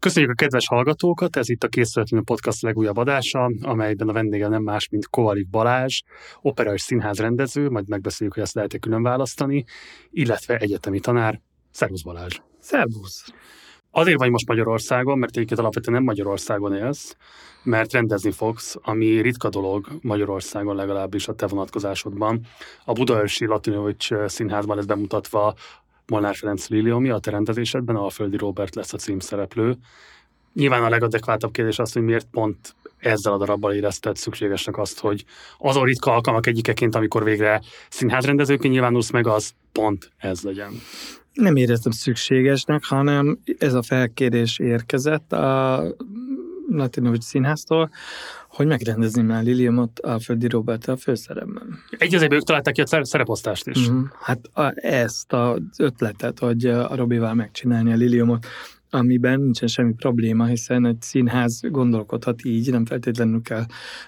[0.00, 4.62] Köszönjük a kedves hallgatókat, ez itt a Készületlenül Podcast legújabb adása, amelyben a vendége nem
[4.62, 6.02] más, mint Kovalik Balázs,
[6.40, 9.64] opera és színház rendező, majd megbeszéljük, hogy ezt lehet külön választani,
[10.10, 11.40] illetve egyetemi tanár.
[11.70, 12.38] Szervusz Balázs!
[12.60, 13.32] Szervusz!
[13.90, 17.16] Azért vagy most Magyarországon, mert egyébként alapvetően nem Magyarországon élsz,
[17.62, 22.46] mert rendezni fogsz, ami ritka dolog Magyarországon legalábbis a te vonatkozásodban.
[22.84, 25.54] A Budaörsi Latinovics Színházban lesz bemutatva
[26.08, 29.76] Molnár Ferenc Liliomi, a te rendezésedben Alföldi Robert lesz a címszereplő.
[30.54, 35.24] Nyilván a legadekvátabb kérdés az, hogy miért pont ezzel a darabbal érezted szükségesnek azt, hogy
[35.58, 40.70] azon ritka alkalmak egyikeként, amikor végre színházrendezőként nyilvánulsz meg, az pont ez legyen.
[41.32, 45.82] Nem éreztem szükségesnek, hanem ez a felkérés érkezett a
[46.70, 47.90] Latinovics színháztól,
[48.48, 51.78] hogy megrendezni már Liliumot a Földi Robert a főszerepben.
[51.98, 53.90] Egy az ők találták ki a szereposztást is.
[53.90, 58.46] Mm, hát a, ezt az ötletet, hogy a Robival megcsinálni a Liliumot,
[58.90, 63.64] amiben nincsen semmi probléma, hiszen egy színház gondolkodhat így, nem feltétlenül kell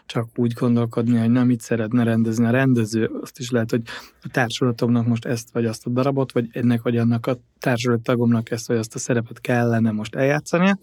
[0.06, 3.11] csak úgy gondolkodni, hogy nem mit szeretne rendezni a rendező.
[3.22, 3.83] Azt is lehet, hogy
[4.22, 8.11] a társulatomnak most ezt vagy azt a darabot, vagy ennek vagy annak a társulat
[8.45, 10.78] ezt vagy azt a szerepet kellene most eljátszania.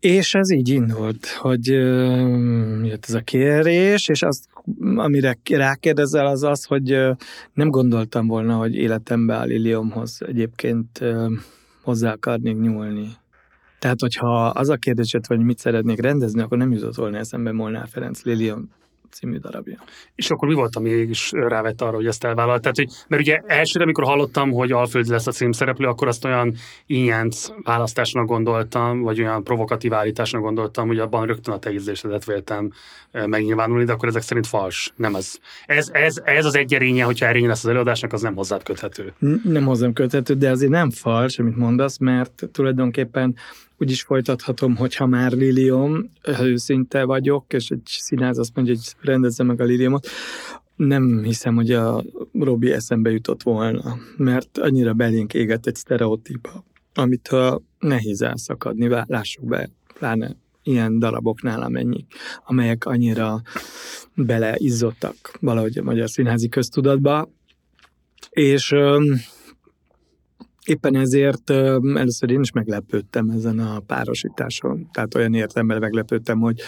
[0.00, 1.66] És ez így indult, hogy
[2.86, 4.44] jött ez a kérés, és azt,
[4.96, 6.98] amire rákérdezel, az az, hogy
[7.52, 11.04] nem gondoltam volna, hogy életembe a Liliumhoz egyébként
[11.82, 13.08] hozzá akarnék nyúlni.
[13.78, 17.88] Tehát, hogyha az a kérdés hogy mit szeretnék rendezni, akkor nem jutott volna eszembe Molnár
[17.88, 18.68] Ferenc Lilium
[19.12, 19.82] című darabja.
[20.14, 22.60] És akkor mi volt, ami mégis rávett arra, hogy ezt elvállalt?
[22.60, 26.54] Tehát, hogy, mert ugye elsőre, amikor hallottam, hogy Alföld lesz a címszereplő, akkor azt olyan
[26.86, 32.72] ingyenc választásnak gondoltam, vagy olyan provokatív állításnak gondoltam, hogy abban rögtön a te ízlésedet véltem
[33.12, 34.92] megnyilvánulni, de akkor ezek szerint fals.
[34.96, 35.38] Nem ez.
[35.66, 39.12] Ez, ez, ez az egy erénye, hogyha erény lesz az előadásnak, az nem hozzád köthető.
[39.44, 43.36] Nem hozzám köthető, de azért nem fals, amit mondasz, mert tulajdonképpen
[43.80, 49.42] úgy is folytathatom, hogyha már Lilium, őszinte vagyok, és egy színház azt mondja, hogy rendezze
[49.42, 50.06] meg a Liliumot,
[50.76, 57.28] nem hiszem, hogy a Robi eszembe jutott volna, mert annyira belénk égett egy sztereotípa, amit
[57.28, 62.06] ha nehéz elszakadni, lássuk be, pláne ilyen daraboknál amennyi,
[62.44, 63.42] amelyek annyira
[64.14, 67.28] beleizzottak valahogy a magyar színházi köztudatba,
[68.30, 68.74] és
[70.70, 71.50] Éppen ezért
[71.94, 74.88] először én is meglepődtem ezen a párosításon.
[74.92, 76.60] Tehát olyan értelemben meglepődtem, hogy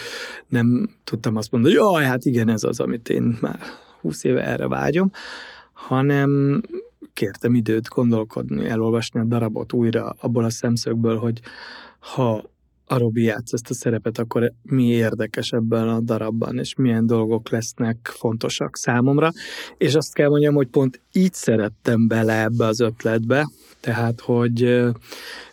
[0.47, 3.59] nem tudtam azt mondani, hogy jaj, hát igen, ez az, amit én már
[4.01, 5.11] 20 éve erre vágyom,
[5.73, 6.61] hanem
[7.13, 11.39] kértem időt gondolkodni, elolvasni a darabot újra abból a szemszögből, hogy
[11.99, 12.43] ha
[12.85, 17.49] a Robi játsz ezt a szerepet, akkor mi érdekes ebben a darabban, és milyen dolgok
[17.49, 19.31] lesznek fontosak számomra.
[19.77, 23.47] És azt kell mondjam, hogy pont így szerettem bele ebbe az ötletbe,
[23.83, 24.83] tehát, hogy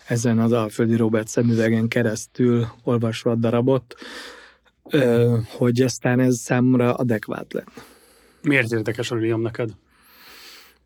[0.06, 3.94] ezen az Alföldi Robert szemüvegen keresztül olvasva a darabot,
[5.56, 7.84] hogy aztán ez számomra adekvát lett.
[8.42, 9.70] Miért érdekes a William neked?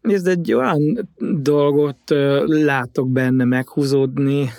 [0.01, 1.09] Nézd, egy olyan
[1.43, 1.99] dolgot
[2.47, 4.51] látok benne meghúzódni,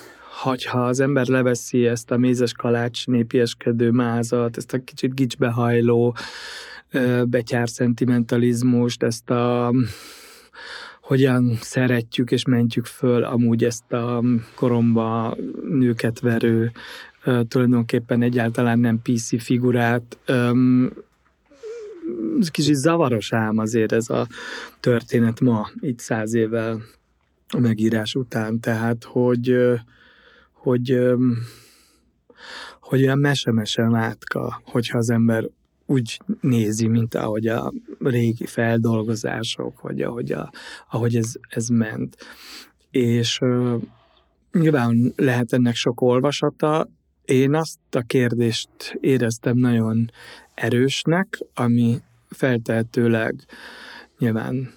[0.42, 6.16] hogyha az ember leveszi ezt a mézes kalács népieskedő mázat, ezt a kicsit gicsbehajló
[7.24, 9.72] betyár szentimentalizmust, ezt a
[11.06, 14.22] hogyan szeretjük és mentjük föl amúgy ezt a
[14.54, 15.36] koromba
[15.68, 16.72] nőket verő,
[17.48, 20.18] tulajdonképpen egyáltalán nem PC figurát.
[22.40, 24.26] Ez kicsit zavaros ám azért ez a
[24.80, 26.82] történet ma, itt száz évvel
[27.48, 29.56] a megírás után, tehát hogy,
[30.52, 31.00] hogy,
[32.80, 35.48] hogy olyan mese-mese látka, hogyha az ember
[35.86, 40.52] úgy nézi, mint ahogy a régi feldolgozások, vagy ahogy, a,
[40.90, 42.16] ahogy ez, ez ment.
[42.90, 43.82] És uh,
[44.52, 46.88] nyilván lehet ennek sok olvasata.
[47.24, 50.10] Én azt a kérdést éreztem nagyon
[50.54, 51.98] erősnek, ami
[52.28, 53.44] feltehetőleg
[54.18, 54.72] nyilván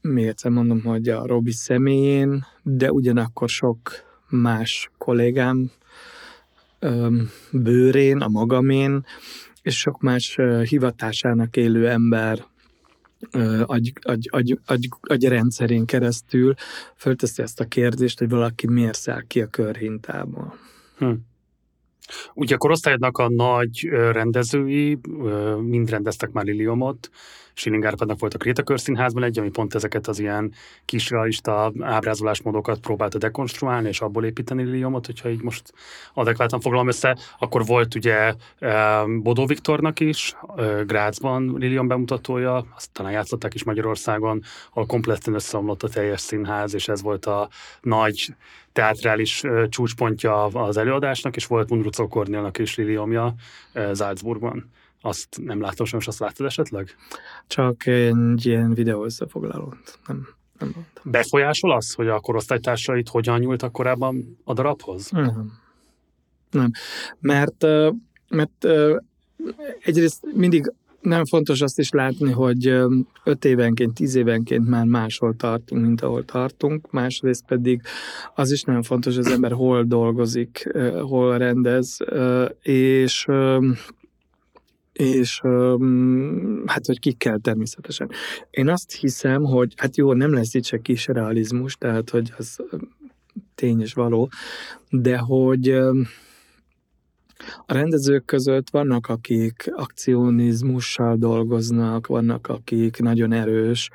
[0.00, 3.78] még egyszer mondom, hogy a Robi személyén, de ugyanakkor sok
[4.28, 5.70] más kollégám
[7.52, 9.04] bőrén, a magamén,
[9.62, 10.38] és sok más
[10.68, 12.44] hivatásának élő ember
[13.66, 16.54] agy, agy, agy, agy, agy rendszerén keresztül
[16.96, 20.58] fölteszi ezt a kérdést, hogy valaki miért száll ki a körhintából.
[20.98, 21.12] Hm.
[22.34, 24.98] Ugye a korosztályodnak a nagy rendezői
[25.60, 27.10] mind rendeztek már Liliomot,
[27.58, 30.52] Schilling Árpádnak volt a Krétakör Színházban egy, ami pont ezeket az ilyen
[30.84, 35.72] kis realista ábrázolásmódokat próbálta dekonstruálni, és abból építeni Liliumot, hogyha így most
[36.14, 37.18] adekvátan foglalom össze.
[37.38, 38.34] Akkor volt ugye
[39.22, 40.36] Bodó Viktornak is,
[40.86, 46.88] Grácsban Lilium bemutatója, azt talán játszották is Magyarországon, ahol kompletten összeomlott a teljes színház, és
[46.88, 47.48] ez volt a
[47.80, 48.34] nagy
[48.72, 53.34] teátrális csúcspontja az előadásnak, és volt Mundrucó Kornélnak is Liliumja
[53.94, 54.70] Salzburgban.
[55.00, 56.96] Azt nem látom, most azt láttad esetleg?
[57.46, 59.98] Csak egy ilyen videó összefoglalót.
[60.06, 60.28] Nem,
[60.58, 61.02] nem voltam.
[61.12, 65.10] Befolyásol az, hogy a korosztálytársait hogyan nyúltak korábban a darabhoz?
[65.10, 65.52] Nem.
[66.50, 66.70] Nem.
[67.20, 67.66] Mert,
[68.28, 68.66] mert
[69.84, 72.66] egyrészt mindig nem fontos azt is látni, hogy
[73.24, 77.82] öt évenként, tíz évenként már máshol tartunk, mint ahol tartunk, másrészt pedig
[78.34, 80.68] az is nagyon fontos, hogy az ember hol dolgozik,
[81.00, 81.98] hol rendez,
[82.60, 83.26] és
[84.98, 85.40] és
[86.66, 88.10] hát, hogy kikkel természetesen.
[88.50, 92.58] Én azt hiszem, hogy hát jó, nem lesz itt se kis realizmus, tehát, hogy az
[93.54, 94.30] tény és való,
[94.90, 95.78] de hogy
[97.66, 103.90] a rendezők között vannak, akik akcionizmussal dolgoznak, vannak, akik nagyon erős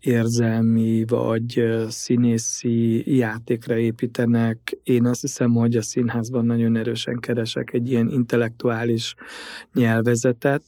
[0.00, 4.78] érzelmi vagy színészi játékra építenek.
[4.82, 9.14] Én azt hiszem, hogy a színházban nagyon erősen keresek egy ilyen intellektuális
[9.74, 10.62] nyelvezetet,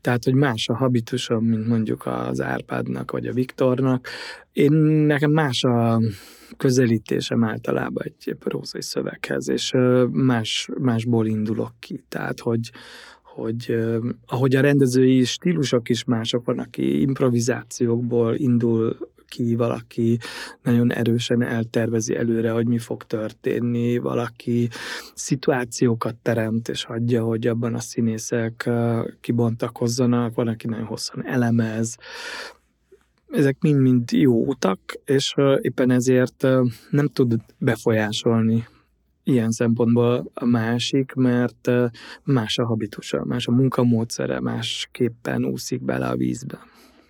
[0.00, 4.08] tehát, hogy más a habitusom, mint mondjuk az Árpádnak vagy a Viktornak.
[4.52, 6.00] Én nekem más a
[6.56, 9.72] közelítésem általában egy prózai szöveghez, és
[10.10, 12.04] más, másból indulok ki.
[12.08, 12.70] Tehát, hogy,
[13.22, 13.78] hogy
[14.26, 18.96] ahogy a rendezői stílusok is mások, van, aki improvizációkból indul
[19.30, 20.18] ki, valaki
[20.62, 24.68] nagyon erősen eltervezi előre, hogy mi fog történni, valaki
[25.14, 28.70] szituációkat teremt, és hagyja, hogy abban a színészek
[29.20, 31.96] kibontakozzanak, van, aki nagyon hosszan elemez,
[33.32, 36.46] ezek mind-mind jó utak, és éppen ezért
[36.90, 38.66] nem tud befolyásolni
[39.24, 41.70] ilyen szempontból a másik, mert
[42.22, 46.58] más a habitusa, más a munkamódszere, másképpen úszik bele a vízbe.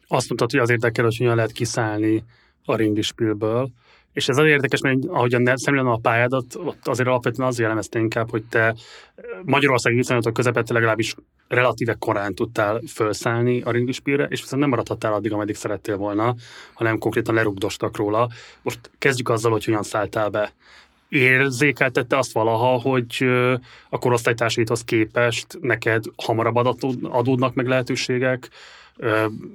[0.07, 2.25] Azt mondtad, hogy az érdekel, hogy hogyan lehet kiszállni
[2.65, 3.71] a rindispilből,
[4.13, 8.31] és ez az érdekes, mert ahogyan szemlélem a pályádat, ott azért alapvetően az jellemezte inkább,
[8.31, 8.75] hogy te
[9.45, 11.15] Magyarországi viszonylatok közepette legalábbis
[11.49, 16.35] relatíve korán tudtál felszállni a ringlispírre, és viszont nem maradhattál addig, ameddig szerettél volna,
[16.73, 18.29] hanem konkrétan lerugdostak róla.
[18.63, 20.53] Most kezdjük azzal, hogy hogyan szálltál be.
[21.09, 23.25] Érzékeltette azt valaha, hogy
[23.89, 26.57] a korosztálytársaidhoz képest neked hamarabb
[27.03, 28.49] adódnak meg lehetőségek,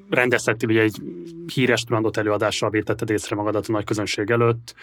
[0.10, 1.02] rendezhettél ugye egy
[1.54, 4.76] híres turandot előadással vétetted észre magadat a nagy közönség előtt,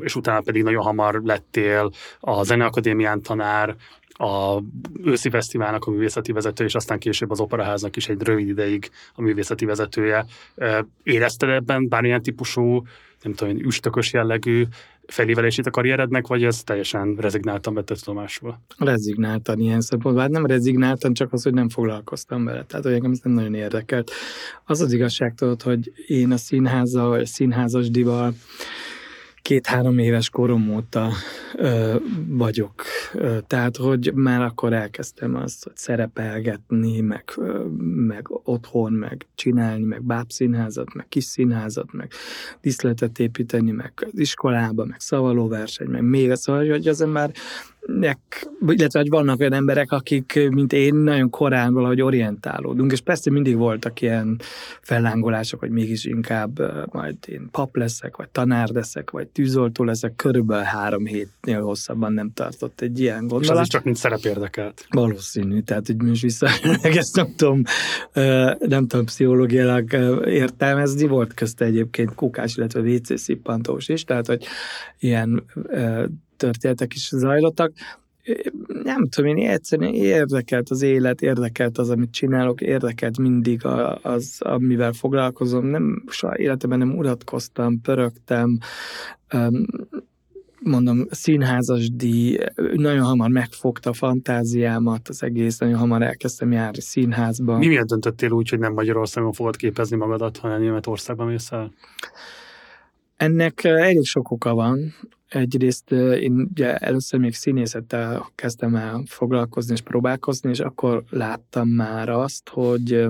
[0.00, 1.90] és utána pedig nagyon hamar lettél
[2.20, 3.76] a Zeneakadémián tanár,
[4.16, 4.62] a
[5.04, 9.22] őszi fesztiválnak a művészeti vezető, és aztán később az operaháznak is egy rövid ideig a
[9.22, 10.26] művészeti vezetője.
[11.02, 12.82] Érezted ebben bármilyen típusú,
[13.22, 14.64] nem tudom, üstökös jellegű
[15.06, 18.58] felévelését a karrierednek, vagy ez teljesen rezignáltan vette tudomásul?
[18.78, 20.22] Rezignáltan ilyen szempontból.
[20.22, 22.64] Hát nem rezignáltan, csak az, hogy nem foglalkoztam vele.
[22.64, 24.10] Tehát, hogy engem ez nem nagyon érdekelt.
[24.64, 28.34] Az az igazság tudod, hogy én a színházzal, vagy a színházas dival
[29.44, 31.10] két-három éves korom óta
[31.56, 31.96] ö,
[32.28, 32.82] vagyok.
[33.14, 37.64] Ö, tehát, hogy már akkor elkezdtem azt, hogy szerepelgetni, meg, ö,
[38.06, 42.12] meg otthon, meg csinálni, meg bábszínházat, meg kis színházat, meg
[42.60, 47.32] diszletet építeni, meg az iskolába, meg szavalóverseny, meg még szóval, hogy az ember
[47.86, 53.30] nek, illetve hogy vannak olyan emberek, akik, mint én, nagyon korán valahogy orientálódunk, és persze
[53.30, 54.40] mindig voltak ilyen
[54.80, 56.60] fellángolások, hogy mégis inkább
[56.92, 62.30] majd én pap leszek, vagy tanár leszek, vagy tűzoltó leszek, körülbelül három hétnél hosszabban nem
[62.34, 63.42] tartott egy ilyen gondolat.
[63.42, 64.86] És az is csak mint szerep érdekelt.
[64.90, 66.48] Valószínű, tehát hogy most vissza,
[66.82, 67.62] ezt nem tudom,
[68.58, 69.92] nem tudom pszichológiailag
[70.26, 74.46] értelmezni, volt közte egyébként kukás, illetve WC szippantós is, tehát hogy
[74.98, 75.44] ilyen
[76.36, 77.72] történetek is zajlottak.
[78.82, 83.64] Nem tudom, én egyszerűen érdekelt az élet, érdekelt az, amit csinálok, érdekelt mindig
[84.02, 85.66] az, amivel foglalkozom.
[85.66, 88.58] Nem, soha életemben nem uratkoztam, pörögtem,
[90.64, 92.38] mondom, színházas díj,
[92.72, 97.58] nagyon hamar megfogta a fantáziámat, az egész, nagyon hamar elkezdtem járni színházba.
[97.58, 101.72] Mi miért döntöttél úgy, hogy nem Magyarországon fogod képezni magadat, hanem Németországban mész el?
[103.16, 104.94] Ennek elég sok oka van.
[105.34, 112.08] Egyrészt én ugye először még színészettel kezdtem el foglalkozni és próbálkozni, és akkor láttam már
[112.08, 113.06] azt, hogy,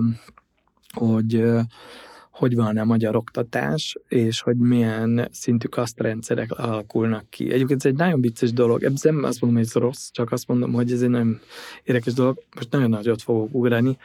[0.93, 1.45] hogy,
[2.31, 7.53] hogy van a magyar oktatás, és hogy milyen szintű kasztrendszerek alakulnak ki.
[7.53, 8.83] Egyébként ez egy nagyon vicces dolog.
[8.83, 11.41] Ebben nem azt mondom, hogy ez rossz, csak azt mondom, hogy ez egy nagyon
[11.83, 12.43] érdekes dolog.
[12.55, 13.99] Most nagyon nagyot fogok ugrani.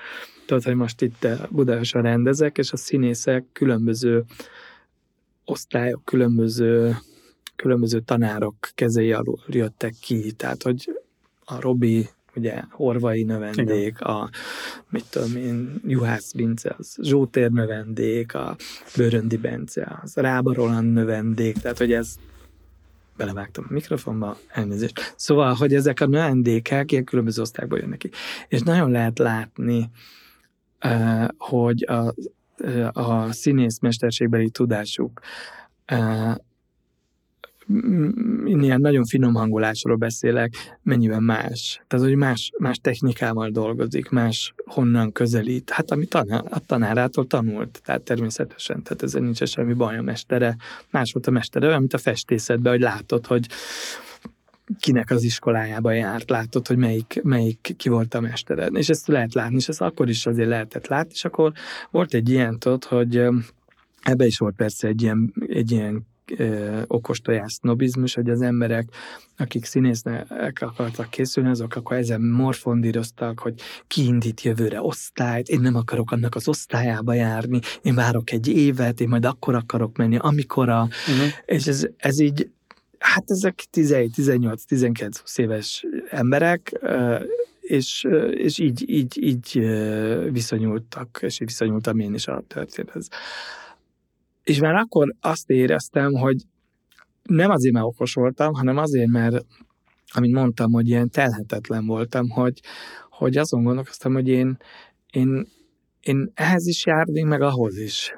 [0.45, 4.23] Tudod, hogy most itt Budaörsön rendezek, és a színészek különböző
[5.45, 6.97] osztályok, különböző,
[7.61, 10.31] különböző tanárok kezei alul jöttek ki.
[10.31, 10.99] Tehát, hogy
[11.45, 14.11] a Robi ugye Horvai növendék, Igen.
[14.11, 14.29] a
[14.89, 18.55] mit tudom én, Juhász Bince, az Zsótér növendék, a
[18.97, 22.15] Bőröndi Bence, az Rába Roland növendék, tehát hogy ez
[23.17, 25.13] belevágtam a mikrofonba, elnézést.
[25.15, 28.09] Szóval, hogy ezek a növendékek ilyen különböző osztályból jönnek ki.
[28.47, 29.89] És nagyon lehet látni,
[31.37, 32.13] hogy a,
[32.91, 35.21] a színész mesterségbeli tudásuk
[38.45, 41.81] ilyen nagyon finom hangolásról beszélek, mennyiben más.
[41.87, 45.69] Tehát, hogy más, más technikával dolgozik, más honnan közelít.
[45.69, 50.55] Hát, ami tanár, a tanárától tanult, tehát természetesen, tehát ezzel nincs semmi baj a mestere.
[50.89, 53.47] Más volt a mestere, olyan, mint a festészetben, hogy látod, hogy
[54.79, 58.65] kinek az iskolájába járt, látod, hogy melyik, melyik ki volt a mestere.
[58.65, 61.51] És ezt lehet látni, és ezt akkor is azért lehetett látni, és akkor
[61.91, 63.23] volt egy ilyen, tudod, hogy
[64.01, 66.07] ebbe is volt persze egy ilyen, egy ilyen
[66.87, 68.89] okos tojás sznobizmus, hogy az emberek,
[69.37, 73.53] akik színésznek akartak készülni, azok akkor ezen morfondíroztak, hogy
[73.87, 79.09] kiindít jövőre osztályt, én nem akarok annak az osztályába járni, én várok egy évet, én
[79.09, 80.81] majd akkor akarok menni, amikor a...
[80.81, 81.27] Uh-huh.
[81.45, 82.49] És ez, ez így,
[82.99, 86.79] hát ezek 17-18-19 éves emberek,
[87.69, 89.59] és, és így, így, így
[90.31, 93.07] viszonyultak, és így viszonyultam én is a történethez.
[94.49, 96.35] És már akkor azt éreztem, hogy
[97.23, 99.45] nem azért, mert okos voltam, hanem azért, mert
[100.11, 102.59] amit mondtam, hogy ilyen telhetetlen voltam, hogy,
[103.09, 104.57] hogy azon gondolkoztam, hogy én,
[105.11, 105.47] én,
[106.01, 108.13] én ehhez is járnék, meg ahhoz is.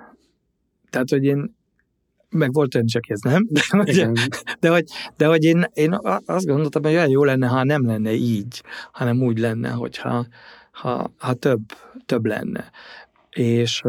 [0.90, 1.56] Tehát, hogy én
[2.30, 4.08] meg volt olyan csak ez nem, de, hogy,
[4.60, 4.86] de, hogy,
[5.18, 9.24] de hogy én, én azt gondoltam, hogy olyan jó lenne, ha nem lenne így, hanem
[9.24, 10.26] úgy lenne, hogyha
[10.72, 11.62] ha, ha több,
[12.06, 12.72] több lenne.
[13.30, 13.82] És,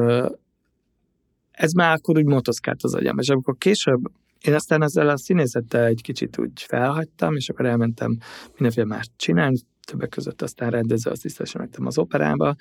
[1.52, 4.00] ez már akkor úgy motoszkált az agyam, és amikor később
[4.42, 8.18] én aztán ezzel a színészettel egy kicsit úgy felhagytam, és akkor elmentem
[8.52, 12.56] mindenféle más csinálni, többek között aztán rendező asszisztensen mentem az operába,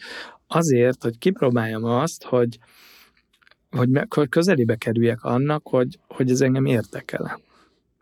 [0.48, 2.60] azért, hogy kipróbáljam azt, hogy,
[3.70, 3.90] hogy
[4.30, 7.42] közelébe kerüljek annak, hogy, hogy ez engem érdekel.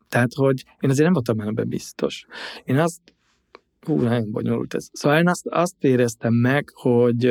[0.10, 2.26] Tehát, hogy én azért nem voltam ebben biztos.
[2.64, 3.02] Én azt,
[3.82, 4.88] hú, nagyon bonyolult ez.
[4.92, 7.26] Szóval én azt, azt éreztem meg, hogy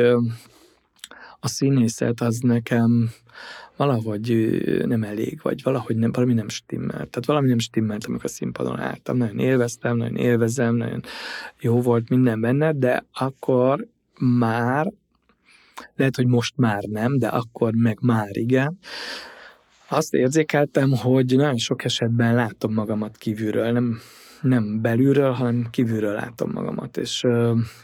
[1.39, 3.09] a színészet az nekem
[3.79, 6.95] valahogy nem elég, vagy valahogy nem, valami nem stimmel.
[6.95, 9.17] Tehát valami nem stimmelt, amikor színpadon álltam.
[9.17, 11.01] Nagyon élveztem, nagyon élvezem, nagyon
[11.59, 13.87] jó volt minden benne, de akkor
[14.19, 14.91] már,
[15.95, 18.77] lehet, hogy most már nem, de akkor meg már igen,
[19.87, 23.99] azt érzékeltem, hogy nagyon sok esetben látom magamat kívülről, nem,
[24.41, 27.21] nem belülről, hanem kívülről látom magamat, és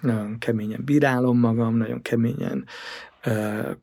[0.01, 2.65] nagyon keményen bírálom magam, nagyon keményen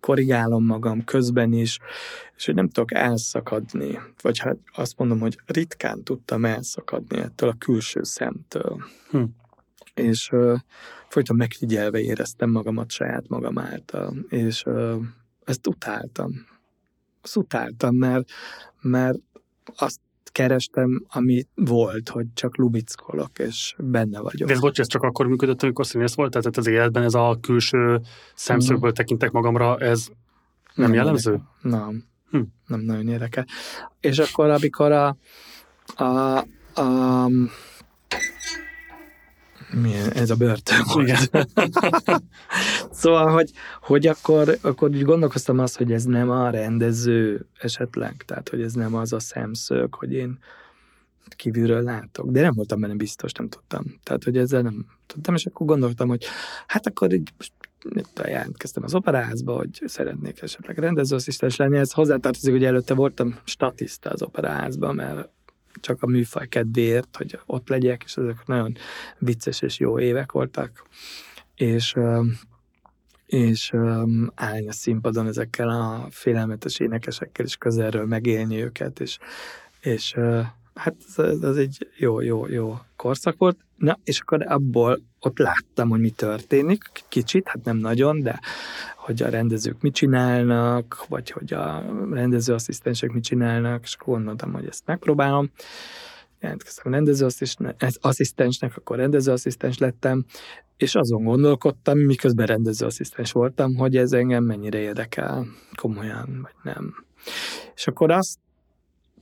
[0.01, 1.79] korrigálom magam közben is,
[2.37, 7.57] és hogy nem tudok elszakadni, vagy hát azt mondom, hogy ritkán tudtam elszakadni ettől a
[7.59, 8.85] külső szemtől.
[9.11, 9.23] Hm.
[9.95, 10.59] És uh,
[11.09, 14.95] folyton megfigyelve éreztem magamat saját magam által, és uh,
[15.45, 16.31] ezt utáltam.
[17.23, 18.31] Azt utáltam, mert,
[18.81, 19.19] mert
[19.77, 20.01] azt
[20.33, 24.49] kerestem, ami volt, hogy csak lubickolok, és benne vagyok.
[24.49, 26.31] De ez, bocs, ez csak akkor működött, amikor színész volt?
[26.31, 28.01] Tehát az életben ez a külső
[28.35, 28.95] szemszögből mm.
[28.95, 30.07] tekintek magamra, ez
[30.75, 31.31] nem, nem jellemző?
[31.31, 31.81] Érdekel.
[31.81, 32.05] Nem.
[32.31, 32.41] Hm.
[32.67, 33.47] Nem nagyon érdekel.
[34.01, 35.17] És akkor, amikor a,
[35.95, 36.39] a,
[36.81, 37.29] a
[39.81, 41.31] milyen, ez a börtön volt.
[43.01, 43.51] szóval, hogy,
[43.81, 48.73] hogy akkor, akkor úgy gondolkoztam azt, hogy ez nem a rendező esetleg, tehát, hogy ez
[48.73, 50.39] nem az a szemszög, hogy én
[51.37, 52.31] kívülről látok.
[52.31, 53.85] De nem voltam benne biztos, nem tudtam.
[54.03, 56.25] Tehát, hogy ezzel nem tudtam, és akkor gondoltam, hogy
[56.67, 57.33] hát akkor így
[58.25, 61.79] jelentkeztem az operázba, hogy szeretnék esetleg rendezőasszisztens lenni.
[61.79, 65.29] Ez hozzátartozik, hogy előtte voltam statiszta az operázba, mert
[65.81, 68.77] csak a műfaj kedvéért, hogy ott legyek, és ezek nagyon
[69.19, 70.87] vicces és jó évek voltak.
[71.55, 71.95] És
[73.27, 73.73] és
[74.35, 79.19] állni a színpadon ezekkel a félelmetes énekesekkel, és közelről megélni őket, és,
[79.81, 80.15] és
[80.75, 83.57] hát ez, ez egy jó, jó, jó korszak volt.
[83.77, 88.41] Na, és akkor abból ott láttam, hogy mi történik, kicsit, hát nem nagyon, de
[88.97, 94.87] hogy a rendezők mit csinálnak, vagy hogy a rendezőasszisztensek mit csinálnak, és gondoltam, hogy ezt
[94.87, 95.51] megpróbálom.
[96.41, 100.25] jelentkeztem rendezőasszisztensnek, akkor rendezőasszisztens lettem,
[100.77, 107.05] és azon gondolkodtam, miközben rendezőasszisztens voltam, hogy ez engem mennyire érdekel komolyan, vagy nem.
[107.75, 108.39] És akkor azt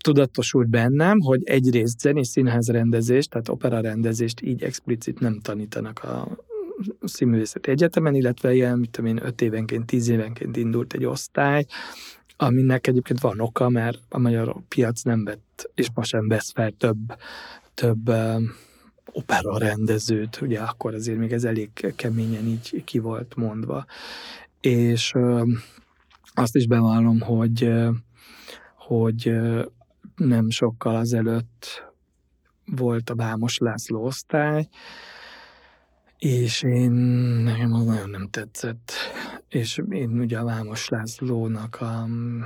[0.00, 6.28] tudatosult bennem, hogy egyrészt zenés színház rendezést, tehát opera rendezést így explicit nem tanítanak a
[7.02, 11.66] színművészeti egyetemen, illetve ilyen, mit tudom én, öt évenként, tíz évenként indult egy osztály,
[12.36, 16.70] aminek egyébként van oka, mert a magyar piac nem vett, és most sem vesz fel
[16.70, 16.98] több,
[17.74, 18.10] több
[19.12, 23.84] opera rendezőt, ugye akkor azért még ez elég keményen így ki volt mondva.
[24.60, 25.14] És
[26.34, 27.72] azt is bevallom, hogy,
[28.76, 29.32] hogy
[30.28, 31.92] nem sokkal azelőtt
[32.64, 34.68] volt a Bámos László osztály,
[36.18, 36.90] és én,
[37.44, 38.92] nekem az nagyon nem tetszett.
[39.48, 42.40] És én ugye a Vámos Lászlónak a mm,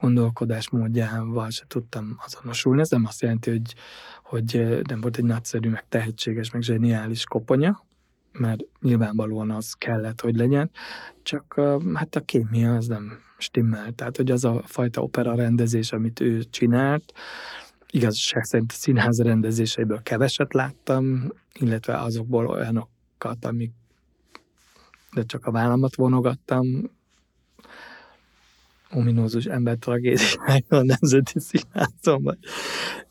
[0.00, 2.80] gondolkodásmódjával se tudtam azonosulni.
[2.80, 3.74] Ez nem azt jelenti, hogy,
[4.22, 7.84] hogy nem volt egy nagyszerű, meg tehetséges, meg zseniális koponya,
[8.32, 10.70] mert nyilvánvalóan az kellett, hogy legyen,
[11.22, 11.60] csak
[11.94, 13.92] hát a kémia az nem stimmel.
[13.92, 17.12] Tehát, hogy az a fajta opera rendezés, amit ő csinált,
[17.90, 23.72] igazság szerint a színház rendezéseiből keveset láttam, illetve azokból olyanokat, amik
[25.16, 26.90] de csak a vállamat vonogattam,
[28.90, 32.38] ominózus ember tragédiája a Nemzeti Színházon, vagy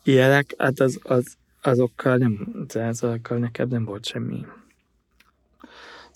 [0.02, 4.44] ilyenek, hát az, az, azokkal nem, azokkal neked nem volt semmi.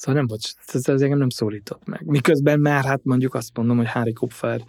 [0.01, 2.05] Szóval nem volt, ez, ez engem nem szólított meg.
[2.05, 4.65] Miközben már hát mondjuk azt mondom, hogy Hári Kupfer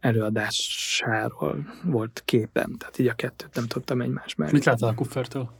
[0.00, 4.52] előadásáról volt képem, tehát így a kettőt nem tudtam egymás mellé.
[4.52, 5.50] Mit láttál a Kupfertől?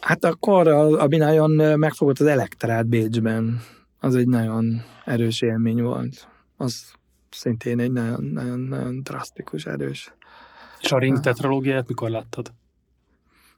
[0.00, 3.60] Hát akkor, ami nagyon megfogott az elektrát Bécsben,
[4.00, 6.28] az egy nagyon erős élmény volt.
[6.56, 6.92] Az
[7.30, 10.14] szintén egy nagyon, nagyon, nagyon drasztikus, erős.
[10.80, 12.52] És a Ring tetralógiát mikor láttad?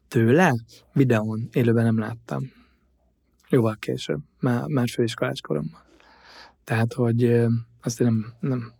[0.08, 0.52] Tőle?
[0.92, 1.48] Videón.
[1.52, 2.62] Élőben nem láttam.
[3.54, 4.20] Jóval később.
[4.40, 5.80] Már, már főiskolás koromban.
[6.64, 7.44] Tehát, hogy
[7.82, 8.72] azt nem, nem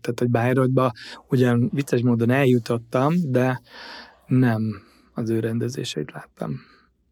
[0.00, 0.92] tehát, hogy Bayreuthba
[1.28, 3.60] ugyan vicces módon eljutottam, de
[4.26, 4.82] nem
[5.14, 6.60] az ő rendezéseit láttam.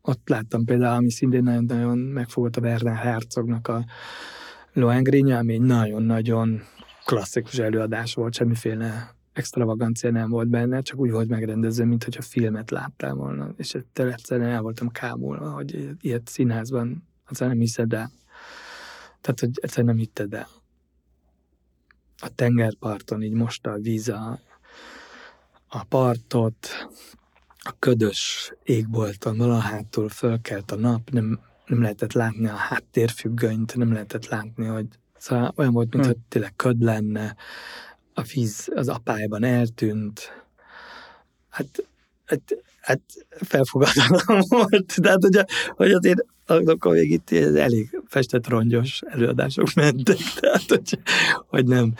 [0.02, 3.84] Ott láttam például, ami szintén nagyon-nagyon megfogott a Werner Herzognak a
[4.73, 6.62] Lohengrinja, ami egy nagyon-nagyon
[7.04, 12.71] klasszikus előadás volt, semmiféle extravagancia nem volt benne, csak úgy volt megrendezve, mint hogyha filmet
[12.71, 18.11] láttam volna, és egyszerűen el voltam kámulva, hogy ilyet színházban, az nem hiszed el.
[19.21, 20.49] Tehát, hogy egyszerűen nem hitted el.
[22.19, 24.41] A tengerparton így most a víz a,
[25.69, 26.69] a partot,
[27.59, 34.26] a ködös égbolton valahátul fölkelt a nap, nem, nem lehetett látni a háttérfüggönyt, nem lehetett
[34.26, 36.25] látni, hogy szóval olyan volt, mintha hmm.
[36.28, 37.37] tényleg köd lenne,
[38.15, 40.45] a víz az apályban eltűnt.
[41.49, 41.87] Hát,
[42.25, 42.41] hát,
[42.81, 44.95] hát felfogadhatom volt.
[44.97, 45.45] Tehát, hogy,
[45.77, 50.99] hogy azért akkor még itt elég festett rongyos előadások mentek, tehát, hogy,
[51.47, 51.95] hogy nem.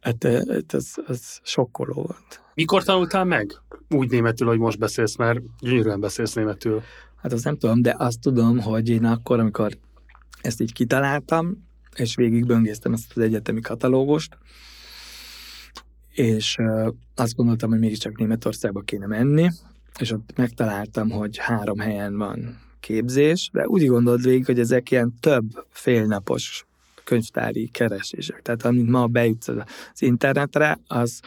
[0.00, 2.42] Hát, hát az, az sokkoló volt.
[2.54, 3.52] Mikor tanultál meg?
[3.88, 6.82] Úgy németül, hogy most beszélsz, mert gyönyörűen beszélsz németül.
[7.16, 9.78] Hát azt nem tudom, de azt tudom, hogy én akkor, amikor
[10.40, 14.38] ezt így kitaláltam, és végig böngésztem ezt az egyetemi katalógust,
[16.18, 16.56] és
[17.14, 19.50] azt gondoltam, hogy mégiscsak Németországba kéne menni,
[19.98, 25.14] és ott megtaláltam, hogy három helyen van képzés, de úgy gondolt végig, hogy ezek ilyen
[25.20, 26.66] több félnapos
[27.04, 28.42] könyvtári keresések.
[28.42, 29.62] Tehát amint ma bejutsz az
[30.02, 31.20] internetre, az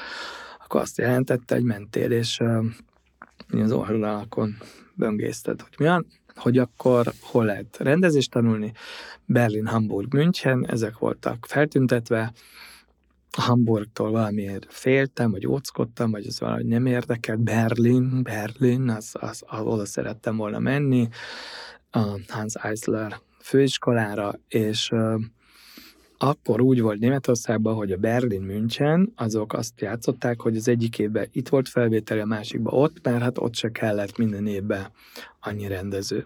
[0.63, 2.65] akkor azt jelentette, hogy mentél, és uh,
[3.61, 4.57] az oldalakon
[4.93, 8.71] böngészted, hogy mi van, hogy akkor hol lehet rendezést tanulni.
[9.25, 12.33] Berlin, Hamburg, München, ezek voltak feltüntetve,
[13.37, 17.39] Hamburgtól valamiért féltem, vagy óckodtam, vagy ez valahogy nem érdekelt.
[17.39, 21.07] Berlin, Berlin, az, az, az, oda szerettem volna menni,
[21.91, 24.91] a Hans Eisler főiskolára, és
[26.17, 31.27] akkor úgy volt Németországban, hogy a Berlin München, azok azt játszották, hogy az egyik évben
[31.31, 34.87] itt volt felvételi, a másikban ott, mert hát ott se kellett minden évben
[35.39, 36.25] annyi rendező.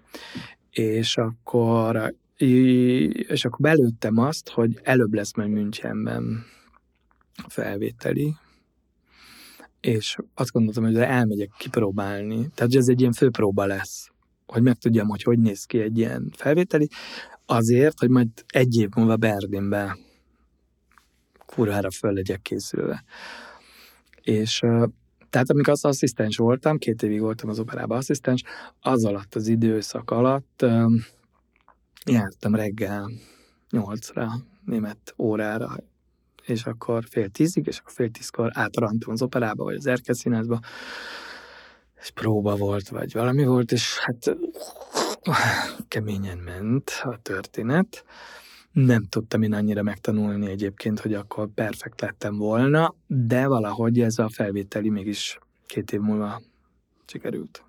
[0.69, 6.45] És akkor, és akkor belőttem azt, hogy előbb lesz majd Münchenben
[7.47, 8.35] felvételi,
[9.79, 12.35] és azt gondoltam, hogy elmegyek kipróbálni.
[12.35, 14.09] Tehát, hogy ez egy ilyen főpróba lesz,
[14.45, 16.87] hogy megtudjam, hogy hogy néz ki egy ilyen felvételi,
[17.45, 19.97] azért, hogy majd egy év múlva Berlinbe
[21.45, 23.03] kurvára föl legyek készülve.
[24.21, 24.59] És
[25.29, 28.43] tehát amikor az asszisztens voltam, két évig voltam az operában asszisztens,
[28.79, 30.65] az alatt az időszak alatt
[32.05, 33.11] jártam reggel
[33.69, 34.31] nyolcra
[34.65, 35.75] német órára
[36.45, 40.59] és akkor fél tízig, és akkor fél tízkor átrantunk az operába, vagy az Erkel színházba,
[42.01, 44.37] és próba volt, vagy valami volt, és hát
[45.87, 48.05] keményen ment a történet.
[48.71, 54.29] Nem tudtam én annyira megtanulni egyébként, hogy akkor perfekt lettem volna, de valahogy ez a
[54.29, 56.41] felvételi mégis két év múlva
[57.05, 57.63] sikerült.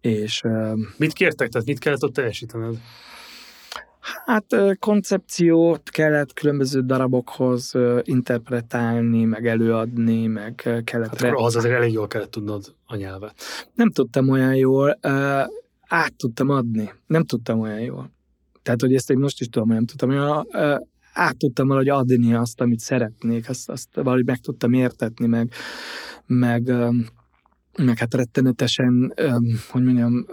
[0.00, 0.42] És,
[0.96, 2.80] mit kértek, tehát mit kellett ott teljesítened?
[4.24, 4.46] Hát
[4.78, 11.20] koncepciót kellett különböző darabokhoz interpretálni, meg előadni, meg kellett...
[11.20, 13.34] Hát akkor az azért elég jól kellett tudnod a nyelvet.
[13.74, 14.98] Nem tudtam olyan jól,
[15.88, 16.92] át tudtam adni.
[17.06, 18.12] Nem tudtam olyan jól.
[18.62, 20.46] Tehát, hogy ezt én most is tudom, hogy nem tudtam olyan,
[21.12, 25.52] át tudtam valahogy adni azt, amit szeretnék, azt, azt valahogy meg tudtam értetni, meg,
[26.26, 26.72] meg
[27.82, 29.14] meg hát rettenetesen,
[29.68, 30.26] hogy mondjam,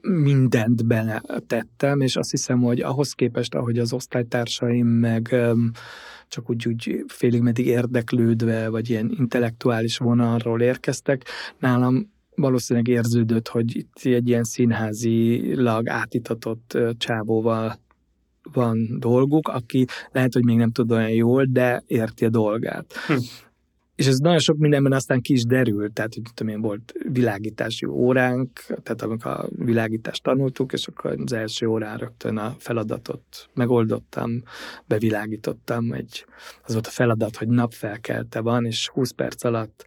[0.00, 5.36] mindent beletettem, és azt hiszem, hogy ahhoz képest, ahogy az osztálytársaim meg
[6.28, 11.24] csak úgy, úgy félig meddig érdeklődve, vagy ilyen intellektuális vonalról érkeztek,
[11.58, 17.80] nálam valószínűleg érződött, hogy itt egy ilyen színházilag átitatott csávóval
[18.52, 22.92] van dolguk, aki lehet, hogy még nem tud olyan jól, de érti a dolgát.
[23.06, 23.14] Hm.
[24.02, 27.86] És ez nagyon sok mindenben aztán ki is derült, tehát hogy tudom én, volt világítási
[27.86, 34.42] óránk, tehát amikor a világítást tanultuk, és akkor az első órán rögtön a feladatot megoldottam,
[34.86, 36.24] bevilágítottam, egy,
[36.64, 39.84] az volt a feladat, hogy napfelkelte van, és 20 perc alatt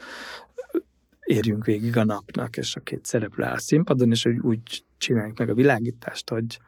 [1.26, 5.38] érjünk végig a napnak, és a két szereplő áll a színpadon, és hogy úgy csináljuk
[5.38, 6.60] meg a világítást, hogy,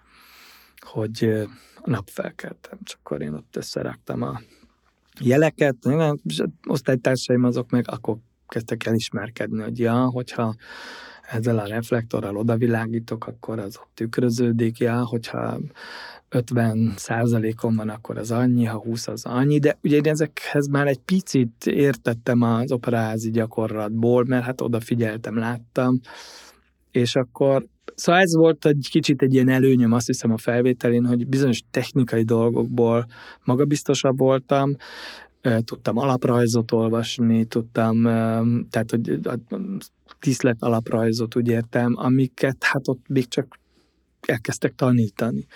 [0.80, 1.24] hogy
[1.76, 2.80] a napfelkeltem.
[2.84, 4.42] Csak akkor én ott összeraktam a
[5.20, 5.76] jeleket,
[6.24, 10.56] és osztálytársaim azok meg akkor kezdtek el ismerkedni, hogy ja, hogyha
[11.32, 15.60] ezzel a reflektorral odavilágítok, akkor az ott tükröződik, ja, hogyha
[16.30, 20.88] 50 százalékon van, akkor az annyi, ha 20 az annyi, de ugye én ezekhez már
[20.88, 26.00] egy picit értettem az operaházi gyakorlatból, mert hát odafigyeltem, láttam,
[26.92, 31.28] és akkor Szóval ez volt egy kicsit egy ilyen előnyöm, azt hiszem a felvételén, hogy
[31.28, 33.06] bizonyos technikai dolgokból
[33.44, 34.76] magabiztosabb voltam,
[35.64, 38.04] tudtam alaprajzot olvasni, tudtam,
[38.70, 39.20] tehát hogy
[40.20, 43.60] tisztlet alaprajzot úgy értem, amiket hát ott még csak
[44.22, 45.48] elkezdtek tanítani.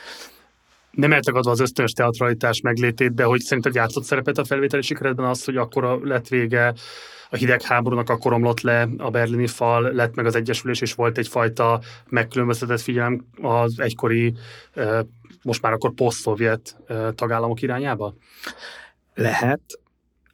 [0.92, 5.44] Nem eltagadva az ösztönös teatralitás meglétét, de hogy szerinted játszott szerepet a felvételi sikeredben az,
[5.44, 6.74] hogy akkor lett vége
[7.32, 11.82] a hidegháborúnak akkor omlott le a berlini fal, lett meg az egyesülés, és volt egyfajta
[12.10, 14.34] megkülönböztetett figyelem az egykori,
[15.44, 16.78] most már akkor poszt-szovjet
[17.16, 18.16] tagállamok irányába?
[19.14, 19.62] Lehet,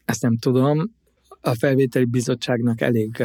[0.06, 0.96] ezt nem tudom.
[1.42, 3.24] A felvételi bizottságnak elég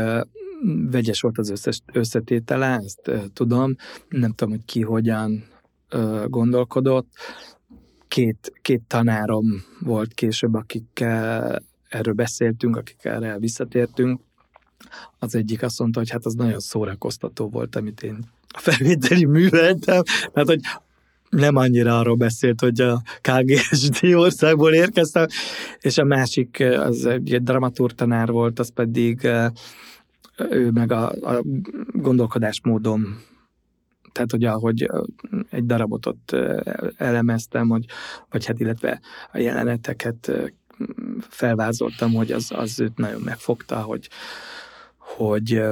[0.90, 3.74] vegyes volt az összes összetétele, ezt tudom.
[4.08, 5.44] Nem tudom, hogy ki hogyan
[6.26, 7.08] gondolkodott.
[8.08, 9.46] Két, két tanárom
[9.80, 14.20] volt később, akikkel erről beszéltünk, akik erre visszatértünk,
[15.18, 20.02] az egyik azt mondta, hogy hát az nagyon szórakoztató volt, amit én a felvételi műveltem,
[20.32, 20.60] mert hogy
[21.30, 25.26] nem annyira arról beszélt, hogy a KGSD országból érkeztem,
[25.80, 29.28] és a másik, az egy dramaturtanár volt, az pedig
[30.50, 31.42] ő meg a, a
[31.92, 33.20] gondolkodásmódom.
[34.12, 34.90] Tehát, hogy ahogy
[35.50, 36.36] egy darabot ott
[36.96, 37.84] elemeztem, hogy,
[38.30, 39.00] vagy hát illetve
[39.32, 40.32] a jeleneteket
[41.28, 44.08] felvázoltam, hogy az, az őt nagyon megfogta, hogy,
[44.96, 45.62] hogy,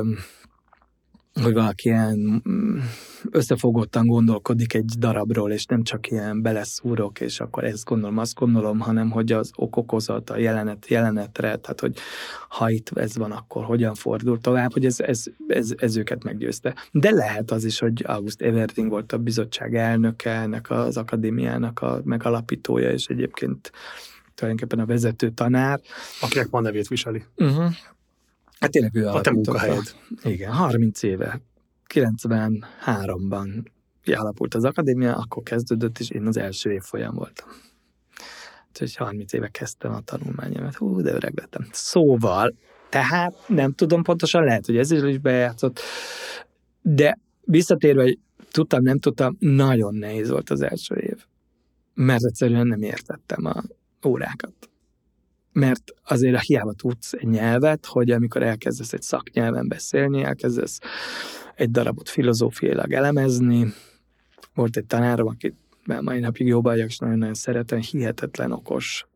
[1.43, 2.79] hogy valaki ilyen mm,
[3.31, 8.79] összefogottan gondolkodik egy darabról, és nem csak ilyen beleszúrok, és akkor ezt gondolom, azt gondolom,
[8.79, 11.97] hanem hogy az okokozat a jelenet, jelenetre, tehát hogy
[12.49, 16.75] ha itt ez van, akkor hogyan fordul tovább, hogy ez, ez, ez, ez őket meggyőzte.
[16.93, 22.01] De lehet az is, hogy August Everding volt a bizottság elnöke, ennek az akadémiának a
[22.05, 23.73] megalapítója, és egyébként
[24.41, 25.81] tulajdonképpen a vezető tanár.
[26.21, 27.23] Akinek van nevét viseli.
[27.37, 27.73] Uh-huh.
[28.61, 29.95] Hát tényleg ő a te munkahelyed.
[30.23, 31.41] Igen, 30 éve.
[31.95, 33.65] 93-ban
[34.05, 37.49] alapult az akadémia, akkor kezdődött, és én az első év folyam voltam.
[38.69, 40.75] Úgyhogy 30 éve kezdtem a tanulmányomat.
[40.75, 41.69] Hú, de öreg lettem.
[41.73, 42.55] Szóval,
[42.89, 45.81] tehát nem tudom pontosan, lehet, hogy ez is bejátszott,
[46.83, 48.19] de visszatérve, hogy
[48.51, 51.25] tudtam, nem tudtam, nagyon nehéz volt az első év.
[51.95, 53.63] Mert egyszerűen nem értettem a
[54.07, 54.71] órákat.
[55.53, 60.79] Mert azért a hiába tudsz egy nyelvet, hogy amikor elkezdesz egy szaknyelven beszélni, elkezdesz
[61.55, 63.73] egy darabot filozófiailag elemezni.
[64.55, 65.55] Volt egy tanárom, akit
[66.01, 69.07] mai napig jobb vagyok, és nagyon-nagyon szeretem, hihetetlen okos,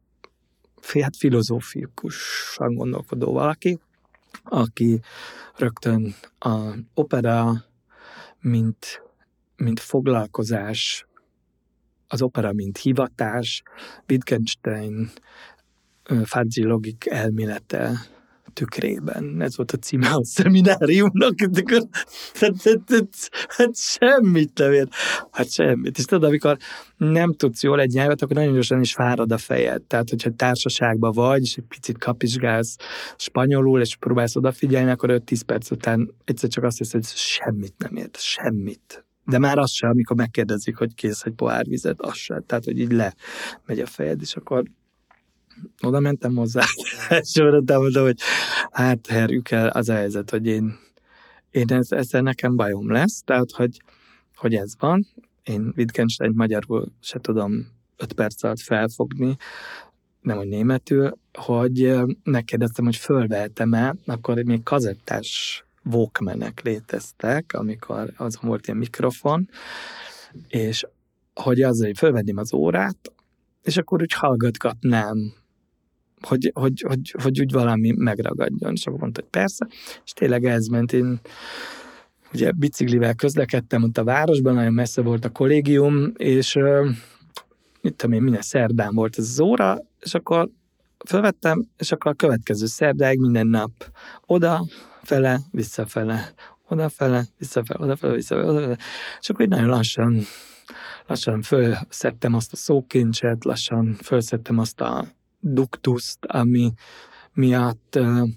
[1.01, 3.79] hát filozófikusan gondolkodó valaki,
[4.43, 5.01] aki
[5.57, 7.65] rögtön a opera,
[8.41, 9.03] mint,
[9.57, 11.07] mint foglalkozás
[12.09, 13.63] az opera, mint hivatás,
[14.09, 15.11] Wittgenstein
[16.25, 17.93] fuzzy logik elmélete
[18.55, 19.43] tükrében.
[19.43, 21.83] Ez volt a címe a szemináriumnak, hát,
[22.35, 24.89] hát, hát, hát semmit nem ér.
[25.31, 25.99] Hát semmit.
[25.99, 26.57] És tudod, amikor
[26.97, 29.83] nem tudsz jól egy nyelvet, akkor nagyon gyorsan is fárad a fejed.
[29.83, 32.77] Tehát, hogyha társaságban vagy, és egy picit kapizsgálsz
[33.17, 37.97] spanyolul, és próbálsz odafigyelni, akkor 5-10 perc után egyszer csak azt hiszed, hogy semmit nem
[37.97, 39.04] ért, semmit.
[39.27, 42.45] De már az sem, amikor megkérdezik, hogy kész egy pohár vizet, az sem.
[42.47, 43.15] Tehát, hogy így le
[43.67, 44.65] megy a fejed, és akkor
[45.81, 46.63] oda mentem hozzá,
[47.21, 48.21] és mondtam, hogy
[48.71, 50.79] hát herjük el az a helyzet, hogy én,
[51.51, 53.83] én ez, ezzel nekem bajom lesz, tehát, hogy,
[54.35, 55.07] hogy ez van,
[55.43, 59.37] én Wittgenstein magyarul se tudom öt perc alatt felfogni,
[60.21, 68.67] nem hogy németül, hogy megkérdeztem, hogy fölvehetem-e, akkor még kazettás walkmanek léteztek, amikor azon volt
[68.67, 69.49] ilyen mikrofon,
[70.49, 70.87] és
[71.35, 73.13] hogy azzal, hogy fölvenném az órát,
[73.63, 75.33] és akkor úgy hallgatgatnám
[76.27, 78.73] hogy, hogy, hogy, hogy úgy valami megragadjon.
[78.73, 79.67] És akkor mondta, hogy persze,
[80.05, 80.93] és tényleg ez ment.
[80.93, 81.21] Én
[82.33, 86.59] ugye biciklivel közlekedtem ott a városban, nagyon messze volt a kollégium, és
[87.81, 90.51] mit tudom én, minden szerdán volt ez az óra, és akkor
[91.05, 93.71] felvettem, és akkor a következő szerdáig minden nap
[94.27, 94.65] oda,
[95.05, 96.33] fele, visszafele,
[96.69, 98.79] odafele, visszafele, odafele, visszafele, odafele,
[99.21, 100.23] és akkor így nagyon lassan
[101.07, 105.07] lassan fölszedtem azt a szókincset, lassan fölszedtem azt a
[105.41, 106.73] duktuszt, ami
[107.33, 108.29] miatt uh,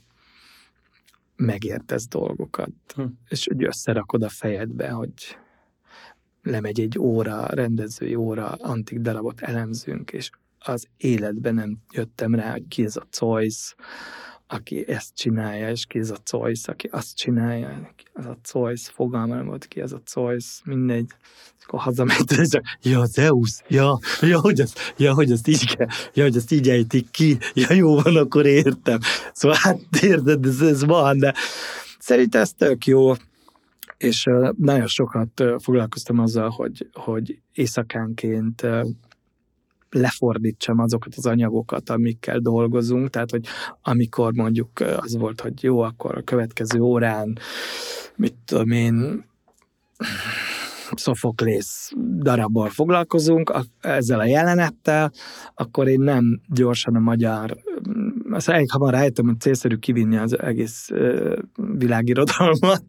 [1.35, 3.05] megértesz dolgokat, hm.
[3.27, 5.37] és hogy összerakod a fejedbe, hogy
[6.43, 12.67] lemegy egy óra, rendezői óra, antik darabot elemzünk, és az életben nem jöttem rá, hogy
[12.67, 13.75] ki ez a Zeus,
[14.47, 19.35] aki ezt csinálja, és ki ez a Zeus, aki azt csinálja, az a Zeus, fogalma
[19.35, 21.11] nem volt ki ez a Zeus, mindegy.
[21.65, 25.87] Akkor hazament, és csak, ja, Zeus, ja, ja, hogy azt, ja, hogy azt így kell,
[26.13, 28.99] ja, hogy azt így ejtik ki, ja, jó van, akkor értem.
[29.33, 31.33] Szóval hát érted, ez, ez van, de
[31.99, 33.13] szerintem ez tök jó,
[33.97, 34.23] és
[34.57, 38.67] nagyon sokat foglalkoztam azzal, hogy, hogy éjszakánként
[39.89, 43.45] lefordítsam azokat az anyagokat, amikkel dolgozunk, tehát, hogy
[43.81, 47.37] amikor mondjuk az volt, hogy jó, akkor a következő órán,
[48.15, 49.25] mit tudom én,
[50.95, 55.11] Szofoklész darabbal foglalkozunk, ezzel a jelenettel,
[55.55, 57.57] akkor én nem gyorsan a magyar,
[58.31, 60.89] azt elég hamar rájöttem, hogy célszerű kivinni az egész
[61.55, 62.85] világirodalmat,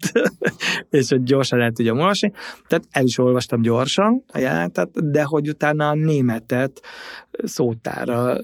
[0.91, 2.33] és hogy gyorsan el tudjam olvasni.
[2.67, 6.81] Tehát el is olvastam gyorsan a jelenetet, de hogy utána a németet
[7.31, 8.37] szótára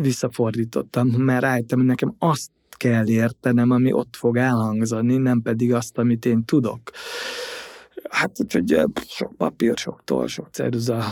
[0.00, 5.98] visszafordítottam, mert rájöttem, hogy nekem azt kell értenem, ami ott fog elhangzani, nem pedig azt,
[5.98, 6.80] amit én tudok.
[8.10, 11.04] Hát úgyhogy sok papír, sok toll, sok ceruza,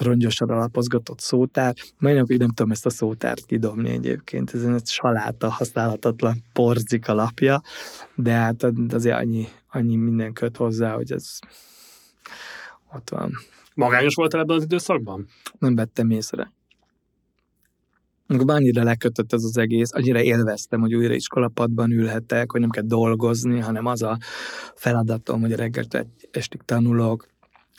[0.00, 1.74] rongyosan alapozgatott szótár.
[1.98, 7.62] Mai napig nem tudom ezt a szótárt kidobni egyébként, ez egy saláta, használhatatlan porzik alapja,
[8.14, 11.38] de hát azért annyi, annyi minden köt hozzá, hogy ez
[12.94, 13.32] ott van.
[13.74, 15.26] Magányos volt ebben az időszakban?
[15.58, 16.52] Nem vettem észre.
[18.26, 22.82] Amikor annyira lekötött ez az egész, annyira élveztem, hogy újra iskolapadban ülhetek, hogy nem kell
[22.86, 24.18] dolgozni, hanem az a
[24.74, 25.84] feladatom, hogy reggel
[26.30, 27.28] estig tanulok,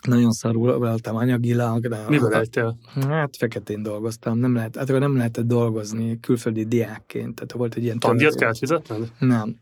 [0.07, 1.87] nagyon szarul voltam anyagilag.
[1.87, 2.77] De Miből lettél?
[3.07, 7.83] Hát feketén dolgoztam, nem lehet, hát akkor nem lehetett dolgozni külföldi diákként, tehát volt egy
[7.83, 7.99] ilyen...
[7.99, 9.11] Tandíjat kellett fizetned?
[9.19, 9.55] Nem.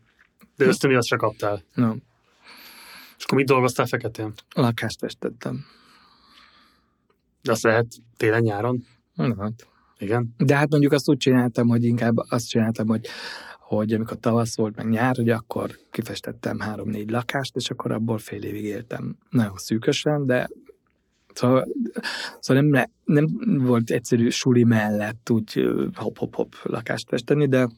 [0.56, 1.62] De ösztöni se kaptál?
[1.74, 2.02] Nem.
[3.18, 4.32] És akkor mit dolgoztál feketén?
[4.54, 5.64] Lakást festettem.
[7.42, 8.86] De azt lehet télen-nyáron?
[9.16, 9.66] Hát.
[9.98, 10.34] Igen.
[10.36, 13.06] De hát mondjuk azt úgy csináltam, hogy inkább azt csináltam, hogy
[13.68, 18.42] hogy amikor tavasz volt, meg nyár, hogy akkor kifestettem három-négy lakást, és akkor abból fél
[18.42, 19.16] évig éltem.
[19.30, 20.48] Nagyon szűkösen, de
[21.34, 21.68] Szóval,
[22.40, 23.26] szóval nem, nem
[23.58, 27.68] volt egyszerű suli mellett úgy hop-hop-hop lakást festeni, de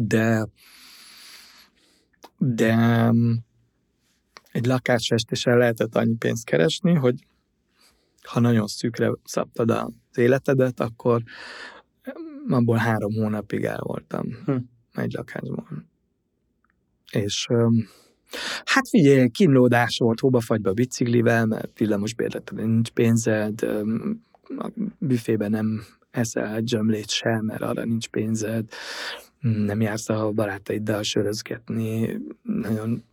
[0.00, 0.46] de
[2.38, 2.74] de
[4.52, 7.26] egy lakásfestéssel lehetett annyi pénzt keresni, hogy
[8.22, 11.22] ha nagyon szűkre szabtad az életedet, akkor
[12.48, 14.56] abból három hónapig el voltam hm.
[14.94, 15.90] Egy lakásban.
[17.12, 17.48] És
[18.64, 23.62] hát figyelj, kínlódás volt hóba-fagyba biciklivel, mert villamos bérletre nincs pénzed,
[24.56, 28.68] a büfében nem eszel egy zsömlét sem, mert arra nincs pénzed,
[29.40, 33.04] nem jársz a barátaiddal sörözgetni, nagyon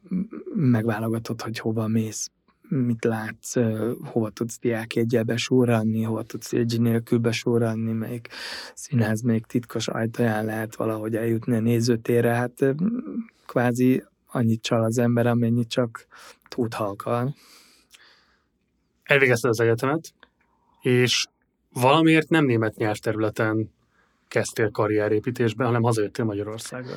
[0.56, 2.32] megválogatod, hogy hova mész
[2.70, 3.56] mit látsz,
[4.04, 8.28] hova tudsz diákjegyel besúranni, hova tudsz egy nélkül besúranni, melyik
[8.74, 12.76] színház még titkos ajtaján lehet valahogy eljutni a nézőtérre, hát
[13.48, 16.08] kvázi annyit csal az ember, amennyit csak
[16.48, 17.36] tud halkal.
[19.04, 20.14] Elvégezted az egyetemet,
[20.82, 21.26] és
[21.74, 23.72] valamiért nem német nyelvterületen
[24.28, 26.96] kezdtél karrierépítésbe, hanem hazajöttél Magyarországra?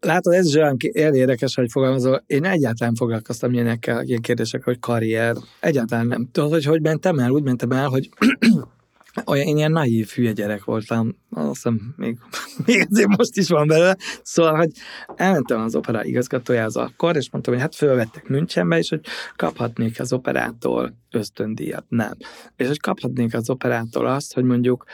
[0.00, 2.22] Látod, ez is olyan érdekes, hogy fogalmazol.
[2.26, 5.36] Én egyáltalán foglalkoztam ilyenekkel, ilyen kérdések, hogy karrier.
[5.60, 6.28] Egyáltalán nem.
[6.32, 7.30] Tudod, hogy hogy mentem el?
[7.30, 8.08] Úgy mentem el, hogy
[9.26, 12.18] olyan, én ilyen naív hülye gyerek voltam, azt hiszem még,
[12.66, 14.70] még azért most is van belőle, szóval, hogy
[15.16, 19.00] elmentem az opera igazgatójához akkor, és mondtam, hogy hát fölvettek Münchenbe, és hogy
[19.36, 21.84] kaphatnék az operától ösztöndíjat.
[21.88, 22.12] Nem.
[22.56, 24.84] És hogy kaphatnék az operától azt, hogy mondjuk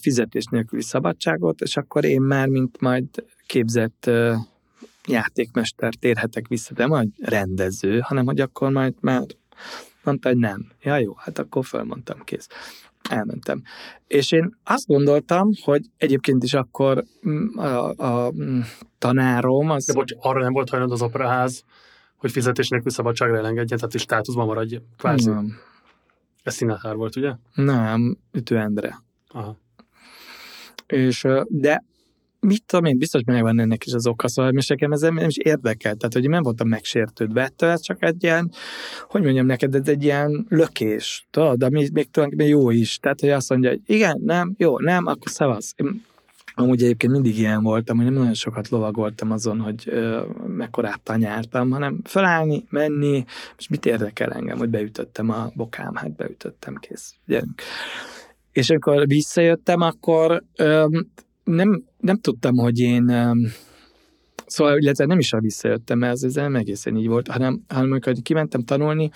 [0.00, 3.06] fizetés nélküli szabadságot, és akkor én már, mint majd
[3.46, 4.10] képzett
[5.06, 9.22] játékmester térhetek vissza, de majd rendező, hanem hogy akkor majd már
[10.04, 10.66] mondta, hogy nem.
[10.82, 12.48] Ja, jó, hát akkor felmondtam, kész
[13.10, 13.62] elmentem.
[14.06, 18.60] És én azt gondoltam, hogy egyébként is akkor mm, a, a, mm,
[18.98, 19.84] tanárom az...
[19.84, 21.64] De bocs, arra nem volt hajlandó az operaház,
[22.16, 25.30] hogy fizetés nélkül szabadságra elengedjen, tehát is státuszban maradj, kvázi.
[25.30, 25.56] Nem.
[26.42, 27.32] Ez színátár volt, ugye?
[27.54, 29.03] Nem, Ütő Endre.
[29.34, 29.58] Aha.
[30.86, 31.84] És, de
[32.40, 35.36] mit tudom én, biztos megvan ennek is az oka, szóval most nekem ez nem is
[35.36, 38.50] érdekel, tehát hogy nem voltam megsértődve ettől, ez csak egy ilyen,
[39.08, 43.28] hogy mondjam neked, ez egy ilyen lökés, tudod, ami még tulajdonképpen jó is, tehát hogy
[43.28, 45.74] azt mondja, hogy igen, nem, jó, nem, akkor szavasz.
[45.76, 46.02] Én
[46.56, 50.22] Amúgy egyébként mindig ilyen voltam, hogy nem nagyon sokat lovagoltam azon, hogy ö,
[51.02, 53.24] tanyártam, hanem felállni, menni,
[53.58, 57.62] és mit érdekel engem, hogy beütöttem a bokám, hát beütöttem, kész, gyerünk.
[58.54, 60.86] És amikor visszajöttem, akkor ö,
[61.44, 63.12] nem, nem tudtam, hogy én
[64.46, 68.14] Szóval, illetve nem is a visszajöttem, mert ez nem egészen így volt, hanem, hanem amikor
[68.22, 69.10] kimentem tanulni,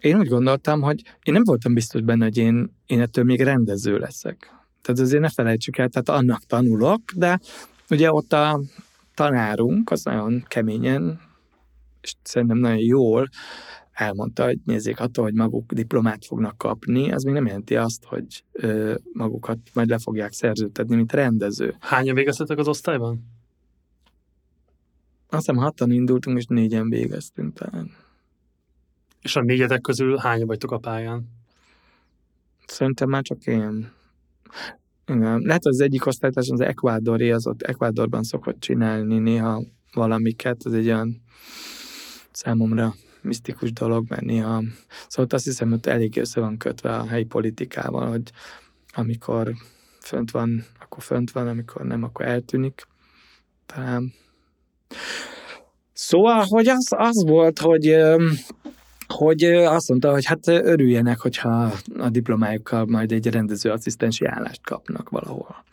[0.00, 3.98] én úgy gondoltam, hogy én nem voltam biztos benne, hogy én, én ettől még rendező
[3.98, 4.54] leszek.
[4.82, 7.40] Tehát azért ne felejtsük el, tehát annak tanulok, de
[7.90, 8.60] ugye ott a
[9.14, 11.20] tanárunk az nagyon keményen,
[12.00, 13.28] és szerintem nagyon jól
[14.00, 18.44] elmondta, hogy nézzék, attól, hogy maguk diplomát fognak kapni, az még nem jelenti azt, hogy
[18.52, 21.74] ö, magukat majd le fogják szerződtetni, mint rendező.
[21.80, 23.24] Hányan végeztetek az osztályban?
[25.28, 27.90] Azt hiszem hatan indultunk, és négyen végeztünk talán.
[29.22, 31.28] És a négyetek közül hányan vagytok a pályán?
[32.66, 33.92] Szerintem már csak én.
[35.06, 35.40] Igen.
[35.40, 40.86] Lehet, az egyik osztálytárs az Ecuadori, az ott Ecuadorban szokott csinálni néha valamiket, ez egy
[40.86, 41.22] olyan
[42.30, 44.62] számomra misztikus dolog, mert néha,
[45.08, 48.30] szóval azt hiszem, hogy elég össze van kötve a helyi politikával, hogy
[48.92, 49.52] amikor
[50.00, 52.86] fönt van, akkor fönt van, amikor nem, akkor eltűnik.
[53.66, 54.12] Talán.
[55.92, 57.96] Szóval, hogy az, az volt, hogy
[59.06, 65.64] hogy azt mondta, hogy hát örüljenek, hogyha a diplomájukkal majd egy rendezőasszisztensi állást kapnak valahol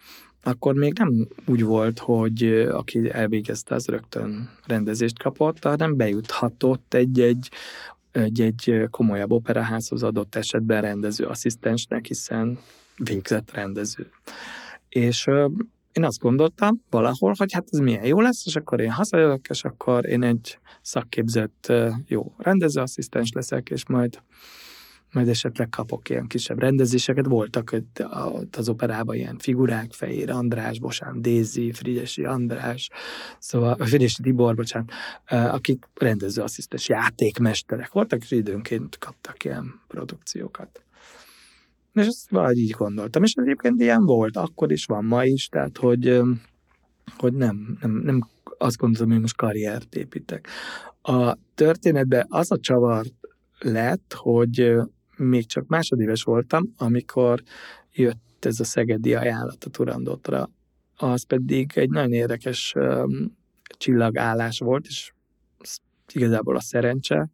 [0.48, 7.50] akkor még nem úgy volt, hogy aki elvégezte, az rögtön rendezést kapott, hanem bejuthatott egy-egy
[8.12, 12.60] egy-egy komolyabb operaházhoz adott esetben rendező asszisztensnek, hiszen
[12.96, 14.10] végzett rendező.
[14.90, 15.26] És
[15.92, 19.64] én azt gondoltam valahol, hogy hát ez milyen jó lesz, és akkor én hazajövök, és
[19.64, 21.74] akkor én egy szakképzett
[22.08, 24.22] jó rendezőasszisztens leszek, és majd
[25.12, 27.26] majd esetleg kapok ilyen kisebb rendezéseket.
[27.26, 27.76] Voltak
[28.52, 32.90] az operában ilyen figurák, Fehér András, Bosán Dézi, Frigyesi András,
[33.40, 34.92] szóval Frigyesi Tibor, bocsánat,
[35.28, 40.82] akik rendezőasszisztens játékmesterek voltak, és időnként kaptak ilyen produkciókat.
[41.94, 43.24] És ezt valahogy így gondoltam.
[43.24, 46.22] És egyébként ilyen volt, akkor is van, ma is, tehát hogy,
[47.18, 50.48] hogy nem, nem, nem azt gondolom, hogy most karriert építek.
[51.02, 53.06] A történetben az a csavar
[53.60, 54.76] lett, hogy
[55.18, 57.44] még csak másodéves voltam, amikor
[57.94, 60.50] jött ez a szegedi ajánlat a Turandotra.
[60.96, 65.12] Az pedig egy nagyon érdekes um, csillagállás volt, és
[66.14, 67.30] igazából a szerencse,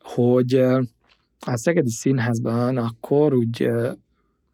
[0.00, 0.54] hogy
[1.46, 3.70] a Szegedi Színházban akkor úgy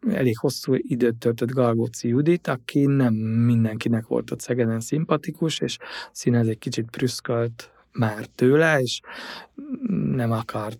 [0.07, 5.77] elég hosszú időt töltött Galgóci Judit, aki nem mindenkinek volt ott Szegeden szimpatikus, és
[6.11, 9.01] színház egy kicsit prüszkölt már tőle, és
[10.11, 10.79] nem akart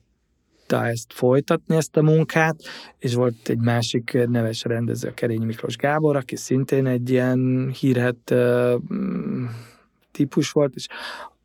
[0.70, 2.56] tudta ezt folytatni, ezt a munkát,
[2.98, 8.74] és volt egy másik neves rendező, Kerény Miklós Gábor, aki szintén egy ilyen hírhet uh,
[10.12, 10.88] típus volt, és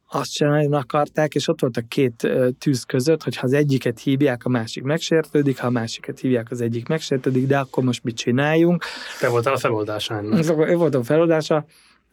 [0.08, 4.00] azt sem nagyon akarták, és ott volt a két tűz között, hogy ha az egyiket
[4.00, 8.16] hívják, a másik megsértődik, ha a másikat hívják, az egyik megsértődik, de akkor most mit
[8.16, 8.84] csináljunk?
[9.20, 10.68] Te voltál a feloldása ennek.
[10.68, 11.64] Ő voltam a feloldása,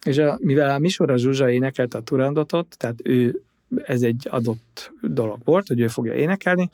[0.05, 3.41] és a, mivel a Misora Zsuzsa énekelt a Turandotot, tehát ő
[3.75, 6.69] ez egy adott dolog volt, hogy ő fogja énekelni,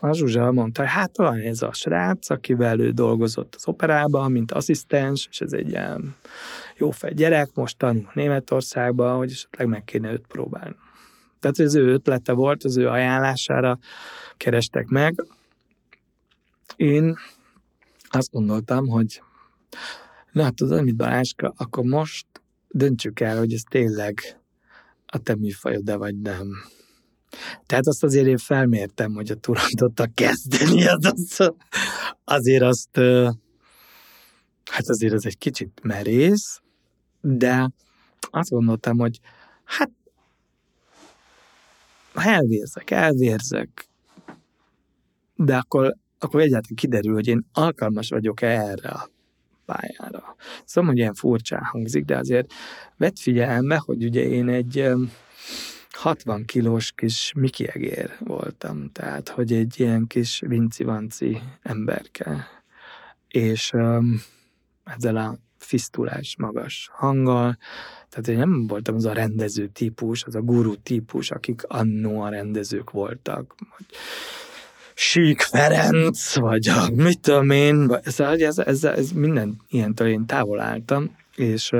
[0.00, 4.52] a Zsuzsa mondta, hogy hát van ez a srác, akivel ő dolgozott az operában, mint
[4.52, 6.14] asszisztens, és ez egy ilyen
[6.76, 10.76] jó gyerek, most tanul Németországban, hogy esetleg meg kéne őt próbálni.
[11.40, 13.78] Tehát az ő ötlete volt, az ő ajánlására
[14.36, 15.26] kerestek meg.
[16.76, 17.16] Én
[18.08, 19.22] azt gondoltam, hogy
[20.32, 22.26] Na, tudod mit, Baláska, akkor most
[22.68, 24.20] döntsük el, hogy ez tényleg
[25.14, 26.48] a te műfajod, vagy nem.
[27.66, 31.50] Tehát azt azért én felmértem, hogy a turandottal kezdeni, az, az,
[32.24, 32.96] azért azt,
[34.70, 36.60] hát azért ez egy kicsit merész,
[37.20, 37.70] de
[38.20, 39.20] azt gondoltam, hogy
[39.64, 39.90] hát
[42.14, 43.88] elvérzek, elvérzek,
[45.36, 49.13] de akkor, akkor egyáltalán kiderül, hogy én alkalmas vagyok-e erre a
[49.66, 50.36] pályára.
[50.64, 52.52] Szóval, hogy ilyen furcsán hangzik, de azért
[52.96, 54.92] vett figyelme, hogy ugye én egy
[55.90, 62.46] 60 kilós kis Miki Egér voltam, tehát, hogy egy ilyen kis vinci-vanci emberke.
[63.28, 64.22] És um,
[64.84, 67.56] ezzel a fisztulás magas hanggal,
[68.08, 72.28] tehát én nem voltam az a rendező típus, az a guru típus, akik annó a
[72.28, 73.54] rendezők voltak.
[73.76, 73.86] Hogy
[74.94, 80.60] Sík Ferenc, vagy a, mit tudom én, ez, ez, ez, ez minden ilyentől én távol
[80.60, 81.72] álltam, és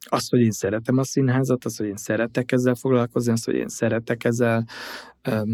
[0.00, 3.68] azt, hogy én szeretem a színházat, azt, hogy én szeretek ezzel foglalkozni, azt, hogy én
[3.68, 4.66] szeretek ezzel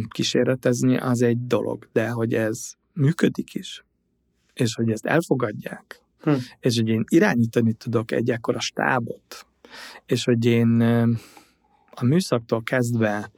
[0.08, 3.84] kísérletezni, az egy dolog, de hogy ez működik is,
[4.54, 6.34] és hogy ezt elfogadják, hm.
[6.60, 9.46] és hogy én irányítani tudok egy ekkora stábot,
[10.06, 10.80] és hogy én
[11.90, 13.30] a műszaktól kezdve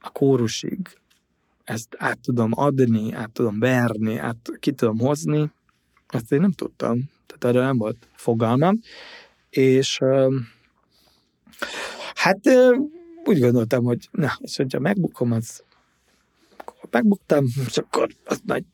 [0.00, 0.98] a kórusig
[1.66, 5.50] ezt át tudom adni, át tudom verni, át ki tudom hozni,
[6.08, 7.10] ezt én nem tudtam.
[7.26, 8.80] Tehát erre nem volt fogalmam.
[9.50, 9.98] És
[12.14, 12.40] hát
[13.24, 15.62] úgy gondoltam, hogy na, és hogyha megbukom, az
[16.56, 18.64] akkor megbuktam, és akkor az majd,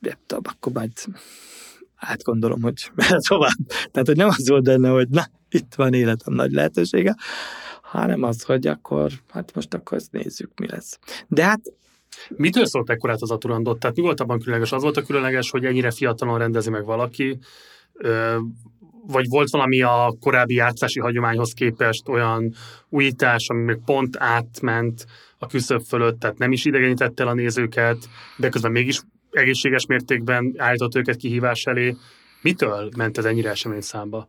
[0.00, 0.92] nem tudom, akkor majd
[1.96, 2.92] átgondolom, hogy
[3.28, 3.66] tovább.
[3.90, 7.16] Tehát, hogy nem az volt benne, hogy na, itt van életem nagy lehetősége,
[7.82, 10.98] hanem az, hogy akkor, hát most akkor ezt nézzük, mi lesz.
[11.28, 11.60] De hát
[12.28, 13.78] Mitől szólt ekkorát az Aturandot?
[13.78, 14.72] Tehát mi volt abban különleges?
[14.72, 17.38] Az volt a különleges, hogy ennyire fiatalon rendezi meg valaki,
[19.06, 22.54] vagy volt valami a korábbi játszási hagyományhoz képest olyan
[22.88, 25.06] újítás, ami még pont átment
[25.38, 27.98] a küszöb fölött, tehát nem is idegenítette el a nézőket,
[28.36, 29.00] de közben mégis
[29.30, 31.96] egészséges mértékben állított őket kihívás elé.
[32.42, 34.28] Mitől ment ez ennyire esemény számba?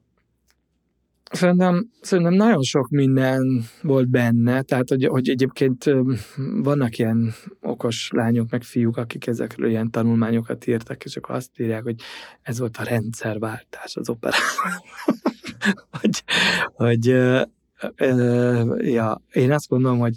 [1.32, 5.92] Szerintem, szerintem nagyon sok minden volt benne, tehát hogy, hogy egyébként
[6.64, 11.84] vannak ilyen okos lányok, meg fiúk, akik ezekről ilyen tanulmányokat írtak, és akkor azt írják,
[11.84, 11.96] hogy
[12.42, 14.82] ez volt a rendszerváltás az operában.
[16.02, 16.24] hogy,
[16.74, 17.06] hogy
[18.92, 20.16] ja, én azt gondolom, hogy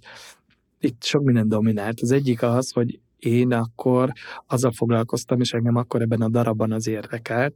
[0.81, 2.01] itt sok minden dominált.
[2.01, 4.13] Az egyik az, hogy én akkor
[4.47, 7.55] azzal foglalkoztam, és engem akkor ebben a darabban az érdekelt,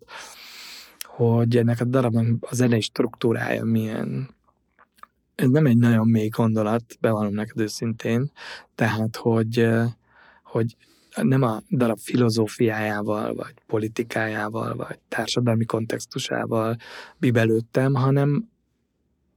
[1.18, 4.28] hogy ennek a darabnak a zenei struktúrája milyen.
[5.34, 8.30] Ez nem egy nagyon mély gondolat, bevallom neked őszintén,
[8.74, 9.68] tehát, hogy,
[10.42, 10.76] hogy
[11.22, 16.76] nem a darab filozófiájával, vagy politikájával, vagy társadalmi kontextusával
[17.16, 18.48] bibelődtem, hanem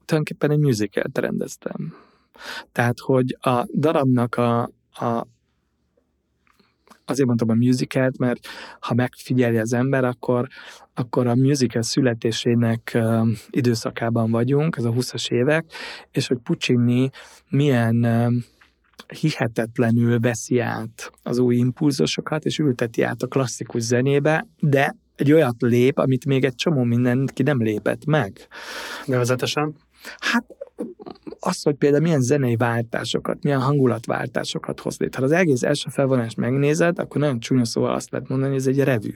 [0.05, 1.93] tulajdonképpen egy musicalt rendeztem.
[2.71, 4.61] Tehát, hogy a darabnak a,
[4.91, 5.27] a
[7.12, 8.47] azért mondtam a musicalt, mert
[8.80, 10.47] ha megfigyeli az ember, akkor,
[10.93, 15.66] akkor a musical születésének uh, időszakában vagyunk, ez a 20-as évek,
[16.12, 17.09] és hogy Puccini
[17.49, 18.34] milyen uh,
[19.20, 25.55] hihetetlenül veszi át az új impulzusokat, és ülteti át a klasszikus zenébe, de egy olyat
[25.59, 28.47] lép, amit még egy csomó mindenki nem lépett meg.
[29.05, 29.76] Nevezetesen?
[30.20, 30.45] Hát
[31.43, 35.19] az, hogy például milyen zenei váltásokat, milyen hangulatváltásokat hoz létre.
[35.19, 38.67] Ha az egész első felvonást megnézed, akkor nagyon csúnya szóval azt lehet mondani, hogy ez
[38.67, 39.13] egy revű.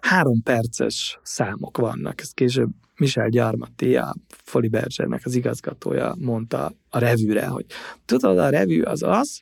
[0.00, 6.98] Három perces számok vannak, ezt később Michel Gyarmati, a Foli Bergernek az igazgatója mondta a
[6.98, 7.66] revűre, hogy
[8.04, 9.40] tudod, a revű az az,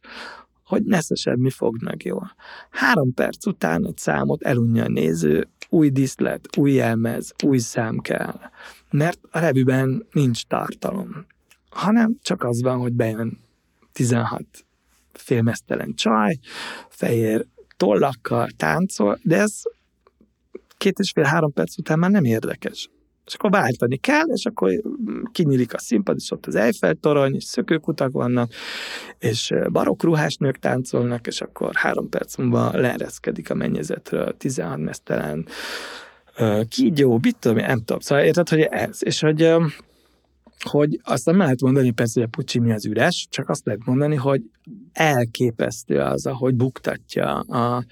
[0.65, 2.35] hogy neszesen mi fog meg jól.
[2.71, 8.41] Három perc után egy számot elunja a néző, új diszlet, új jelmez, új szám kell.
[8.91, 11.27] Mert a revűben nincs tartalom
[11.75, 13.41] hanem csak az van, hogy bejön
[13.93, 14.45] 16
[15.13, 16.39] félmeztelen csaj,
[16.89, 17.47] fehér
[17.77, 19.63] tollakkal táncol, de ez
[20.77, 22.89] két és fél-három perc után már nem érdekes.
[23.27, 24.83] És akkor váltani kell, és akkor
[25.33, 28.53] kinyílik a színpad, és ott az Eiffel torony, és szökőkutak vannak,
[29.19, 35.47] és barokk ruhás nők táncolnak, és akkor három perc múlva leereszkedik a mennyezetről 16 mesztelen
[36.69, 38.01] kígyó, mit tudom, nem tudom.
[38.01, 38.99] Szóval érted, hogy ez.
[39.01, 39.55] És hogy
[40.61, 44.15] hogy azt nem lehet mondani persze, hogy a Puccini az üres, csak azt lehet mondani,
[44.15, 44.43] hogy
[44.93, 47.85] elképesztő az, ahogy buktatja a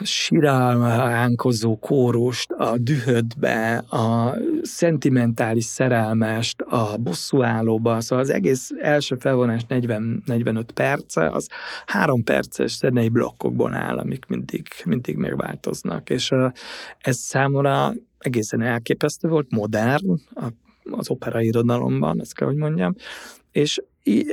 [0.00, 10.64] sirálmánkozó kórust, a dühödbe, a szentimentális szerelmest, a bosszúállóba, szóval az egész első felvonás 40-45
[10.74, 11.48] perce, az
[11.86, 16.32] három perces zenei blokkokból áll, amik mindig, mindig megváltoznak, és
[16.98, 20.20] ez számomra egészen elképesztő volt, modern,
[20.90, 22.94] az opera irodalomban, ezt kell, hogy mondjam,
[23.52, 23.80] és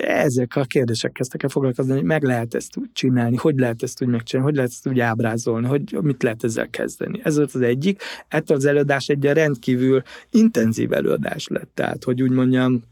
[0.01, 4.01] ezek a kérdések kezdtek el foglalkozni, hogy meg lehet ezt úgy csinálni, hogy lehet ezt
[4.01, 7.19] úgy megcsinálni, hogy lehet ezt úgy ábrázolni, hogy mit lehet ezzel kezdeni.
[7.23, 8.01] Ez volt az egyik.
[8.27, 12.83] Ettől az előadás egy rendkívül intenzív előadás lett, tehát hogy úgy mondjam,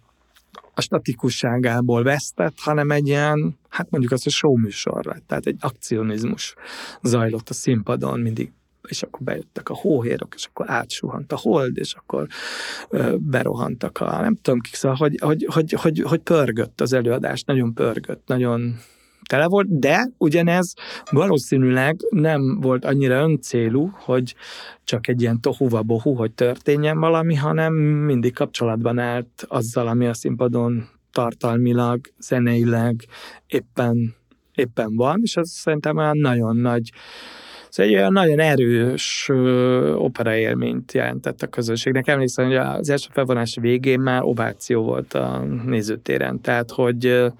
[0.74, 5.57] a statikusságából vesztett, hanem egy ilyen, hát mondjuk azt, hogy show műsor lett, tehát egy
[5.59, 6.55] akcionizmus
[7.01, 8.51] zajlott a színpadon, mindig
[8.88, 12.28] és akkor bejöttek a hóhérok, és akkor átsuhant a hold, és akkor
[13.18, 17.74] berohantak a nem tudom kik, szóval, hogy, hogy, hogy, hogy, hogy pörgött az előadás, nagyon
[17.74, 18.76] pörgött, nagyon
[19.30, 20.74] tele volt, de ugyanez
[21.12, 24.36] valószínűleg nem volt annyira öncélú, hogy
[24.84, 30.14] csak egy ilyen tohuva bohu, hogy történjen valami, hanem mindig kapcsolatban állt azzal, ami a
[30.14, 33.06] színpadon tartalmilag, zeneileg
[33.48, 34.16] éppen,
[34.56, 36.92] éppen van, és ez szerintem olyan nagyon nagy
[37.74, 39.30] Szóval egy olyan nagyon erős
[39.96, 42.08] opera élményt jelentett a közönségnek.
[42.08, 47.32] Emlékszem, hogy az első felvonás végén már ováció volt a nézőtéren, tehát hogy,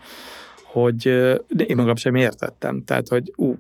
[0.64, 1.06] hogy
[1.68, 3.56] én magam sem értettem, tehát hogy ú,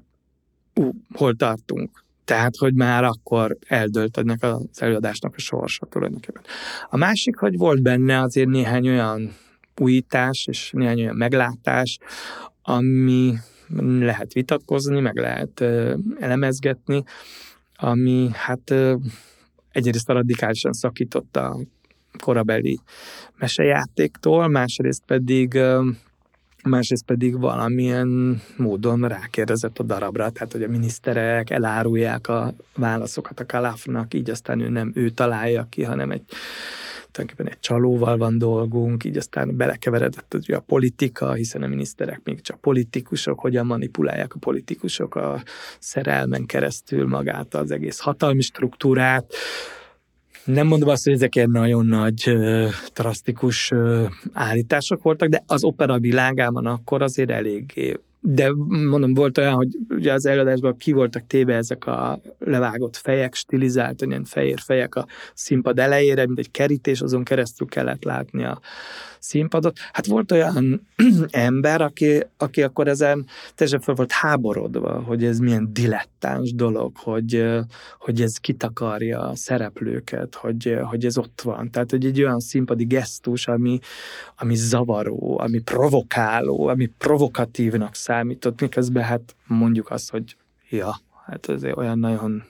[0.74, 2.04] ú, hol tartunk.
[2.26, 6.44] Tehát, hogy már akkor eldőlt ennek az előadásnak a sorsa tulajdonképpen.
[6.90, 9.36] A másik, hogy volt benne azért néhány olyan
[9.80, 11.98] újítás és néhány olyan meglátás,
[12.62, 13.34] ami
[14.00, 15.62] lehet vitatkozni, meg lehet
[16.20, 17.04] elemezgetni,
[17.76, 18.74] ami hát
[19.72, 21.58] egyrészt radikálisan szakított a
[22.20, 22.80] korabeli
[23.38, 25.60] mesejátéktól, másrészt pedig
[26.64, 33.46] másrészt pedig valamilyen módon rákérdezett a darabra, tehát hogy a miniszterek elárulják a válaszokat a
[33.46, 36.24] Kalafnak, így aztán ő nem ő találja ki, hanem egy
[37.14, 42.62] tulajdonképpen egy csalóval van dolgunk, így aztán belekeveredett a politika, hiszen a miniszterek még csak
[42.62, 45.44] politikusok, hogyan manipulálják a politikusok a
[45.80, 49.34] szerelmen keresztül magát az egész hatalmi struktúrát.
[50.46, 52.38] Nem mondom azt, hogy ezek egy nagyon nagy,
[52.94, 53.72] drasztikus
[54.34, 60.14] állítások voltak, de az opera világában akkor azért eléggé de mondom, volt olyan, hogy ugye
[60.14, 65.80] az előadásban ki voltak téve ezek a levágott fejek, stilizált, ilyen fehér fejek a színpad
[65.80, 68.60] elejére, mint egy kerítés, azon keresztül kellett látni a
[69.20, 69.78] színpadot.
[69.92, 70.88] Hát volt olyan
[71.30, 77.50] ember, aki, aki akkor ezen teljesen fel volt háborodva, hogy ez milyen dilettáns dolog, hogy,
[78.00, 81.72] hogy ez kitakarja a szereplőket, hogy, hogy ez ott van.
[81.72, 83.80] Tehát, hogy egy olyan színpadi gesztus, ami,
[84.38, 90.36] ami zavaró, ami provokáló, ami provokatívnak számított, miközben hát mondjuk azt, hogy
[90.70, 90.96] ja,
[91.26, 92.44] hát ez olyan nagyon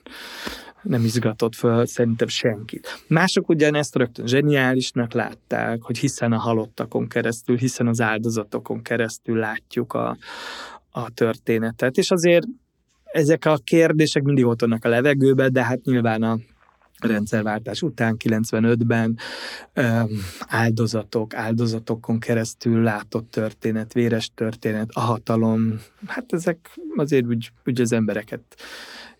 [0.82, 3.04] nem izgatott föl szerintem senkit.
[3.08, 9.92] Mások ugyanezt rögtön zseniálisnak látták, hogy hiszen a halottakon keresztül, hiszen az áldozatokon keresztül látjuk
[9.92, 10.16] a,
[10.90, 11.96] a történetet.
[11.96, 12.46] És azért
[13.04, 16.38] ezek a kérdések mindig ott vannak a levegőben, de hát nyilván a
[16.98, 19.18] rendszerváltás után 95-ben
[20.38, 27.92] áldozatok, áldozatokon keresztül látott történet, véres történet, a hatalom, hát ezek azért úgy, úgy az
[27.92, 28.42] embereket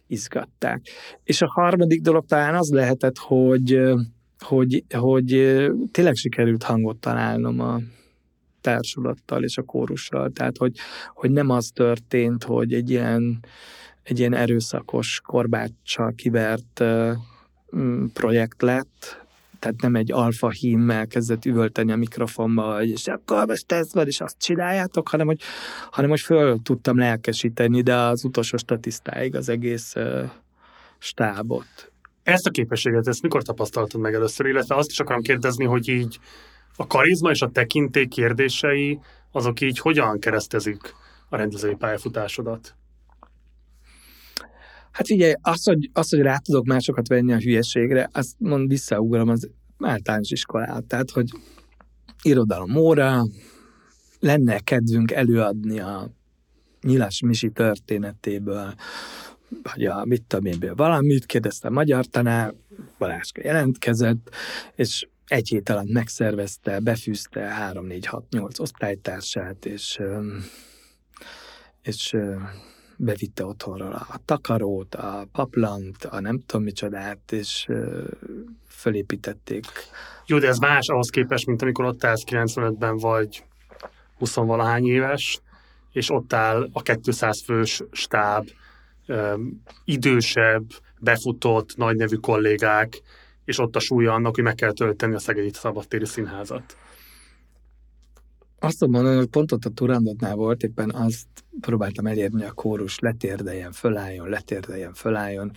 [0.07, 0.83] izgatták.
[1.25, 3.81] És a harmadik dolog talán az lehetett, hogy,
[4.39, 5.29] hogy, hogy
[5.91, 7.81] tényleg sikerült hangot találnom a
[8.61, 10.31] társulattal és a kórussal.
[10.31, 10.77] Tehát, hogy,
[11.15, 13.45] hogy nem az történt, hogy egy ilyen,
[14.03, 16.85] egy ilyen erőszakos korbáccsal kivert
[18.13, 19.25] projekt lett,
[19.59, 24.07] tehát nem egy alfa hímmel kezdett üvölteni a mikrofonba, hogy és akkor most ez van,
[24.07, 25.41] és azt csináljátok, hanem hogy,
[25.91, 29.95] hanem hogy föl tudtam lelkesíteni, de az utolsó statisztáig az egész
[30.99, 31.93] stábot.
[32.23, 36.19] Ezt a képességet, ezt mikor tapasztaltad meg először, illetve azt is akarom kérdezni, hogy így
[36.77, 39.01] a karizma és a tekinték kérdései,
[39.33, 40.95] azok így hogyan keresztezik
[41.29, 42.75] a rendezői pályafutásodat?
[44.95, 49.29] Hát ugye, az, hogy, az, hogy rá tudok másokat venni a hülyeségre, azt mond visszaugrom
[49.29, 50.85] az általános iskolát.
[50.85, 51.31] Tehát, hogy
[52.23, 53.23] irodalom óra,
[54.21, 56.11] lenne kedvünk előadni a
[56.81, 58.75] Nyilas Misi történetéből,
[59.63, 62.55] vagy a mit tudom én, valamit, kérdezte a magyar tanár,
[62.99, 64.31] Baláska jelentkezett,
[64.75, 69.99] és egy hét alatt megszervezte, befűzte 3, 4, 6, 8 osztálytársát, és,
[71.83, 72.17] és
[72.97, 77.69] bevitte otthonról a takarót, a paplant, a nem tudom micsodát, és
[78.69, 79.67] fölépítették.
[80.27, 83.45] Jó, de ez más ahhoz képest, mint amikor ott állsz 95-ben vagy
[84.19, 85.41] 20 valahány éves,
[85.93, 88.49] és ott áll a 200 fős stáb,
[89.85, 90.65] idősebb,
[90.99, 93.03] befutott, nagy nevű kollégák,
[93.45, 96.77] és ott a súlya annak, hogy meg kell tölteni a Szegedi Szabadtéri Színházat.
[98.65, 101.27] Azt tudom mondani, hogy pont ott a Turandotnál volt, éppen azt
[101.61, 105.53] próbáltam elérni a kórus, letérdeljen, fölálljon, letérdeljen, fölálljon.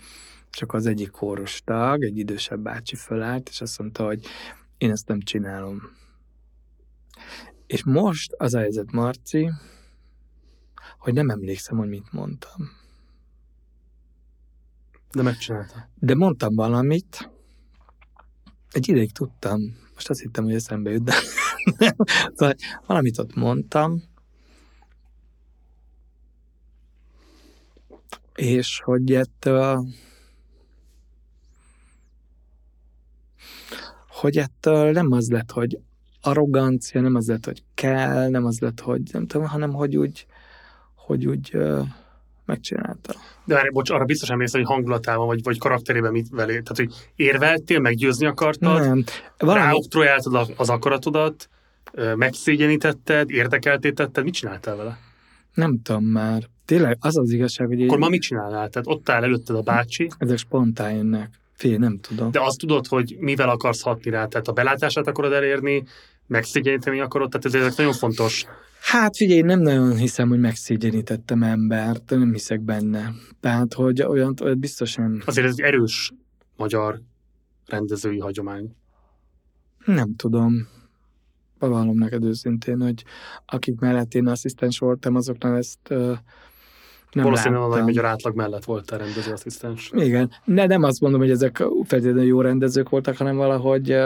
[0.50, 4.26] Csak az egyik kórus tag, egy idősebb bácsi fölállt, és azt mondta, hogy
[4.78, 5.82] én ezt nem csinálom.
[7.66, 9.50] És most az a helyzet, Marci,
[10.98, 12.70] hogy nem emlékszem, hogy mit mondtam.
[15.12, 15.88] De megcsinálta.
[15.94, 17.30] De mondtam valamit,
[18.70, 19.60] egy ideig tudtam,
[19.94, 21.14] most azt hittem, hogy eszembe jut, de
[22.86, 24.02] valamit ott mondtam,
[28.34, 29.86] és hogy ettől
[34.08, 35.78] hogy ettől nem az lett, hogy
[36.20, 40.26] arrogancia, nem az lett, hogy kell, nem az lett, hogy nem tudom, hanem hogy úgy,
[40.94, 41.86] hogy úgy uh,
[42.44, 43.14] megcsinálta.
[43.44, 46.60] De várj, bocs, arra biztos emlékszel, hogy hangulatában vagy, vagy karakterében mit velé.
[46.60, 49.04] Tehát, hogy érveltél, meggyőzni akartad, Nem.
[49.38, 51.48] Valami, ráoktrojáltad az akaratodat,
[52.16, 54.98] megszégyenítetted, érdekeltétetted, mit csináltál vele?
[55.54, 56.42] nem tudom már.
[56.64, 58.68] Tényleg az az igazság, hogy Akkor én, ma mit csinálnál?
[58.68, 61.30] Tehát ott áll előtted a bácsi, ezek spontán jönnek.
[61.52, 62.30] Fél, nem tudom.
[62.30, 65.84] de azt tudod, hogy mivel akarsz hatni rá, tehát a belátását akarod elérni,
[66.26, 68.44] megszégyeníteni akarod, tehát ez- ezek nagyon fontos.
[68.80, 73.12] Hát figyelj, nem nagyon hiszem, hogy megszégyenítettem embert, nem hiszek benne.
[73.40, 76.12] Tehát, hogy olyan, olyan biztos nem, Azért ez egy erős
[76.56, 77.00] magyar
[77.66, 78.74] rendezői hagyomány.
[79.84, 80.68] nem tudom.
[81.58, 83.04] Bevallom neked őszintén, hogy
[83.46, 86.16] akik mellett én asszisztens voltam, azoknál ezt uh,
[87.12, 87.86] nem Valószínűleg a nagy láttam.
[87.86, 89.90] magyar átlag mellett volt a rendezőasszisztens.
[89.94, 93.96] Igen, de nem azt mondom, hogy ezek feltétlenül jó rendezők voltak, hanem valahogy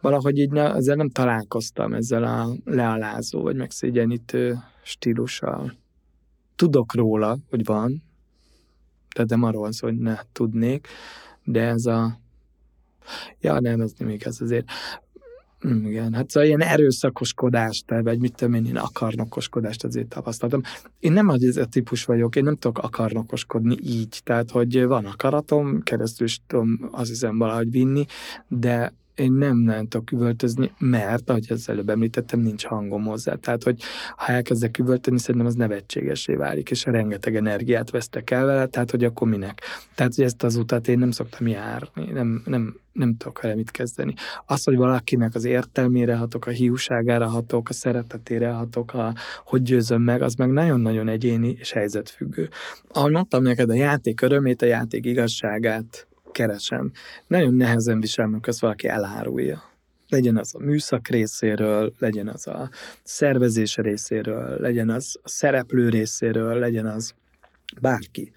[0.00, 5.72] valahogy így ne, ezzel nem találkoztam, ezzel a lealázó vagy megszégyenítő stílussal.
[6.56, 8.02] Tudok róla, hogy van,
[9.14, 10.88] tehát nem arról szó, hogy ne tudnék,
[11.44, 12.20] de ez a
[13.40, 14.64] ja, nem, az nem igaz azért.
[15.68, 20.60] Mm, Igen, hát szóval ilyen erőszakoskodást, vagy mit tudom én, én akarnokoskodást azért tapasztaltam.
[21.00, 25.82] Én nem az a típus vagyok, én nem tudok akarnokoskodni így, tehát hogy van akaratom,
[25.82, 28.06] keresztül is tudom azt hiszem valahogy vinni,
[28.48, 33.34] de én nem nagyon tudok üvöltözni, mert, ahogy az előbb említettem, nincs hangom hozzá.
[33.34, 33.82] Tehát, hogy
[34.16, 39.04] ha elkezdek üvöltözni, szerintem az nevetségesé válik, és rengeteg energiát vesztek el vele, tehát, hogy
[39.04, 39.60] akkor minek.
[39.94, 43.70] Tehát, hogy ezt az utat én nem szoktam járni, nem, nem, nem tudok vele mit
[43.70, 44.14] kezdeni.
[44.46, 49.14] Az, hogy valakinek az értelmére hatok, a hiúságára hatok, a szeretetére hatok, a,
[49.44, 52.48] hogy győzöm meg, az meg nagyon-nagyon egyéni és helyzetfüggő.
[52.92, 56.92] Ahogy mondtam neked, a játék örömét, a játék igazságát keresem.
[57.26, 59.62] Nagyon nehezen viselem, amikor ezt valaki elárulja.
[60.08, 62.70] Legyen az a műszak részéről, legyen az a
[63.02, 67.14] szervezés részéről, legyen az a szereplő részéről, legyen az
[67.80, 68.32] bárki.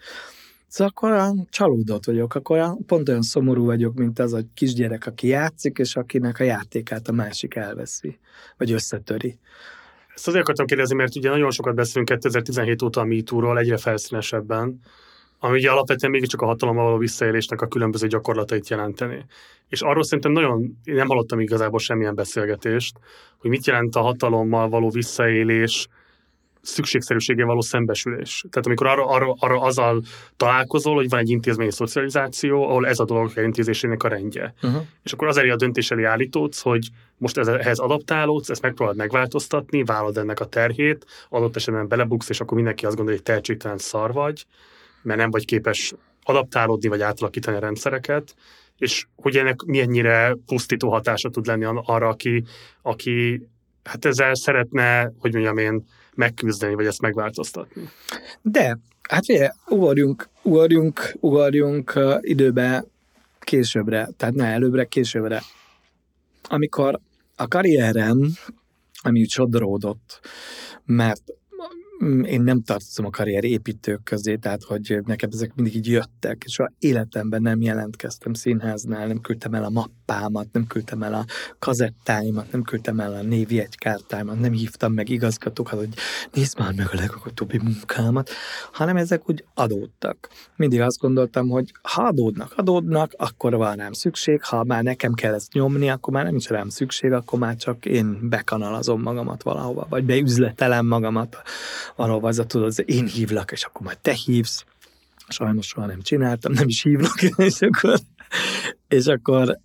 [0.67, 5.05] Szóval akkor olyan csalódott vagyok, akkor olyan, pont olyan szomorú vagyok, mint az a kisgyerek,
[5.05, 8.19] aki játszik, és akinek a játékát a másik elveszi,
[8.57, 9.39] vagy összetöri.
[10.15, 14.79] Ezt azért akartam kérdezni, mert ugye nagyon sokat beszélünk 2017 óta a MeToo-ról, egyre felszínesebben,
[15.43, 19.25] ami ugye alapvetően mégiscsak a hatalommal való visszaélésnek a különböző gyakorlatait jelenteni.
[19.69, 22.97] És arról szerintem nagyon, én nem hallottam igazából semmilyen beszélgetést,
[23.37, 25.87] hogy mit jelent a hatalommal való visszaélés,
[26.61, 28.45] szükségszerűségén való szembesülés.
[28.49, 30.01] Tehát amikor arra, arra, arra azzal
[30.37, 34.53] találkozol, hogy van egy intézményi szocializáció, ahol ez a dolog elintézésének a rendje.
[34.61, 34.81] Uh-huh.
[35.03, 36.87] És akkor az elé a döntés elé állítódsz, hogy
[37.17, 42.41] most ez- ehhez adaptálódsz, ezt megpróbálod megváltoztatni, vállalod ennek a terhét, adott esetben belebuksz, és
[42.41, 44.45] akkor mindenki azt gondolja, hogy tehetségtelen szar vagy,
[45.03, 45.93] mert nem vagy képes
[46.23, 48.35] adaptálódni, vagy átalakítani a rendszereket,
[48.77, 52.43] és hogy ennek milyennyire pusztító hatása tud lenni arra, aki,
[52.81, 53.47] aki
[53.83, 55.85] hát ezzel szeretne, hogy mondjam én,
[56.15, 57.89] megküzdeni, vagy ezt megváltoztatni.
[58.41, 62.85] De, hát figyelj, ugorjunk, ugorjunk, ugorjunk időbe
[63.39, 65.41] későbbre, tehát ne előbbre, későbbre.
[66.49, 66.99] Amikor
[67.35, 68.31] a karrierem,
[69.01, 70.19] ami úgy sodródott,
[70.85, 71.21] mert
[72.23, 76.59] én nem tartozom a karrier építők közé, tehát hogy nekem ezek mindig így jöttek, és
[76.59, 81.25] a életemben nem jelentkeztem színháznál, nem küldtem el a mappámat, nem küldtem el a
[81.59, 85.93] kazettáimat, nem küldtem el a névjegykártáimat, nem hívtam meg igazgatókat, hogy
[86.33, 88.29] nézd már meg a legutóbbi munkámat,
[88.71, 90.29] hanem ezek úgy adódtak.
[90.55, 95.33] Mindig azt gondoltam, hogy ha adódnak, adódnak, akkor van rám szükség, ha már nekem kell
[95.33, 99.87] ezt nyomni, akkor már nem is rám szükség, akkor már csak én bekanalazom magamat valahova,
[99.89, 101.41] vagy beüzletelem magamat
[101.95, 104.65] valahova, az a tudod, az én hívlak, és akkor majd te hívsz.
[105.27, 107.99] Sajnos soha nem csináltam, nem is hívnak, és akkor,
[108.87, 109.59] és akkor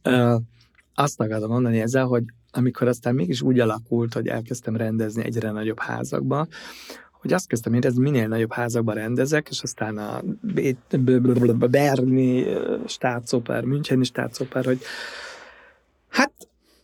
[0.95, 5.79] azt akarom mondani ezzel, hogy amikor aztán mégis úgy alakult, hogy elkezdtem rendezni egyre nagyobb
[5.81, 6.47] házakba,
[7.20, 10.22] hogy azt kezdtem érezni, minél nagyobb házakban rendezek, és aztán a
[11.68, 12.47] Berni
[12.87, 14.81] Staatsoper, Müncheni Staatsoper, hogy
[16.09, 16.33] hát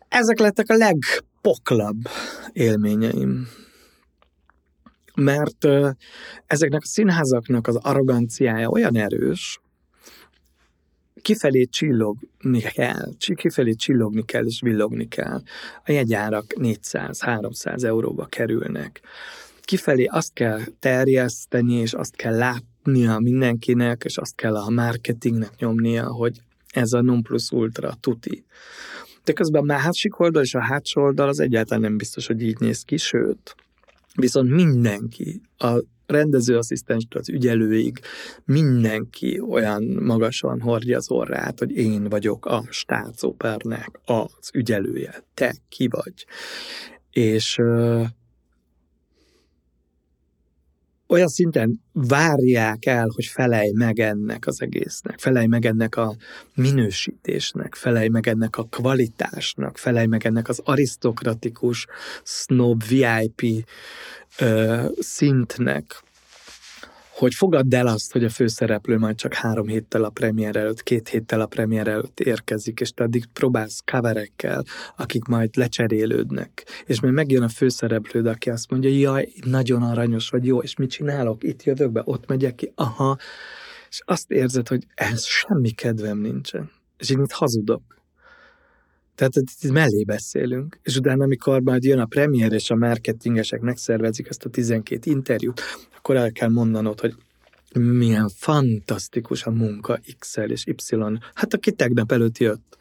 [0.09, 1.99] ezek lettek a legpoklabb
[2.53, 3.49] élményeim.
[5.15, 5.67] Mert
[6.47, 9.61] ezeknek a színházaknak az arroganciája olyan erős,
[11.25, 15.43] kifelé csillogni kell, kifelé csillogni kell és villogni kell.
[15.85, 19.01] A jegyárak 400-300 euróba kerülnek.
[19.61, 26.13] Kifelé azt kell terjeszteni, és azt kell látnia mindenkinek, és azt kell a marketingnek nyomnia,
[26.13, 26.41] hogy
[26.71, 28.45] ez a non plus ultra tuti.
[29.25, 32.59] De közben a másik oldal és a hátsó oldal az egyáltalán nem biztos, hogy így
[32.59, 33.55] néz ki, sőt,
[34.19, 38.01] viszont mindenki, a rendezőasszisztenstől az ügyelőig
[38.45, 45.89] mindenki olyan magasan hordja az orrát, hogy én vagyok a stácopernek az ügyelője, te ki
[45.89, 46.27] vagy.
[47.11, 47.61] És
[51.15, 56.17] olyan szinten várják el, hogy felej meg ennek az egésznek, felej meg ennek a
[56.55, 61.87] minősítésnek, felej meg ennek a kvalitásnak, felej meg ennek az arisztokratikus,
[62.23, 63.67] snob, VIP
[64.39, 66.03] ö, szintnek,
[67.15, 71.09] hogy fogadd el azt, hogy a főszereplő majd csak három héttel a premier előtt, két
[71.09, 74.65] héttel a premier előtt érkezik, és te addig próbálsz coverekkel,
[74.97, 76.67] akik majd lecserélődnek.
[76.87, 80.91] És majd megjön a főszereplőd, aki azt mondja, jaj, nagyon aranyos vagy, jó, és mit
[80.91, 81.45] csinálok?
[81.45, 83.17] Itt jövök be, ott megyek ki, aha.
[83.89, 86.71] És azt érzed, hogy ez semmi kedvem nincsen.
[86.99, 87.83] És én itt hazudok.
[89.15, 94.29] Tehát itt mellé beszélünk, és utána, amikor majd jön a premier és a marketingesek megszervezik
[94.29, 95.61] ezt a 12 interjút,
[95.97, 97.15] akkor el kell mondanod, hogy
[97.75, 100.97] milyen fantasztikus a munka x és Y.
[101.35, 102.79] Hát aki tegnap előtt jött.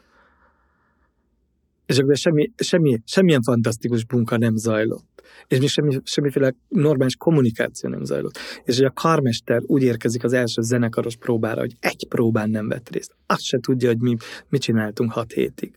[1.86, 5.22] És akkor semmi, semmi, semmilyen fantasztikus munka nem zajlott.
[5.48, 8.38] És még semmi, semmiféle normális kommunikáció nem zajlott.
[8.64, 12.88] És hogy a karmester úgy érkezik az első zenekaros próbára, hogy egy próbán nem vett
[12.88, 13.14] részt.
[13.26, 14.16] Azt se tudja, hogy mi
[14.48, 15.74] mit csináltunk hat hétig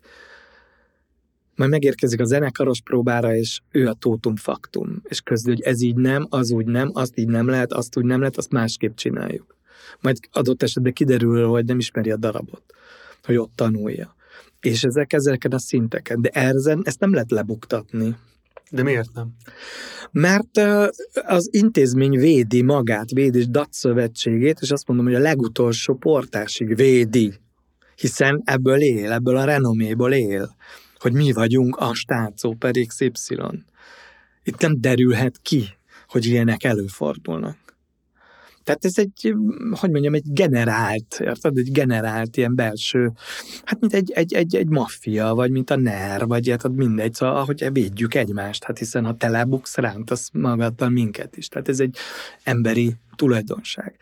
[1.58, 5.96] majd megérkezik a zenekaros próbára, és ő a tótum faktum, és közül, hogy ez így
[5.96, 9.56] nem, az úgy nem, azt így nem lehet, azt úgy nem lehet, azt másképp csináljuk.
[10.02, 12.64] Majd adott esetben kiderül, hogy nem ismeri a darabot,
[13.24, 14.16] hogy ott tanulja.
[14.62, 16.22] És ezek ezeken a szinteken.
[16.22, 18.16] De ezen ezt nem lehet lebuktatni.
[18.72, 19.36] De miért nem?
[20.12, 20.58] Mert
[21.26, 26.76] az intézmény védi magát, védi és DAT szövetségét, és azt mondom, hogy a legutolsó portásig
[26.76, 27.34] védi.
[27.96, 30.56] Hiszen ebből él, ebből a renoméból él
[31.00, 33.38] hogy mi vagyunk a stácó per XY.
[34.44, 35.64] Itt nem derülhet ki,
[36.08, 37.68] hogy ilyenek előfordulnak.
[38.68, 39.36] Tehát ez egy,
[39.72, 41.58] hogy mondjam, egy generált, érted?
[41.58, 43.12] Egy generált ilyen belső,
[43.64, 47.36] hát mint egy, egy, egy, egy maffia, vagy mint a NER, vagy hát mindegy, szóval
[47.36, 51.48] ahogy védjük egymást, hát hiszen ha te lebuksz, rántasz magaddal minket is.
[51.48, 51.98] Tehát ez egy
[52.44, 53.96] emberi tulajdonság.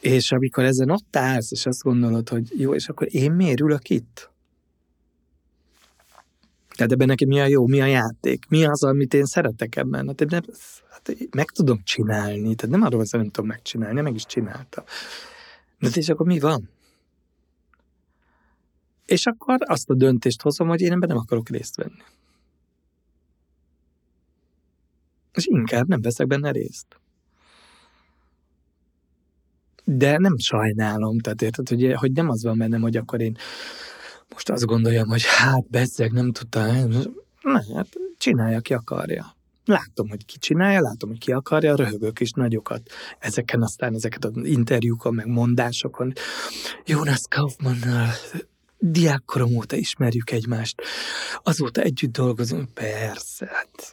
[0.00, 3.88] És amikor ezen ott állsz, és azt gondolod, hogy jó, és akkor én miért ülök
[3.88, 4.30] itt?
[6.78, 10.06] Tehát ebben neki mi a jó, mi a játék, mi az, amit én szeretek ebben.
[10.06, 10.42] Hát, nem,
[10.90, 14.84] hát meg tudom csinálni, tehát nem arról, hogy nem tudom megcsinálni, meg is csináltam.
[15.78, 16.68] De és akkor mi van?
[19.06, 22.02] És akkor azt a döntést hozom, hogy én ebben nem akarok részt venni.
[25.32, 27.00] És inkább nem veszek benne részt.
[29.84, 33.36] De nem sajnálom, tehát érted, hogy, hogy nem az van bennem, hogy akkor én
[34.38, 36.60] most azt gondoljam, hogy hát bezzeg nem tudta,
[37.42, 39.36] ne, hát csinálja, ki akarja.
[39.64, 42.82] Látom, hogy ki csinálja, látom, hogy ki akarja, röhögök is nagyokat.
[43.18, 46.12] Ezeken aztán, ezeket az interjúkon, meg mondásokon.
[46.84, 48.08] Jonas Kaufmannnal
[48.78, 50.82] diákkorom óta ismerjük egymást.
[51.42, 53.46] Azóta együtt dolgozunk, persze.
[53.52, 53.92] Hát.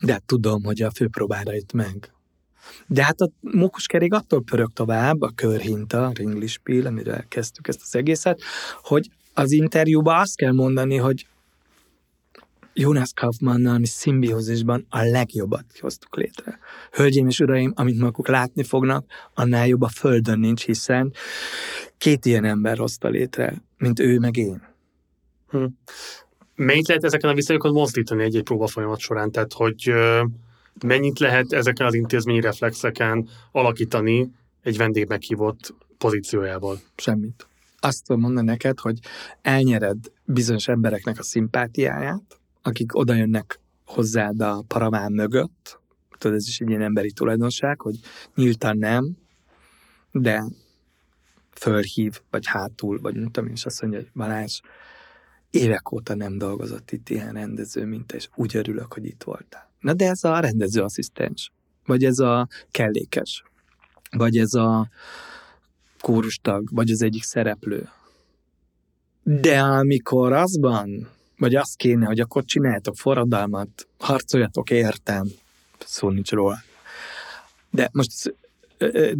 [0.00, 2.12] De hát tudom, hogy a főpróbára jött meg.
[2.86, 7.94] De hát a mókuskerék attól pörög tovább, a körhinta, a ringlispiel, amire kezdtük ezt az
[7.94, 8.40] egészet,
[8.82, 11.26] hogy az interjúban azt kell mondani, hogy
[12.74, 16.58] Jonas Kaufmannnal mi szimbiózisban a legjobbat hoztuk létre.
[16.90, 21.12] Hölgyeim és uraim, amit maguk látni fognak, annál jobb a földön nincs, hiszen
[21.98, 24.62] két ilyen ember hozta létre, mint ő meg én.
[25.48, 25.64] Hm.
[26.54, 29.30] Mennyit lehet ezeken a viszonyokon mozdítani egy-egy próba folyamat során?
[29.30, 29.92] Tehát, hogy
[30.86, 34.30] mennyit lehet ezeken az intézményi reflexeken alakítani
[34.62, 36.80] egy vendég meghívott pozíciójából?
[36.96, 37.46] Semmit.
[37.84, 38.98] Azt tudom mondani neked, hogy
[39.42, 45.80] elnyered bizonyos embereknek a szimpátiáját, akik oda jönnek hozzád a paramán mögött,
[46.18, 47.98] tudod, ez is egy ilyen emberi tulajdonság, hogy
[48.34, 49.16] nyíltan nem,
[50.10, 50.44] de
[51.50, 54.60] fölhív, vagy hátul, vagy nem tudom, és azt mondja, hogy Balázs,
[55.50, 59.70] évek óta nem dolgozott itt ilyen rendező, mint és úgy örülök, hogy itt voltál.
[59.80, 61.52] Na de ez a rendezőasszisztens,
[61.86, 63.44] vagy ez a kellékes,
[64.10, 64.88] vagy ez a
[66.02, 67.88] kórustag, vagy az egyik szereplő.
[69.22, 75.26] De amikor azban, vagy azt kéne, hogy akkor csináljátok forradalmat, harcoljatok értem,
[75.78, 76.56] szó nincs róla.
[77.70, 78.34] De most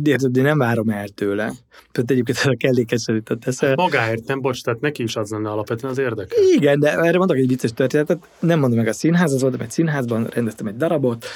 [0.04, 1.52] érted, én nem várom el tőle.
[1.92, 3.82] Tehát egyébként ez a kellékesen jutott eszembe.
[3.82, 6.34] Hát magáért nem, bocs, tehát neki is az lenne alapvetően az érdeke.
[6.54, 8.28] Igen, de erre mondok egy vicces történetet.
[8.38, 11.26] Nem mondom meg a színház, az voltam egy színházban, rendeztem egy darabot,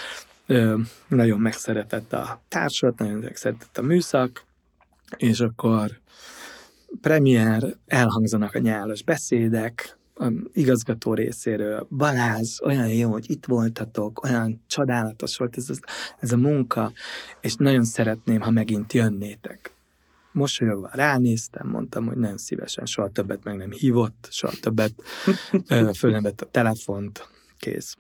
[1.09, 4.45] nagyon megszeretett a társat, nagyon megszeretett a műszak,
[5.17, 6.01] és akkor
[7.01, 14.63] premier, elhangzanak a nyálas beszédek, a igazgató részéről, Balázs, olyan jó, hogy itt voltatok, olyan
[14.67, 15.71] csodálatos volt ez,
[16.19, 16.93] ez a munka,
[17.41, 19.75] és nagyon szeretném, ha megint jönnétek.
[20.33, 24.93] Mosolyogva ránéztem, mondtam, hogy nagyon szívesen, soha többet meg nem hívott, soha többet
[25.99, 27.29] föl nem vett a telefont,
[27.59, 27.97] kész.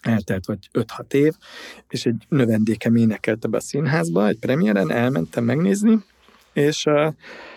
[0.00, 1.34] Eltelt vagy 5-6 év,
[1.88, 6.04] és egy növendékem énekelte be a színházba, egy premiéren, elmentem megnézni,
[6.58, 6.84] és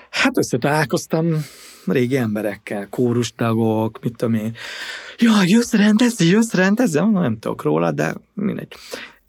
[0.09, 1.45] hát összetalálkoztam
[1.85, 4.55] régi emberekkel, kórustagok, mit tudom én.
[5.17, 6.99] Jaj, jössz rendezni, jössz rendezni?
[6.99, 8.73] Nem tudok róla, de mindegy.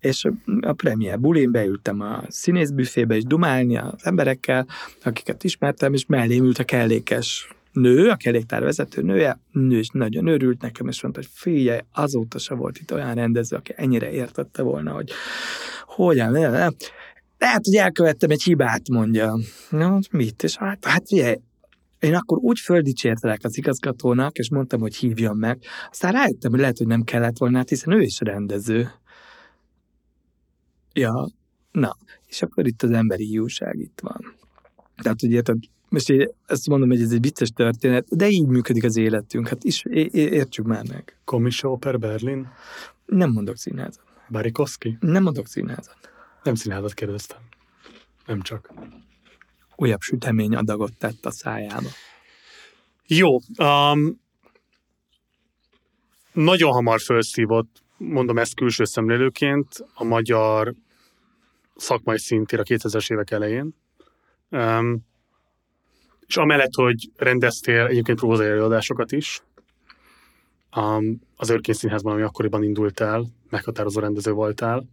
[0.01, 0.29] És
[0.61, 4.67] a premier bulin beültem a színészbüfébe és dumálni az emberekkel,
[5.05, 10.27] akiket ismertem, és mellém ült a kellékes nő, a kelléktár vezető nője, nő is nagyon
[10.27, 14.63] örült nekem, és mondta, hogy figyelj, azóta se volt itt olyan rendező, aki ennyire értette
[14.63, 15.11] volna, hogy
[15.87, 16.33] hogyan,
[17.43, 19.39] lehet, hogy elkövettem egy hibát, mondja.
[19.71, 20.43] Na, mit?
[20.43, 21.37] És hát, hát figyelj,
[21.99, 25.63] én akkor úgy földicsértelek az igazgatónak, és mondtam, hogy hívjam meg.
[25.91, 28.91] Aztán rájöttem, hogy lehet, hogy nem kellett volna, hát hiszen ő is rendező.
[30.93, 31.29] Ja,
[31.73, 34.35] na, és akkor itt az emberi jóság itt van.
[35.03, 35.57] Tehát, hogy érted,
[35.89, 39.65] most én ezt mondom, hogy ez egy vicces történet, de így működik az életünk, hát
[39.65, 41.17] is, értsük már meg.
[41.25, 42.49] Komissó per Berlin?
[43.07, 44.05] Nem mondok színházat.
[44.29, 44.97] Barikowski?
[45.01, 46.12] Nem mondok színházat.
[46.43, 47.41] Nem színházat kérdeztem.
[48.27, 48.73] Nem csak.
[49.77, 51.89] Újabb sütemény adagot tett a szájába.
[53.07, 53.39] Jó.
[53.59, 54.21] Um,
[56.33, 60.75] nagyon hamar felszívott, mondom ezt külső szemlélőként, a magyar
[61.77, 63.75] szakmai szintér a 2000-es évek elején.
[64.49, 65.07] Um,
[66.27, 69.43] és amellett, hogy rendeztél egyébként prózai előadásokat is,
[70.77, 74.85] um, az Örkény Színházban, ami akkoriban indult el, meghatározó rendező voltál,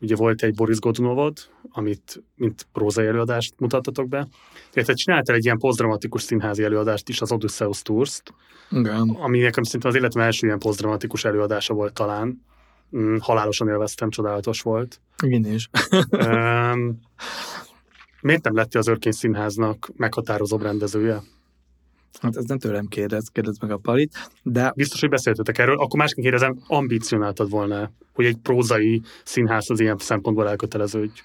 [0.00, 1.38] Ugye volt egy Boris Godunovod,
[1.70, 4.28] amit mint prózai előadást mutattatok be.
[4.70, 8.34] Tehát csináltál egy ilyen posztdramatikus színházi előadást is, az Odysseus Tours-t,
[8.70, 9.08] Igen.
[9.08, 12.44] ami nekem szerintem az életem első ilyen posztdramatikus előadása volt talán.
[12.96, 15.00] Mm, halálosan élveztem, csodálatos volt.
[15.22, 15.68] Igen is.
[16.10, 17.00] um,
[18.20, 21.22] miért nem lettél az Örkény Színháznak meghatározóbb rendezője?
[22.20, 24.72] Hát ez nem tőlem kérdez, kérdez meg a palit, de...
[24.74, 29.96] Biztos, hogy beszéltetek erről, akkor másként kérdezem, ambicionáltad volna, hogy egy prózai színház az ilyen
[29.98, 31.20] szempontból elköteleződj?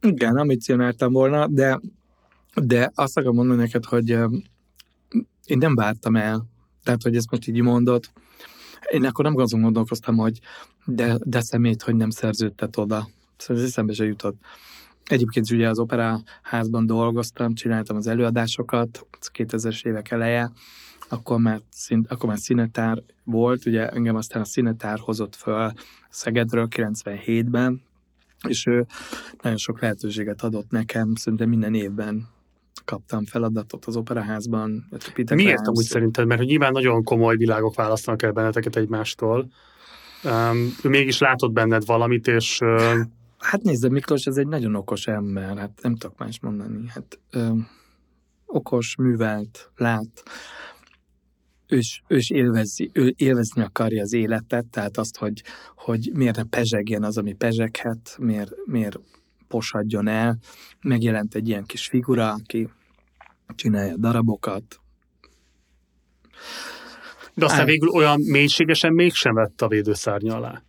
[0.00, 1.80] Igen, ambicionáltam volna, de,
[2.54, 4.08] de azt akarom mondani neked, hogy
[5.44, 6.46] én nem vártam el,
[6.82, 8.04] tehát, hogy ezt most így mondod,
[8.90, 10.40] én akkor nem azon gondolkoztam, hogy
[10.84, 13.08] de, de szemét, hogy nem szerződtet oda.
[13.36, 14.36] Szóval ez eszembe se jutott.
[15.04, 20.52] Egyébként ugye az operaházban dolgoztam, csináltam az előadásokat, 2000-es évek eleje,
[21.08, 25.72] akkor már, szín, akkor már színetár volt, ugye engem aztán a színetár hozott föl
[26.08, 27.82] Szegedről 97-ben,
[28.48, 28.86] és ő
[29.42, 32.28] nagyon sok lehetőséget adott nekem, szerintem minden évben
[32.84, 34.88] kaptam feladatot az operaházban.
[35.14, 35.68] Peter Miért Rams.
[35.68, 36.26] amúgy szerinted?
[36.26, 39.50] Mert hogy nyilván nagyon komoly világok választanak el benneteket egymástól.
[40.24, 42.60] Um, ő mégis látott benned valamit, és...
[42.60, 43.00] Uh...
[43.42, 46.88] Hát nézd, Miklós, ez egy nagyon okos ember, hát nem tudok más mondani.
[46.88, 47.52] Hát ö,
[48.46, 50.22] okos, művelt, lát,
[51.72, 55.42] ő is, ő is élvezi, ő élvezni akarja az életet, tehát azt, hogy,
[55.76, 58.98] hogy miért ne pezsegjen az, ami pezseghet, miért, miért
[59.48, 60.38] posadjon el.
[60.80, 62.68] Megjelent egy ilyen kis figura, aki
[63.54, 64.80] csinálja darabokat.
[67.34, 67.64] De aztán Á...
[67.64, 70.62] végül olyan mélységesen mégsem vett a védőszárny alá.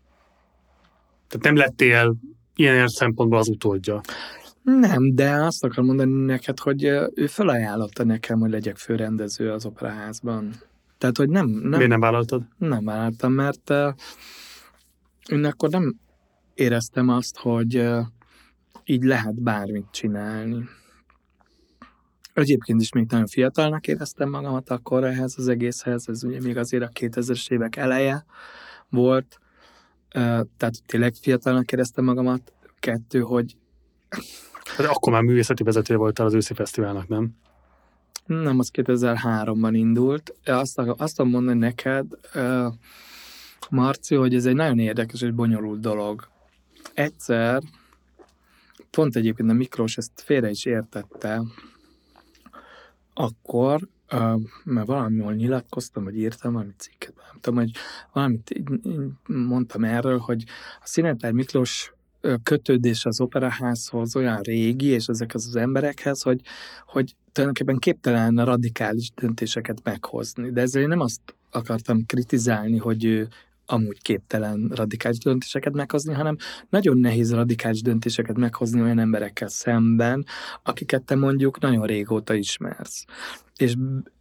[1.27, 2.15] Tehát nem lettél
[2.55, 4.01] ilyen szempontból az utódja.
[4.63, 6.83] Nem, de azt akarom mondani neked, hogy
[7.13, 10.53] ő felajánlotta nekem, hogy legyek főrendező az operaházban.
[10.97, 11.47] Tehát, hogy nem...
[11.47, 12.43] nem Miért nem vállaltad?
[12.57, 13.93] Nem vállaltam, mert uh,
[15.29, 15.95] én akkor nem
[16.53, 17.99] éreztem azt, hogy uh,
[18.83, 20.63] így lehet bármit csinálni.
[22.33, 26.83] Egyébként is még nagyon fiatalnak éreztem magamat akkor ehhez az egészhez, ez ugye még azért
[26.83, 28.25] a 2000-es évek eleje
[28.89, 29.39] volt,
[30.57, 32.53] tehát tényleg fiatalnak éreztem magamat.
[32.79, 33.55] Kettő, hogy...
[34.65, 37.35] Hát akkor már művészeti vezetője voltál az őszi fesztiválnak, nem?
[38.25, 40.33] Nem, az 2003-ban indult.
[40.45, 42.05] Azt, azt tudom mondani neked,
[43.69, 46.27] Marci, hogy ez egy nagyon érdekes és bonyolult dolog.
[46.93, 47.61] Egyszer,
[48.89, 51.41] pont egyébként a Miklós ezt félre is értette,
[53.13, 53.87] akkor,
[54.63, 57.71] mert valamihol nyilatkoztam, vagy írtam valami cikket, nem tudom, hogy
[58.11, 58.61] valamit
[59.27, 60.43] mondtam erről, hogy
[60.81, 61.93] a Szinetár Miklós
[62.43, 66.41] kötődés az operaházhoz olyan régi, és ezekhez az emberekhez, hogy,
[66.85, 70.51] hogy tulajdonképpen képtelen radikális döntéseket meghozni.
[70.51, 73.27] De ezzel én nem azt akartam kritizálni, hogy ő
[73.73, 76.35] amúgy képtelen radikális döntéseket meghozni, hanem
[76.69, 80.25] nagyon nehéz radikális döntéseket meghozni olyan emberekkel szemben,
[80.63, 83.05] akiket te mondjuk nagyon régóta ismersz.
[83.57, 83.73] És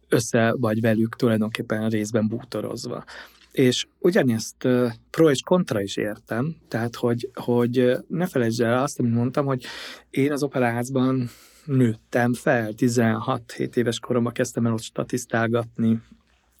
[0.09, 3.03] össze vagy velük tulajdonképpen részben bútorozva.
[3.51, 4.67] És ugyanezt
[5.09, 9.65] pro és kontra is értem, tehát hogy, hogy ne felejtsd el azt, amit mondtam, hogy
[10.09, 11.29] én az operázban
[11.65, 16.01] nőttem fel, 16-7 éves koromban kezdtem el ott statisztálgatni,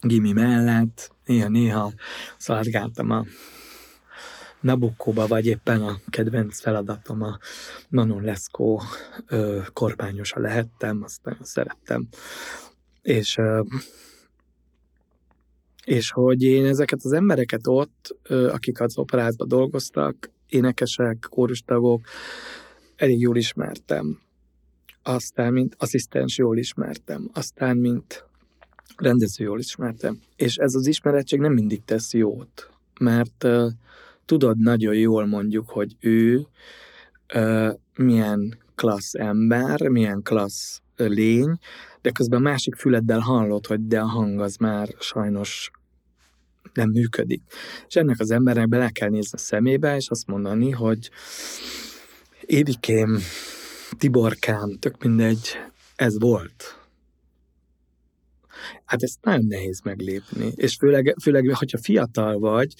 [0.03, 1.91] gimi mellett, néha-néha
[2.37, 3.25] szaladgáltam a
[4.59, 7.37] Nabukóba, vagy éppen a kedvenc feladatom a
[7.89, 8.81] Manon Leszkó
[9.73, 12.07] kormányosa lehettem, azt nagyon szerettem.
[13.01, 13.61] És ö,
[15.85, 22.05] és hogy én ezeket az embereket ott, akik az operázban dolgoztak, énekesek, kórustagok,
[22.95, 24.19] elég jól ismertem.
[25.03, 27.29] Aztán, mint asszisztens jól ismertem.
[27.33, 28.25] Aztán, mint
[28.97, 30.19] rendező jól ismertem.
[30.35, 32.69] És ez az ismerettség nem mindig tesz jót,
[32.99, 33.71] mert uh,
[34.25, 36.47] tudod nagyon jól mondjuk, hogy ő
[37.35, 41.57] uh, milyen klassz ember, milyen klassz lény,
[42.01, 45.71] de közben a másik füleddel hallod, hogy de a hang az már sajnos
[46.73, 47.41] nem működik.
[47.87, 51.09] És ennek az embernek bele kell nézni a szemébe, és azt mondani, hogy
[52.41, 53.19] Évikém,
[53.97, 55.49] Tiborkám, tök mindegy,
[55.95, 56.82] ez volt.
[58.85, 60.51] Hát ezt nagyon nehéz meglépni.
[60.55, 62.73] És főleg, főleg hogyha fiatal vagy,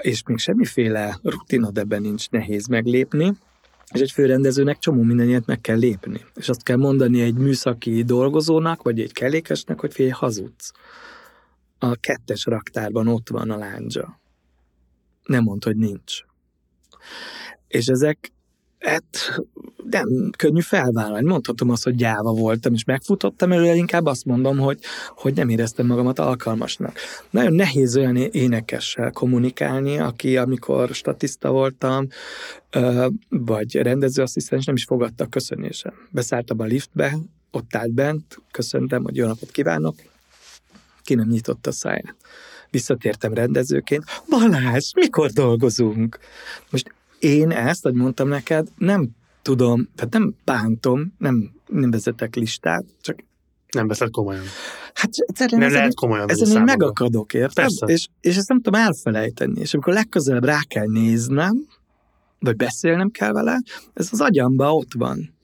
[0.00, 3.32] és még semmiféle rutinod ebben nincs nehéz meglépni,
[3.94, 6.24] és egy főrendezőnek csomó mindenért meg kell lépni.
[6.34, 10.72] És azt kell mondani egy műszaki dolgozónak, vagy egy kellékesnek, hogy félj, hazudsz.
[11.78, 14.20] A kettes raktárban ott van a lándzsa.
[15.22, 16.14] Nem mond, hogy nincs.
[17.68, 18.32] És ezek
[18.86, 19.40] hát
[19.90, 21.28] nem könnyű felvállalni.
[21.28, 24.78] Mondhatom azt, hogy gyáva voltam, és megfutottam előle, inkább azt mondom, hogy,
[25.14, 26.98] hogy nem éreztem magamat alkalmasnak.
[27.30, 32.06] Nagyon nehéz olyan énekessel kommunikálni, aki amikor statiszta voltam,
[33.28, 35.92] vagy rendezőasszisztens, nem is fogadta a köszönésem.
[36.10, 37.16] Beszálltam a liftbe,
[37.50, 39.94] ott állt bent, köszöntem, hogy jó napot kívánok,
[41.02, 42.16] ki nem nyitotta a száját.
[42.70, 46.18] Visszatértem rendezőként, Balázs, mikor dolgozunk?
[46.70, 49.08] Most én ezt, hogy mondtam neked, nem
[49.42, 53.24] tudom, tehát nem bántom, nem, nem vezetek listát, csak
[53.70, 54.44] nem veszed komolyan.
[54.94, 57.70] Hát egyszerűen nem lehet komolyan ezen én megakadok, érted?
[57.86, 59.60] És, és ezt nem tudom elfelejteni.
[59.60, 61.66] És amikor legközelebb rá kell néznem,
[62.38, 63.60] vagy beszélnem kell vele,
[63.94, 65.34] ez az agyamba ott van.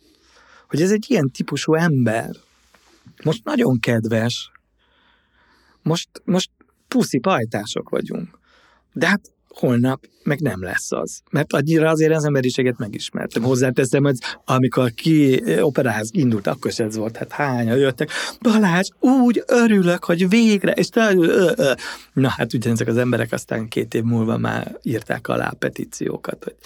[0.68, 2.30] Hogy ez egy ilyen típusú ember.
[3.24, 4.50] Most nagyon kedves.
[5.82, 6.50] Most, most
[6.88, 8.38] puszi pajtások vagyunk.
[8.92, 11.20] De hát holnap meg nem lesz az.
[11.30, 13.42] Mert annyira azért az emberiséget megismertem.
[13.42, 18.10] Hozzáteszem, hogy amikor ki operáz indult, akkor is ez volt, hát hányan jöttek.
[18.40, 21.14] Balázs, úgy örülök, hogy végre, és te.
[22.12, 26.56] Na hát ugye ezek az emberek aztán két év múlva már írták alá petíciókat, hogy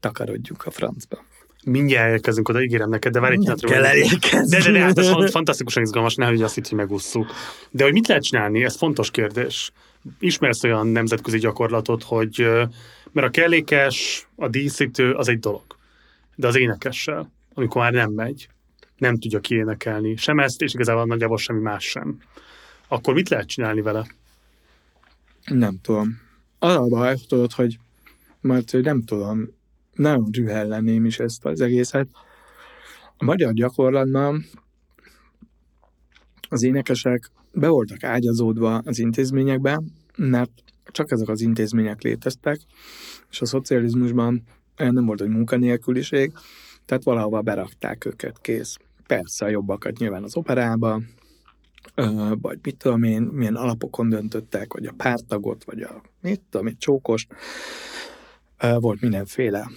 [0.00, 1.24] takarodjunk a francba.
[1.64, 4.56] Mindjárt érkezünk oda, ígérem neked, de várj egy Kell elérkezni.
[4.56, 7.26] De, de, de, hát ez fantasztikusan izgalmas, nehogy azt itt, hogy megusszuk.
[7.70, 9.72] De hogy mit lehet csinálni, ez fontos kérdés
[10.18, 12.46] ismersz olyan nemzetközi gyakorlatot, hogy
[13.12, 15.64] mert a kellékes, a díszítő az egy dolog,
[16.34, 18.48] de az énekessel, amikor már nem megy,
[18.96, 22.18] nem tudja kiénekelni, sem ezt, és igazából nagyjából semmi más sem.
[22.88, 24.06] Akkor mit lehet csinálni vele?
[25.44, 26.20] Nem tudom.
[26.58, 27.78] Az a baj, tudod, hogy
[28.40, 29.48] mert nem tudom,
[29.94, 32.08] nagyon rühellenném is ezt az egészet.
[33.16, 34.44] A magyar gyakorlatban
[36.48, 39.82] az énekesek be voltak ágyazódva az intézményekbe,
[40.16, 40.50] mert
[40.84, 42.60] csak ezek az intézmények léteztek,
[43.30, 44.42] és a szocializmusban
[44.76, 46.32] nem volt egy munkanélküliség,
[46.84, 48.76] tehát valahova berakták őket, kész.
[49.06, 51.00] Persze a jobbakat nyilván az operába,
[52.40, 56.76] vagy mit tudom én, milyen alapokon döntöttek, vagy a pártagot, vagy a mit tudom én,
[56.78, 57.34] csókost.
[58.70, 59.70] Volt mindenféle,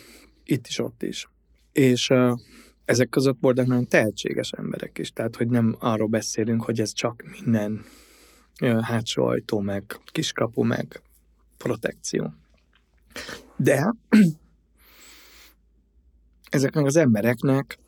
[0.44, 1.30] itt is, ott is.
[1.72, 2.14] És
[2.86, 7.24] ezek között voltak nagyon tehetséges emberek is, tehát hogy nem arról beszélünk, hogy ez csak
[7.32, 7.86] minden
[8.82, 11.02] hátsó ajtó, meg kiskapu, meg
[11.58, 12.34] protekció.
[13.56, 13.94] De
[16.50, 17.80] ezeknek az embereknek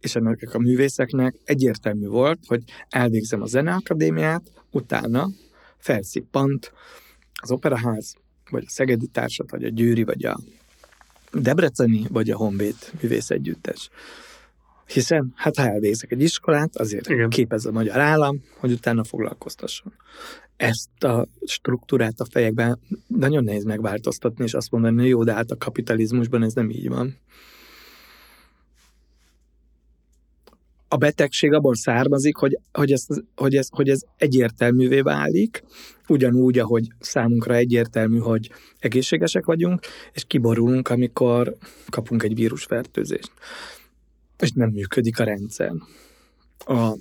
[0.00, 5.28] és ennek a művészeknek egyértelmű volt, hogy elvégzem a Zeneakadémiát, utána
[5.76, 6.72] felszippant
[7.40, 8.14] az Operaház,
[8.50, 10.38] vagy a Szegedi Társat, vagy a Győri, vagy a
[11.32, 13.90] Debreceni, vagy a Honvéd művészegyüttes.
[14.86, 17.28] Hiszen, hát ha elvégzek egy iskolát, azért Igen.
[17.28, 19.92] képez a magyar állam, hogy utána foglalkoztasson.
[20.56, 25.50] Ezt a struktúrát a fejekben nagyon nehéz megváltoztatni, és azt mondani, hogy jó, de hát
[25.50, 27.16] a kapitalizmusban ez nem így van.
[30.92, 35.62] A betegség abból származik, hogy, hogy, ez, hogy, ez, hogy ez egyértelművé válik,
[36.08, 39.80] ugyanúgy, ahogy számunkra egyértelmű, hogy egészségesek vagyunk,
[40.12, 41.56] és kiborulunk, amikor
[41.88, 43.30] kapunk egy vírusfertőzést.
[44.38, 45.72] És nem működik a rendszer.
[46.58, 46.94] A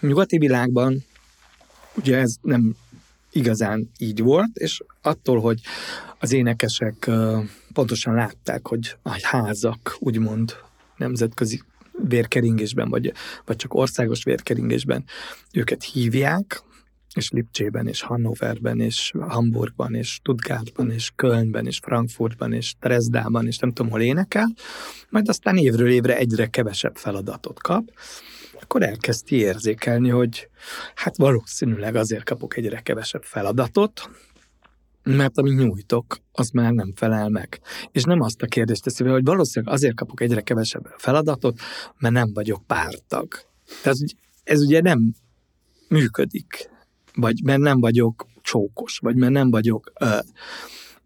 [0.00, 1.04] nyugati világban
[1.96, 2.76] ugye ez nem
[3.32, 5.60] igazán így volt, és attól, hogy
[6.18, 7.10] az énekesek
[7.72, 10.54] pontosan látták, hogy a házak úgymond
[10.96, 11.62] nemzetközi
[12.08, 13.12] vérkeringésben, vagy,
[13.44, 15.04] vagy csak országos vérkeringésben
[15.52, 16.62] őket hívják,
[17.14, 23.58] és Lipcsében, és Hannoverben, és Hamburgban, és Stuttgartban, és Kölnben, és Frankfurtban, és Dresdában, és
[23.58, 24.54] nem tudom, hol énekel,
[25.08, 27.90] majd aztán évről évre egyre kevesebb feladatot kap,
[28.60, 30.48] akkor elkezdi érzékelni, hogy
[30.94, 34.10] hát valószínűleg azért kapok egyre kevesebb feladatot,
[35.16, 37.60] mert amit nyújtok, az már nem felel meg.
[37.92, 41.60] És nem azt a kérdést teszi hogy valószínűleg azért kapok egyre kevesebb feladatot,
[41.98, 43.28] mert nem vagyok pártag.
[43.82, 43.98] Tehát
[44.44, 45.14] ez ugye nem
[45.88, 46.70] működik,
[47.14, 49.92] vagy mert nem vagyok csókos, vagy mert nem vagyok...
[50.00, 50.18] Ö.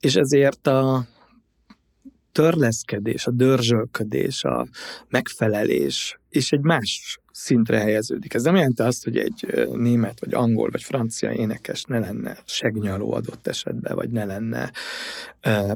[0.01, 1.07] És ezért a
[2.33, 4.67] törleszkedés, a dörzsölködés, a
[5.09, 8.35] megfelelés, és egy más szintre helyeződik.
[8.35, 13.13] Ez nem jelenti azt, hogy egy német, vagy angol, vagy francia énekes ne lenne segnyaló
[13.13, 14.71] adott esetben, vagy ne lenne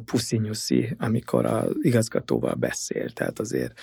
[0.04, 3.10] puszinyuszi, amikor az igazgatóval beszél.
[3.10, 3.80] Tehát azért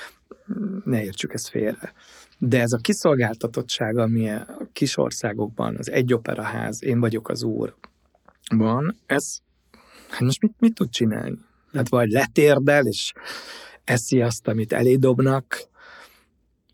[0.59, 1.93] mm, ne értsük ezt félre.
[2.37, 7.75] De ez a kiszolgáltatottság, ami a kis országokban, az egy operaház, én vagyok az úr,
[8.55, 9.37] van, ez,
[10.09, 11.37] hát most mit, mit tud csinálni?
[11.71, 13.13] Tehát vagy letérdel, és
[13.83, 15.61] eszi azt, amit elédobnak,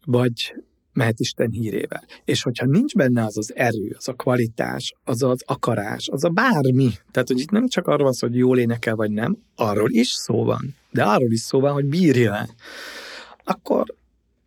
[0.06, 0.56] vagy
[1.00, 2.04] mehet Isten hírével.
[2.26, 6.30] És hogyha nincs benne az az erő, az a kvalitás, az az akarás, az a
[6.30, 9.92] bármi, tehát hogy itt nem csak arról van szó, hogy jól énekel vagy nem, arról
[9.92, 12.48] is szó van, de arról is szó van, hogy bírja
[13.44, 13.94] akkor,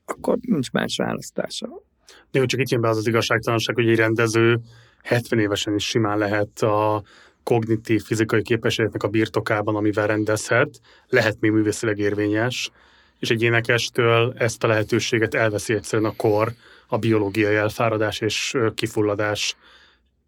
[0.05, 1.69] akkor nincs más választása.
[2.31, 4.61] De csak itt jön be az az igazságtalanság, hogy egy rendező
[5.03, 7.03] 70 évesen is simán lehet a
[7.43, 12.71] kognitív fizikai képességeknek a birtokában, amivel rendezhet, lehet még művészileg érvényes,
[13.23, 16.55] és egy énekestől ezt a lehetőséget elveszi egyszerűen a kor,
[16.87, 19.57] a biológiai elfáradás és kifulladás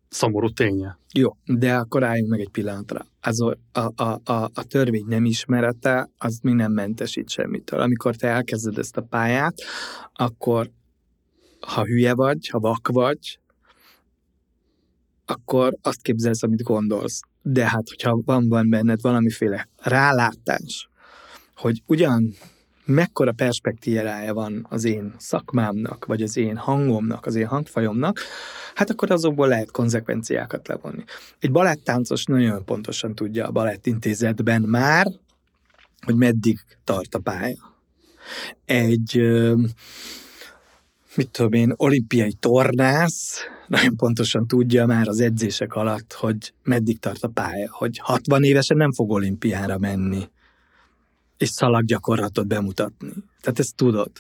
[0.09, 0.99] szomorú ténye.
[1.13, 3.07] Jó, de akkor álljunk meg egy pillanatra.
[3.21, 7.81] Az a, a, a, a törvény nem ismerete, az mi nem mentesít semmitől.
[7.81, 9.55] Amikor te elkezded ezt a pályát,
[10.13, 10.71] akkor
[11.61, 13.39] ha hülye vagy, ha vak vagy,
[15.25, 17.21] akkor azt képzelsz, amit gondolsz.
[17.43, 20.89] De hát, hogyha van, van benned valamiféle rálátás,
[21.55, 22.35] hogy ugyan
[22.85, 28.21] mekkora perspektívája van az én szakmámnak, vagy az én hangomnak, az én hangfajomnak,
[28.75, 31.05] hát akkor azokból lehet konzekvenciákat levonni.
[31.41, 35.07] Egy balettáncos nagyon pontosan tudja a balettintézetben már,
[36.07, 37.73] hogy meddig tart a pálya.
[38.65, 39.21] Egy,
[41.17, 47.23] mit tudom én, olimpiai tornász nagyon pontosan tudja már az edzések alatt, hogy meddig tart
[47.23, 50.29] a pálya, hogy 60 évesen nem fog olimpiára menni
[51.39, 53.13] és szalaggyakorlatot bemutatni.
[53.41, 54.11] Tehát ezt tudod.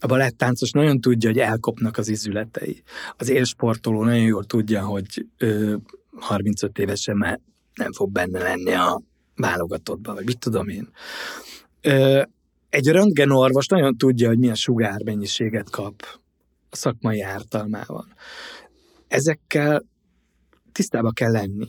[0.00, 2.82] A balettáncos nagyon tudja, hogy elkopnak az izületei.
[3.16, 5.76] Az élsportoló nagyon jól tudja, hogy ö,
[6.16, 7.40] 35 évesen már
[7.74, 9.02] nem fog benne lenni a
[9.36, 10.88] válogatottban, vagy mit tudom én.
[11.80, 12.22] Ö,
[12.68, 16.02] egy röntgenorvos nagyon tudja, hogy milyen sugármennyiséget kap
[16.70, 18.06] a szakmai ártalmával.
[19.08, 19.84] Ezekkel
[20.72, 21.68] tisztába kell lenni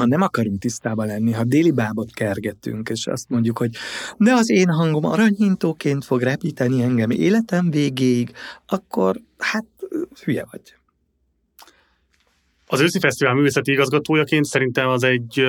[0.00, 3.70] ha nem akarunk tisztában lenni, ha déli bábot kergetünk, és azt mondjuk, hogy
[4.16, 8.32] de az én hangom aranyhintóként fog repíteni engem életem végéig,
[8.66, 9.66] akkor hát
[10.24, 10.60] hülye vagy.
[12.66, 15.42] Az őszi fesztivál művészeti igazgatójaként szerintem az egy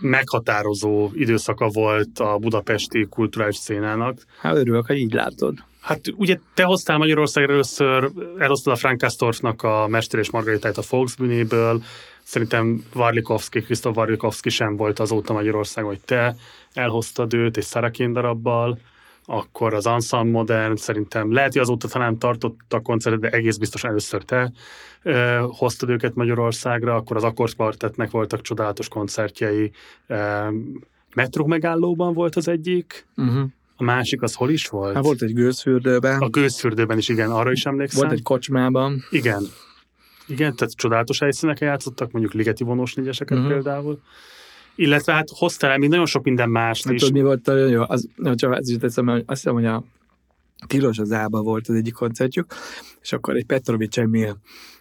[0.00, 4.24] meghatározó időszaka volt a budapesti kulturális szénának.
[4.40, 5.58] Hát örülök, hogy így látod.
[5.80, 10.82] Hát ugye te hoztál Magyarországra először, elhoztad a Frank Kastorfnak a Mester és Margaritáját a
[10.88, 11.82] Volksbühnéből,
[12.26, 16.36] Szerintem Varlikovski, Krisztof Varlikovski sem volt azóta Magyarországon, hogy te
[16.72, 18.78] elhoztad őt, és Szarakin darabbal,
[19.24, 23.84] akkor az Ansan Modern, szerintem lehet, hogy azóta talán tartott a koncertet, de egész biztos
[23.84, 24.52] először te
[25.02, 29.70] ö, hoztad őket Magyarországra, akkor az Akkord Quartetnek voltak csodálatos koncertjei,
[30.06, 30.48] ö,
[31.14, 33.44] metró megállóban volt az egyik, uh-huh.
[33.78, 34.94] A másik az hol is volt?
[34.94, 36.20] Hát volt egy gőzfürdőben.
[36.20, 38.00] A gőzfürdőben is, igen, arra is emlékszem.
[38.00, 39.04] Volt egy kocsmában.
[39.10, 39.42] Igen.
[40.26, 43.52] Igen, tehát csodálatos helyszíneken játszottak, mondjuk ligeti vonós négyeseket uh-huh.
[43.52, 44.00] például.
[44.74, 47.00] Illetve hát hoztál el még nagyon sok minden mást hát, is.
[47.00, 47.82] Tudod, mi volt nagyon jó?
[47.86, 49.84] Az, csak ez is teszem, azt hiszem, hogy a
[50.66, 52.54] Tilos az Ába volt az egyik koncertjük,
[53.02, 54.38] és akkor egy Petrovics Emil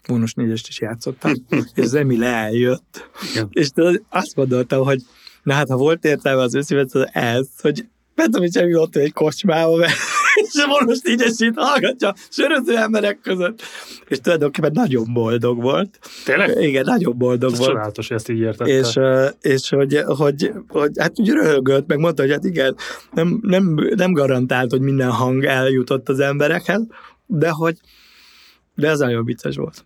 [0.07, 1.31] vonós négyest is játszottam,
[1.75, 3.47] és az Emil eljött, Igen.
[3.49, 3.69] és
[4.09, 5.01] azt gondoltam, hogy
[5.43, 7.85] na hát, ha volt értelme az őszívet, az ez, hogy
[8.15, 9.93] Petrovics Emil ott egy kocsmába, mert
[10.35, 13.61] és a vonos négyesét hallgatja söröző emberek között.
[14.07, 15.99] És tulajdonképpen nagyon boldog volt.
[16.25, 16.61] Tényleg?
[16.61, 17.69] Igen, nagyon boldog Ez volt.
[17.69, 18.71] csodálatos, hogy ezt így értette.
[18.71, 18.99] És,
[19.41, 22.75] és hogy, hogy, hogy, hát úgy röhögött, meg mondta, hogy hát igen,
[23.11, 26.81] nem, nem, nem garantált, hogy minden hang eljutott az emberekhez,
[27.25, 27.77] de hogy
[28.75, 29.85] de ez nagyon vicces volt.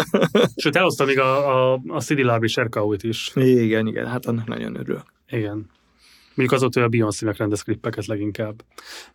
[0.62, 3.32] Sőt, elhozta még a, a, a City Larbi Serkaut is.
[3.34, 5.02] Igen, igen, hát annak nagyon örül.
[5.28, 5.70] Igen.
[6.34, 8.64] Mondjuk azóta, a Beyoncé-nek rendez klippeket leginkább.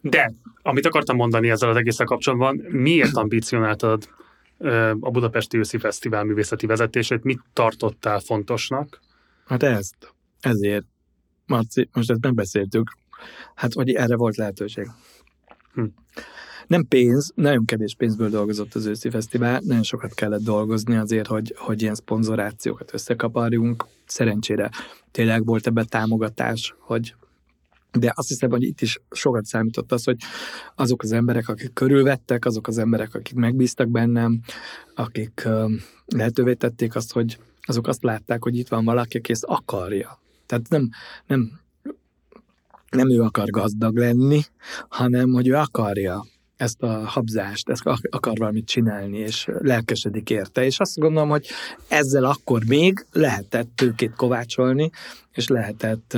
[0.02, 0.32] De,
[0.62, 4.10] amit akartam mondani ezzel az egészen kapcsolatban, miért ambicionáltad
[5.00, 9.00] a Budapesti Őszi Fesztivál művészeti vezetését, mit tartottál fontosnak?
[9.46, 10.86] Hát ezt, ezért.
[11.46, 12.98] Marci, most ezt megbeszéltük.
[13.56, 14.88] Hát, hogy erre volt lehetőség.
[15.74, 15.84] Hm.
[16.70, 21.56] Nem pénz, nagyon kevés pénzből dolgozott az őszi fesztivál, nagyon sokat kellett dolgozni azért, hogy,
[21.58, 23.86] hogy ilyen szponzorációkat összekaparjunk.
[24.06, 24.70] Szerencsére
[25.12, 27.16] tényleg volt ebben támogatás, hogy
[27.92, 30.18] de azt hiszem, hogy itt is sokat számított az, hogy
[30.76, 34.40] azok az emberek, akik körülvettek, azok az emberek, akik megbíztak bennem,
[34.96, 35.48] akik
[36.06, 40.20] lehetővé tették azt, hogy azok azt látták, hogy itt van valaki, aki ezt akarja.
[40.46, 40.90] Tehát nem,
[41.28, 41.60] nem,
[42.90, 44.42] nem ő akar gazdag lenni,
[44.90, 46.26] hanem hogy ő akarja
[46.60, 50.66] ezt a habzást, ezt akar valamit csinálni, és lelkesedik érte.
[50.66, 51.48] És azt gondolom, hogy
[51.88, 54.90] ezzel akkor még lehetett tőkét kovácsolni,
[55.34, 56.18] és lehetett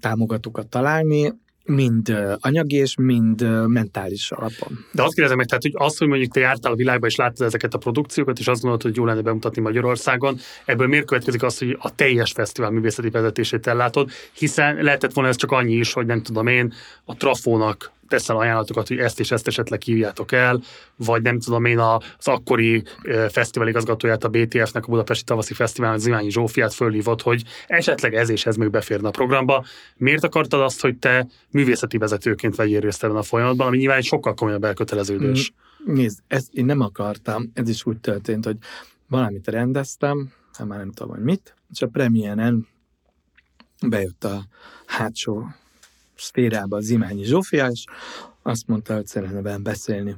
[0.00, 1.32] támogatókat találni,
[1.64, 4.78] mind anyagi és mind mentális alapon.
[4.92, 7.46] De azt kérdezem meg, tehát, hogy az, hogy mondjuk te jártál a világba és láttad
[7.46, 11.58] ezeket a produkciókat, és azt gondolod, hogy jó lenne bemutatni Magyarországon, ebből miért következik az,
[11.58, 16.06] hogy a teljes fesztivál művészeti vezetését ellátod, hiszen lehetett volna ez csak annyi is, hogy
[16.06, 16.72] nem tudom én,
[17.04, 20.60] a trafónak teszel ajánlatokat, hogy ezt és ezt esetleg hívjátok el,
[20.96, 22.82] vagy nem tudom én az akkori
[23.28, 28.46] fesztivál igazgatóját a BTF-nek a Budapesti Tavaszi Fesztivál, Zimányi Zsófiát fölhívott, hogy esetleg ez és
[28.46, 29.64] ez még beférne a programba.
[29.96, 34.04] Miért akartad azt, hogy te művészeti vezetőként vegyél részt ebben a folyamatban, ami nyilván egy
[34.04, 35.52] sokkal komolyabb elköteleződés?
[35.90, 38.56] Mm, nézd, ezt én nem akartam, ez is úgy történt, hogy
[39.08, 42.68] valamit rendeztem, hát már nem tudom, hogy mit, és a premiéren
[43.86, 44.44] bejött a
[44.86, 45.46] hátsó
[46.14, 47.84] szférába az Imányi Zsófia, és
[48.42, 50.16] azt mondta, hogy szeretne velem beszélni.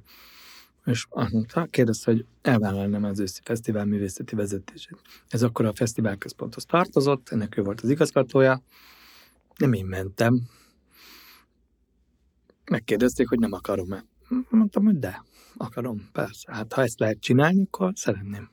[0.85, 4.99] És azt mondta, kérdezte, hogy elvállalnám az őszi fesztivál művészeti vezetését.
[5.29, 8.63] Ez akkor a fesztivál központhoz tartozott, ennek ő volt az igazgatója.
[9.57, 10.41] Nem én mentem.
[12.71, 14.05] Megkérdezték, hogy nem akarom-e.
[14.49, 15.25] Mondtam, hogy de,
[15.57, 16.53] akarom, persze.
[16.53, 18.51] Hát ha ezt lehet csinálni, akkor szeretném.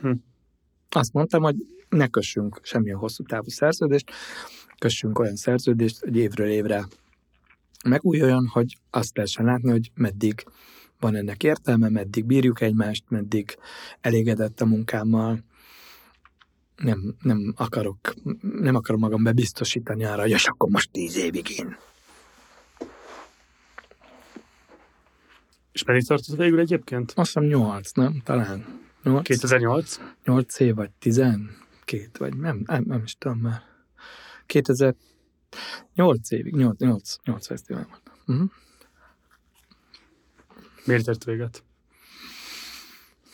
[0.00, 0.12] Hm.
[0.88, 1.56] Azt mondtam, hogy
[1.88, 4.10] ne kössünk semmilyen hosszú távú szerződést,
[4.84, 6.86] kössünk olyan szerződést, hogy évről évre
[7.84, 10.44] megújuljon, hogy azt lehessen látni, hogy meddig
[11.00, 13.56] van ennek értelme, meddig bírjuk egymást, meddig
[14.00, 15.38] elégedett a munkámmal.
[16.76, 21.76] Nem, nem akarok, nem akarom magam bebiztosítani arra, hogy és akkor most tíz évig én.
[25.72, 27.12] És pedig tartott végül egyébként?
[27.14, 28.20] Azt hiszem nyolc, nem?
[28.24, 28.80] Talán.
[29.02, 29.26] 8?
[29.26, 29.98] 2008?
[30.24, 33.73] 8 év, vagy 12, vagy nem, nem, nem is tudom már.
[34.46, 38.02] 2008 évig, 8, 8, 8 fesztivál volt.
[38.26, 38.50] Uh-huh.
[40.84, 41.62] Miért ért véget?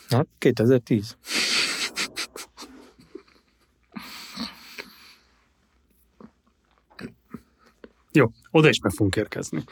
[0.09, 1.17] Hát 2010.
[8.13, 9.65] Jó, oda is meg fogunk érkezni.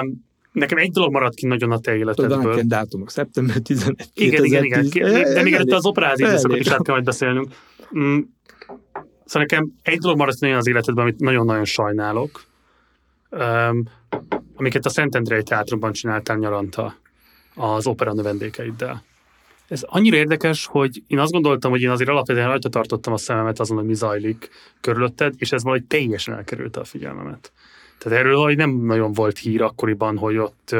[0.00, 2.40] Um, nekem egy dolog maradt ki nagyon a te életedből.
[2.40, 4.10] Tudom, egy dátumok, szeptember 11.
[4.14, 4.88] Igen, igen, igen.
[4.88, 7.54] De, még előtte az operázi időszakot is át kell majd beszélnünk.
[9.26, 12.44] Szóval nekem egy dolog maradt nagyon az életedben, amit nagyon-nagyon sajnálok,
[13.30, 13.82] um,
[14.54, 16.94] amiket a Szentendrei Teátrumban csináltál nyaranta
[17.54, 19.04] az opera növendékeiddel.
[19.68, 23.60] Ez annyira érdekes, hogy én azt gondoltam, hogy én azért alapvetően rajta tartottam a szememet
[23.60, 24.50] azon, hogy mi zajlik
[24.80, 27.52] körülötted, és ez valahogy teljesen elkerülte a figyelmemet.
[27.98, 30.74] Tehát erről hogy nem nagyon volt hír akkoriban, hogy ott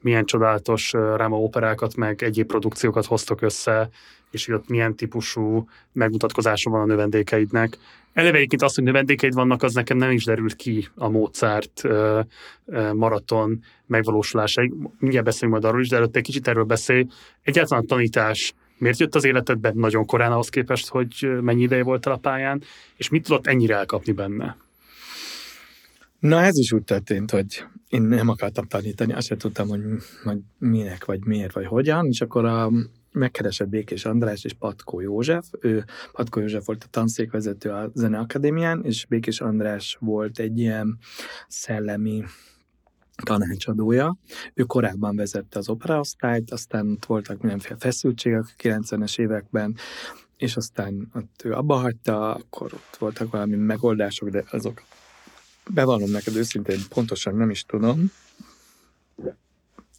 [0.00, 3.88] milyen csodálatos ráma operákat, meg egyéb produkciókat hoztok össze,
[4.30, 7.78] és hogy ott milyen típusú megmutatkozása van a növendékeidnek.
[8.12, 12.18] Eleve egyébként az, hogy növendékeid vannak, az nekem nem is derült ki a Mozart uh,
[12.64, 14.72] uh, maraton megvalósulásáig.
[14.98, 17.06] Mindjárt beszélünk majd arról is, de előtte egy kicsit erről beszélj.
[17.42, 22.12] Egyáltalán a tanítás miért jött az életedben nagyon korán ahhoz képest, hogy mennyi ideje voltál
[22.14, 22.62] a pályán,
[22.96, 24.56] és mit tudott ennyire elkapni benne?
[26.18, 29.80] Na ez is úgy történt, hogy én nem akartam tanítani, azt sem tudtam, hogy,
[30.24, 32.70] hogy minek, vagy miért, vagy hogyan, és akkor a,
[33.12, 35.46] megkeresett Békés András és Patkó József.
[35.60, 40.98] Ő, Patkó József volt a tanszékvezető a Zeneakadémián, és Békés András volt egy ilyen
[41.48, 42.24] szellemi
[43.22, 44.16] tanácsadója.
[44.54, 49.76] Ő korábban vezette az operaosztályt, aztán ott voltak mindenféle feszültségek a 90-es években,
[50.36, 54.82] és aztán ott ő abba hagyta, akkor ott voltak valami megoldások, de azok
[55.70, 58.10] bevallom neked őszintén, pontosan nem is tudom.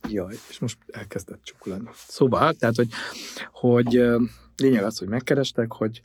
[0.08, 1.90] Jaj, és most elkezdett csukulani.
[1.94, 2.90] Szóval, tehát, hogy,
[3.52, 4.04] hogy
[4.58, 6.02] lényeg az, hogy megkerestek, hogy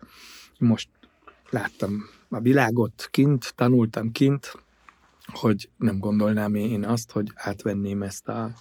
[0.58, 0.88] most
[1.50, 4.52] láttam a világot kint, tanultam kint,
[5.32, 8.54] hogy nem gondolnám én azt, hogy átvenném ezt a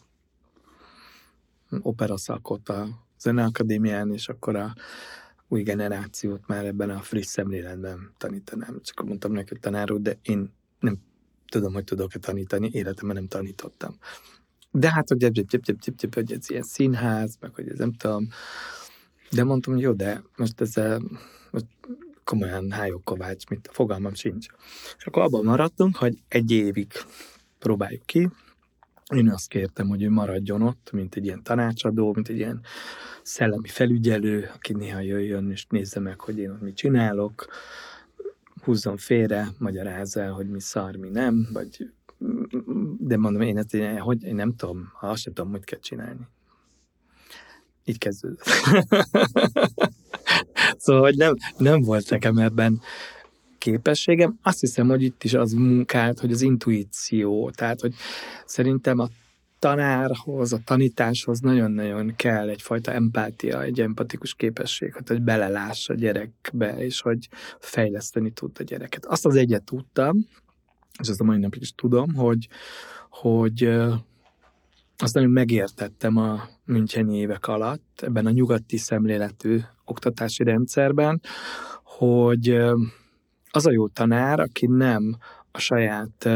[1.82, 2.88] operaszakot a
[3.20, 4.74] Zeneakadémián, és akkor a
[5.48, 8.82] új generációt már ebben a friss szemléletben tanítanám.
[8.82, 10.98] Csak mondtam neki, hogy tanár úr, de én nem
[11.48, 13.98] tudom, hogy tudok-e tanítani, életemben nem tanítottam.
[14.76, 17.78] De hát, hogy, gyep, gyep, gyep, gyep, gyep, hogy ez ilyen színház, meg hogy ez
[17.78, 18.28] nem tudom.
[19.32, 21.02] De mondtam, hogy jó, de most ezzel
[21.52, 21.66] most
[22.24, 24.48] komolyan hájok kovács, mint a fogalmam sincs.
[24.98, 26.92] És akkor abban maradtunk, hogy egy évig
[27.60, 28.30] próbáljuk ki.
[29.14, 32.62] Én azt kértem, hogy ő maradjon ott, mint egy ilyen tanácsadó, mint egy ilyen
[33.24, 37.48] szellemi felügyelő, aki néha jöjjön és nézze meg, hogy én ott mit csinálok,
[38.64, 41.92] húzzon félre, magyarázza el, hogy mi szar, mi nem, vagy
[43.08, 45.80] de mondom, én ezt én, hogy én nem tudom, ha azt sem tudom, hogy kell
[45.80, 46.28] csinálni.
[47.86, 48.44] Így kezdődött.
[50.84, 52.82] szóval, hogy nem, nem volt nekem ebben
[53.58, 54.40] képességem.
[54.42, 57.94] Azt hiszem, hogy itt is az munkált, hogy az intuíció, tehát, hogy
[58.46, 59.08] szerintem a
[59.60, 67.02] tanárhoz, a tanításhoz nagyon-nagyon kell egyfajta empátia, egy empatikus képesség, hogy beleláss a gyerekbe, és
[67.02, 69.06] hogy fejleszteni tud a gyereket.
[69.06, 70.28] Azt az egyet tudtam,
[71.00, 72.48] és ezt a mai napig is tudom, hogy,
[73.10, 73.64] hogy
[74.98, 81.22] azt nagyon megértettem a Müncheni évek alatt, ebben a nyugati szemléletű oktatási rendszerben,
[81.84, 82.50] hogy
[83.52, 85.18] az a jó tanár, aki nem
[85.52, 86.30] a saját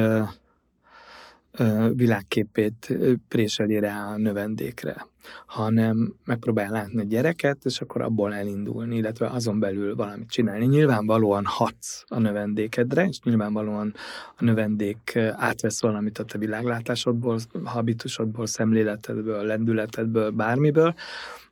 [1.93, 2.97] világképét
[3.27, 5.07] préseli rá a növendékre,
[5.45, 10.65] hanem megpróbál látni a gyereket, és akkor abból elindulni, illetve azon belül valamit csinálni.
[10.65, 13.93] Nyilvánvalóan hatsz a növendékedre, és nyilvánvalóan
[14.37, 20.93] a növendék átvesz valamit a te világlátásodból, habitusodból, szemléletedből, lendületedből, bármiből,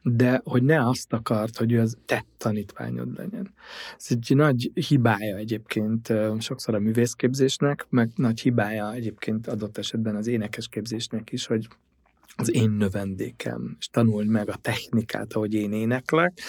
[0.02, 3.54] de hogy ne azt akart, hogy ő az te tanítványod legyen.
[3.98, 10.28] Ez egy nagy hibája egyébként sokszor a művészképzésnek, meg nagy hibája egyébként adott esetben az
[10.28, 11.68] énekesképzésnek is, hogy
[12.36, 16.40] az én növendékem, és tanuld meg a technikát, ahogy én éneklek,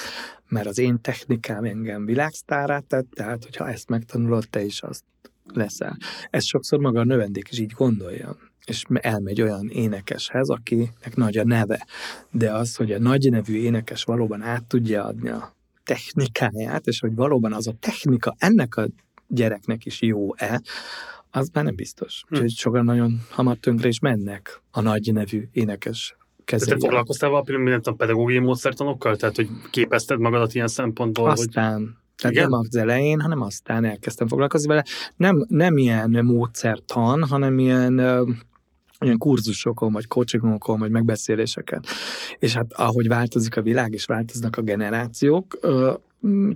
[0.49, 5.05] mert az én technikám engem világsztárát tett, tehát hogyha ezt megtanulod, te is azt
[5.45, 5.97] leszel.
[6.31, 8.37] Ez sokszor maga a növendék is így gondolja
[8.67, 11.87] és elmegy olyan énekeshez, akinek nagy a neve.
[12.31, 15.55] De az, hogy a nagy nevű énekes valóban át tudja adni a
[15.85, 18.87] technikáját, és hogy valóban az a technika ennek a
[19.29, 20.61] gyereknek is jó-e,
[21.37, 22.23] az már nem biztos.
[22.29, 22.35] Hm.
[22.35, 26.79] Úgyhogy sokan nagyon hamar tönkre is mennek a nagy nevű énekes kezében.
[26.79, 29.17] Te foglalkoztál valami, nem tudom, pedagógiai módszertanokkal?
[29.17, 31.31] Tehát, hogy képezted magadat ilyen szempontból?
[31.31, 31.89] Aztán, hogy...
[32.17, 32.49] Tehát Igen?
[32.49, 34.85] nem az elején, hanem aztán elkezdtem foglalkozni vele.
[35.17, 38.01] Nem, nem ilyen módszertan, hanem ilyen
[39.01, 41.83] olyan kurzusokon, vagy coachingokon, vagy megbeszéléseken.
[42.39, 45.59] És hát ahogy változik a világ, és változnak a generációk,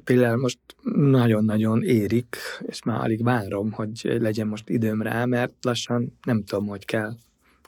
[0.04, 0.58] például most
[0.94, 6.66] nagyon-nagyon érik, és már alig várom, hogy legyen most időm rá, mert lassan nem tudom,
[6.66, 7.16] hogy kell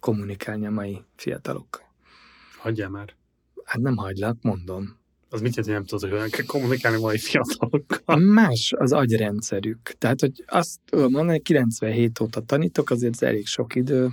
[0.00, 1.82] kommunikálni a mai fiatalokkal.
[2.58, 3.14] Hagyjál már.
[3.64, 5.00] Hát nem hagylak, mondom.
[5.32, 8.16] Az mit jelenti, nem tudod, hogy olyan kell kommunikálni mai fiatalokkal?
[8.40, 9.92] Más az agyrendszerük.
[9.98, 14.08] Tehát, hogy azt mondani, hogy 97 óta tanítok, azért ez elég sok idő,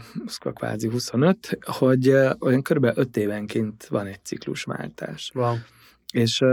[0.54, 2.10] kvázi 25, hogy
[2.40, 2.92] olyan kb.
[2.96, 5.32] 5 évenként van egy ciklusváltás.
[5.34, 5.56] Wow.
[6.14, 6.44] És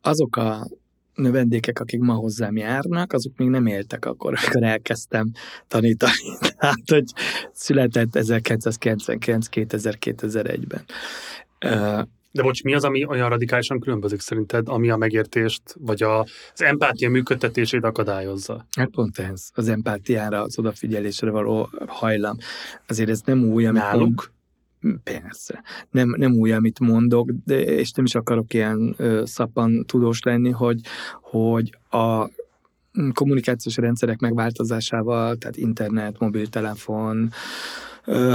[0.00, 0.68] azok a
[1.14, 5.30] növendékek, akik ma hozzám járnak, azok még nem éltek akkor, amikor elkezdtem
[5.68, 6.38] tanítani.
[6.58, 7.04] Tehát, hogy
[7.52, 10.84] született 1999-2001-ben.
[12.32, 16.20] De bocs, mi az, ami olyan radikálisan különbözik szerinted, ami a megértést, vagy a,
[16.52, 18.66] az empátia működtetését akadályozza?
[18.76, 22.36] Hát pont ez, az empátiára, az odafigyelésre való hajlam.
[22.88, 24.32] Azért ez nem új, amit Náluk?
[25.04, 25.62] Persze.
[25.90, 30.50] Nem, nem új, amit mondok, de, és nem is akarok ilyen ö, szappan tudós lenni,
[30.50, 30.80] hogy,
[31.20, 32.30] hogy a
[33.12, 37.30] kommunikációs rendszerek megváltozásával, tehát internet, mobiltelefon,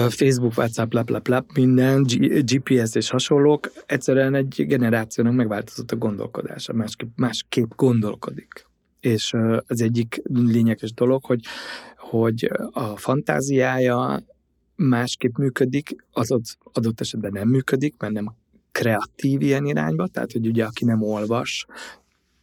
[0.09, 2.03] Facebook, WhatsApp, lap, lap, lap, minden,
[2.45, 8.65] GPS és hasonlók, egyszerűen egy generációnak megváltozott a gondolkodása, másképp, másképp gondolkodik.
[8.99, 9.33] És
[9.67, 11.39] az egyik lényeges dolog, hogy,
[11.97, 14.23] hogy a fantáziája
[14.75, 16.35] másképp működik, az
[16.73, 18.35] adott esetben nem működik, mert nem
[18.71, 21.65] kreatív ilyen irányba, tehát hogy ugye aki nem olvas,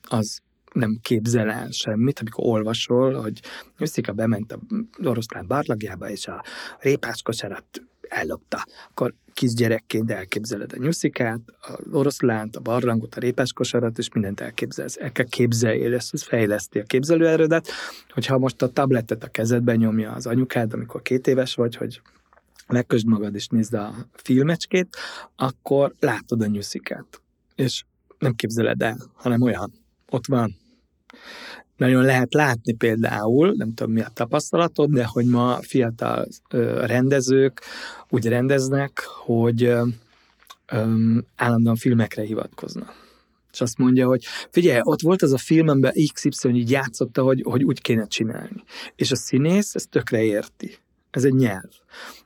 [0.03, 0.41] az
[0.75, 3.41] nem képzel el semmit, amikor olvasol, hogy
[3.79, 4.59] Nyuszika bement a
[5.05, 6.45] oroszlán barlagjába, és a
[6.79, 8.65] répáskosarat ellopta.
[8.91, 14.97] Akkor kisgyerekként elképzeled a nyuszikát, a oroszlánt, a barlangot, a répáskosarat, és mindent elképzelsz.
[15.01, 17.69] El kell képzeljél, ezt, ez fejleszti a képzelőerődet.
[18.09, 22.01] Hogyha most a tabletet a kezedben nyomja az anyukád, amikor két éves vagy, hogy
[22.69, 24.97] megkösd magad és nézd a filmecskét,
[25.37, 27.21] akkor látod a nyuszikát.
[27.55, 27.85] És
[28.19, 29.73] nem képzeled el, hanem olyan.
[30.11, 30.63] Ott van.
[31.77, 36.27] Nagyon lehet látni például, nem tudom mi a tapasztalatod, de hogy ma fiatal
[36.81, 37.61] rendezők
[38.09, 39.75] úgy rendeznek, hogy
[41.37, 43.03] állandóan filmekre hivatkoznak
[43.55, 47.43] és azt mondja, hogy figyelj, ott volt az a film, amiben XY így játszotta, hogy,
[47.45, 48.65] hogy úgy kéne csinálni.
[48.97, 50.77] És a színész ezt tökre érti.
[51.11, 51.71] Ez egy nyelv.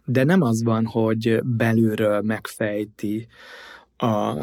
[0.04, 3.26] De nem az van, hogy belülről megfejti
[3.96, 4.34] a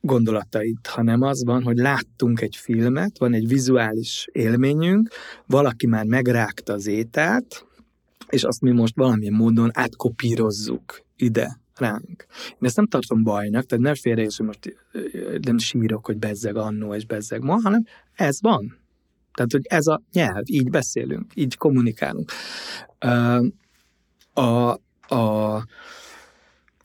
[0.00, 5.08] gondolatait, hanem az van, hogy láttunk egy filmet, van egy vizuális élményünk,
[5.46, 7.66] valaki már megrágta az ételt,
[8.28, 12.26] és azt mi most valamilyen módon átkopírozzuk ide ránk.
[12.48, 14.78] Én ezt nem tartom bajnak, tehát ne félre hogy most
[15.40, 18.76] nem sírok, hogy bezzeg annó és bezzeg ma, hanem ez van.
[19.34, 22.32] Tehát, hogy ez a nyelv, így beszélünk, így kommunikálunk.
[24.32, 24.68] A,
[25.14, 25.64] a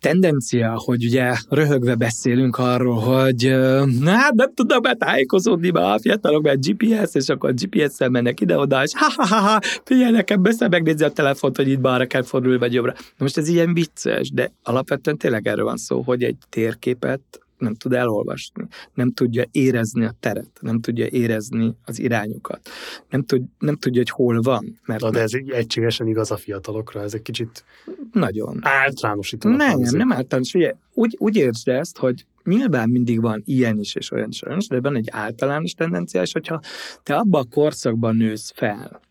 [0.03, 3.55] tendencia, hogy ugye röhögve beszélünk arról, hogy
[3.99, 8.83] na, hát nem tudnak betájékozódni be a fiatalok, mert GPS, és akkor GPS-szel mennek ide-oda,
[8.83, 12.93] és ha-ha-ha, figyelj nekem, beszél megnézi a telefont, hogy itt balra kell fordulni, vagy jobbra.
[12.95, 17.75] Na most ez ilyen vicces, de alapvetően tényleg erről van szó, hogy egy térképet nem
[17.75, 22.69] tud elolvasni, nem tudja érezni a teret, nem tudja érezni az irányokat,
[23.09, 24.79] nem, tud, nem tudja, hogy hol van.
[24.85, 27.63] Mert Na, de ez egységesen igaz a fiatalokra, ez egy kicsit
[28.11, 29.57] nagyon általánosítanak.
[29.57, 30.53] Nem, nem, nem általános.
[30.53, 34.57] Ugye, úgy, úgy értsd ezt, hogy nyilván mindig van ilyen is és olyan is, olyan
[34.57, 36.59] is de ebben egy általános tendencia, és hogyha
[37.03, 39.01] te abban a korszakban nősz fel,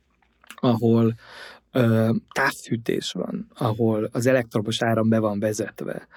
[0.55, 1.15] ahol
[1.73, 6.09] ö, távfűtés van, ahol az elektromos áram be van vezetve,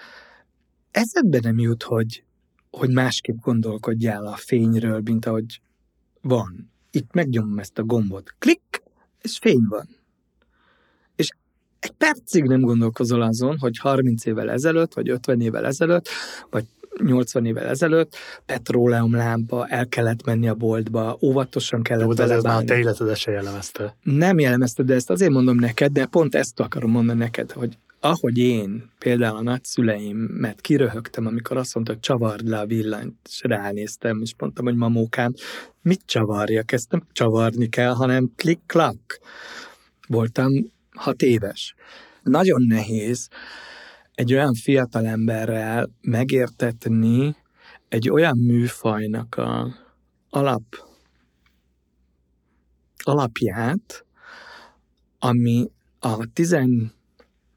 [0.96, 2.24] eszedbe nem jut, hogy,
[2.70, 5.62] hogy másképp gondolkodjál a fényről, mint ahogy
[6.22, 6.72] van.
[6.92, 8.36] Itt megnyomom ezt a gombot.
[8.40, 8.84] Klik,
[9.22, 9.88] és fény van.
[11.16, 11.30] És
[11.80, 16.10] egy percig nem gondolkozol azon, hogy 30 évvel ezelőtt, vagy 50 évvel ezelőtt,
[16.50, 16.66] vagy
[17.04, 18.16] 80 évvel ezelőtt
[18.46, 23.18] petróleumlámpa, el kellett menni a boltba, óvatosan kellett Jó, de ez már a te életedet
[23.18, 23.96] se jellemezte.
[24.04, 28.38] Nem jellemezte, de ezt azért mondom neked, de pont ezt akarom mondani neked, hogy ahogy
[28.38, 34.22] én például a nagyszüleimet kiröhögtem, amikor azt mondta, hogy csavard le a villanyt, és ránéztem,
[34.22, 35.34] és mondtam, hogy mamókám,
[35.82, 36.72] mit csavarjak?
[36.72, 39.20] Ezt nem csavarni kell, hanem klik-klak.
[40.08, 40.52] Voltam
[40.92, 41.76] hat éves.
[42.24, 43.28] Nagyon nehéz
[44.14, 47.36] egy olyan fiatal emberrel megértetni
[47.88, 49.74] egy olyan műfajnak a
[50.30, 50.64] alap
[53.04, 54.06] alapját,
[55.20, 55.70] ami
[56.00, 56.26] a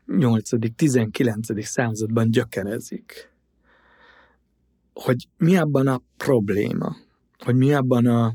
[0.08, 1.62] 8.-19.
[1.62, 3.32] században gyökerezik.
[4.92, 6.96] Hogy mi abban a probléma,
[7.38, 8.34] hogy mi abban a,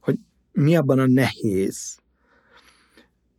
[0.00, 0.18] hogy
[0.52, 1.98] mi abban a nehéz.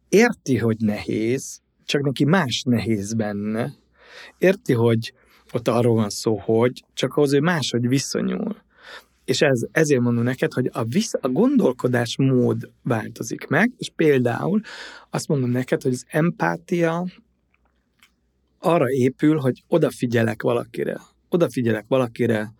[0.10, 3.74] Érti, hogy nehéz, csak neki más nehéz benne.
[4.38, 5.14] Érti, hogy
[5.54, 8.56] ott arról van szó, hogy csak ahhoz, hogy máshogy viszonyul.
[9.26, 14.62] És ez, ezért mondom neked, hogy a, visz, a gondolkodás mód változik meg, és például
[15.10, 17.06] azt mondom neked, hogy az empátia
[18.60, 21.02] arra épül, hogy odafigyelek valakire.
[21.30, 22.54] Odafigyelek valakire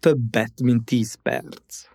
[0.00, 1.86] többet, mint 10 perc.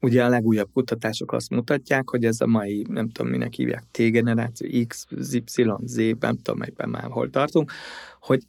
[0.00, 4.84] Ugye a legújabb kutatások azt mutatják, hogy ez a mai, nem tudom minek hívják, T-generáció,
[4.86, 5.42] X, Y,
[5.84, 7.72] Z, nem tudom melyben már hol tartunk,
[8.20, 8.42] hogy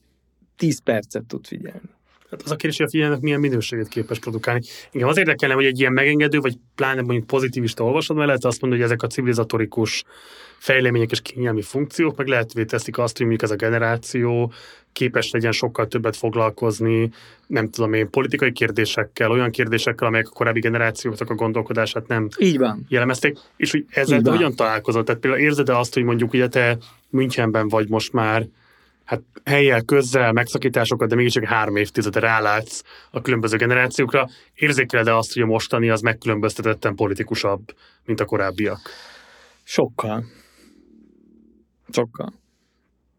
[0.56, 1.90] 10 percet tud figyelni.
[2.30, 4.61] Hát az a kérdés, hogy a figyelmek milyen minőséget képes produkálni.
[4.91, 8.61] Igen, az érdekelne, hogy egy ilyen megengedő, vagy pláne mondjuk pozitivista olvasod, mert lehet azt
[8.61, 10.03] mondani, hogy ezek a civilizatorikus
[10.64, 14.52] fejlemények és kényelmi funkciók, meg lehetővé teszik azt, hogy mondjuk ez a generáció
[14.91, 17.10] képes legyen sokkal többet foglalkozni,
[17.48, 22.57] nem tudom én, politikai kérdésekkel, olyan kérdésekkel, amelyek a korábbi generációknak a gondolkodását nem Így
[22.57, 22.85] van.
[22.88, 25.06] jellemezték, és hogy ezzel hogyan találkozott?
[25.06, 26.77] Tehát például érzed-e azt, hogy mondjuk ugye te
[27.10, 28.48] Münchenben vagy most már,
[29.06, 34.27] hát helyel, közzel, megszakításokat, de mégiscsak három évtizede rálátsz a különböző generációkra.
[34.53, 37.61] Érzékeled-e azt, hogy a mostani az megkülönböztetetten politikusabb,
[38.06, 38.80] mint a korábbiak?
[39.64, 40.23] Sokkal.
[41.89, 42.34] Sokkal.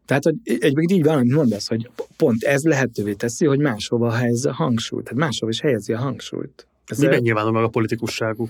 [0.05, 4.53] Tehát, hogy egyébként így van, mondasz, hogy pont ez lehetővé teszi, hogy máshova helyezze a
[4.53, 5.03] hangsúlyt.
[5.03, 6.67] Tehát máshova is helyezi a hangsúlyt.
[6.85, 7.19] Ez Miben el...
[7.19, 8.49] nyilvánul meg a politikusságuk?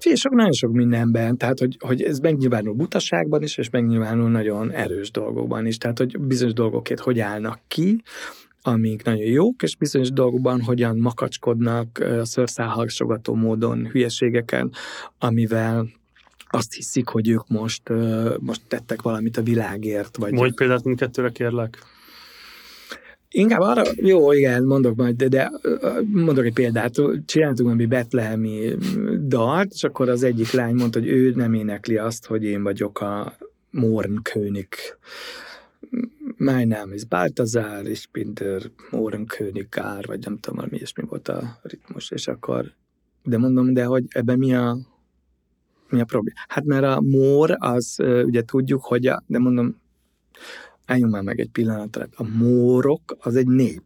[0.00, 4.72] figyelj, sok, nagyon sok mindenben, tehát hogy, hogy ez megnyilvánul butaságban is, és megnyilvánul nagyon
[4.72, 8.02] erős dolgokban is, tehát hogy bizonyos dolgokért hogy állnak ki,
[8.62, 14.72] amik nagyon jók, és bizonyos dolgokban hogyan makacskodnak szőrszálhagsogató módon hülyeségeken,
[15.18, 15.86] amivel
[16.48, 17.82] azt hiszik, hogy ők most,
[18.38, 20.16] most tettek valamit a világért.
[20.16, 20.32] Vagy...
[20.32, 21.78] Mondj példát mindkettőre, kérlek.
[23.30, 25.50] Inkább arra, jó, igen, mondok majd, de, de
[26.12, 26.94] mondok egy példát.
[27.26, 28.76] Csináltunk valami betlehemi
[29.26, 33.00] dalt, és akkor az egyik lány mondta, hogy ő nem énekli azt, hogy én vagyok
[33.00, 33.36] a
[33.70, 34.68] Mornkönig.
[36.36, 41.58] My name is Baltazar, és Pinter Mornkönig Gár, vagy nem tudom, mi mi volt a
[41.62, 42.72] ritmus, és akkor,
[43.22, 44.78] de mondom, de hogy ebben mi a
[45.88, 46.38] mi a probléma?
[46.48, 49.80] Hát mert a mór, az ugye tudjuk, hogy a, de mondom,
[50.86, 53.82] álljunk már meg egy pillanatra, a mórok az egy nép,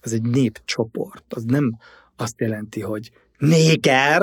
[0.00, 1.76] az egy népcsoport, az nem
[2.16, 4.22] azt jelenti, hogy néger,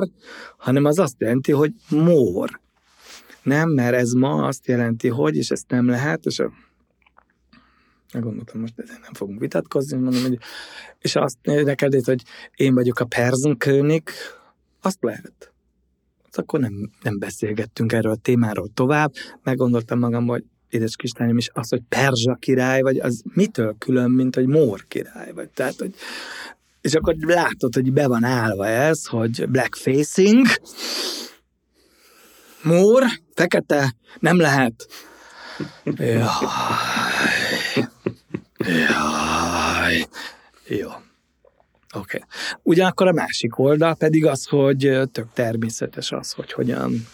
[0.57, 2.61] hanem az azt jelenti, hogy mór.
[3.43, 6.51] Nem, mert ez ma azt jelenti, hogy, és ezt nem lehet, és a
[8.19, 10.37] gondoltam, most ezen nem fogunk vitatkozni, mondom, hogy,
[10.99, 12.23] és azt neked, hogy
[12.55, 14.09] én vagyok a Persenkönig,
[14.81, 15.52] azt lehet
[16.37, 19.11] akkor nem, nem beszélgettünk erről a témáról tovább.
[19.43, 24.35] Meggondoltam magam, hogy édes kislányom is az, hogy Perzsa király, vagy az mitől külön, mint
[24.35, 25.93] hogy Mór király, vagy tehát, hogy
[26.81, 30.47] és akkor látod, hogy be van állva ez, hogy blackfacing,
[32.63, 33.03] Mór,
[33.33, 34.87] fekete, nem lehet.
[35.83, 36.27] Jaj.
[38.57, 40.07] Jaj.
[40.67, 40.89] Jó.
[41.93, 42.17] Oké.
[42.17, 42.21] Okay.
[42.61, 47.07] Ugyanakkor a másik oldal pedig az, hogy tök természetes az, hogy hogyan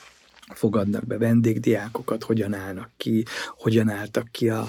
[0.53, 3.25] fogadnak be vendégdiákokat, hogyan állnak ki,
[3.57, 4.67] hogyan álltak ki a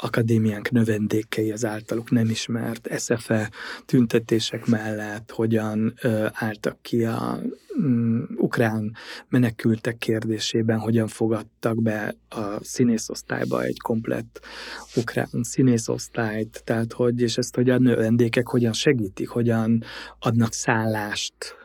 [0.00, 3.50] akadémiánk növendékei az általuk nem ismert SFE
[3.84, 7.40] tüntetések mellett, hogyan ö, álltak ki a
[7.76, 8.96] um, ukrán
[9.28, 14.40] menekültek kérdésében, hogyan fogadtak be a színészosztályba egy komplett
[14.96, 19.82] ukrán színészosztályt, tehát hogy, és ezt hogy a növendékek hogyan segítik, hogyan
[20.18, 21.56] adnak szállást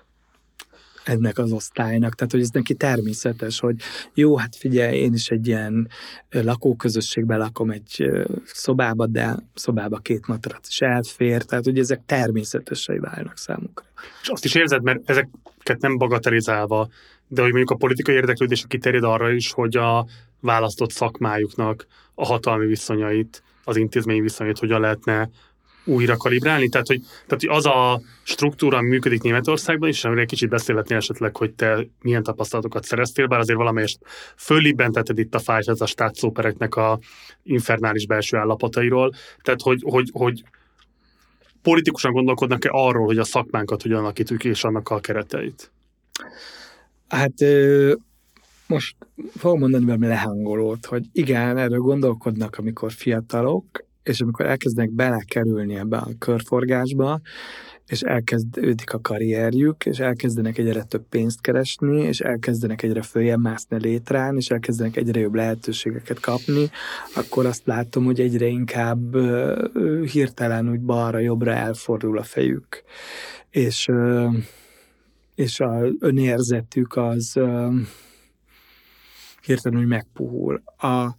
[1.04, 3.76] ennek az osztálynak, tehát hogy ez neki természetes, hogy
[4.14, 5.90] jó, hát figyelj, én is egy ilyen
[6.30, 8.12] lakóközösségben lakom egy
[8.46, 13.86] szobába, de szobába két matrac is elfér, tehát hogy ezek természetesei válnak számukra.
[14.22, 16.90] És azt is érzed, mert ezeket nem bagatelizálva,
[17.28, 20.06] de hogy mondjuk a politikai érdeklődés kiterjed arra is, hogy a
[20.40, 25.30] választott szakmájuknak a hatalmi viszonyait, az intézményi viszonyait hogyan lehetne
[25.86, 26.70] újra kalibrálni?
[26.70, 31.38] Tehát hogy, tehát, hogy az a struktúra, ami működik Németországban is, amire kicsit beszélhetnél esetleg,
[31.38, 34.00] hogy te milyen tapasztalatokat szereztél, bár azért valamelyest
[34.38, 37.00] föllibbenteted itt a fájt az a státszópereknek a
[37.44, 39.14] infernális belső állapotairól.
[39.42, 40.44] Tehát, hogy, hogy, hogy
[41.62, 45.72] politikusan gondolkodnak-e arról, hogy a szakmánkat hogyan alakítjuk és annak a kereteit?
[47.08, 47.34] Hát
[48.68, 48.96] most
[49.38, 53.66] fogom mondani valami lehangolót, hogy igen, erről gondolkodnak, amikor fiatalok,
[54.04, 57.22] és amikor elkezdenek belekerülni ebbe a körforgásba,
[57.88, 63.78] és elkezdődik a karrierjük, és elkezdenek egyre több pénzt keresni, és elkezdenek egyre följebb mászni
[63.80, 66.70] létrán, és elkezdenek egyre jobb lehetőségeket kapni,
[67.16, 69.16] akkor azt látom, hogy egyre inkább
[70.12, 72.84] hirtelen úgy balra-jobbra elfordul a fejük.
[73.50, 73.90] És,
[75.36, 77.40] és a önérzetük az
[79.42, 80.62] hirtelen úgy megpuhul.
[80.78, 81.16] A,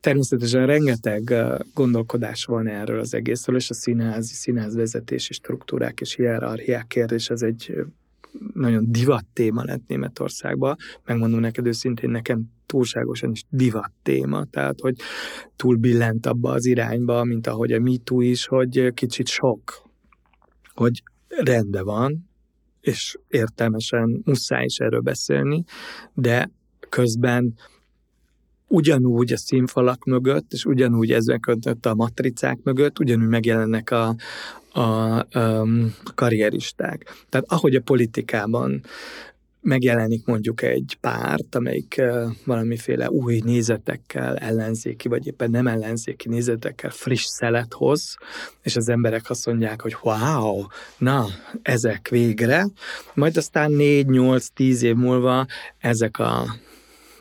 [0.00, 1.34] természetesen rengeteg
[1.74, 7.74] gondolkodás van erről az egészről, és a színházi, színházvezetési struktúrák és hierarchiák kérdés az egy
[8.54, 10.76] nagyon divat téma lett Németországban.
[11.04, 14.96] Megmondom neked őszintén, nekem túlságosan is divat téma, tehát hogy
[15.56, 19.82] túl billent abba az irányba, mint ahogy a MeToo is, hogy kicsit sok,
[20.74, 22.28] hogy rende van,
[22.80, 25.64] és értelmesen muszáj is erről beszélni,
[26.14, 26.50] de
[26.88, 27.54] közben
[28.70, 34.16] ugyanúgy a színfalak mögött, és ugyanúgy ezek között a matricák mögött, ugyanúgy megjelennek a,
[34.72, 35.66] a, a
[36.14, 37.24] karrieristák.
[37.28, 38.82] Tehát ahogy a politikában
[39.60, 42.02] megjelenik mondjuk egy párt, amelyik
[42.44, 48.16] valamiféle új nézetekkel, ellenzéki, vagy éppen nem ellenzéki nézetekkel friss szelet hoz,
[48.62, 50.64] és az emberek azt mondják, hogy wow,
[50.98, 51.26] na,
[51.62, 52.66] ezek végre,
[53.14, 55.46] majd aztán 4-8-10 év múlva
[55.78, 56.44] ezek a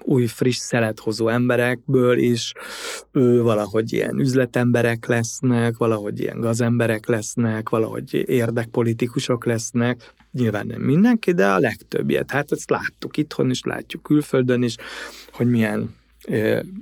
[0.10, 2.54] új friss szelethozó emberekből is
[3.12, 10.14] ő valahogy ilyen üzletemberek lesznek, valahogy ilyen gazemberek lesznek, valahogy érdekpolitikusok lesznek.
[10.32, 12.32] Nyilván nem mindenki, de a legtöbbet.
[12.32, 14.76] Hát ezt láttuk itthon is, látjuk külföldön is,
[15.32, 15.98] hogy milyen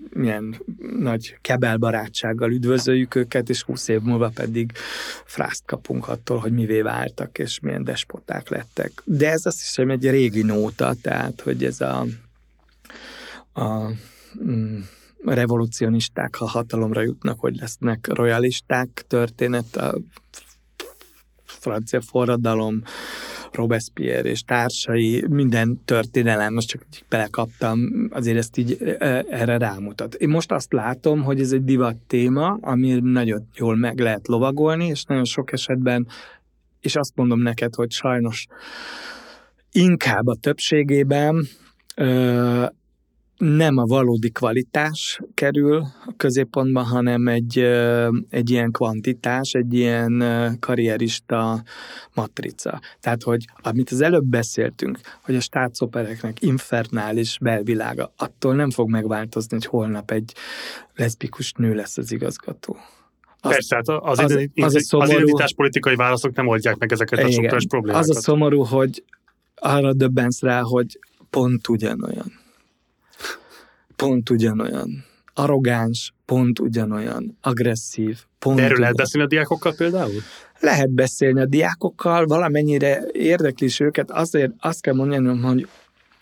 [0.09, 0.61] milyen
[0.99, 4.71] nagy kebelbarátsággal üdvözöljük őket, és 20 év múlva pedig
[5.25, 8.91] frászt kapunk attól, hogy mivé váltak, és milyen despoták lettek.
[9.03, 12.05] De ez azt hiszem egy régi nóta, tehát, hogy ez a,
[13.57, 13.91] a
[14.43, 14.79] mm,
[15.25, 19.97] revolucionisták, ha hatalomra jutnak, hogy lesznek royalisták történet, a
[21.43, 22.81] francia forradalom,
[23.51, 28.77] Robespierre és társai, minden történelem, most csak belekaptam, azért ezt így
[29.29, 30.13] erre rámutat.
[30.13, 34.87] Én most azt látom, hogy ez egy divat téma, ami nagyon jól meg lehet lovagolni,
[34.87, 36.07] és nagyon sok esetben,
[36.81, 38.47] és azt mondom neked, hogy sajnos
[39.71, 41.47] inkább a többségében
[43.37, 47.57] nem a valódi kvalitás kerül a középpontba, hanem egy,
[48.29, 50.23] egy ilyen kvantitás, egy ilyen
[50.59, 51.63] karrierista
[52.13, 52.81] matrica.
[52.99, 59.55] Tehát, hogy amit az előbb beszéltünk, hogy a státsopereknek infernális belvilága, attól nem fog megváltozni,
[59.55, 60.33] hogy holnap egy
[60.95, 62.77] leszbikus nő lesz az igazgató.
[63.39, 67.19] Az, Persze, hát az, az, az, az, szomorú, az identitáspolitikai válaszok nem oldják meg ezeket
[67.19, 68.09] a struktúrás problémákat.
[68.09, 69.03] Az a szomorú, hogy
[69.55, 70.99] arra döbbensz rá, hogy
[71.29, 72.45] pont ugyanolyan
[73.97, 80.21] pont ugyanolyan arrogáns, pont ugyanolyan agresszív, pont De erről lehet beszélni a diákokkal például?
[80.59, 85.67] Lehet beszélni a diákokkal, valamennyire érdekli őket, azért azt kell mondani, hogy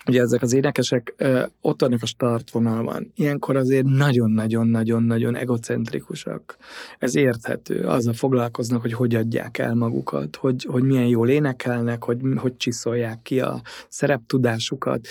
[0.07, 3.11] Ugye ezek az énekesek ö, ott vannak a startvonalban.
[3.15, 6.57] Ilyenkor azért nagyon-nagyon-nagyon-nagyon egocentrikusak.
[6.99, 7.87] Ez érthető.
[7.87, 13.21] Azzal foglalkoznak, hogy hogy adják el magukat, hogy, hogy milyen jól énekelnek, hogy hogy csiszolják
[13.21, 15.07] ki a szereptudásukat,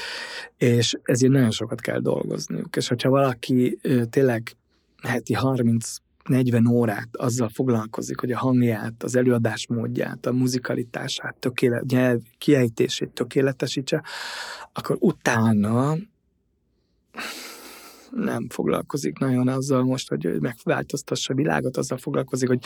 [0.56, 2.76] és ezért nagyon sokat kell dolgozniuk.
[2.76, 3.78] És hogyha valaki
[4.10, 4.56] tényleg
[5.02, 5.96] heti 30
[6.28, 13.10] 40 órát azzal foglalkozik, hogy a hangját, az előadás módját, a muzikalitását, tökéle, nyelv kiejtését
[13.10, 14.02] tökéletesítse,
[14.72, 15.96] akkor utána
[18.10, 22.64] nem foglalkozik nagyon azzal most, hogy megváltoztassa a világot, azzal foglalkozik, hogy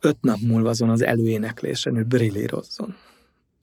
[0.00, 2.94] öt nap múlva azon az előéneklésen ő brillírozzon.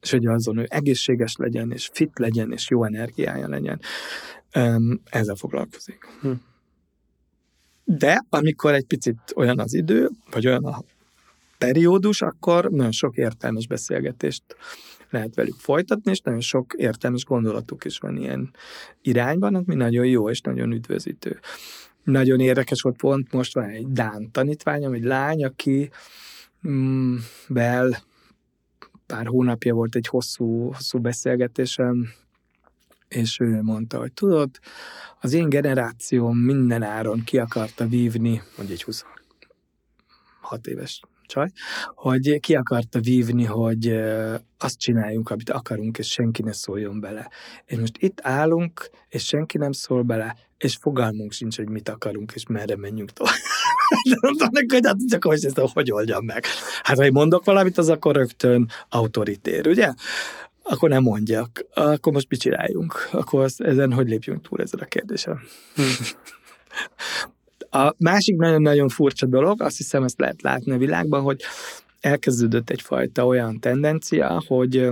[0.02, 3.80] És hogy azon ő egészséges legyen, és fit legyen, és jó energiája legyen.
[5.04, 5.98] Ezzel foglalkozik.
[6.22, 6.32] Hm.
[7.90, 10.84] De amikor egy picit olyan az idő, vagy olyan a
[11.58, 14.44] periódus, akkor nagyon sok értelmes beszélgetést
[15.10, 18.54] lehet velük folytatni, és nagyon sok értelmes gondolatuk is van ilyen
[19.02, 21.40] irányban, ami nagyon jó és nagyon üdvözítő.
[22.04, 25.90] Nagyon érdekes volt pont most van egy Dán tanítványom, egy lány, aki
[26.68, 27.16] mm,
[27.50, 28.04] bel
[29.06, 32.08] pár hónapja volt egy hosszú, hosszú beszélgetésem,
[33.08, 34.50] és ő mondta, hogy tudod,
[35.22, 41.50] az én generációm minden áron ki akarta vívni, mondja egy 26 éves csaj,
[41.96, 43.88] hogy ki akarta vívni, hogy
[44.58, 47.30] azt csináljunk, amit akarunk, és senki ne szóljon bele.
[47.66, 52.32] És most itt állunk, és senki nem szól bele, és fogalmunk sincs, hogy mit akarunk,
[52.36, 53.34] és merre menjünk tovább.
[54.10, 56.46] De mondtam neki, hogy hát csak hogy ezt hogy oldjam meg.
[56.82, 59.94] Hát ha én mondok valamit, az akkor rögtön autoritér, ugye?
[60.70, 61.66] Akkor nem mondjak.
[61.74, 63.10] Akkor most mit csináljunk?
[63.12, 65.40] Akkor azt, ezen hogy lépjünk túl ezzel a kérdésen?
[67.70, 71.42] a másik nagyon-nagyon furcsa dolog, azt hiszem ezt lehet látni a világban, hogy
[72.00, 74.90] elkezdődött egyfajta olyan tendencia, hogy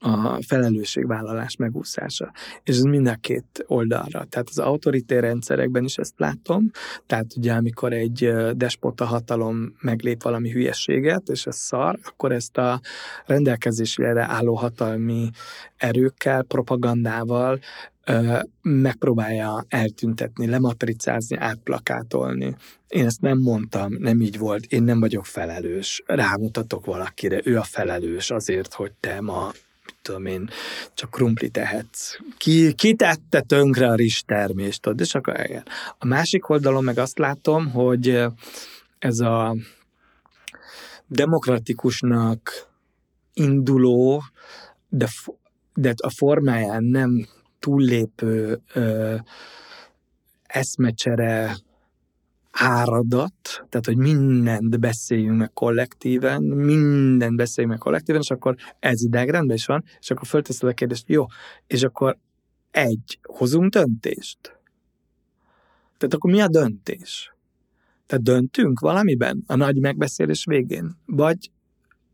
[0.00, 2.32] a felelősségvállalás megúszása.
[2.62, 4.24] És ez mind a két oldalra.
[4.24, 6.70] Tehát az autoritér rendszerekben is ezt látom,
[7.06, 12.80] tehát ugye amikor egy despota hatalom meglép valami hülyességet, és ez szar, akkor ezt a
[13.26, 15.30] rendelkezésére álló hatalmi
[15.76, 17.58] erőkkel, propagandával
[18.62, 22.56] megpróbálja eltüntetni, lematricázni, átplakátolni.
[22.88, 26.02] Én ezt nem mondtam, nem így volt, én nem vagyok felelős.
[26.06, 29.50] Rámutatok valakire, ő a felelős azért, hogy te ma
[30.02, 30.50] tudom én,
[30.94, 32.16] csak krumpli tehetsz.
[32.36, 35.66] Ki, ki tette tönkre a rizstermést, tudod, és akkor igen.
[35.98, 38.24] A másik oldalon meg azt látom, hogy
[38.98, 39.56] ez a
[41.06, 42.68] demokratikusnak
[43.32, 44.22] induló,
[44.88, 45.08] de,
[45.74, 47.26] de a formáján nem
[47.58, 49.16] túllépő ö,
[50.42, 51.56] eszmecsere
[52.50, 59.56] áradat, tehát hogy mindent beszéljünk meg kollektíven, mindent beszéljünk meg kollektíven, és akkor ez idegrendben
[59.56, 61.26] is van, és akkor fölteszed a kérdést, jó,
[61.66, 62.18] és akkor
[62.70, 64.38] egy, hozunk döntést.
[65.98, 67.34] Tehát akkor mi a döntés?
[68.06, 71.50] Tehát döntünk valamiben a nagy megbeszélés végén, vagy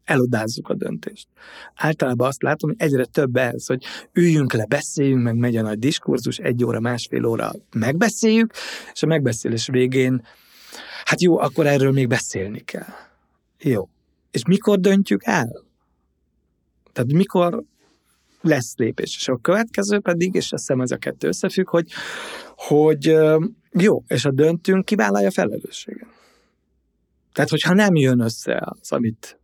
[0.07, 1.29] elodázzuk a döntést.
[1.75, 5.79] Általában azt látom, hogy egyre több ez, hogy üljünk le, beszéljünk, meg megy a nagy
[5.79, 8.53] diskurzus, egy óra, másfél óra megbeszéljük,
[8.93, 10.23] és a megbeszélés végén,
[11.05, 12.95] hát jó, akkor erről még beszélni kell.
[13.59, 13.89] Jó.
[14.31, 15.65] És mikor döntjük el?
[16.93, 17.63] Tehát mikor
[18.41, 19.17] lesz lépés.
[19.17, 21.93] És a következő pedig, és azt hiszem ez a kettő összefügg, hogy,
[22.57, 23.17] hogy
[23.73, 26.09] jó, és a döntünk, kivállalja a felelősséget.
[27.33, 29.39] Tehát, hogyha nem jön össze az, amit,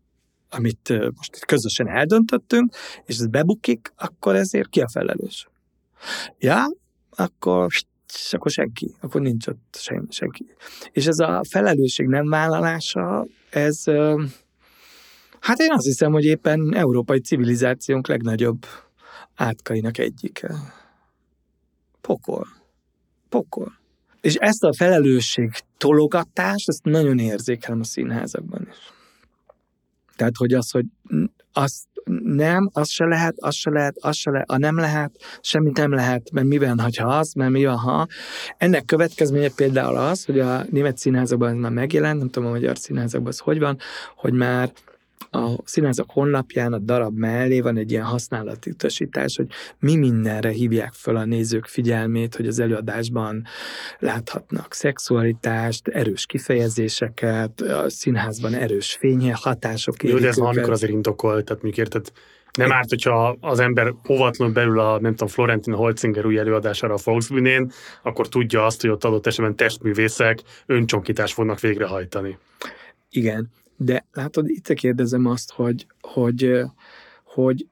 [0.55, 2.75] amit most itt közösen eldöntöttünk,
[3.05, 5.49] és ez bebukik, akkor ezért ki a felelős?
[6.39, 6.67] Ja,
[7.11, 7.69] akkor
[8.31, 10.47] akkor senki, akkor nincs ott sen, senki.
[10.91, 13.85] És ez a felelősség nem vállalása, ez,
[15.41, 18.67] hát én azt hiszem, hogy éppen európai civilizációnk legnagyobb
[19.35, 20.55] átkainak egyike.
[22.01, 22.47] Pokol.
[23.29, 23.73] Pokol.
[24.21, 28.77] És ezt a felelősség tologatást, ezt nagyon érzékelem a színházakban is.
[30.23, 30.85] Tehát, hogy az, hogy
[31.53, 31.85] azt
[32.23, 35.93] nem, az se lehet, az se lehet, az se lehet, a nem lehet, semmit nem
[35.93, 38.07] lehet, mert mi van, ha az, mert mi van, ha.
[38.57, 42.79] Ennek következménye például az, hogy a német színházakban ez már megjelent, nem tudom, a magyar
[42.79, 43.79] színházakban ez hogy van,
[44.17, 44.73] hogy már
[45.31, 49.47] a színházak honlapján a darab mellé van egy ilyen használati utasítás, hogy
[49.79, 53.45] mi mindenre hívják fel a nézők figyelmét, hogy az előadásban
[53.99, 60.03] láthatnak szexualitást, erős kifejezéseket, a színházban erős fényhatások.
[60.03, 62.13] Jó, de ez valamikor azért indokolt, tehát mikor érted,
[62.53, 66.99] nem árt, hogyha az ember óvatlanul belül a, nem tudom, Florentin Holzinger új előadására a
[67.05, 67.73] Volksbühnén,
[68.03, 72.39] akkor tudja azt, hogy ott adott esetben testművészek öncsonkítást fognak végrehajtani.
[73.11, 73.51] Igen.
[73.77, 76.61] De látod, itt kérdezem azt, hogy, hogy,
[77.25, 77.67] hogy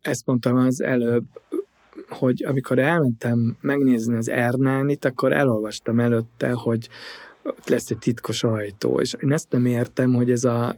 [0.00, 1.24] ezt mondtam az előbb,
[2.08, 6.88] hogy amikor elmentem megnézni az Ernánit, akkor elolvastam előtte, hogy
[7.66, 10.76] lesz egy titkos ajtó, és én ezt nem értem, hogy ez a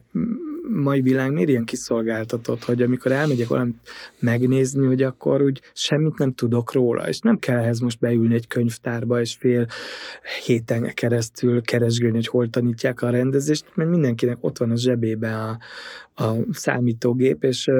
[0.73, 3.77] mai világ miért ilyen kiszolgáltatott, hogy amikor elmegyek valamit
[4.19, 8.47] megnézni, hogy akkor úgy semmit nem tudok róla, és nem kell ehhez most beülni egy
[8.47, 9.67] könyvtárba, és fél
[10.45, 15.59] héten keresztül keresgélni, hogy hol tanítják a rendezést, mert mindenkinek ott van a zsebébe a,
[16.21, 17.71] a számítógép, és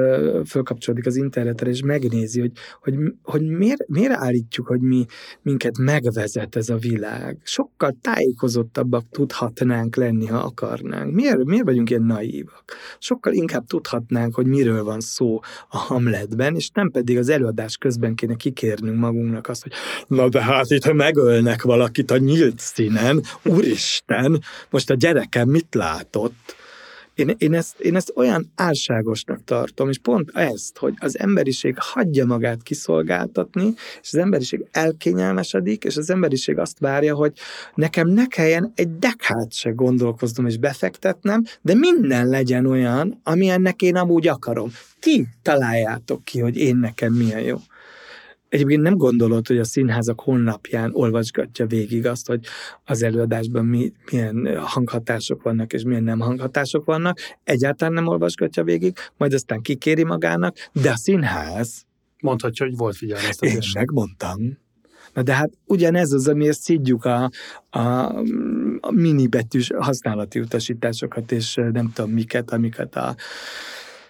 [0.45, 2.51] fölkapcsolódik az internetre, és megnézi, hogy,
[2.81, 5.05] hogy, hogy miért, miért állítjuk, hogy mi,
[5.41, 7.37] minket megvezet ez a világ.
[7.43, 11.13] Sokkal tájékozottabbak tudhatnánk lenni, ha akarnánk.
[11.13, 12.75] Miért, miért vagyunk ilyen naívak?
[12.99, 15.39] Sokkal inkább tudhatnánk, hogy miről van szó
[15.69, 19.71] a Hamletben, és nem pedig az előadás közben kéne kikérnünk magunknak azt, hogy
[20.07, 25.75] na de hát itt, ha megölnek valakit a nyílt színen, úristen, most a gyerekem mit
[25.75, 26.59] látott?
[27.15, 32.25] Én, én, ezt, én ezt olyan álságosnak tartom, és pont ezt, hogy az emberiség hagyja
[32.25, 37.33] magát kiszolgáltatni, és az emberiség elkényelmesedik, és az emberiség azt várja, hogy
[37.75, 43.95] nekem ne kelljen egy dekát se gondolkoznom és befektetnem, de minden legyen olyan, amilyennek én
[43.95, 44.71] amúgy akarom.
[44.99, 47.57] Ti találjátok ki, hogy én nekem milyen jó.
[48.51, 52.45] Egyébként nem gondolod, hogy a színházak honlapján olvasgatja végig azt, hogy
[52.85, 57.19] az előadásban mi, milyen hanghatások vannak, és milyen nem hanghatások vannak.
[57.43, 61.85] Egyáltalán nem olvasgatja végig, majd aztán kikéri magának, de a színház...
[62.19, 63.65] Mondhatja, hogy volt figyelmeztetés.
[63.65, 64.57] Én megmondtam.
[65.13, 67.29] Na de hát ugyanez az, amiért szidjuk a,
[67.69, 67.79] a,
[68.79, 73.15] a minibetűs használati utasításokat, és nem tudom miket, amiket a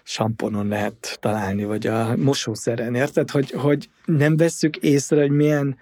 [0.02, 3.30] samponon lehet találni, vagy a mosószeren, érted?
[3.30, 5.76] Hogy, hogy nem vesszük észre, hogy milyen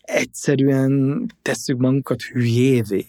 [0.00, 3.06] egyszerűen tesszük magunkat hülyévé.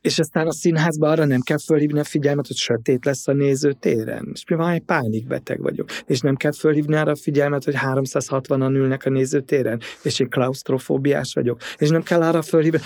[0.00, 4.28] És aztán a színházban arra nem kell fölhívni a figyelmet, hogy sötét lesz a nézőtéren.
[4.32, 5.88] És mi van, egy pánikbeteg vagyok.
[6.06, 11.34] És nem kell fölhívni arra a figyelmet, hogy 360-an ülnek a nézőtéren, és én klaustrofóbiás
[11.34, 11.60] vagyok.
[11.78, 12.80] És nem kell arra fölhívni,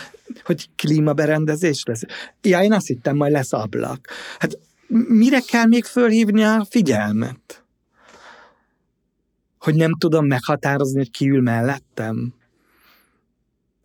[0.45, 2.03] hogy klímaberendezés lesz.
[2.43, 4.07] Ja, én azt hittem, majd lesz ablak.
[4.39, 4.59] Hát
[5.09, 7.65] mire kell még fölhívni a figyelmet?
[9.59, 12.35] Hogy nem tudom meghatározni, hogy ki ül mellettem?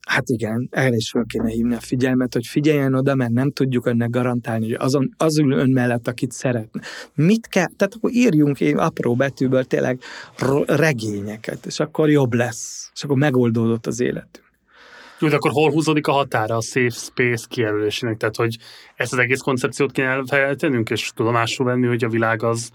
[0.07, 3.85] Hát igen, erre is föl kéne hívni a figyelmet, hogy figyeljen oda, mert nem tudjuk
[3.85, 6.81] önnek garantálni, hogy azon, az ül ön mellett, akit szeretne.
[7.15, 7.67] Mit kell?
[7.77, 9.99] Tehát akkor írjunk én apró betűből tényleg
[10.65, 14.52] regényeket, és akkor jobb lesz, és akkor megoldódott az életünk.
[15.29, 18.17] De akkor hol húzódik a határa a safe space kijelölésének?
[18.17, 18.57] Tehát, hogy
[18.95, 22.71] ezt az egész koncepciót kéne elfelejtenünk, és tudomásul venni, hogy a világ az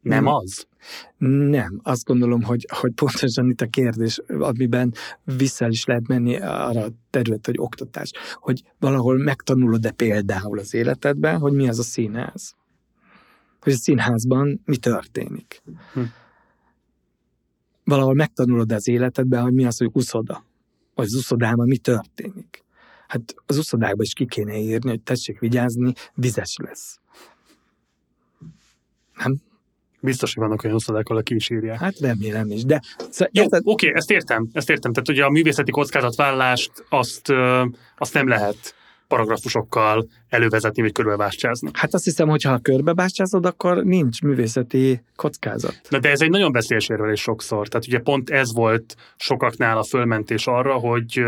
[0.00, 0.66] nem az?
[1.26, 4.92] Nem, azt gondolom, hogy, hogy pontosan itt a kérdés, amiben
[5.24, 11.38] vissza is lehet menni arra a terület, hogy oktatás, hogy valahol megtanulod-e például az életedben,
[11.38, 12.54] hogy mi az a színház.
[13.60, 15.62] Hogy a színházban mi történik.
[15.92, 16.00] Hm.
[17.84, 20.44] Valahol megtanulod az életedben, hogy mi az, hogy uszoda
[20.94, 22.64] az uszodában mi történik.
[23.08, 26.98] Hát az uszodákban is ki kéne írni, hogy tessék vigyázni, vizes lesz.
[29.14, 29.40] Nem?
[30.00, 31.78] Biztos, hogy vannak olyan uszodák, ahol ki is írják.
[31.78, 32.80] Hát remélem is, de...
[32.98, 33.60] Szóval, Jó, érted?
[33.64, 34.92] oké, ezt értem, ezt értem.
[34.92, 37.32] Tehát ugye a művészeti kockázatvállalást azt,
[37.96, 38.74] azt nem lehet
[39.12, 41.70] paragrafusokkal elővezetni, vagy körbebástyázni.
[41.72, 45.80] Hát azt hiszem, hogy ha körbebástyázod, akkor nincs művészeti kockázat.
[45.88, 47.68] Na de ez egy nagyon veszélyes érvelés sokszor.
[47.68, 51.24] Tehát ugye pont ez volt sokaknál a fölmentés arra, hogy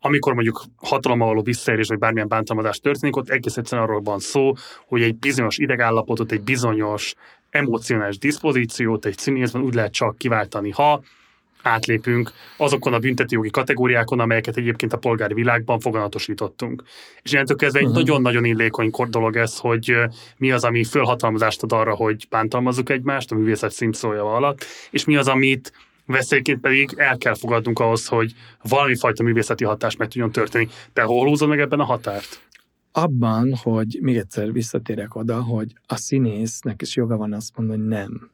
[0.00, 4.52] amikor mondjuk hatalommal való visszaérés, vagy bármilyen bántalmazás történik, ott egész egyszerűen arról van szó,
[4.86, 7.14] hogy egy bizonyos idegállapotot, egy bizonyos
[7.50, 11.02] emocionális diszpozíciót egy színészben úgy lehet csak kiváltani, ha
[11.62, 16.82] átlépünk azokon a büntetőjogi kategóriákon, amelyeket egyébként a polgári világban foganatosítottunk.
[17.22, 18.00] És innentől kezdve egy uh-huh.
[18.00, 19.96] nagyon-nagyon illékony dolog ez, hogy
[20.36, 25.16] mi az, ami fölhatalmazást ad arra, hogy bántalmazzuk egymást a művészet színszója alatt, és mi
[25.16, 25.72] az, amit
[26.06, 28.32] veszélyként pedig el kell fogadnunk ahhoz, hogy
[28.62, 30.68] valami fajta művészeti hatás meg tudjon történni.
[30.92, 32.40] Te hol húzod meg ebben a határt?
[32.92, 37.88] Abban, hogy még egyszer visszatérek oda, hogy a színésznek is joga van azt mondani, hogy
[37.88, 38.30] nem.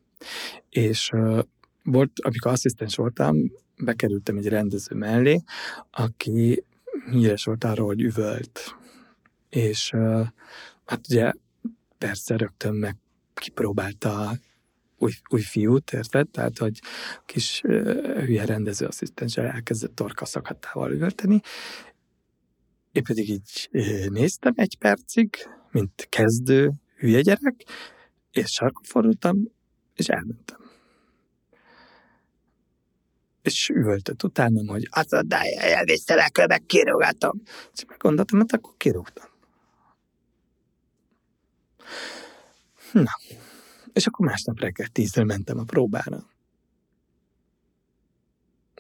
[0.71, 1.11] És
[1.91, 3.37] volt, amikor asszisztens voltam,
[3.77, 5.43] bekerültem egy rendező mellé,
[5.91, 6.65] aki
[7.11, 8.77] híres volt arról, hogy üvölt.
[9.49, 9.91] És
[10.85, 11.33] hát ugye
[11.99, 12.97] persze rögtön meg
[13.35, 14.39] kipróbálta
[14.99, 16.29] új, új fiút, érted?
[16.29, 16.81] Tehát, hogy
[17.27, 21.41] kis hülye rendezőasszisztenssel elkezdett torka szakadtával üvölteni.
[22.93, 23.69] Én pedig így
[24.11, 25.37] néztem egy percig,
[25.71, 27.65] mint kezdő hülye gyerek,
[28.31, 29.37] és sarkon fordultam,
[29.95, 30.68] és elmentem.
[33.49, 35.23] És üvöltött utánam, hogy az a
[35.59, 37.43] elvésztelek, meg kirúgatom.
[37.73, 39.29] És meggondoltam, hát akkor kirúgtam.
[42.93, 43.11] Na,
[43.93, 46.27] és akkor másnap reggel tízre mentem a próbára.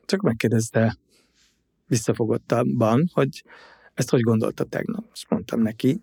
[0.06, 0.96] Csak megkérdezte
[1.86, 3.44] visszafogottabban, hogy
[3.94, 5.04] ezt hogy gondolta tegnap.
[5.12, 6.02] És mondtam neki,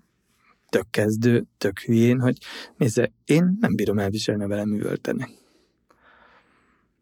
[0.69, 2.37] tök kezdő, tök hülyén, hogy
[2.77, 5.43] nézze, én nem bírom elviselni velem üvölteni.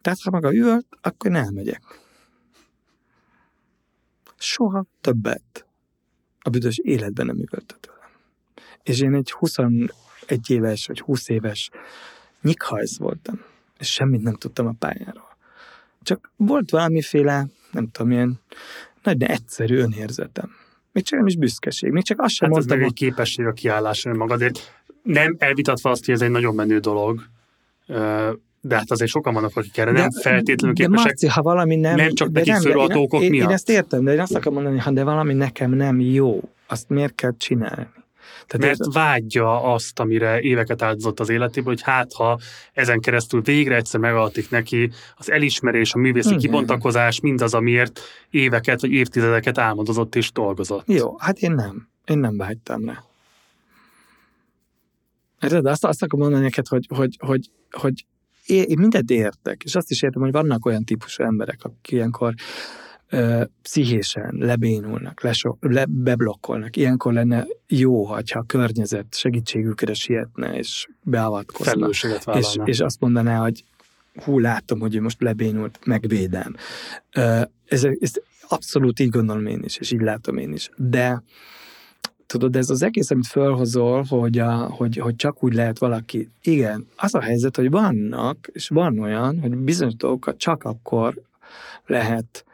[0.04, 1.82] Tehát ha maga üvölt, akkor én elmegyek.
[4.38, 5.66] Soha többet
[6.40, 8.10] a büdös életben nem üvöltött velem.
[8.84, 9.90] És én egy 21
[10.48, 11.70] éves vagy 20 éves
[12.42, 13.42] nyikhajsz voltam,
[13.78, 15.38] és semmit nem tudtam a pályáról.
[16.02, 18.40] Csak volt valamiféle, nem tudom, ilyen
[19.04, 20.52] nagy, de egyszerű önérzetem.
[20.92, 22.78] Még csak nem is büszkeség, még csak azt sem hát mondtam.
[22.78, 24.84] Ez meg egy képesség a kiállás magadért.
[25.04, 27.28] Nem elvitatva azt, hogy ez egy nagyon menő dolog,
[28.66, 30.96] de hát azért sokan vannak, akik erre de, nem feltétlenül képesek.
[30.96, 31.96] De Marci, ha valami nem...
[31.96, 33.50] Nem csak nekik föladatókok én, miatt.
[33.50, 36.90] Én ezt értem, de én azt akarom mondani, ha de valami nekem nem jó, azt
[36.90, 37.88] miért kell csinálni?
[38.48, 38.94] Tehát Mert ez...
[38.94, 42.40] vágyja azt, amire éveket áldozott az életéből, hogy hát ha
[42.74, 46.40] ezen keresztül végre egyszer megadatik neki az elismerés, a művészi Igen.
[46.40, 48.00] kibontakozás, mindaz, amiért
[48.30, 50.88] éveket vagy évtizedeket álmodozott és dolgozott.
[50.88, 51.88] Jó, hát én nem.
[52.06, 53.04] Én nem vágytam rá.
[55.60, 58.06] De azt, azt akarom mondani neked, hogy, hogy, hogy, hogy
[58.46, 62.34] én mindent értek, és azt is értem, hogy vannak olyan típusú emberek, akik ilyenkor
[63.10, 66.78] ö, pszichésen lebénulnak, leso, le, beblokkolnak.
[66.78, 71.72] Ilyenkor lenne jó, ha a környezet segítségükre sietne, és beavatkozna.
[72.38, 73.64] És, és azt mondaná, hogy
[74.16, 76.56] hú, látom, hogy ő most lebénult, megvédem.
[77.16, 78.12] Ö, ez, ez
[78.48, 80.70] abszolút így gondolom én is, és így látom én is.
[80.78, 81.24] De
[82.34, 86.30] tudod, ez az egész, amit felhozol, hogy, a, hogy, hogy csak úgy lehet valaki.
[86.42, 91.22] Igen, az a helyzet, hogy vannak, és van olyan, hogy bizonyos dolgokat csak akkor
[91.86, 92.46] lehet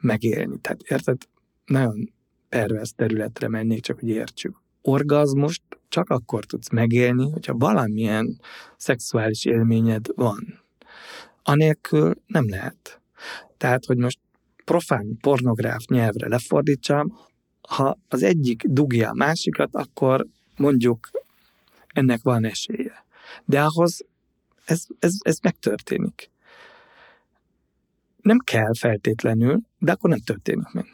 [0.00, 0.58] megélni.
[0.60, 1.16] Tehát érted?
[1.66, 2.12] Nagyon
[2.48, 4.56] pervers területre mennék, csak hogy értsük.
[4.82, 8.40] Orgazmust csak akkor tudsz megélni, hogyha valamilyen
[8.76, 10.62] szexuális élményed van.
[11.42, 13.00] Anélkül nem lehet.
[13.56, 14.18] Tehát, hogy most
[14.64, 17.18] profán pornográf nyelvre lefordítsam,
[17.68, 20.26] ha az egyik dugja a másikat, akkor
[20.56, 21.10] mondjuk
[21.86, 23.04] ennek van esélye.
[23.44, 24.04] De ahhoz
[24.64, 26.30] ez, ez, ez megtörténik.
[28.22, 30.86] Nem kell feltétlenül, de akkor nem történik meg.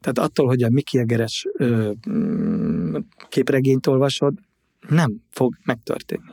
[0.00, 2.96] Tehát attól, hogy a Miki Egeres ö, mm,
[3.28, 4.34] képregényt olvasod,
[4.88, 6.32] nem fog megtörténni.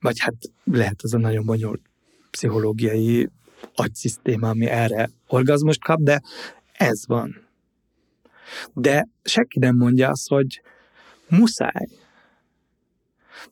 [0.00, 0.34] Vagy hát
[0.64, 1.82] lehet az a nagyon bonyolult
[2.30, 3.28] pszichológiai
[3.74, 6.22] agyszisztéma, ami erre orgazmust kap, de
[6.72, 7.48] ez van.
[8.72, 10.62] De senki nem mondja azt, hogy
[11.28, 11.88] muszáj.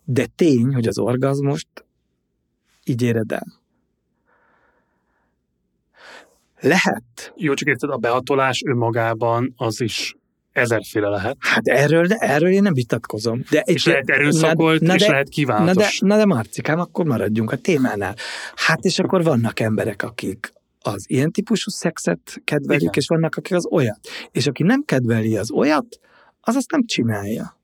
[0.04, 1.68] De tény, hogy az orgazmust
[2.84, 3.46] így éred el.
[6.60, 7.32] Lehet.
[7.36, 10.16] Jó, csak érted, a behatolás önmagában az is
[10.52, 11.36] ezerféle lehet.
[11.40, 13.42] Hát erről, de erről én nem vitatkozom.
[13.50, 15.98] De és egy, lehet erőszakolt, na, és de, lehet kívánatos.
[15.98, 18.14] Na de, na de Marcikám, akkor maradjunk a témánál.
[18.54, 20.52] Hát és akkor vannak emberek, akik
[20.88, 22.94] az ilyen típusú szexet kedvelik, Igen.
[22.96, 24.00] és vannak, akik az olyat.
[24.30, 25.98] És aki nem kedveli az olyat,
[26.40, 27.56] az azt nem csinálja.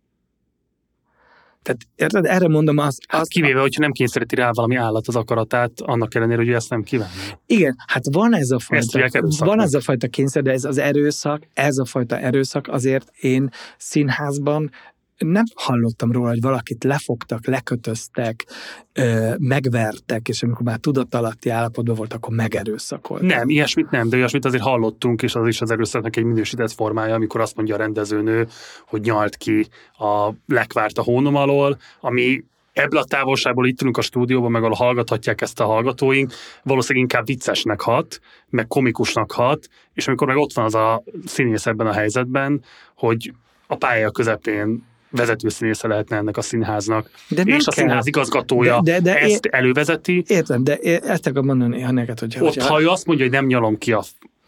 [1.65, 3.03] Tehát érted, erre mondom azt.
[3.09, 6.55] Hát azt kivéve, hogyha nem kényszeríti rá valami állat az akaratát, annak ellenére, hogy ő
[6.55, 7.41] ezt nem kívánja.
[7.47, 11.43] Igen, hát van ez a fajta, van ez a fajta kényszer, de ez az erőszak,
[11.55, 13.49] ez a fajta erőszak azért én
[13.79, 14.71] színházban
[15.19, 18.47] nem hallottam róla, hogy valakit lefogtak, lekötöztek,
[18.93, 23.29] ö, megvertek, és amikor már tudatalatti állapotban volt, akkor megerőszakoltak.
[23.29, 27.15] Nem, ilyesmit nem, de olyasmit azért hallottunk, és az is az erőszaknak egy minősített formája,
[27.15, 28.49] amikor azt mondja a rendezőnő,
[28.87, 29.67] hogy nyalt ki
[29.99, 34.75] a lekvárt a hónom alól, ami ebből a távolságból itt ülünk a stúdióban, meg ahol
[34.75, 36.33] hallgathatják ezt a hallgatóink,
[36.63, 41.67] valószínűleg inkább viccesnek hat, meg komikusnak hat, és amikor meg ott van az a színész
[41.67, 42.65] ebben a helyzetben,
[42.97, 43.33] hogy
[43.67, 44.83] a pálya közepén
[45.17, 47.85] vezető színésze lehetne ennek a színháznak, De és a kell.
[47.85, 52.37] színház igazgatója De- de- de ezt elővezeti, Értem, de ezt akarom mondani ha neked, hogy
[52.41, 54.03] ott, ha ő azt mondja, hogy nem nyalom ki a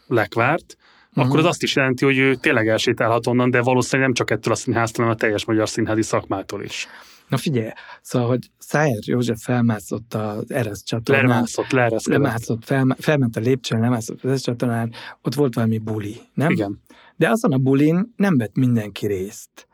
[0.07, 0.77] lekvárt,
[1.11, 1.25] Mhm.
[1.25, 4.53] akkor az azt is jelenti, hogy ő tényleg elsétálhat onnan, de valószínűleg nem csak ettől
[4.53, 6.87] a színháztól, hanem a teljes magyar színházi szakmától is.
[7.27, 7.69] Na figyelj,
[8.01, 12.21] szóval, hogy Szájer József felmászott az Eresz csatornán, Lermászott, leereszkedett.
[12.21, 14.91] lemászott, fel, felment a lépcsőn, lemászott az Eresz csatornán,
[15.21, 16.51] ott volt valami buli, nem?
[16.51, 16.81] Igen.
[17.15, 19.67] De azon a bulin nem vett mindenki részt.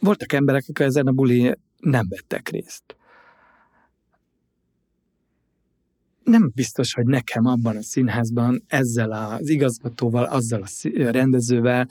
[0.00, 2.96] Voltak emberek, akik ezen a bulin nem vettek részt.
[6.24, 11.88] Nem biztos, hogy nekem abban a színházban ezzel az igazgatóval, azzal a rendezővel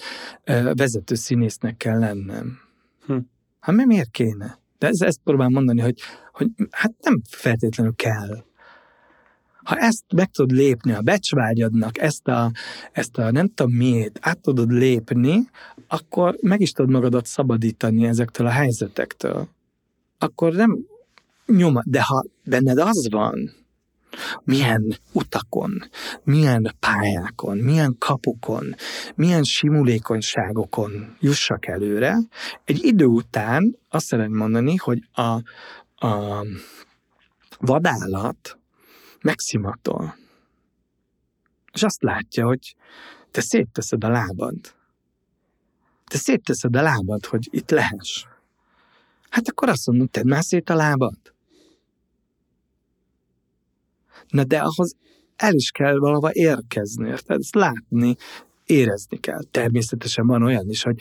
[0.73, 2.57] vezető színésznek kell lennem.
[3.05, 3.17] Hm.
[3.59, 4.59] Hát mi miért kéne?
[4.77, 5.99] De ez, ezt próbálom mondani, hogy,
[6.31, 8.43] hogy hát nem feltétlenül kell.
[9.63, 12.51] Ha ezt meg tudod lépni, a becsvágyadnak ezt a,
[12.91, 15.49] ezt a nem tudom miért át tudod lépni,
[15.87, 19.47] akkor meg is tudod magadat szabadítani ezektől a helyzetektől.
[20.17, 20.85] Akkor nem
[21.45, 23.51] nyoma, de ha benned az van,
[24.43, 25.83] milyen utakon,
[26.23, 28.75] milyen pályákon, milyen kapukon,
[29.15, 32.17] milyen simulékonyságokon jussak előre,
[32.63, 35.41] egy idő után azt szeretném mondani, hogy a,
[36.07, 36.45] a
[37.59, 38.57] vadállat
[39.23, 40.15] megszimatol.
[41.73, 42.75] És azt látja, hogy
[43.31, 44.75] te szétteszed a lábad.
[46.05, 48.25] Te szétteszed a lábad, hogy itt lehess.
[49.29, 51.33] Hát akkor azt mondom, tedd már szét a lábad.
[54.27, 54.95] Na de ahhoz
[55.35, 57.39] el is kell valahova érkezni, érted?
[57.39, 58.15] Ezt látni,
[58.73, 59.41] érezni kell.
[59.51, 60.95] Természetesen van olyan is, hogy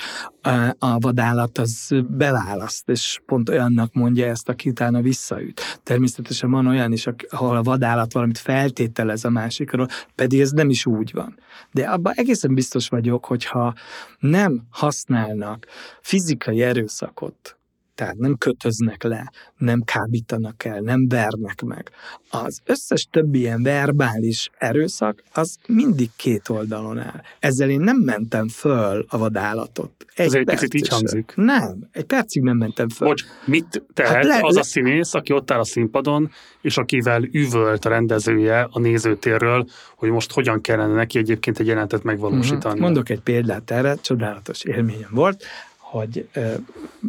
[0.78, 5.60] a- vadállat az beválaszt, és pont olyannak mondja ezt, aki utána visszaüt.
[5.82, 10.86] Természetesen van olyan is, ahol a vadállat valamit feltételez a másikról, pedig ez nem is
[10.86, 11.38] úgy van.
[11.72, 13.74] De abban egészen biztos vagyok, hogyha
[14.18, 15.66] nem használnak
[16.00, 17.56] fizikai erőszakot,
[17.94, 21.90] tehát nem kötöznek le, nem kábítanak el, nem vernek meg.
[22.30, 27.20] Az összes többi ilyen verbális erőszak, az mindig két oldalon áll.
[27.38, 29.90] Ezzel én nem mentem föl a vadállatot.
[30.14, 31.32] Egy picit percig így hangzik.
[31.36, 33.08] Nem, egy percig nem mentem föl.
[33.08, 36.76] Bocs, mit tehet Hát le- az le- a színész, aki ott áll a színpadon, és
[36.76, 39.66] akivel üvölt a rendezője a nézőtérről,
[39.96, 42.74] hogy most hogyan kellene neki egyébként egy jelentet megvalósítani.
[42.74, 42.82] Mhm.
[42.82, 45.44] Mondok egy példát erre, csodálatos élményem volt,
[45.92, 46.28] hogy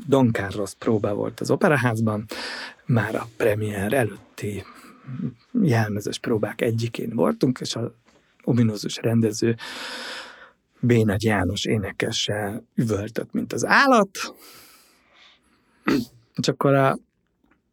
[0.07, 2.25] Don Carlos próba volt az operaházban,
[2.85, 4.63] már a premier előtti
[5.61, 7.93] jelmezes próbák egyikén voltunk, és a
[8.43, 9.55] ominózus rendező
[10.79, 14.09] Bénagy János énekessel üvöltött, mint az állat,
[16.35, 16.97] és akkor a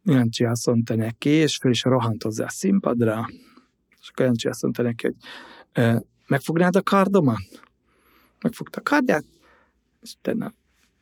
[0.03, 3.29] Jancsi azt mondta neki, és föl is rohant hozzá a színpadra,
[4.01, 5.15] és akkor Jancsi azt mondta neki, hogy
[6.27, 7.61] megfognád a kardomat?
[8.41, 9.25] Megfogta a kardját,
[10.01, 10.53] és utána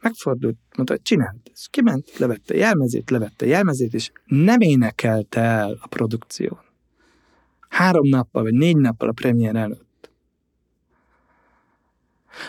[0.01, 1.39] megfordult, mondta, hogy csináld.
[1.53, 6.59] És kiment, levette jelmezét, levette jelmezét, és nem énekelte el a produkción.
[7.69, 10.09] Három nappal, vagy négy nappal a premier előtt.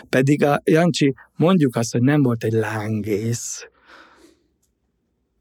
[0.09, 3.69] Pedig a Jancsi mondjuk azt, hogy nem volt egy lángész,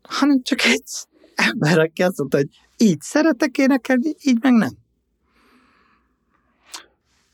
[0.03, 0.85] hanem csak egy
[1.35, 4.79] ember, aki azt mondta, hogy így szeretek énekelni, így meg nem.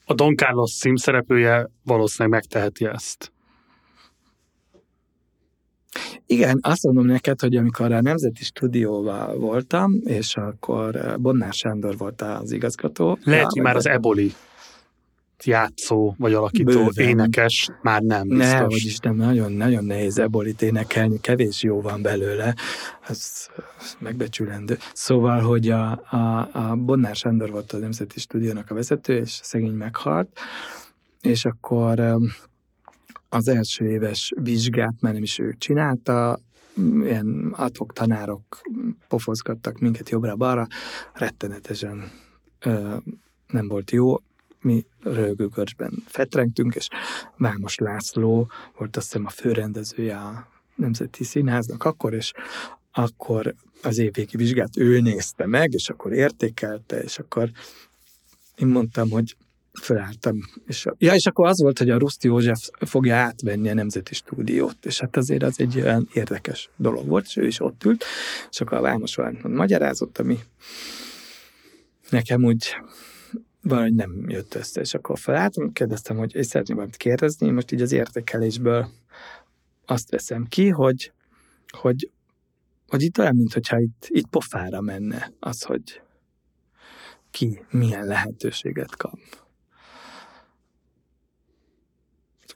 [0.05, 3.33] A Don Carlos címszereplője valószínűleg megteheti ezt.
[6.27, 11.97] Igen, azt mondom neked, hogy amikor a Nemzeti Stúdióval voltam, és akkor eh, Bonnár Sándor
[11.97, 13.19] volt az igazgató.
[13.23, 14.33] Lehet, hogy már az eboli
[15.45, 17.09] játszó, vagy alakító, Bőven.
[17.09, 18.53] énekes már nem biztos.
[18.53, 22.55] Ne, hogy is nem, nagyon-nagyon nehéz ebolit énekelni, kevés jó van belőle,
[23.09, 23.47] ez
[23.79, 24.79] ez megbecsülendő.
[24.93, 29.75] Szóval, hogy a, a, a Bonnár Sándor volt a Nemzeti Stúdiónak a vezető, és szegény
[29.75, 30.39] meghalt,
[31.21, 32.17] és akkor
[33.37, 36.39] az első éves vizsgát már nem is ő csinálta,
[37.03, 38.61] ilyen adhok tanárok
[39.09, 40.67] pofozgattak minket jobbra-balra,
[41.13, 42.11] rettenetesen
[42.61, 42.97] ö,
[43.47, 44.17] nem volt jó,
[44.61, 46.89] mi rögőgörcsben fetrengtünk, és
[47.37, 52.33] Vámos László volt azt hiszem a főrendezője a Nemzeti Színháznak akkor, és
[52.93, 57.51] akkor az évvégi vizsgát ő nézte meg, és akkor értékelte, és akkor
[58.57, 59.37] én mondtam, hogy
[59.81, 60.39] felálltam.
[60.67, 64.87] És, ja, és akkor az volt, hogy a Ruszti József fogja átvenni a Nemzeti Stúdiót,
[64.87, 68.05] és hát azért az egy olyan érdekes dolog volt, és ő is ott ült,
[68.51, 70.39] és akkor a Vámos Valentin magyarázott, ami
[72.11, 72.77] nekem úgy
[73.63, 77.83] valahogy nem jött össze, és akkor felálltam, kérdeztem, hogy és szeretném valamit kérdezni, most így
[77.83, 78.89] az értékelésből
[79.87, 81.13] azt veszem ki, hogy,
[81.69, 82.11] hogy,
[82.89, 86.01] hogy itt olyan, mintha itt, itt pofára menne az, hogy
[87.31, 89.19] ki milyen lehetőséget kap.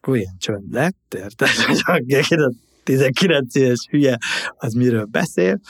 [0.01, 1.48] Akkor ilyen csönd lett, érted?
[1.82, 2.52] Hogy a
[2.82, 4.18] 19 éves hülye
[4.56, 5.60] az miről beszél,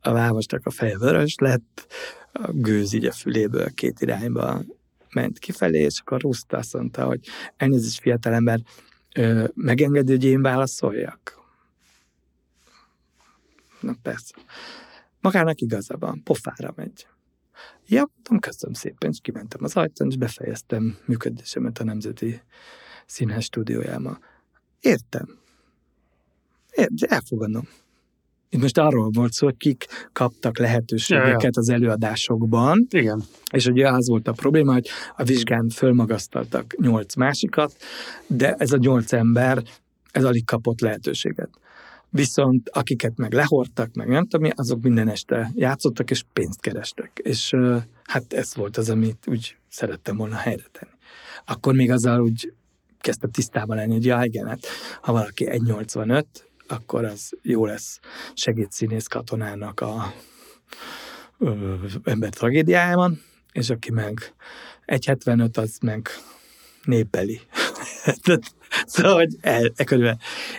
[0.00, 1.86] a vámosnak a feje vörös lett,
[2.32, 4.62] a gőz így a füléből két irányba
[5.12, 7.20] ment kifelé, és akkor Ruszt azt mondta, hogy
[7.56, 8.60] elnézést fiatalember,
[9.54, 11.42] megengedi, hogy én válaszoljak?
[13.80, 14.34] Na persze.
[15.20, 17.06] Magának igaza van, pofára megy.
[17.86, 22.42] Ja, mondtam, köszönöm szépen, és kimentem az ajtón, és befejeztem működésemet a Nemzeti
[23.06, 24.18] Színház stúdiójában.
[24.80, 25.38] Értem.
[26.70, 27.68] Értem, elfogadom.
[28.48, 31.60] Itt most arról volt szó, hogy kik kaptak lehetőségeket ja, ja.
[31.60, 32.86] az előadásokban.
[32.90, 33.22] Igen.
[33.52, 37.76] És ugye az volt a probléma, hogy a vizsgán fölmagasztaltak nyolc másikat,
[38.26, 39.62] de ez a nyolc ember,
[40.10, 41.50] ez alig kapott lehetőséget.
[42.10, 47.20] Viszont akiket meg lehortak, meg nem tudom azok minden este játszottak és pénzt kerestek.
[47.22, 47.54] És
[48.02, 50.92] hát ez volt az, amit úgy szerettem volna helyre tenni.
[51.44, 52.52] Akkor még azzal úgy
[53.04, 54.66] kezdtem tisztában lenni, hogy ja, igen, hát
[55.00, 56.24] ha valaki 1,85,
[56.66, 58.00] akkor az jó lesz
[58.34, 60.12] segédszínész katonának a
[62.04, 63.20] ember tragédiájában,
[63.52, 64.34] és aki meg
[64.86, 66.08] 1,75, az meg
[66.84, 67.40] népbeli.
[68.86, 70.18] szóval, hogy el, e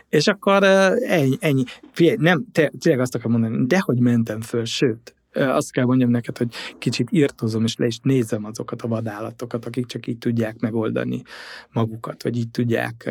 [0.10, 1.64] És akkor ennyi, ennyi.
[1.92, 6.38] Figyelj, nem, tényleg azt akarom mondani, de hogy mentem föl, sőt, azt kell mondjam neked,
[6.38, 11.22] hogy kicsit írtozom, és le is nézem azokat a vadállatokat, akik csak így tudják megoldani
[11.72, 13.10] magukat, vagy így tudják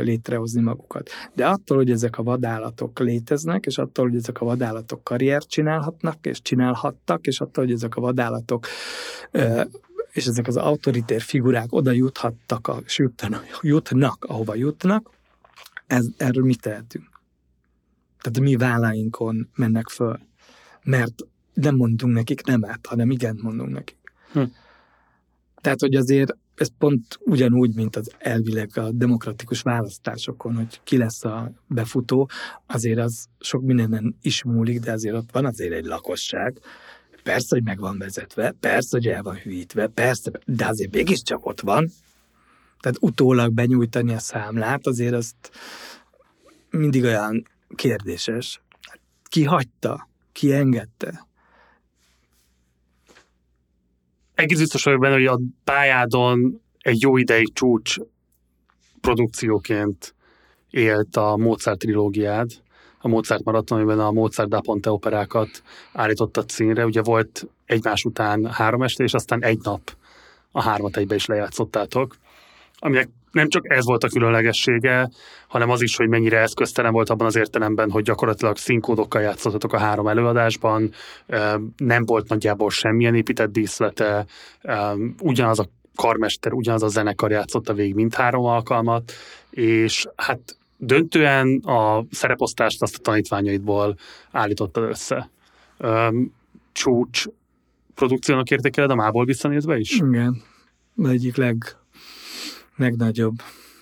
[0.00, 1.10] létrehozni magukat.
[1.34, 6.26] De attól, hogy ezek a vadállatok léteznek, és attól, hogy ezek a vadállatok karriert csinálhatnak,
[6.26, 8.66] és csinálhattak, és attól, hogy ezek a vadállatok
[10.12, 15.10] és ezek az autoritér figurák oda juthattak, és jutnak, jutnak ahova jutnak,
[15.86, 17.08] ez, erről mit tehetünk?
[18.20, 20.18] Tehát mi válláinkon mennek föl
[20.82, 21.14] mert
[21.54, 23.96] nem mondunk nekik nemet, hanem igen mondunk nekik.
[24.32, 24.42] Hm.
[25.60, 31.24] Tehát, hogy azért ez pont ugyanúgy, mint az elvileg a demokratikus választásokon, hogy ki lesz
[31.24, 32.30] a befutó,
[32.66, 36.58] azért az sok mindenen is múlik, de azért ott van azért egy lakosság.
[37.22, 41.60] Persze, hogy meg van vezetve, persze, hogy el van hűítve, persze, de azért mégiscsak ott
[41.60, 41.90] van.
[42.80, 45.50] Tehát utólag benyújtani a számlát, azért azt
[46.70, 48.60] mindig olyan kérdéses.
[49.22, 50.08] Ki hagyta?
[50.40, 51.26] Ki engedte?
[54.34, 57.96] Egész biztos vagyok benne, hogy a pályádon egy jó ideig csúcs
[59.00, 60.14] produkcióként
[60.70, 62.50] élt a Mozart trilógiád,
[63.00, 65.62] a Mozart maraton, amiben a Mozart da Ponte operákat
[65.92, 66.84] állította színre.
[66.84, 69.96] Ugye volt egymás után három este, és aztán egy nap
[70.52, 72.16] a hármat egybe is lejátszottátok,
[72.80, 75.10] aminek nem csak ez volt a különlegessége,
[75.48, 79.78] hanem az is, hogy mennyire eszköztelen volt abban az értelemben, hogy gyakorlatilag színkódokkal játszottatok a
[79.78, 80.90] három előadásban,
[81.76, 84.26] nem volt nagyjából semmilyen épített díszlete,
[85.20, 89.12] ugyanaz a karmester, ugyanaz a zenekar játszotta végig mindhárom alkalmat,
[89.50, 93.96] és hát döntően a szereposztást azt a tanítványaidból
[94.30, 95.30] állította össze.
[96.72, 97.24] Csúcs
[97.94, 99.96] produkciónak értékeled a mából visszanézve is?
[99.96, 100.42] Igen.
[101.04, 101.56] Egyik leg
[102.80, 103.34] legnagyobb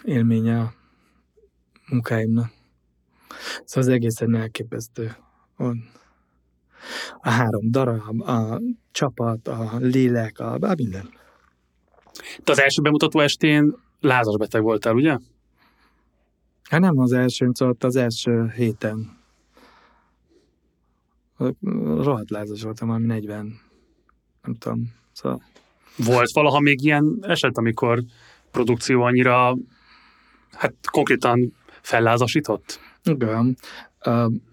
[0.03, 0.73] élménye a
[1.89, 2.51] munkáimnak.
[3.65, 5.17] Szóval az egészen elképesztő.
[7.21, 8.61] A három darab, a
[8.91, 11.09] csapat, a lélek, a, a minden.
[12.45, 15.17] Te az első bemutató estén lázas beteg voltál, ugye?
[16.63, 19.17] Hát nem az első, szóval az első héten.
[21.85, 23.61] Rohadt lázas voltam, valami 40,
[24.43, 24.93] nem tudom.
[25.13, 25.43] Szóval...
[25.97, 28.03] Volt valaha még ilyen eset, amikor
[28.51, 29.57] produkció annyira
[30.53, 32.81] hát konkrétan fellázasított?
[33.05, 33.57] Igen.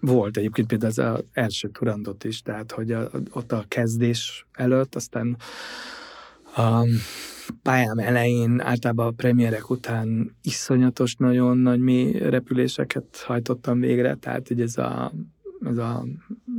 [0.00, 5.36] Volt egyébként például az, első turandot is, tehát hogy a, ott a kezdés előtt, aztán
[6.56, 6.86] a
[7.62, 14.60] pályám elején, általában a premierek után iszonyatos, nagyon nagy mély repüléseket hajtottam végre, tehát hogy
[14.60, 15.12] ez a,
[15.64, 16.04] ez a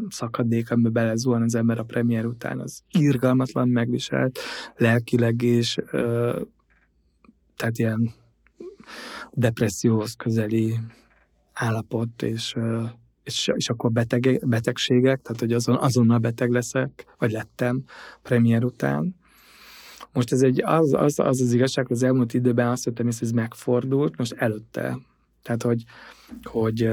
[0.10, 4.40] szakadék, amiben belezuhan az ember a premier után, az irgalmatlan megviselt,
[4.76, 5.78] lelkileg is,
[7.58, 8.14] tehát ilyen
[9.32, 10.80] depresszióhoz közeli
[11.54, 12.56] állapot, és,
[13.24, 17.84] és, és akkor beteg, betegségek, tehát hogy azon, azonnal beteg leszek, vagy lettem
[18.22, 19.16] premier után.
[20.14, 23.16] Most ez egy, az az, az, az igazság, hogy az elmúlt időben azt jöttem hogy
[23.20, 25.00] ez megfordult, most előtte.
[25.44, 25.84] Tehát, hogy,
[26.44, 26.90] hogy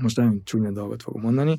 [0.00, 1.58] most nagyon csúnya dolgot fogok mondani,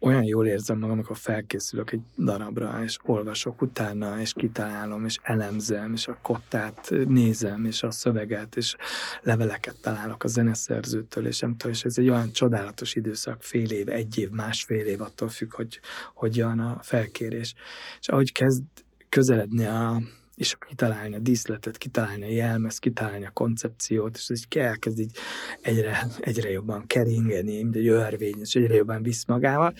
[0.00, 5.92] olyan jól érzem magam, amikor felkészülök egy darabra, és olvasok utána, és kitalálom, és elemzem,
[5.92, 8.76] és a kottát nézem, és a szöveget, és
[9.22, 13.88] leveleket találok a zeneszerzőtől, és nem tudom, és ez egy olyan csodálatos időszak, fél év,
[13.88, 15.80] egy év, másfél év, attól függ, hogy
[16.14, 17.54] hogyan a felkérés.
[18.00, 18.62] És ahogy kezd
[19.08, 20.02] közeledni a,
[20.40, 25.16] és kitalálni a díszletet, kitalálni a jelmezt, kitalálni a koncepciót, és ez így elkezd így
[25.60, 29.74] egyre, egyre jobban keringeni, mint egy örvény, és egyre jobban visz magával,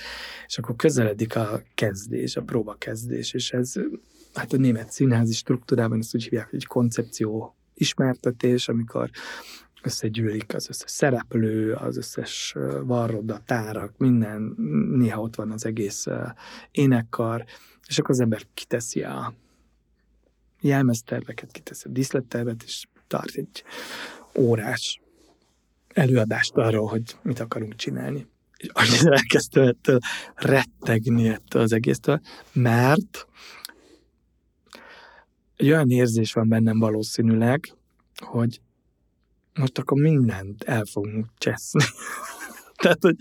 [0.46, 3.72] és akkor közeledik a kezdés, a próba kezdés, és ez
[4.34, 9.10] hát a német színházi struktúrában ezt úgy hívják, hogy koncepció ismertetés, amikor
[9.82, 12.54] összegyűlik az összes szereplő, az összes
[12.84, 14.54] varroda, tárak, minden,
[14.90, 16.06] néha ott van az egész
[16.70, 17.44] énekkar,
[17.86, 19.34] és akkor az ember kiteszi a
[20.60, 23.64] jelmezterveket, kitesz a díszlettervet, és tart egy
[24.38, 25.00] órás
[25.88, 28.26] előadást arról, hogy mit akarunk csinálni.
[28.56, 29.98] És annyira elkezdtem ettől
[30.34, 32.20] rettegni ettől az egésztől,
[32.52, 33.26] mert
[35.56, 37.72] egy olyan érzés van bennem valószínűleg,
[38.16, 38.60] hogy
[39.54, 41.84] most akkor mindent el fogunk cseszni.
[42.82, 43.16] Tehát, hogy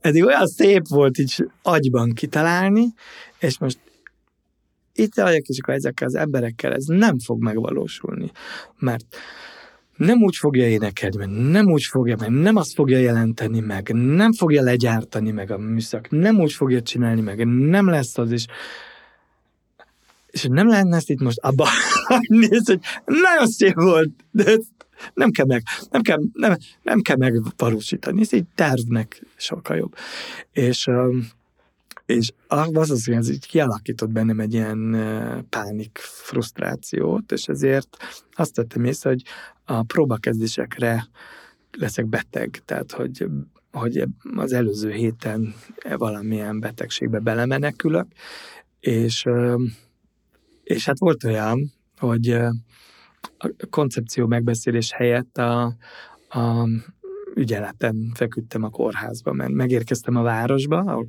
[0.00, 2.86] eddig olyan szép volt így agyban kitalálni,
[3.38, 3.78] és most
[4.98, 8.30] itt vagyok, és akkor ezekkel az emberekkel ez nem fog megvalósulni.
[8.78, 9.04] Mert
[9.96, 14.32] nem úgy fogja énekelni, meg nem úgy fogja, meg nem azt fogja jelenteni meg, nem
[14.32, 18.46] fogja legyártani meg a műszak, nem úgy fogja csinálni meg, nem lesz az, és
[20.30, 21.68] és nem lehetne ezt itt most abba
[22.28, 24.56] néz, hogy nagyon szép volt, de
[25.14, 29.94] nem kell meg, nem kell, nem, nem kell megvalósítani, ez így tervnek sokkal jobb.
[30.52, 31.28] És um,
[32.08, 34.96] és az az, hogy ez így kialakított bennem egy ilyen
[35.48, 37.96] pánik frusztrációt, és ezért
[38.32, 39.22] azt tettem észre, hogy
[39.64, 41.06] a próbakezdésekre
[41.78, 43.26] leszek beteg, tehát hogy,
[43.72, 44.04] hogy
[44.36, 45.54] az előző héten
[45.96, 48.06] valamilyen betegségbe belemenekülök,
[48.80, 49.24] és,
[50.62, 52.30] és hát volt olyan, hogy
[53.38, 55.76] a koncepció megbeszélés helyett a,
[56.28, 56.68] a
[57.38, 61.06] ügyeleten feküdtem a kórházba, mert megérkeztem a városba, ahol,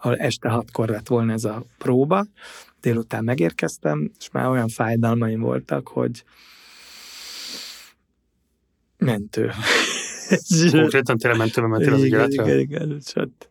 [0.00, 2.26] ahol este hatkor lett volna ez a próba,
[2.80, 6.24] délután megérkeztem, és már olyan fájdalmaim voltak, hogy
[8.96, 9.50] mentő.
[10.70, 12.42] Konkrétan tényleg mentőbe mentél az ügyeletre?
[12.42, 12.96] Igen, igen, igen.
[12.98, 13.48] És ott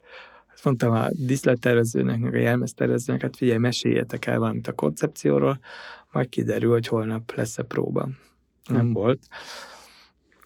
[0.63, 5.59] mondtam a diszlettervezőnek, meg a jelmeztervezőnek, hát figyelj, meséljetek el valamit a koncepcióról,
[6.11, 8.09] majd kiderül, hogy holnap lesz-e próba.
[8.67, 8.93] Nem hmm.
[8.93, 9.27] volt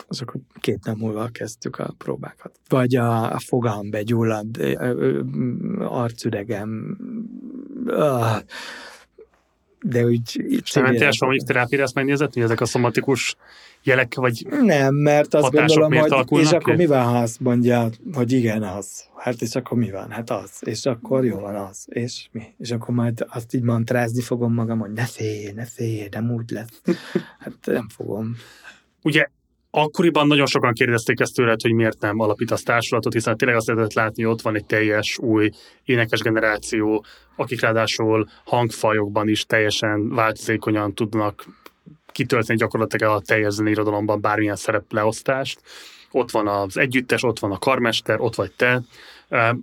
[0.08, 2.60] akkor két nap múlva kezdtük a próbákat.
[2.70, 4.48] Vagy a, a fogam begyullad,
[5.80, 6.98] arcüregem,
[9.82, 10.46] de úgy...
[10.66, 13.36] Szementes mondjuk terápiára ezt megnézett, hogy ezek a szomatikus
[13.84, 18.32] jelek, vagy Nem, mert azt gondolom, hogy és akkor mi van, ha azt mondja, hogy
[18.32, 19.04] igen, az.
[19.18, 20.10] Hát és akkor mi van?
[20.10, 20.52] Hát az.
[20.60, 21.86] És akkor jó van az.
[21.90, 22.44] És mi?
[22.58, 26.50] És akkor majd azt így mantrázni fogom magam, hogy ne félj, ne félj, nem úgy
[26.50, 26.82] lesz.
[27.40, 28.36] Hát nem fogom.
[29.02, 29.28] Ugye
[29.78, 33.94] Akkoriban nagyon sokan kérdezték ezt tőled, hogy miért nem alapítasz társulatot, hiszen tényleg azt lehetett
[33.94, 35.50] látni, ott van egy teljes új
[35.84, 41.46] énekes generáció, akik ráadásul hangfajokban is teljesen változékonyan tudnak
[42.12, 45.60] kitölteni gyakorlatilag a teljes zeneirodalomban bármilyen szerepleosztást.
[46.12, 48.82] Ott van az együttes, ott van a karmester, ott vagy te,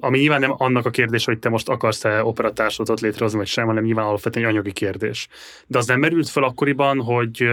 [0.00, 3.84] ami nyilván nem annak a kérdés, hogy te most akarsz-e operatársulatot létrehozni, vagy sem, hanem
[3.84, 5.28] nyilván alapvetően egy anyagi kérdés.
[5.66, 7.48] De az nem merült fel akkoriban, hogy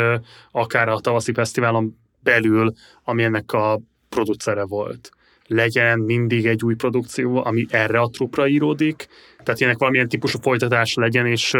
[0.51, 2.73] akár a tavaszi fesztiválon belül,
[3.03, 5.11] ami ennek a producere volt.
[5.47, 9.07] Legyen mindig egy új produkció, ami erre a trupra íródik,
[9.43, 11.53] tehát ennek valamilyen típusú folytatás legyen, és,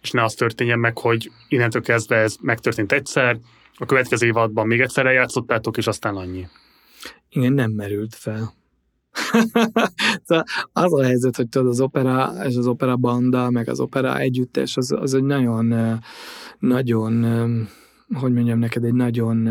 [0.00, 3.38] és ne az történjen meg, hogy innentől kezdve ez megtörtént egyszer,
[3.80, 6.46] a következő évadban még egyszer eljátszottátok, és aztán annyi.
[7.28, 8.52] Igen, nem merült fel.
[10.24, 14.18] szóval az a helyzet, hogy tudod, az opera és az opera banda, meg az opera
[14.18, 15.98] együttes, az, az egy nagyon,
[16.58, 17.24] nagyon
[18.14, 19.48] hogy mondjam neked, egy nagyon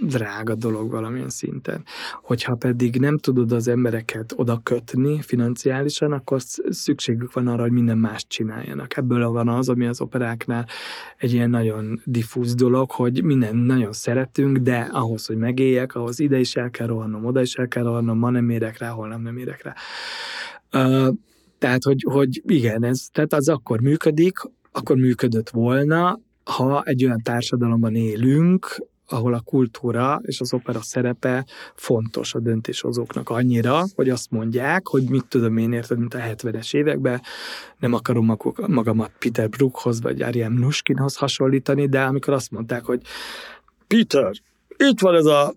[0.00, 1.84] drága dolog valamilyen szinten.
[2.22, 7.98] Hogyha pedig nem tudod az embereket oda kötni financiálisan, akkor szükségük van arra, hogy minden
[7.98, 8.96] más csináljanak.
[8.96, 10.66] Ebből van az, ami az operáknál
[11.16, 16.38] egy ilyen nagyon diffúz dolog, hogy minden nagyon szeretünk, de ahhoz, hogy megéljek, ahhoz ide
[16.38, 19.36] is el kell rohannom, oda is el kell rohannom, ma nem érek rá, holnap nem
[19.36, 19.74] érek rá.
[20.72, 21.14] Uh,
[21.58, 24.38] tehát, hogy, hogy igen, ez, tehát az akkor működik,
[24.72, 31.46] akkor működött volna, ha egy olyan társadalomban élünk, ahol a kultúra és az opera szerepe
[31.74, 36.74] fontos a döntéshozóknak annyira, hogy azt mondják, hogy mit tudom én érted, mint a 70-es
[36.74, 37.22] években,
[37.78, 43.00] nem akarom magamat Peter Brookhoz vagy Ariane Nuskinhoz hasonlítani, de amikor azt mondták, hogy
[43.86, 44.32] Peter,
[44.76, 45.54] itt van ez a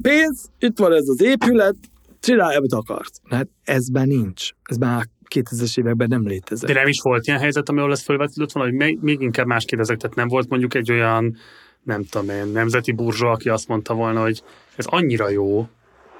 [0.00, 1.76] pénz, itt van ez az épület,
[2.20, 3.20] csinálj, amit akarsz.
[3.24, 4.50] Hát ez már nincs.
[4.62, 6.68] Ez már 2000-es években nem létezett.
[6.68, 9.96] De nem is volt ilyen helyzet, ahol ezt felvetődött volna, hogy még inkább más kérdezek,
[9.96, 11.36] tehát nem volt mondjuk egy olyan,
[11.82, 14.42] nem tudom én, nemzeti burzsó, aki azt mondta volna, hogy
[14.76, 15.68] ez annyira jó,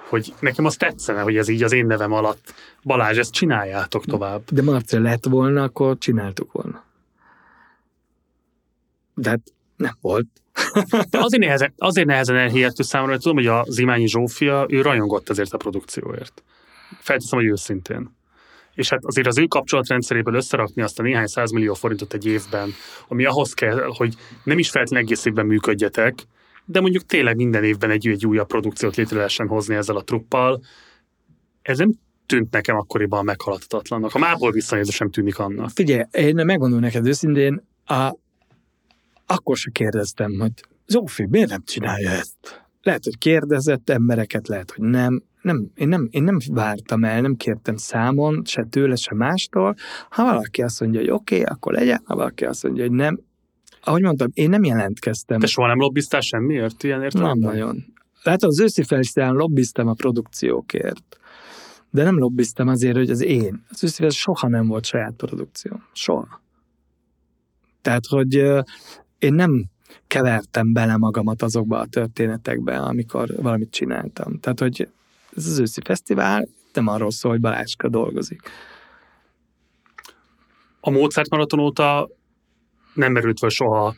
[0.09, 2.55] hogy nekem az tetszene, hogy ez így az én nevem alatt.
[2.83, 4.43] Balázs, ezt csináljátok tovább.
[4.51, 6.85] De Marcel lett volna, akkor csináltuk volna.
[9.15, 9.41] De hát
[9.77, 10.27] nem volt.
[11.11, 15.29] De azért nehezen, azért nehezen elhihető számomra, hogy tudom, hogy a Zimányi Zsófia, ő rajongott
[15.29, 16.43] ezért a produkcióért.
[17.01, 18.17] Felteszem, hogy őszintén.
[18.79, 22.71] És hát azért az ő kapcsolatrendszeréből összerakni azt a néhány százmillió forintot egy évben,
[23.09, 24.15] ami ahhoz kell, hogy
[24.45, 26.15] nem is feltétlenül egész évben működjetek,
[26.65, 30.61] de mondjuk tényleg minden évben egy, egy újabb produkciót létre lehessen hozni ezzel a truppal,
[31.63, 31.93] ez nem
[32.27, 34.15] tűnt nekem akkoriban meghaladhatatlannak.
[34.15, 35.71] A mából visszanézve sem tűnik annak.
[35.71, 38.17] Figyelj, én megmondom neked őszintén, a,
[39.27, 40.53] akkor se kérdeztem, hogy
[40.87, 42.67] Zsófi, miért nem csinálja ezt?
[42.83, 45.23] Lehet, hogy kérdezett embereket, lehet, hogy nem.
[45.43, 49.75] Nem én, nem én nem vártam el, nem kértem számon, se tőle, se mástól.
[50.11, 53.21] Ha valaki azt mondja, hogy oké, okay, akkor legyen, ha valaki azt mondja, hogy nem.
[53.83, 55.39] Ahogy mondtam, én nem jelentkeztem.
[55.39, 57.39] Te soha nem lobbiztál semmiért ilyen értelemben?
[57.39, 57.85] Nem nagyon.
[58.23, 61.19] Lehet, az őszi felszínen lobbiztam a produkciókért.
[61.91, 63.65] De nem lobbiztam azért, hogy az én.
[63.71, 65.81] Az őszi soha nem volt saját produkció.
[65.93, 66.41] Soha.
[67.83, 68.35] Tehát, hogy
[69.19, 69.65] én nem
[70.07, 74.39] kevertem bele magamat azokba a történetekbe, amikor valamit csináltam.
[74.41, 74.89] Tehát, hogy
[75.39, 78.41] ez az őszi fesztivál nem arról szól, hogy Balázska dolgozik.
[80.81, 82.09] A Mozart maraton óta
[82.95, 83.95] nem merült fel soha,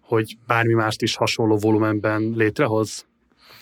[0.00, 3.06] hogy bármi mást is hasonló volumenben létrehoz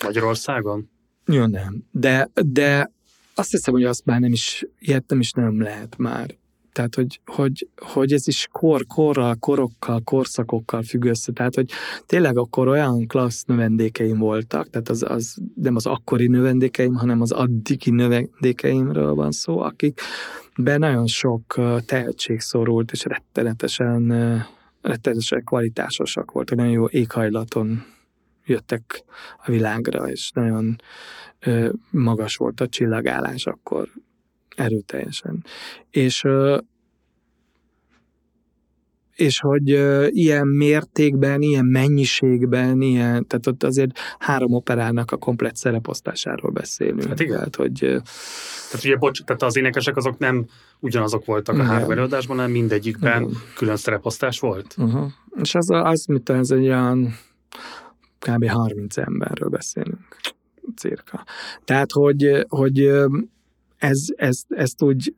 [0.02, 0.90] Magyarországon?
[1.24, 1.84] Jó, nem.
[1.90, 2.90] De, de
[3.34, 6.36] azt hiszem, hogy azt már nem is, ilyet nem is nem lehet már.
[6.76, 11.32] Tehát, hogy, hogy, hogy ez is kor, korral, korokkal, korszakokkal függ össze.
[11.32, 11.70] Tehát, hogy
[12.06, 17.32] tényleg akkor olyan klassz növendékeim voltak, tehát az, az nem az akkori növendékeim, hanem az
[17.32, 20.00] addigi növendékeimről van szó, akik
[20.58, 24.08] be nagyon sok tehetség szorult, és rettenetesen,
[24.80, 27.84] rettenetesen kvalitásosak voltak, nagyon jó éghajlaton
[28.44, 29.04] jöttek
[29.44, 30.76] a világra, és nagyon
[31.90, 33.88] magas volt a csillagállás akkor
[34.56, 35.44] erőteljesen.
[35.90, 36.24] És
[39.16, 39.68] és hogy
[40.16, 47.04] ilyen mértékben, ilyen mennyiségben, ilyen, tehát ott azért három operának a komplet szereposztásáról beszélünk.
[47.04, 47.36] Hát igen.
[47.36, 50.46] Tehát, hogy, tehát ugye, bocs, tehát az énekesek azok nem
[50.80, 51.66] ugyanazok voltak igen.
[51.66, 53.34] a három előadásban, hanem mindegyikben igen.
[53.54, 54.74] külön szereposztás volt.
[54.78, 55.10] Uh-huh.
[55.42, 57.14] És az, az mit ez egy olyan
[58.18, 58.48] kb.
[58.48, 60.16] 30 emberről beszélünk.
[60.76, 61.24] Cirka.
[61.64, 62.90] Tehát, hogy, hogy
[63.78, 65.14] ez, ez, ezt úgy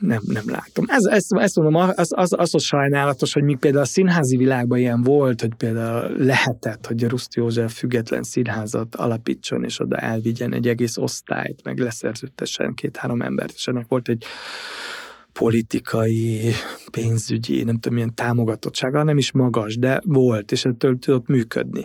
[0.00, 0.84] nem, nem látom.
[0.88, 4.78] Ez, ezt, ezt mondom, az, az, az, az sajnálatos, hogy míg például a színházi világban
[4.78, 10.54] ilyen volt, hogy például lehetett, hogy a Ruszt József független színházat alapítson, és oda elvigyen
[10.54, 14.24] egy egész osztályt, meg leszerződtessen két-három embert, és ennek volt egy
[15.32, 16.52] politikai,
[16.90, 21.84] pénzügyi, nem tudom, milyen támogatottsága, nem is magas, de volt, és ettől tudott működni.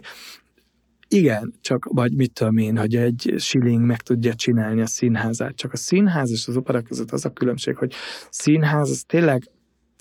[1.08, 5.56] Igen, csak vagy mit tudom én, hogy egy shilling meg tudja csinálni a színházát.
[5.56, 7.94] Csak a színház és az opera között az a különbség, hogy
[8.30, 9.50] színház az tényleg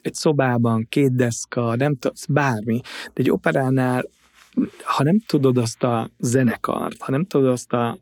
[0.03, 4.05] egy szobában, két deszka, nem tudom, bármi, de egy operánál,
[4.83, 7.99] ha nem tudod azt a zenekart, ha nem tudod azt a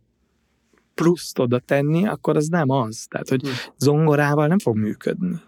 [0.94, 3.06] pluszt oda tenni, akkor az nem az.
[3.08, 3.48] Tehát, hogy hm.
[3.78, 5.40] zongorával nem fog működni.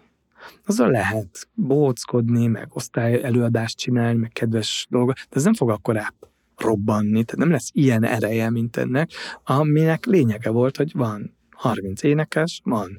[0.65, 5.97] Azzal lehet bóckodni, meg osztály előadást csinálni, meg kedves dolgok, de ez nem fog akkor
[5.97, 9.09] áp robbanni, tehát nem lesz ilyen ereje, mint ennek,
[9.43, 12.97] aminek lényege volt, hogy van 30 énekes, van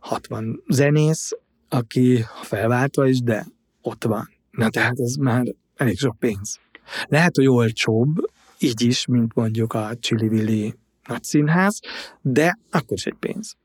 [0.00, 1.30] 60 zenész,
[1.68, 3.46] aki felváltva is, de
[3.82, 4.28] ott van.
[4.50, 5.46] Na tehát ez már
[5.76, 6.60] elég sok pénz.
[7.06, 8.16] Lehet, hogy olcsóbb,
[8.58, 10.74] így is, mint mondjuk a Chili Willy
[11.06, 11.80] nagy színház,
[12.20, 13.56] de akkor is egy pénz.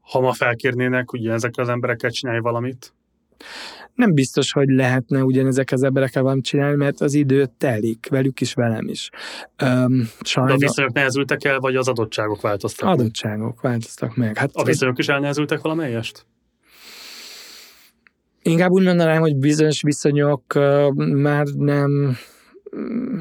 [0.00, 2.94] Ha ma felkérnének, ugye ezekkel az emberekkel csinálni valamit?
[3.96, 8.54] Nem biztos, hogy lehetne ugyanezek az emberekkel valamit csinálni, mert az idő telik, velük is,
[8.54, 9.10] velem is.
[9.62, 10.58] Um, sajnos...
[10.58, 13.72] De a viszonyok nehezültek el, vagy az adottságok változtak Adottságok meg?
[13.72, 14.36] változtak meg.
[14.36, 16.26] Hát a viszonyok is elnehezültek valamelyest?
[18.42, 22.16] Inkább úgy mondanám, hogy bizonyos viszonyok uh, már nem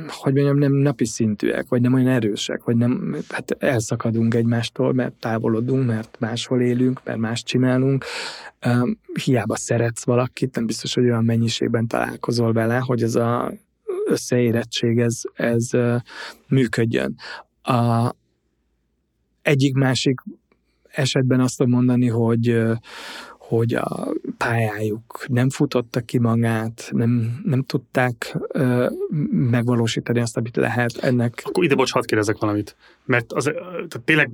[0.08, 5.14] hogy mondjam, nem napi szintűek, vagy nem olyan erősek, vagy nem, hát elszakadunk egymástól, mert
[5.14, 8.06] távolodunk, mert máshol élünk, mert más csinálunk.
[9.24, 13.54] hiába szeretsz valakit, nem biztos, hogy olyan mennyiségben találkozol vele, hogy ez a
[14.06, 15.70] összeérettség ez, ez
[16.48, 17.16] működjön.
[17.62, 18.12] A
[19.42, 20.20] egyik-másik
[20.88, 22.62] esetben azt tudom mondani, hogy
[23.48, 28.90] hogy a pályájuk nem futotta ki magát, nem, nem tudták ö,
[29.32, 31.42] megvalósítani azt, amit lehet ennek.
[31.46, 34.32] Akkor ide bocs, hadd kérdezek valamit, mert az, tehát tényleg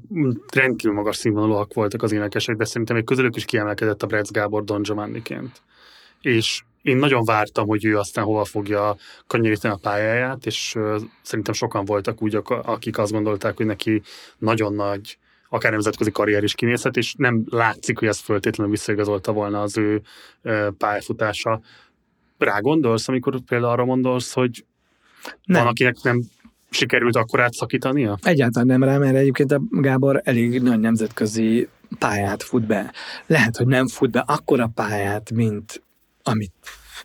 [0.54, 4.64] rendkívül magas színvonalúak voltak az énekesek, de szerintem egy közülük is kiemelkedett a Bretz Gábor
[4.64, 5.62] Don Giovanniként.
[6.22, 8.96] És én nagyon vártam, hogy ő aztán hova fogja
[9.28, 10.78] kanyarítani a pályáját, és
[11.22, 14.02] szerintem sokan voltak úgy, akik azt gondolták, hogy neki
[14.38, 15.18] nagyon nagy
[15.54, 20.02] akár nemzetközi karrier is kinézhet, és nem látszik, hogy ez föltétlenül visszaigazolta volna az ő
[20.78, 21.62] pályafutása.
[22.38, 24.66] Rá gondolsz, amikor például arra gondolsz, hogy
[25.44, 25.62] nem.
[25.62, 26.22] van, akinek nem
[26.70, 28.18] sikerült akkor átszakítania?
[28.22, 31.68] Egyáltalán nem rá, mert egyébként a Gábor elég nagy nemzetközi
[32.00, 32.94] pályát fut be.
[33.26, 35.84] Lehet, hogy nem fut be akkora pályát, mint
[36.24, 36.54] amit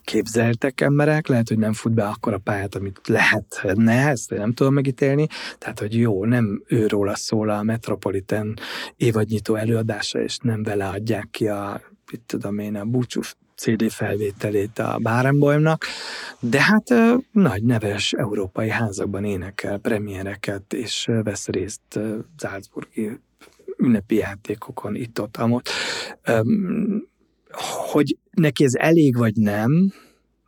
[0.05, 4.75] képzeltek emberek, lehet, hogy nem fut be akkor a pályát, amit lehetne, ezt nem tudom
[4.75, 5.27] megítélni,
[5.59, 8.55] tehát, hogy jó, nem őróla szól a Metropolitan
[8.97, 13.21] évadnyitó előadása, és nem vele adják ki a, mit tudom én, a búcsú
[13.57, 15.85] CD felvételét a Bárenboimnak,
[16.41, 16.95] de hát
[17.33, 22.01] nagy neves európai házakban énekel premiereket, és vesz részt
[22.39, 23.19] Salzburgi
[23.77, 25.69] ünnepi játékokon itt-ott, amott
[27.91, 29.93] hogy neki ez elég vagy nem,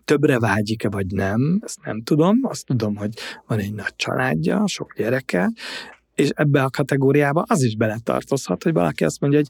[0.04, 2.40] többre vágyik-e vagy nem, ezt nem tudom.
[2.42, 3.10] Azt tudom, hogy
[3.46, 5.50] van egy nagy családja, sok gyereke,
[6.14, 9.48] és ebbe a kategóriába az is beletartozhat, hogy valaki azt mondja, hogy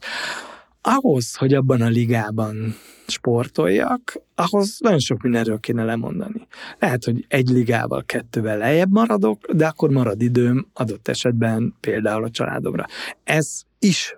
[0.81, 2.75] ahhoz, hogy abban a ligában
[3.07, 6.47] sportoljak, ahhoz nagyon sok mindenről kéne lemondani.
[6.79, 12.29] Lehet, hogy egy ligával, kettővel lejjebb maradok, de akkor marad időm adott esetben például a
[12.29, 12.85] családomra.
[13.23, 14.15] Ez is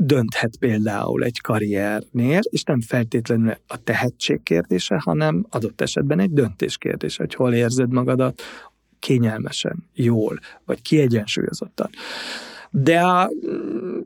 [0.00, 6.78] dönthet például egy karriernél, és nem feltétlenül a tehetség kérdése, hanem adott esetben egy döntés
[6.78, 8.42] kérdése, hogy hol érzed magadat
[8.98, 11.90] kényelmesen, jól, vagy kiegyensúlyozottan.
[12.70, 13.98] De a mm,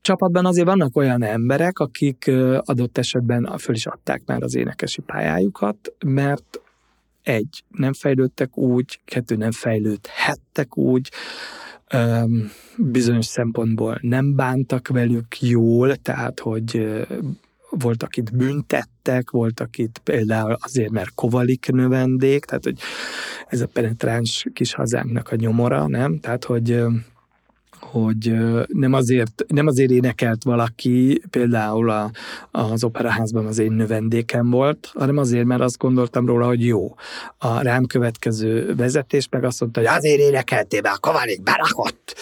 [0.00, 5.94] csapatban azért vannak olyan emberek, akik adott esetben föl is adták már az énekesi pályájukat,
[6.06, 6.60] mert
[7.22, 11.10] egy, nem fejlődtek úgy, kettő, nem fejlődhettek úgy,
[12.76, 16.98] bizonyos szempontból nem bántak velük jól, tehát hogy
[17.70, 22.78] voltak itt büntettek, voltak itt például azért, mert kovalik növendék, tehát hogy
[23.48, 26.18] ez a penetráns kis hazánknak a nyomora, nem?
[26.20, 26.82] Tehát, hogy
[27.80, 28.34] hogy
[28.66, 32.10] nem azért, nem azért énekelt valaki, például a,
[32.50, 36.94] az operaházban az én növendékem volt, hanem azért, mert azt gondoltam róla, hogy jó.
[37.38, 42.14] A rám következő vezetés meg azt mondta, hogy azért énekeltél, mert a Koválik berakott,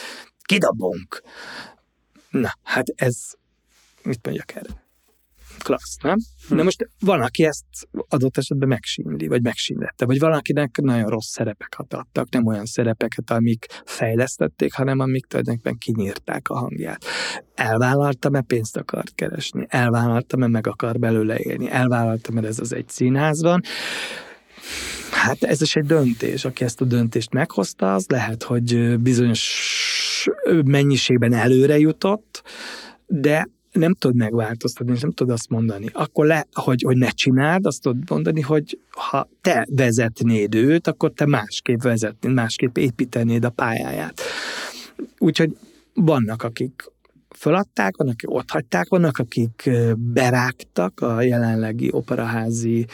[0.43, 1.23] kidobunk.
[2.31, 3.17] Na, hát ez,
[4.03, 4.86] mit mondjak erre?
[5.67, 6.17] Klassz, nem?
[6.49, 6.57] Hm.
[6.57, 7.65] De most van, aki ezt
[8.09, 13.67] adott esetben megsínli, vagy megsínlette, vagy valakinek nagyon rossz szerepeket adtak, nem olyan szerepeket, amik
[13.85, 17.05] fejlesztették, hanem amik tulajdonképpen kinyírták a hangját.
[17.55, 22.73] Elvállalta, mert pénzt akart keresni, elvállalta, mert meg akar belőle élni, elvállalta, mert ez az
[22.73, 23.61] egy színházban,
[25.11, 26.45] Hát ez is egy döntés.
[26.45, 30.29] Aki ezt a döntést meghozta, az lehet, hogy bizonyos
[30.65, 32.43] mennyiségben előre jutott,
[33.07, 33.49] de
[33.79, 35.87] nem tudod megváltoztatni, és nem tudod azt mondani.
[35.93, 41.13] Akkor le, hogy, hogy ne csináld, azt tudod mondani, hogy ha te vezetnéd őt, akkor
[41.13, 44.21] te másképp vezetnéd, másképp építenéd a pályáját.
[45.19, 45.57] Úgyhogy
[45.95, 46.91] vannak, akik
[47.37, 52.87] föladták, vannak, akik ott hagyták, vannak, akik berágtak a jelenlegi operaházi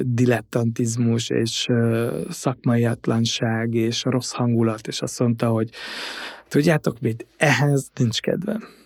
[0.00, 1.66] dilettantizmus és
[2.30, 5.70] szakmaiatlanság és rossz hangulat, és azt mondta, hogy
[6.48, 8.76] tudjátok mit, ehhez nincs kedvem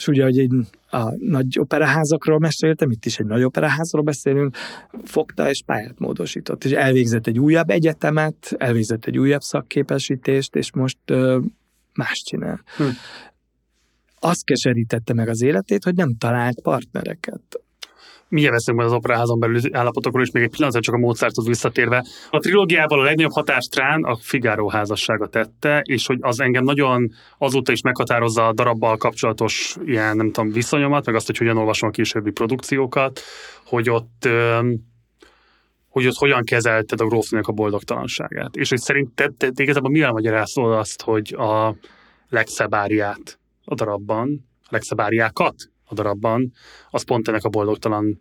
[0.00, 0.52] és ugye, hogy egy,
[0.90, 4.56] a nagy operaházakról meséltem, itt is egy nagy operaházról beszélünk,
[5.04, 10.98] fogta és pályát módosított, és elvégzett egy újabb egyetemet, elvégzett egy újabb szakképesítést, és most
[11.06, 11.38] ö,
[11.94, 12.62] más csinál.
[12.76, 12.84] Hm.
[14.20, 17.60] Azt keserítette meg az életét, hogy nem talált partnereket
[18.30, 22.04] milyen majd az operaházon belül állapotokról, és még egy pillanat csak a Mozarthoz visszatérve.
[22.30, 27.10] A trilógiával a legnagyobb hatást rán a Figaro házassága tette, és hogy az engem nagyon
[27.38, 31.88] azóta is meghatározza a darabbal kapcsolatos ilyen, nem tudom, viszonyomat, meg azt, hogy hogyan olvasom
[31.88, 33.20] a későbbi produkciókat,
[33.64, 34.28] hogy ott
[35.88, 38.56] hogy ott hogyan kezelted a grófnőnek a boldogtalanságát.
[38.56, 41.74] És hogy szerinted te, te igazából mire magyarázol azt, hogy a
[42.28, 45.54] legszebb áriát a darabban, a legszebb áriákat
[45.90, 46.52] a darabban,
[46.90, 48.20] az pont ennek a boldogtalan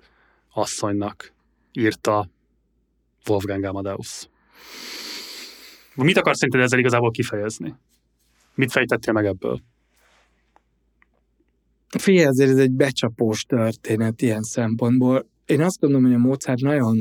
[0.54, 1.34] asszonynak
[1.72, 2.30] írta
[3.28, 4.30] Wolfgang Amadeus.
[5.96, 7.76] Mit akarsz szerinted ezzel igazából kifejezni?
[8.56, 9.62] Mit fejtettél meg ebből?
[11.98, 15.28] Figyelj, ezért ez egy becsapós történet ilyen szempontból.
[15.46, 16.98] Én azt gondolom, hogy a Mozart nagyon,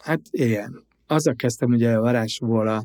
[0.00, 2.84] hát ilyen, azzal kezdtem ugye a varázsból a,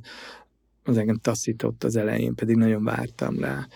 [0.83, 3.67] az engem taszított az elején, pedig nagyon vártam rá.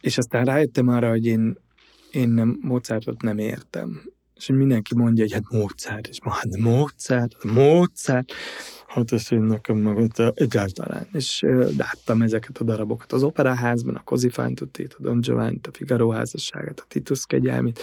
[0.00, 1.56] És aztán rájöttem arra, hogy én,
[2.14, 4.02] én nem, Mozartot nem értem.
[4.36, 8.32] És mindenki mondja, hogy hát Mozart, és ma hát Mozart, Mozart,
[8.86, 11.06] hát ezt én nekem meg egyáltalán.
[11.12, 11.44] És
[11.76, 16.84] láttam ezeket a darabokat az operaházban, a Kozifántutit, a Don giovanni a Figaro házasságát, a
[16.88, 17.80] Titus kegyelmét,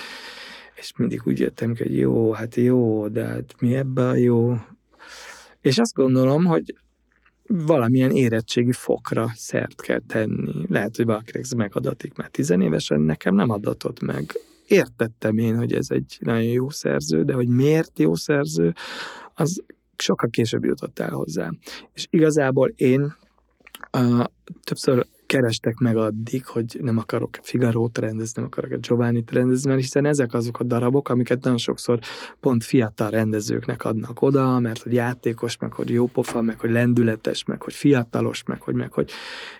[0.75, 4.55] és mindig úgy jöttem, hogy jó, hát jó, de hát mi ebben jó?
[5.61, 6.75] És azt gondolom, hogy
[7.53, 10.65] valamilyen érettségi fokra szert kell tenni.
[10.69, 14.32] Lehet, hogy valakinek ez megadatik már tizenévesen, nekem nem adatott meg.
[14.68, 18.73] Értettem én, hogy ez egy nagyon jó szerző, de hogy miért jó szerző,
[19.34, 19.64] az
[19.98, 21.52] sokkal később jutott el hozzá.
[21.94, 23.15] És igazából én
[23.98, 24.23] uh,
[24.64, 30.05] többször kerestek meg addig, hogy nem akarok Figaro-t rendezni, nem akarok Giovanni-t rendezni, mert hiszen
[30.05, 31.99] ezek azok a darabok, amiket nagyon sokszor
[32.39, 37.43] pont fiatal rendezőknek adnak oda, mert hogy játékos, meg hogy jó pofa, meg hogy lendületes,
[37.43, 39.11] meg hogy fiatalos, meg hogy, meg hogy...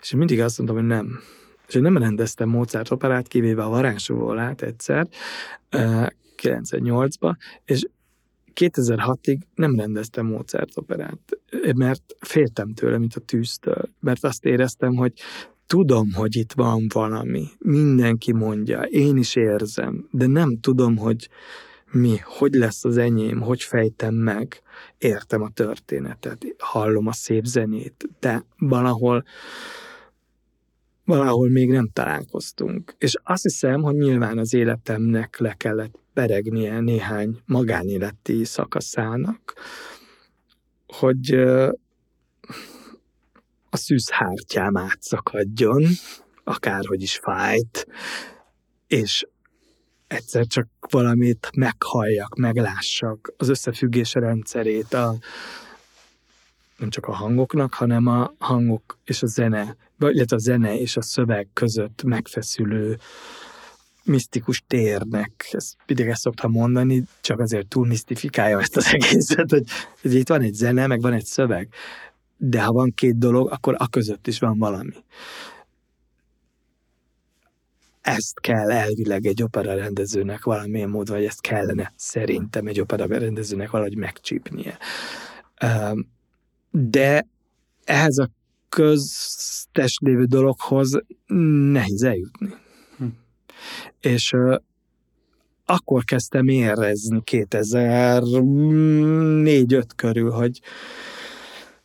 [0.02, 1.20] És én mindig azt mondtam, hogy nem.
[1.68, 5.08] És én nem rendeztem Mozart operát, kivéve a Varázsúvolát egyszer,
[6.42, 7.36] 98-ba,
[7.66, 7.86] és
[8.56, 11.20] 2006-ig nem rendeztem Mozart operát,
[11.76, 15.14] mert féltem tőle, mint a tűztől, mert azt éreztem, hogy
[15.72, 21.30] tudom, hogy itt van valami, mindenki mondja, én is érzem, de nem tudom, hogy
[21.92, 24.62] mi, hogy lesz az enyém, hogy fejtem meg,
[24.98, 29.24] értem a történetet, hallom a szép zenét, de valahol
[31.06, 32.96] valahol még nem találkoztunk.
[32.98, 39.54] És azt hiszem, hogy nyilván az életemnek le kellett peregnie néhány magánéleti szakaszának,
[40.88, 41.44] hogy
[43.74, 45.84] a szűzhártyám átszakadjon,
[46.44, 47.88] akárhogy is fájt,
[48.88, 49.26] és
[50.08, 55.16] egyszer csak valamit meghalljak, meglássak, az összefüggés rendszerét a,
[56.78, 61.02] nem csak a hangoknak, hanem a hangok és a zene, illetve a zene és a
[61.02, 62.98] szöveg között megfeszülő
[64.04, 65.50] misztikus térnek.
[65.52, 69.64] Ezt mindig ezt szoktam mondani, csak azért túl misztifikálja ezt az egészet, hogy,
[70.02, 71.74] hogy itt van egy zene, meg van egy szöveg
[72.44, 74.96] de ha van két dolog, akkor a között is van valami.
[78.02, 83.70] Ezt kell elvileg egy opera rendezőnek valamilyen módon, vagy ezt kellene szerintem egy opera rendezőnek
[83.70, 84.78] valahogy megcsípnie.
[86.70, 87.28] De
[87.84, 88.30] ehhez a
[88.70, 91.00] köztes lévő dologhoz
[91.72, 92.54] nehéz eljutni.
[92.98, 93.06] Hm.
[94.00, 94.36] És
[95.66, 100.62] akkor kezdtem érezni 2004-5 körül, hogy,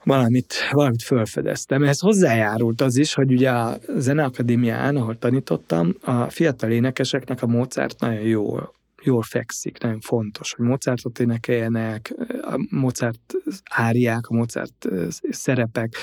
[0.07, 1.83] valamit, valamit felfedeztem.
[1.83, 8.01] Ez hozzájárult az is, hogy ugye a Zeneakadémián, ahol tanítottam, a fiatal énekeseknek a Mozart
[8.01, 8.59] nagyon jó
[9.07, 13.35] jól fekszik, nagyon fontos, hogy Mozartot énekeljenek, a Mozart
[13.70, 14.89] áriák, a Mozart
[15.31, 15.95] szerepek,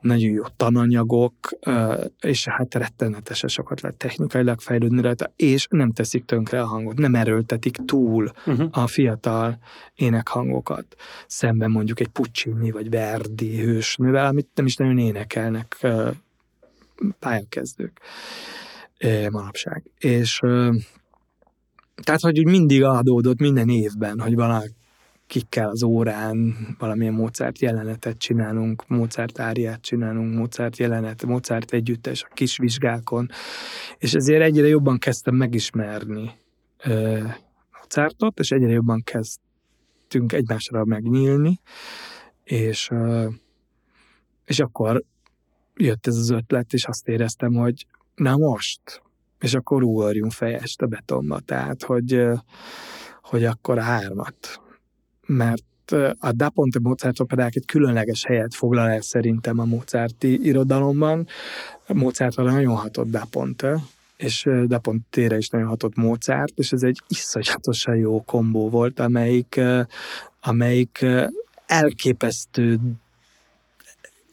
[0.00, 1.34] nagyon jó tananyagok,
[2.20, 7.14] és hát rettenetesen sokat lehet technikailag fejlődni rajta, és nem teszik tönkre a hangot, nem
[7.14, 8.68] erőltetik túl uh-huh.
[8.70, 9.58] a fiatal
[9.94, 10.94] énekhangokat,
[11.26, 15.86] szemben mondjuk egy Puccini vagy Verdi hősnővel, amit nem is nagyon énekelnek
[17.18, 18.00] pályakezdők
[19.30, 19.82] manapság.
[19.98, 20.40] És
[22.02, 28.88] tehát, hogy úgy mindig adódott minden évben, hogy valakikkel az órán valamilyen Mozart jelenetet csinálunk,
[28.88, 33.28] Mozart áriát csinálunk, Mozart jelenet, Mozart együttes a kis vizsgákon,
[33.98, 36.30] és ezért egyre jobban kezdtem megismerni
[36.84, 37.22] ö,
[37.80, 41.60] Mozartot, és egyre jobban kezdtünk egymásra megnyílni,
[42.44, 43.28] és, ö,
[44.44, 45.04] és akkor
[45.74, 49.02] jött ez az ötlet, és azt éreztem, hogy na most,
[49.40, 52.22] és akkor ugorjunk fejest a betonba, tehát hogy,
[53.22, 54.60] hogy akkor a hármat.
[55.26, 55.62] Mert
[56.18, 61.26] a Da Ponte Mozart operák egy különleges helyet foglal el szerintem a Mozarti irodalomban.
[61.86, 63.80] Mozartra nagyon hatott Da Ponte,
[64.16, 69.60] és Da Ponte-re is nagyon hatott Mozart, és ez egy iszonyatosan jó kombó volt, amelyik,
[70.40, 71.06] amelyik
[71.66, 72.78] elképesztő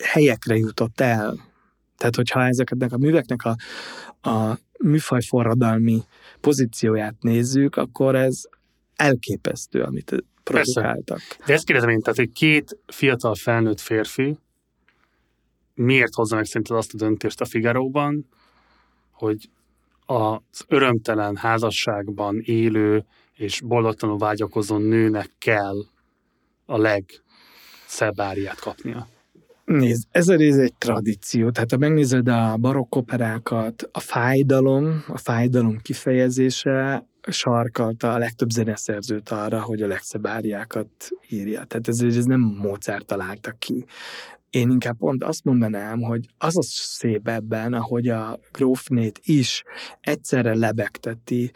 [0.03, 1.53] helyekre jutott el.
[1.97, 3.55] Tehát, hogyha ezeknek a műveknek a,
[4.25, 6.03] a műfajforradalmi
[6.41, 8.41] pozícióját nézzük, akkor ez
[8.95, 11.17] elképesztő, amit produkáltak.
[11.17, 11.43] Persze.
[11.45, 14.37] De ezt kérdezem én, tehát egy két fiatal felnőtt férfi
[15.75, 18.27] miért hozza meg szerinted azt a döntést a Figaróban,
[19.11, 19.49] hogy
[20.05, 25.75] az örömtelen házasságban élő és boldogtalanul vágyakozó nőnek kell
[26.65, 29.07] a legszebb áriát kapnia?
[29.65, 31.49] Nézd, ez a rész egy tradíció.
[31.49, 39.61] Tehát ha megnézed a barokkoperákat, a fájdalom, a fájdalom kifejezése sarkalta a legtöbb zeneszerzőt arra,
[39.61, 41.63] hogy a legszebb áriákat írja.
[41.63, 43.85] Tehát ez, ez nem Mozart találta ki.
[44.49, 49.63] Én inkább pont azt mondanám, hogy az a szép ebben, ahogy a grófnét is
[50.01, 51.51] egyszerre lebegteti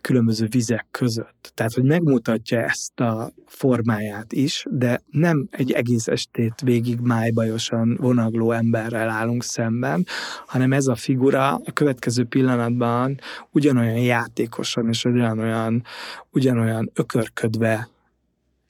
[0.00, 1.52] különböző vizek között.
[1.54, 8.52] Tehát, hogy megmutatja ezt a formáját is, de nem egy egész estét végig májbajosan vonagló
[8.52, 10.06] emberrel állunk szemben,
[10.46, 13.18] hanem ez a figura a következő pillanatban
[13.50, 15.84] ugyanolyan játékosan és ugyanolyan,
[16.30, 17.88] ugyanolyan ökörködve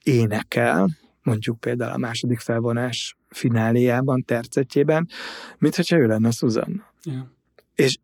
[0.03, 0.89] énekel,
[1.23, 5.07] mondjuk például a második felvonás fináléjában, tercetjében,
[5.57, 6.85] mint hogyha ő lenne Susan.
[7.03, 7.25] Yeah.
[7.75, 7.97] És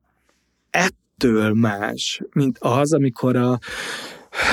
[1.24, 3.60] ettől más, mint az, amikor a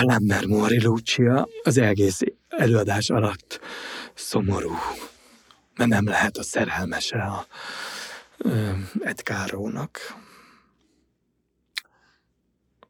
[0.01, 3.61] Lamber Mori Lucia az egész előadás alatt
[4.15, 4.71] szomorú,
[5.77, 7.47] mert nem lehet a szerelmese a
[9.01, 9.99] Edgárónak.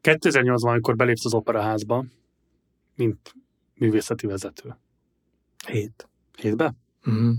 [0.01, 2.05] 2008-ban, amikor belépsz az operaházba,
[2.95, 3.33] mint
[3.73, 4.77] művészeti vezető.
[5.67, 6.09] Hét.
[6.37, 6.73] Hétbe?
[7.05, 7.35] Uh-huh.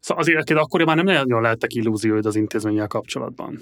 [0.00, 3.60] Szóval azért akkoriban már nem nagyon lehettek illúzióid az intézménnyel kapcsolatban.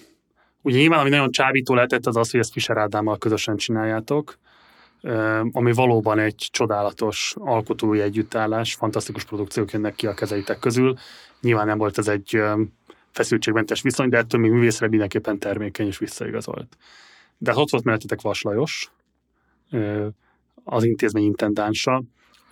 [0.64, 4.38] Ugye nyilván, ami nagyon csábító lehetett, az az, hogy ezt Fischer Ádámmal közösen csináljátok,
[5.52, 10.96] ami valóban egy csodálatos alkotói együttállás, fantasztikus produkciók jönnek ki a kezeitek közül.
[11.40, 12.42] Nyilván nem volt ez egy
[13.10, 16.76] feszültségmentes viszony, de ettől még művészre mindenképpen termékeny és visszaigazolt.
[17.38, 18.90] De ott volt mellettetek Vas Lajos,
[20.64, 22.02] az intézmény intendánsa,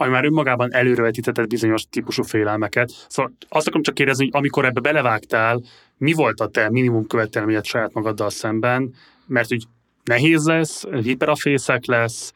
[0.02, 2.90] ami már önmagában előrevetítetett bizonyos típusú félelmeket.
[3.08, 5.62] Szóval azt akarom csak kérdezni, hogy amikor ebbe belevágtál,
[5.96, 8.94] mi volt a te minimum követelményed saját magaddal szemben,
[9.26, 9.64] mert úgy
[10.04, 12.32] nehéz lesz, hiperafészek lesz,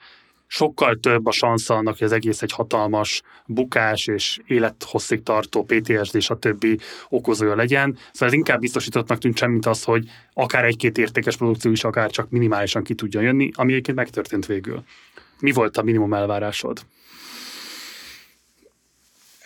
[0.47, 6.15] sokkal több a szansz annak, hogy az egész egy hatalmas bukás és élethosszig tartó PTSD
[6.15, 6.79] és a többi
[7.09, 7.99] okozója legyen.
[8.13, 12.11] Szóval ez inkább biztosítottnak tűnt sem, mint az, hogy akár egy-két értékes produkció is akár
[12.11, 14.83] csak minimálisan ki tudja jönni, ami egyébként megtörtént végül.
[15.41, 16.81] Mi volt a minimum elvárásod?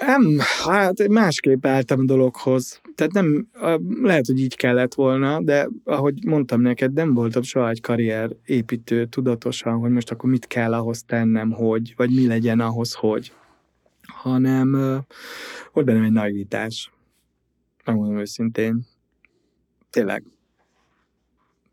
[0.07, 2.81] Nem, hát másképp álltam a dologhoz.
[2.95, 3.49] Tehát nem,
[4.03, 9.07] lehet, hogy így kellett volna, de ahogy mondtam neked, nem voltam soha egy karrier építő
[9.07, 13.33] tudatosan, hogy most akkor mit kell ahhoz tennem, hogy, vagy mi legyen ahhoz, hogy.
[14.03, 14.71] Hanem
[15.73, 16.93] volt bennem egy naivitás.
[17.85, 18.87] Megmondom őszintén.
[19.91, 20.25] Tényleg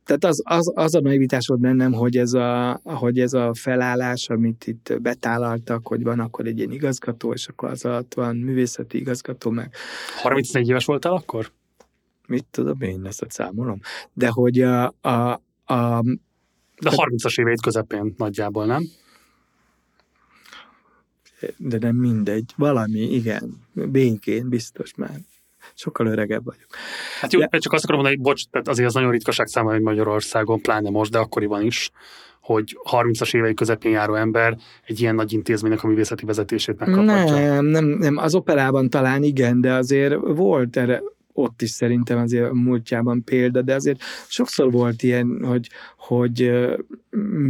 [0.08, 4.30] tehát az, az, az a naivitás volt bennem, hogy ez, a, hogy ez a felállás,
[4.30, 8.98] amit itt betálaltak, hogy van akkor egy ilyen igazgató, és akkor az alatt van művészeti
[8.98, 9.74] igazgató, meg...
[10.22, 11.52] 34 éves voltál akkor?
[12.28, 13.80] Mit tudom én, ezt számolom.
[14.14, 14.86] De hogy a...
[15.02, 16.02] a, a
[16.80, 18.84] de 30-as éveit közepén nagyjából, nem?
[21.58, 22.54] De nem mindegy.
[22.56, 23.58] Valami, igen.
[23.74, 25.20] Békén biztos már
[25.74, 26.68] sokkal öregebb vagyok.
[27.22, 27.58] Hát jó, de...
[27.58, 30.90] csak azt akarom mondani, hogy bocs, tehát azért az nagyon ritkaság számára, hogy Magyarországon, pláne
[30.90, 31.92] most, de akkoriban is,
[32.42, 37.36] hogy 30-as évei közepén járó ember egy ilyen nagy intézménynek a művészeti vezetését megkaphatja.
[37.36, 41.02] Nem, nem, nem, az operában talán igen, de azért volt erre
[41.34, 46.52] ott is szerintem azért múltjában példa, de azért sokszor volt ilyen, hogy, hogy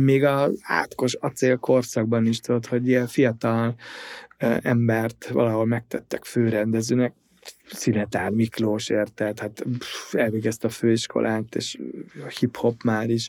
[0.03, 3.75] még az átkos acélkorszakban is tudod, hogy ilyen fiatal
[4.61, 7.13] embert valahol megtettek főrendezőnek,
[7.65, 9.39] Szinetár Miklós, érted?
[9.39, 9.65] Hát
[10.11, 11.77] elvégezte a főiskolát, és
[12.39, 13.27] hip-hop már is.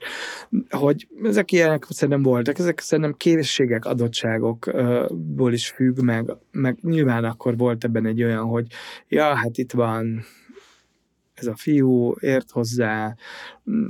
[0.70, 7.56] Hogy ezek ilyenek szerintem voltak, ezek szerintem készségek, adottságokból is függ, meg, meg nyilván akkor
[7.56, 8.66] volt ebben egy olyan, hogy
[9.08, 10.24] ja, hát itt van
[11.34, 13.14] ez a fiú, ért hozzá,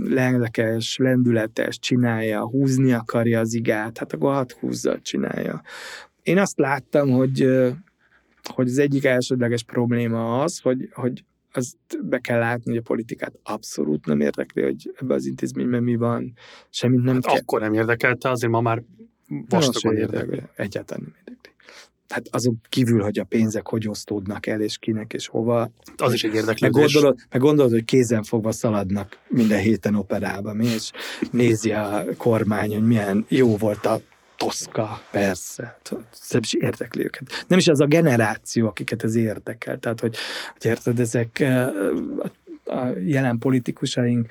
[0.05, 5.62] lelkes, lendületes, csinálja, húzni akarja az igát, hát akkor hat húzza, csinálja.
[6.22, 7.66] Én azt láttam, hogy
[8.48, 13.38] hogy az egyik elsődleges probléma az, hogy, hogy azt be kell látni, hogy a politikát
[13.43, 16.32] abszolút nem érdekli, hogy ebbe az intézményben mi van,
[16.70, 17.36] semmit nem hát kell.
[17.36, 18.82] Akkor nem érdekelte, azért ma már
[19.48, 20.35] vastagon érdekli.
[20.35, 20.48] érdekli.
[20.56, 21.52] Egyáltalán nem érdekli.
[22.09, 25.70] Hát azon kívül, hogy a pénzek hogy osztódnak el, és kinek, és hova.
[25.96, 26.60] Az is egy érdeklődés.
[26.60, 30.90] Meg gondolod, meg gondolod hogy kézen fogva szaladnak minden héten operába, mi, és
[31.30, 34.01] nézi a kormány, hogy milyen jó volt a
[34.38, 35.78] Toszka, persze.
[36.30, 37.44] Nem is érdekli őket.
[37.46, 39.78] Nem is az a generáció, akiket ez érdekel.
[39.78, 40.16] Tehát, hogy,
[40.52, 41.68] hogy érted, ezek eh,
[42.64, 44.26] a jelen politikusaink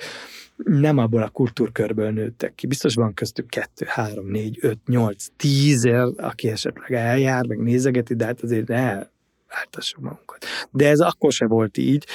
[0.56, 2.68] nem abból a kultúrkörből nőttek ki.
[2.68, 8.26] Biztos van köztük kettő, három, négy, öt, nyolc, tízer, aki esetleg eljár, meg nézegeti, de
[8.26, 9.04] hát azért ne
[9.50, 10.46] váltassuk magunkat.
[10.72, 12.06] De ez akkor se volt így,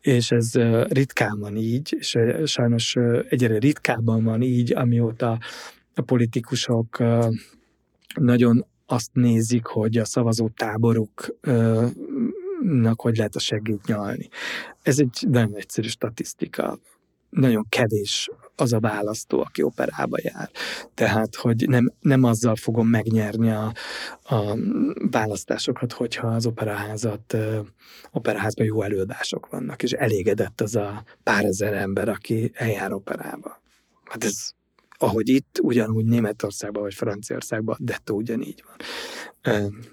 [0.00, 2.96] és ez eh, ritkán van így, és eh, sajnos
[3.28, 5.38] egyre ritkábban van így, amióta
[5.94, 6.98] a politikusok
[8.14, 11.36] nagyon azt nézik, hogy a szavazó táboruk
[12.94, 14.28] hogy lehet a segít nyalni.
[14.82, 16.78] Ez egy nagyon egyszerű statisztika.
[17.30, 20.50] Nagyon kevés az a választó, aki operába jár.
[20.94, 23.72] Tehát, hogy nem, nem azzal fogom megnyerni a,
[24.22, 24.56] a
[25.10, 27.36] választásokat, hogyha az operaházat,
[28.10, 33.62] operaházban jó előadások vannak, és elégedett az a pár ezer ember, aki eljár operába.
[34.04, 34.50] Hát ez
[35.02, 38.76] ahogy itt, ugyanúgy Németországban vagy Franciaországban, dettó ugyanígy van.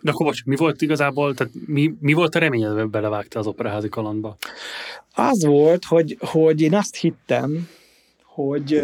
[0.01, 3.47] De akkor bocs, mi volt igazából, tehát mi, mi volt a reményed, hogy belevágta az
[3.47, 4.37] operaházi kalandba?
[5.13, 7.67] Az volt, hogy, hogy én azt hittem,
[8.23, 8.81] hogy,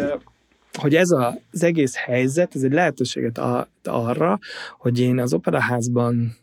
[0.72, 4.38] hogy ez a, az egész helyzet, ez egy lehetőséget a, arra,
[4.78, 6.36] hogy én az operaházban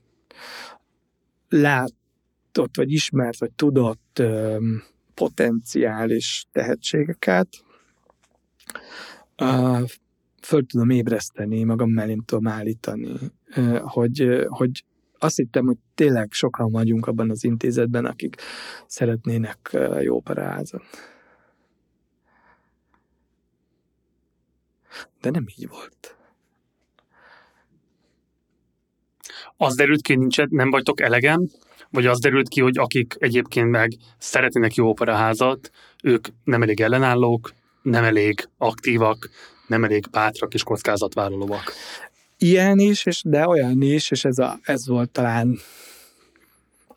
[1.49, 4.21] látott, vagy ismert, vagy tudott
[5.13, 7.47] potenciális tehetségeket,
[9.41, 9.79] ö,
[10.41, 13.13] föl tudom ébreszteni, magam mellé tudom állítani,
[13.81, 14.83] hogy, hogy
[15.19, 18.35] azt hittem, hogy tényleg sokan vagyunk abban az intézetben, akik
[18.87, 20.83] szeretnének jó operaházat.
[25.21, 26.15] De nem így volt.
[29.57, 31.47] Az derült ki, nincs, nem vagytok elegem,
[31.89, 35.71] vagy az derült ki, hogy akik egyébként meg szeretnének jó operaházat,
[36.03, 39.29] ők nem elég ellenállók, nem elég aktívak,
[39.67, 41.73] nem elég bátrak és kockázatvállalóak.
[42.37, 45.57] Ilyen is, és de olyan is, és ez, a, ez volt talán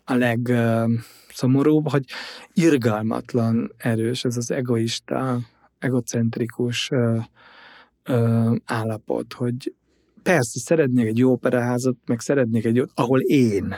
[0.05, 2.03] a legszomorúbb, hogy
[2.53, 5.39] irgalmatlan erős ez az egoista,
[5.79, 7.23] egocentrikus uh,
[8.03, 9.73] ö, állapot, hogy
[10.23, 13.75] persze szeretnék egy jó operaházat, meg szeretnék egy, ahol én,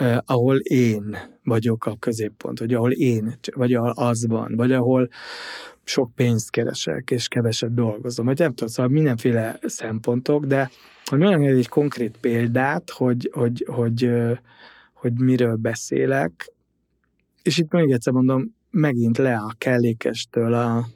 [0.00, 1.16] uh, ahol én
[1.48, 5.08] vagyok a középpont, vagy ahol én, vagy ahol az van, vagy ahol
[5.84, 10.70] sok pénzt keresek, és keveset dolgozom, vagy nem tudom, szóval mindenféle szempontok, de
[11.04, 14.38] hogy mondjam egy konkrét példát, hogy, hogy, hogy, hogy,
[14.92, 16.52] hogy miről beszélek,
[17.42, 20.86] és itt még egyszer mondom, megint le a kellékestől a,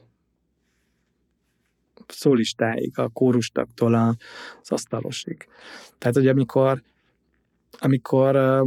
[2.08, 5.46] szólistáig, a kórustaktól az asztalosig.
[5.98, 6.82] Tehát, hogy amikor,
[7.78, 8.62] amikor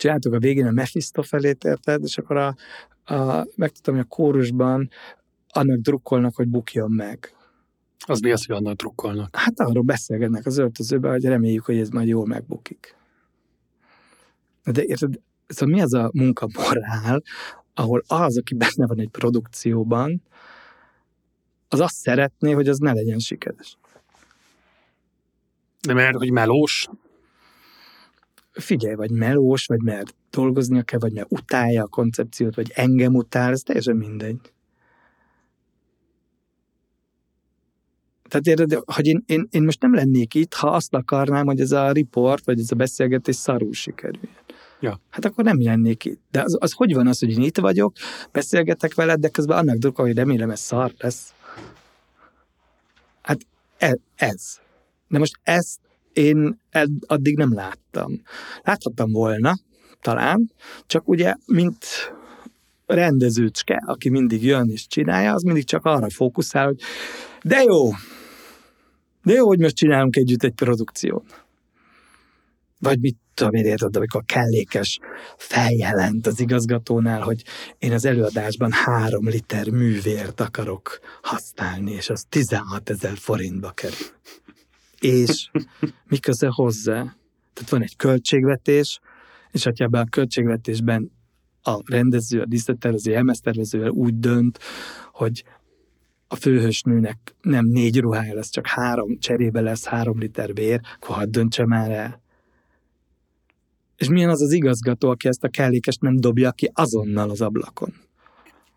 [0.00, 2.56] csináltuk a végén a Mephistofelét, érted, és akkor a,
[3.14, 4.90] a, megtudtam, hogy a kórusban
[5.48, 7.34] annak drukkolnak, hogy bukjon meg.
[8.06, 9.36] Az mi az, hogy annak drukkolnak?
[9.36, 12.96] Hát arról beszélgetnek az öltözőben, hogy reméljük, hogy ez majd jól megbukik.
[14.64, 15.14] De érted,
[15.46, 17.22] szóval mi az a munkamorál,
[17.74, 20.22] ahol az, aki benne van egy produkcióban,
[21.68, 23.78] az azt szeretné, hogy az ne legyen sikeres.
[25.80, 26.88] De mert, hogy melós?
[28.60, 33.52] Figyelj, vagy melós, vagy mert dolgoznia kell, vagy mert utálja a koncepciót, vagy engem utál,
[33.52, 34.52] ez teljesen mindegy.
[38.28, 41.72] Tehát érted, hogy én, én, én most nem lennék itt, ha azt akarnám, hogy ez
[41.72, 44.30] a report, vagy ez a beszélgetés szarul sikerüljön.
[44.80, 45.00] Ja.
[45.10, 46.20] Hát akkor nem lennék itt.
[46.30, 47.92] De az, az hogy van az, hogy én itt vagyok,
[48.32, 51.32] beszélgetek veled, de közben annak drukol, hogy remélem ez szar lesz.
[53.22, 53.96] Hát ez.
[54.16, 54.58] ez.
[55.08, 55.78] De most ezt
[56.12, 56.60] én
[57.06, 58.22] addig nem láttam.
[58.62, 59.54] Láthattam volna,
[60.00, 60.52] talán,
[60.86, 61.84] csak ugye, mint
[62.86, 66.80] rendezőcske, aki mindig jön és csinálja, az mindig csak arra fókuszál, hogy
[67.42, 67.90] de jó,
[69.22, 71.44] de jó, hogy most csinálunk együtt egy produkciót.
[72.78, 74.98] Vagy mit tudom én, érted, amikor kellékes
[75.36, 77.42] feljelent az igazgatónál, hogy
[77.78, 84.06] én az előadásban három liter művért akarok használni, és az 16 ezer forintba kerül.
[85.00, 85.50] És
[86.08, 86.94] mi köze hozzá?
[87.52, 89.00] Tehát van egy költségvetés,
[89.50, 91.10] és ha ebben a költségvetésben
[91.62, 94.58] a rendező, a díszlettervező, elmesztervezővel úgy dönt,
[95.12, 95.44] hogy
[96.28, 101.30] a főhősnőnek nem négy ruhája lesz, csak három, cserébe lesz három liter vér, akkor hadd
[101.30, 102.22] döntse már el.
[103.96, 107.94] És milyen az az igazgató, aki ezt a kellékest nem dobja ki azonnal az ablakon?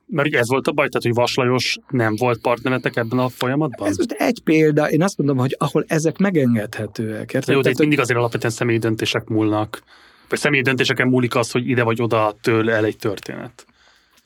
[0.06, 3.88] Mert ugye ez volt a baj, tehát hogy Vaslajos nem volt partneretek ebben a folyamatban?
[3.88, 7.34] Ez most egy példa, én azt mondom, hogy ahol ezek megengedhetőek.
[7.34, 7.56] Érted?
[7.56, 9.84] Jó, de itt mindig azért alapvetően személyi döntések múlnak.
[10.30, 13.66] Vagy személyi döntéseken múlik az, hogy ide vagy oda től el egy történet.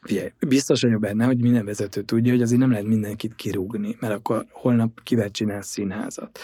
[0.02, 4.14] Figyelj, biztos vagyok benne, hogy minden vezető tudja, hogy azért nem lehet mindenkit kirúgni, mert
[4.14, 6.40] akkor holnap kivel csinál színházat.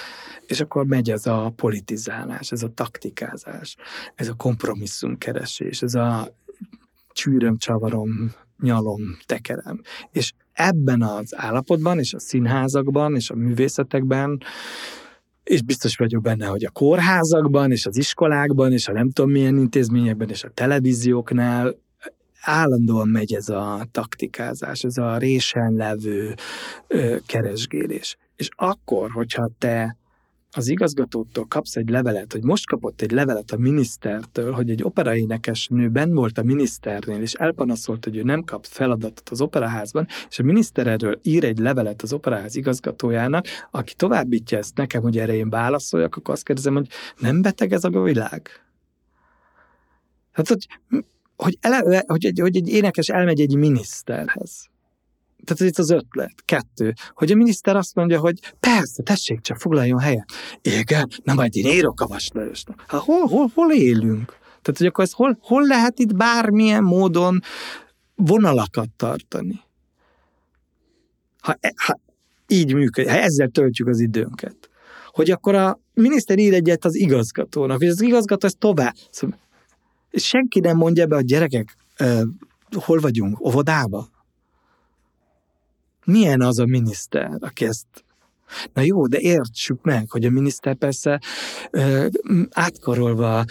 [0.48, 3.76] És akkor megy ez a politizálás, ez a taktikázás,
[4.16, 6.36] ez a kompromisszumkeresés, ez a
[7.12, 8.32] csűröm, csavarom,
[8.64, 9.82] nyalom, tekerem.
[10.12, 14.44] És ebben az állapotban, és a színházakban, és a művészetekben,
[15.44, 19.58] és biztos vagyok benne, hogy a kórházakban, és az iskolákban, és a nem tudom milyen
[19.58, 21.76] intézményekben, és a televízióknál
[22.42, 26.34] állandóan megy ez a taktikázás, ez a résen levő
[26.88, 28.18] ö, keresgélés.
[28.36, 29.98] És akkor, hogyha te
[30.56, 35.68] az igazgatótól kapsz egy levelet, hogy most kapott egy levelet a minisztertől, hogy egy operaénekes
[35.68, 40.40] nő ben volt a miniszternél, és elpanaszolt, hogy ő nem kap feladatot az operaházban, és
[40.40, 45.36] a miniszter erről ír egy levelet az operaház igazgatójának, aki továbbítja ezt nekem, hogy erre
[45.36, 48.50] én válaszoljak, akkor azt kérdezem, hogy nem beteg ez a világ?
[50.32, 50.68] Hát, hogy,
[51.36, 54.72] hogy, eleve, hogy, egy, hogy egy énekes elmegy egy miniszterhez
[55.46, 56.34] tehát ez itt az ötlet.
[56.46, 60.32] Kettő, hogy a miniszter azt mondja, hogy persze, tessék csak, foglaljon helyet.
[60.62, 62.84] Igen, na majd én írok a Vaslajosnak.
[62.88, 64.26] Hát hol, hol, hol élünk?
[64.62, 67.42] Tehát, hogy akkor ez hol, hol lehet itt bármilyen módon
[68.16, 69.60] vonalakat tartani?
[71.42, 72.00] Ha, e, ha
[72.48, 74.70] így működik, ha ezzel töltjük az időnket.
[75.12, 78.94] Hogy akkor a miniszter ír egyet az igazgatónak, hogy az igazgató ezt tovább.
[79.10, 79.40] Szóval,
[80.10, 82.22] és senki nem mondja be a gyerekek, uh,
[82.72, 84.10] hol vagyunk, óvodába?
[86.04, 87.86] Milyen az a miniszter, aki ezt
[88.74, 91.22] Na jó, de értsük meg, hogy a miniszter persze
[91.72, 92.08] ö,
[92.52, 93.46] átkarolva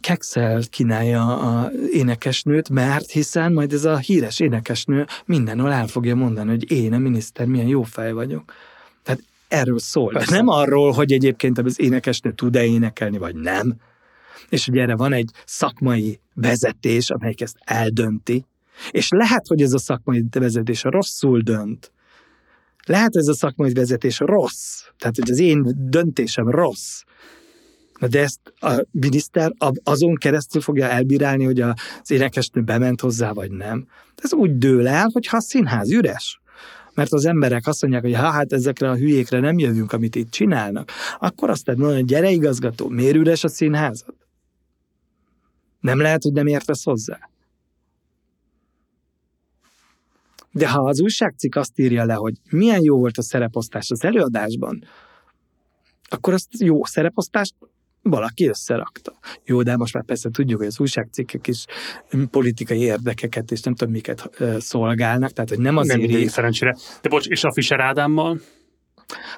[0.00, 6.48] kekszel kínálja a énekesnőt, mert hiszen majd ez a híres énekesnő mindenhol el fogja mondani,
[6.48, 8.52] hogy én a miniszter milyen jó fej vagyok.
[9.02, 10.12] Tehát erről szól.
[10.12, 13.74] De nem arról, hogy egyébként az énekesnő tud-e énekelni, vagy nem.
[14.48, 18.44] És hogy erre van egy szakmai vezetés, amelyik ezt eldönti,
[18.90, 21.92] és lehet, hogy ez a szakmai vezetés rosszul dönt.
[22.86, 24.82] Lehet, hogy ez a szakmai vezetés rossz.
[24.98, 27.02] Tehát, hogy az én döntésem rossz.
[28.08, 33.86] De ezt a miniszter azon keresztül fogja elbírálni, hogy az énekesnő bement hozzá, vagy nem.
[34.16, 36.40] Ez úgy dől el, hogy ha a színház üres.
[36.94, 40.30] Mert az emberek azt mondják, hogy ha hát ezekre a hülyékre nem jövünk, amit itt
[40.30, 44.14] csinálnak, akkor azt mondani, hogy gyere igazgató, miért üres a színházad?
[45.80, 47.30] Nem lehet, hogy nem értesz hozzá.
[50.52, 54.84] De ha az újságcikk azt írja le, hogy milyen jó volt a szereposztás az előadásban,
[56.08, 57.54] akkor azt jó szereposztást
[58.02, 59.18] valaki összerakta.
[59.44, 61.64] Jó, de most már persze tudjuk, hogy az újságcikkek is
[62.30, 66.10] politikai érdekeket és nem tudom miket szolgálnak, tehát hogy nem azért...
[66.10, 66.76] Nem szerencsére.
[67.02, 68.40] De bocs, és a Fischer Ádámmal?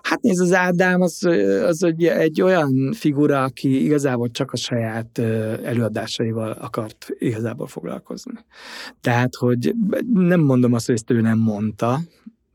[0.02, 1.24] Hát nézd, az Ádám az,
[1.64, 5.18] az egy, egy olyan figura, aki igazából csak a saját
[5.62, 8.32] előadásaival akart igazából foglalkozni.
[9.00, 9.74] Tehát, hogy
[10.12, 12.00] nem mondom azt, hogy ezt ő nem mondta,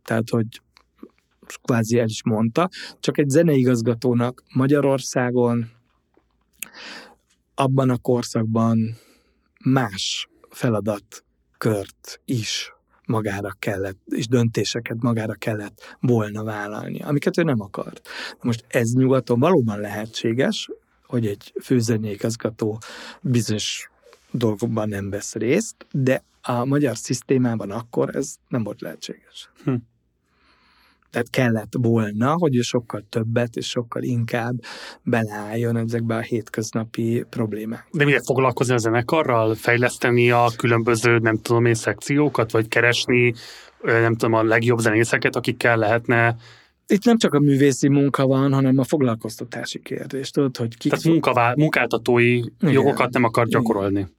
[0.03, 0.61] tehát, hogy
[1.61, 5.69] kvázi el is mondta, csak egy zeneigazgatónak Magyarországon
[7.55, 8.97] abban a korszakban
[9.63, 12.76] más feladatkört is
[13.07, 18.09] magára kellett, és döntéseket magára kellett volna vállalni, amiket ő nem akart.
[18.41, 20.69] Most ez nyugaton valóban lehetséges,
[21.05, 22.79] hogy egy főzenéigazgató
[23.21, 23.89] bizonyos
[24.31, 29.49] dolgokban nem vesz részt, de a magyar szisztémában akkor ez nem volt lehetséges.
[29.63, 29.73] Hm.
[31.11, 34.55] Tehát kellett volna, hogy ő sokkal többet és sokkal inkább
[35.03, 37.87] beleálljon ezekbe a hétköznapi problémák.
[37.91, 39.55] De miért foglalkozni a zenekarral?
[39.55, 43.33] Fejleszteni a különböző, nem tudom én, szekciókat, vagy keresni,
[43.81, 46.35] nem tudom, a legjobb zenészeket, akikkel lehetne
[46.89, 50.29] itt nem csak a művészi munka van, hanem a foglalkoztatási kérdés.
[50.29, 50.89] Tudod, hogy ki...
[50.89, 52.71] Tehát munkavá, munkáltatói Igen.
[52.71, 53.99] jogokat nem akar gyakorolni.
[53.99, 54.11] Igen,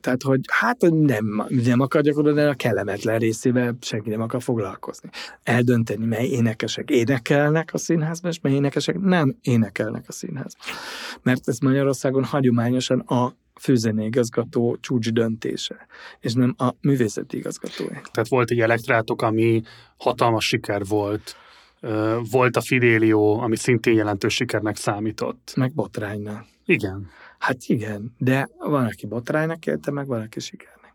[0.00, 5.08] tehát hogy hát nem, nem akar gyakorolni, de a kellemetlen részével senki nem akar foglalkozni.
[5.42, 10.66] Eldönteni, mely énekesek énekelnek a színházban, és mely énekesek nem énekelnek a színházban.
[11.22, 15.86] Mert ez Magyarországon hagyományosan a főzenéigazgató csúcs döntése,
[16.20, 18.00] és nem a művészeti igazgatója.
[18.12, 19.62] Tehát volt egy elektrátok, ami
[19.96, 21.36] hatalmas siker volt,
[22.30, 25.52] volt a Fidelio, ami szintén jelentős sikernek számított.
[25.56, 26.44] Meg botránynak.
[26.64, 27.08] Igen.
[27.46, 30.94] Hát igen, de van, aki botránynak élte, meg van, aki sikernek.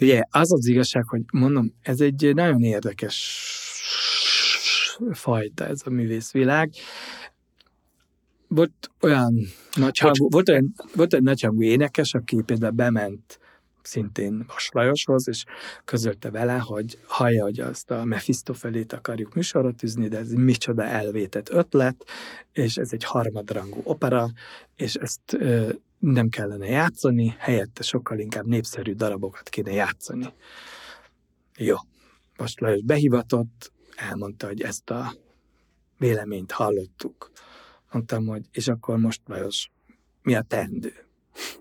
[0.00, 3.16] Ugye, az az igazság, hogy mondom, ez egy nagyon érdekes
[5.12, 6.70] fajta ez a művészvilág.
[8.48, 9.34] Volt olyan
[9.74, 13.38] nagyhangú, volt olyan, volt olyan nagyhangú énekes, aki például bement
[13.82, 15.44] szintén Vas Lajoshoz, és
[15.84, 21.50] közölte vele, hogy hallja, hogy azt a Mephistofelét akarjuk műsorra tűzni, de ez micsoda elvétett
[21.50, 22.04] ötlet,
[22.52, 24.28] és ez egy harmadrangú opera,
[24.76, 30.32] és ezt ö, nem kellene játszani, helyette sokkal inkább népszerű darabokat kéne játszani.
[31.56, 31.76] Jó.
[32.36, 35.12] Most Lajos behivatott, elmondta, hogy ezt a
[35.98, 37.30] véleményt hallottuk.
[37.92, 39.70] Mondtam, hogy és akkor most Lajos,
[40.22, 41.09] mi a teendő?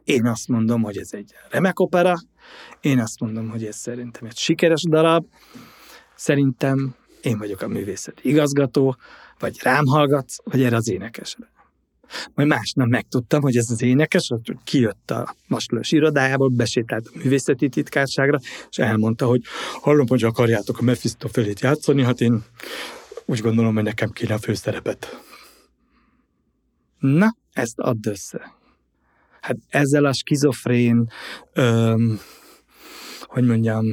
[0.03, 2.15] Én azt mondom, hogy ez egy remek opera,
[2.81, 5.25] én azt mondom, hogy ez szerintem egy sikeres darab,
[6.15, 8.95] szerintem én vagyok a művészeti igazgató,
[9.39, 11.51] vagy rám hallgatsz, vagy erre az énekesre.
[12.33, 17.69] Majd másnap megtudtam, hogy ez az énekes, hogy kijött a Maslős irodájából, besétált a művészeti
[17.69, 18.39] titkárságra,
[18.69, 19.41] és elmondta, hogy
[19.81, 22.43] hallom, hogy akarjátok a Mephisto felét játszani, hát én
[23.25, 25.23] úgy gondolom, hogy nekem kéne a főszerepet.
[26.99, 28.58] Na, ezt add össze.
[29.41, 31.11] Hát ezzel a skizofrén,
[31.53, 32.19] öm,
[33.21, 33.85] hogy mondjam,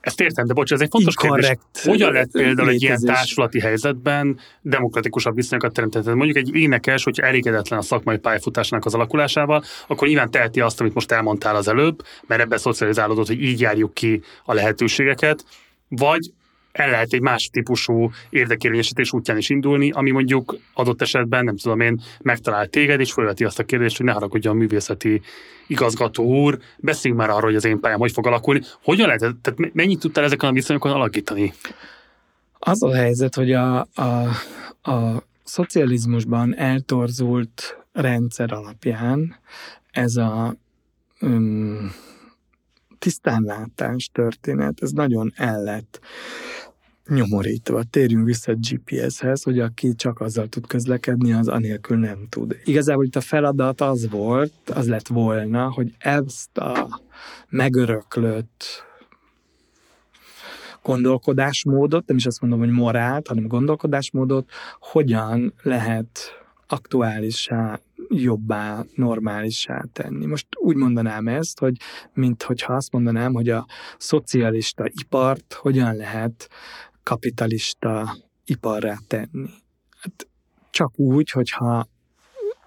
[0.00, 1.52] ezt értem, de bocs, ez egy fontos kérdés.
[1.82, 6.04] Hogyan lehet például egy ilyen társulati helyzetben demokratikusabb viszonyokat teremteni?
[6.04, 10.80] Tehát mondjuk egy énekes, hogy elégedetlen a szakmai pályafutásnak az alakulásával, akkor nyilván teheti azt,
[10.80, 15.44] amit most elmondtál az előbb, mert ebben szocializálódott, hogy így járjuk ki a lehetőségeket,
[15.88, 16.32] vagy
[16.78, 21.80] el lehet egy más típusú érdekérvényesítés útján is indulni, ami mondjuk adott esetben, nem tudom
[21.80, 25.20] én, megtalál téged, és felveti azt a kérdést, hogy ne haragudjon a művészeti
[25.66, 28.60] igazgató úr, beszéljünk már arról, hogy az én pályám hogy fog alakulni.
[28.82, 31.52] Hogyan lehet, tehát mennyit tudtál ezeken a viszonyokon alakítani?
[32.58, 34.28] Az a helyzet, hogy a, a,
[34.90, 39.36] a szocializmusban eltorzult rendszer alapján
[39.90, 40.54] ez a
[41.20, 41.92] um,
[42.98, 46.00] tisztánlátás történet, ez nagyon el lett
[47.08, 47.82] nyomorítva.
[47.90, 52.56] Térjünk vissza a GPS-hez, hogy aki csak azzal tud közlekedni, az anélkül nem tud.
[52.64, 57.00] Igazából itt a feladat az volt, az lett volna, hogy ezt a
[57.48, 58.86] megöröklött
[60.82, 66.18] gondolkodásmódot, nem is azt mondom, hogy morált, hanem gondolkodásmódot, hogyan lehet
[66.66, 70.26] aktuálissá, jobbá, normálissá tenni.
[70.26, 71.76] Most úgy mondanám ezt, hogy
[72.12, 73.66] mint hogyha azt mondanám, hogy a
[73.98, 76.48] szocialista ipart hogyan lehet
[77.08, 79.50] kapitalista iparrá tenni.
[80.00, 80.28] Hát
[80.70, 81.88] csak úgy, hogyha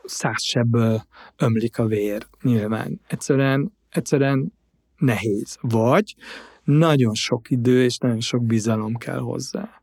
[0.03, 1.05] száz sebből
[1.37, 3.01] ömlik a vér, nyilván.
[3.07, 4.53] Egyszerűen, egyszerűen
[4.97, 5.57] nehéz.
[5.61, 6.15] Vagy
[6.63, 9.80] nagyon sok idő és nagyon sok bizalom kell hozzá.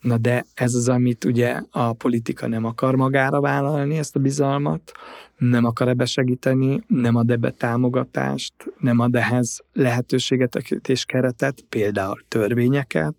[0.00, 4.92] Na de ez az, amit ugye a politika nem akar magára vállalni, ezt a bizalmat,
[5.36, 10.56] nem akar ebbe segíteni, nem ad ebbe támogatást, nem ad ehhez lehetőséget
[10.86, 13.14] és keretet, például törvényeket,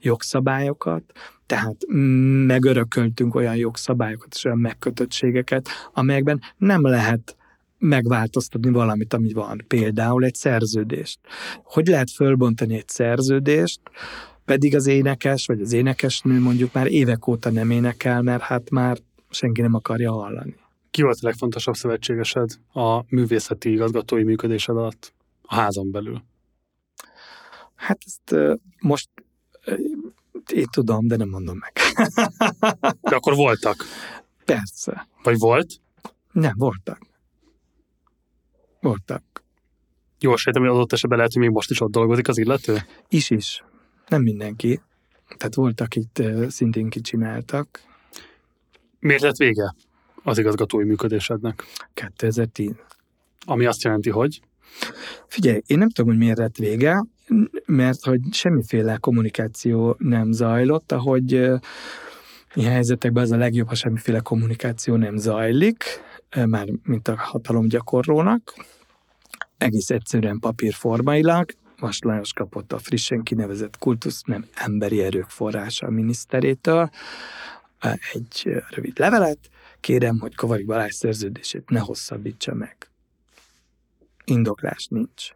[0.00, 1.02] jogszabályokat,
[1.46, 1.76] tehát
[2.46, 7.36] megörököltünk olyan jogszabályokat és olyan megkötöttségeket, amelyekben nem lehet
[7.78, 9.64] megváltoztatni valamit, ami van.
[9.68, 11.18] Például egy szerződést.
[11.62, 13.80] Hogy lehet fölbontani egy szerződést,
[14.48, 18.98] pedig az énekes, vagy az énekesnő mondjuk már évek óta nem énekel, mert hát már
[19.30, 20.56] senki nem akarja hallani.
[20.90, 25.12] Ki volt a legfontosabb szövetségesed a művészeti igazgatói működésed alatt
[25.42, 26.22] a házon belül?
[27.74, 29.08] Hát ezt most
[30.52, 31.72] én tudom, de nem mondom meg.
[33.10, 33.84] de akkor voltak?
[34.44, 35.08] Persze.
[35.22, 35.80] Vagy volt?
[36.32, 37.00] Nem, voltak.
[38.80, 39.22] Voltak.
[40.18, 42.78] Jól sejtem, hogy adott esetben lehet, hogy még most is ott dolgozik az illető?
[43.08, 43.62] Is is.
[44.08, 44.80] Nem mindenki.
[45.36, 47.80] Tehát voltak itt szintén kicsináltak.
[49.00, 49.74] Miért lett vége
[50.22, 51.64] az igazgatói működésednek?
[51.94, 52.70] 2010.
[53.46, 54.40] Ami azt jelenti, hogy?
[55.26, 57.04] Figyelj, én nem tudom, hogy miért lett vége,
[57.66, 64.96] mert hogy semmiféle kommunikáció nem zajlott, ahogy ilyen helyzetekben az a legjobb, ha semmiféle kommunikáció
[64.96, 65.84] nem zajlik,
[66.46, 68.54] már mint a hatalomgyakorlónak,
[69.58, 75.90] egész egyszerűen papírformailag, Vas Lajos kapott a frissen kinevezett kultusz nem emberi erők forrása a
[75.90, 76.90] miniszterétől
[78.12, 79.50] egy rövid levelet,
[79.80, 82.90] kérem, hogy Kovarik Balázs szerződését ne hosszabbítsa meg.
[84.24, 85.30] Indoklás nincs.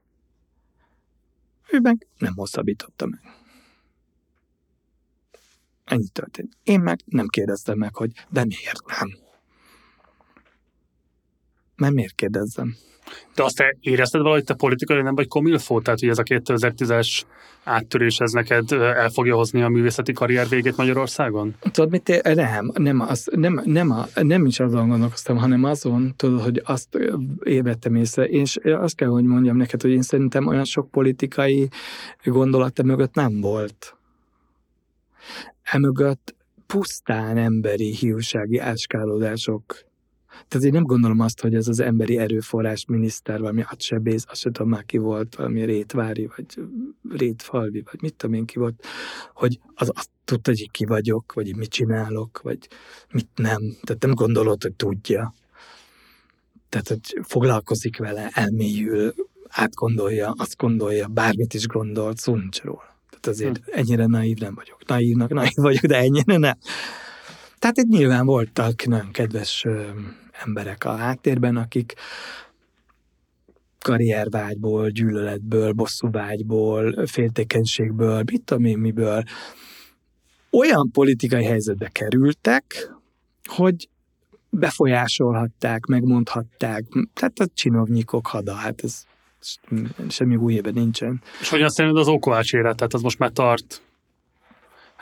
[1.70, 3.20] Ő meg nem hosszabbította meg.
[5.84, 6.56] Ennyi történt.
[6.62, 9.18] Én meg nem kérdeztem meg, hogy de miért nem?
[11.82, 12.76] Mert miért kérdezzem?
[13.34, 15.80] De azt érezted valahogy te politikai nem vagy komilfó?
[15.80, 17.22] Tehát, hogy ez a 2010-es
[17.64, 21.54] áttörés, ez neked el fogja hozni a művészeti karrier végét Magyarországon?
[21.60, 26.14] Tudod, mit én, nem, nem, az, nem, nem, a, nem is azon gondolkoztam, hanem azon,
[26.16, 26.98] tudod, hogy azt
[27.42, 31.68] évettem észre, és azt kell, hogy mondjam neked, hogy én szerintem olyan sok politikai
[32.24, 33.96] gondolata mögött nem volt.
[35.62, 36.34] Emögött
[36.66, 39.90] pusztán emberi hiúsági áskálódások
[40.48, 44.52] tehát én nem gondolom azt, hogy ez az emberi erőforrás miniszter, valami atsebész, azt sem
[44.52, 46.46] tudom már ki volt, valami rétvári, vagy
[47.10, 48.84] rétfalvi, vagy mit tudom én ki volt,
[49.34, 52.58] hogy az azt tudta, hogy ki vagyok, vagy mit csinálok, vagy
[53.12, 53.60] mit nem.
[53.82, 55.34] Tehát nem gondolod, hogy tudja.
[56.68, 59.14] Tehát, hogy foglalkozik vele, elmélyül,
[59.48, 62.96] átgondolja, azt gondolja, bármit is gondolt, szó nincs róla.
[63.10, 63.78] Tehát azért hm.
[63.78, 64.86] ennyire naív nem vagyok.
[64.86, 66.58] Naívnak naív vagyok, de ennyire nem.
[67.62, 69.66] Tehát itt nyilván voltak nagyon kedves
[70.44, 71.94] emberek a háttérben, akik
[73.80, 79.22] karriervágyból, gyűlöletből, bosszúvágyból, féltékenységből, mit tudom én miből,
[80.50, 82.92] olyan politikai helyzetbe kerültek,
[83.44, 83.88] hogy
[84.50, 86.84] befolyásolhatták, megmondhatták,
[87.14, 89.02] tehát a csinovnyikok hada, hát ez
[90.08, 91.22] semmi új nincsen.
[91.40, 93.82] És hogyan szerinted az Ókovács élet, tehát az most már tart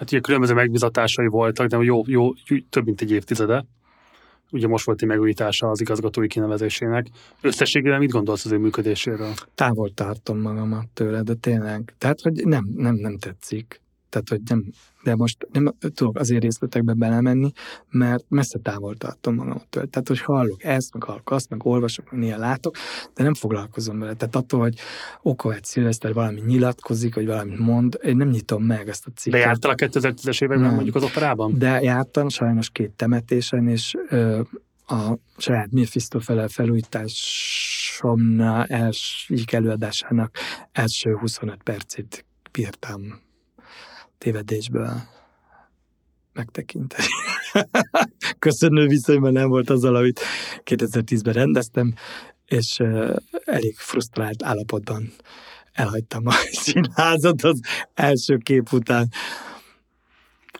[0.01, 2.33] Hát ugye különböző megbizatásai voltak, de jó, jó,
[2.71, 3.65] több mint egy évtizede.
[4.51, 7.07] Ugye most volt egy megújítása az igazgatói kinevezésének.
[7.41, 9.33] Összességében mit gondolsz az ő működéséről?
[9.55, 11.95] Távol tartom magamat tőle, de tényleg.
[11.99, 13.81] Tehát, hogy nem, nem, nem tetszik.
[14.09, 14.65] Tehát, hogy nem,
[15.03, 17.53] de most nem tudok azért részletekbe belemenni,
[17.91, 19.87] mert messze távol tartom magamtól.
[19.87, 22.77] Tehát, hogy hallok ezt, meg hallok azt, meg olvasok, meg néha látok,
[23.15, 24.15] de nem foglalkozom vele.
[24.15, 24.79] Tehát attól, hogy
[25.23, 29.41] Okovács Szilveszter valami nyilatkozik, vagy valamit mond, én nem nyitom meg ezt a cikket.
[29.41, 30.75] De jártál a 2010-es években nem.
[30.75, 31.59] mondjuk az operában?
[31.59, 34.41] De jártam sajnos két temetésen, és ö,
[34.87, 40.37] a saját Mephisto fele felújításomnál első előadásának
[40.73, 43.29] első 25 percét bírtam
[44.21, 44.91] tévedésből
[46.33, 47.05] megtekinteni.
[48.39, 50.21] Köszönő viszonyban nem volt azzal, amit
[50.65, 51.95] 2010-ben rendeztem,
[52.47, 52.79] és
[53.45, 55.13] elég frusztrált állapotban
[55.73, 56.33] elhagytam a
[56.63, 57.61] színházat az
[57.95, 59.09] első kép után.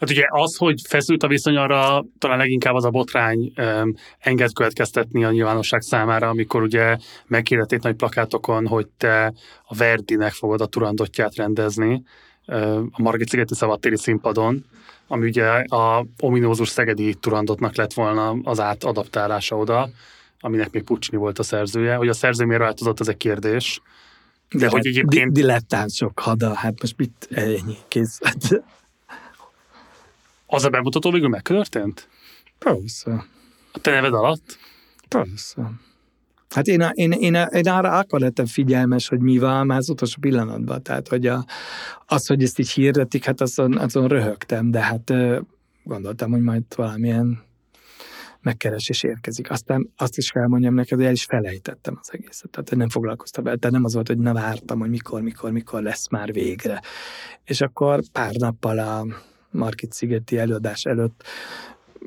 [0.01, 4.53] Hát ugye az, hogy feszült a viszony arra, talán leginkább az a botrány um, enged
[4.53, 9.33] következtetni a nyilvánosság számára, amikor ugye megkérdették nagy plakátokon, hogy te
[9.65, 12.03] a Verdinek fogod a turandotját rendezni,
[12.91, 14.65] a Margit szigeti szabadtéri színpadon,
[15.07, 19.89] ami ugye a ominózus szegedi turandotnak lett volna az átadaptálása oda,
[20.41, 21.95] aminek még Pucsni volt a szerzője.
[21.95, 23.81] Hogy a szerző miért változott, ez egy kérdés.
[24.51, 25.33] De, de hogy egyébként...
[25.33, 28.21] Dilettánsok hada, hát most mit ennyi, kész.
[30.53, 32.09] Az a bemutató végül megtörtént?
[32.59, 33.27] Persze.
[33.73, 34.59] A te neved alatt?
[35.09, 35.71] Persze.
[36.55, 40.83] Hát én, én, én, én arra akkor lettem figyelmes, hogy mi van az utolsó pillanatban.
[40.83, 41.45] Tehát, hogy a,
[42.07, 45.13] az, hogy ezt így hirdetik, hát azon, azon röhögtem, de hát
[45.85, 47.43] gondoltam, hogy majd valamilyen
[48.43, 49.51] megkeresés érkezik.
[49.51, 52.51] Aztán azt is kell mondjam neked, hogy el is felejtettem az egészet.
[52.51, 53.57] Tehát nem foglalkoztam vele.
[53.57, 56.81] Tehát nem az volt, hogy na vártam, hogy mikor, mikor, mikor lesz már végre.
[57.45, 59.07] És akkor pár nappal a
[59.51, 61.25] Markit szigeti előadás előtt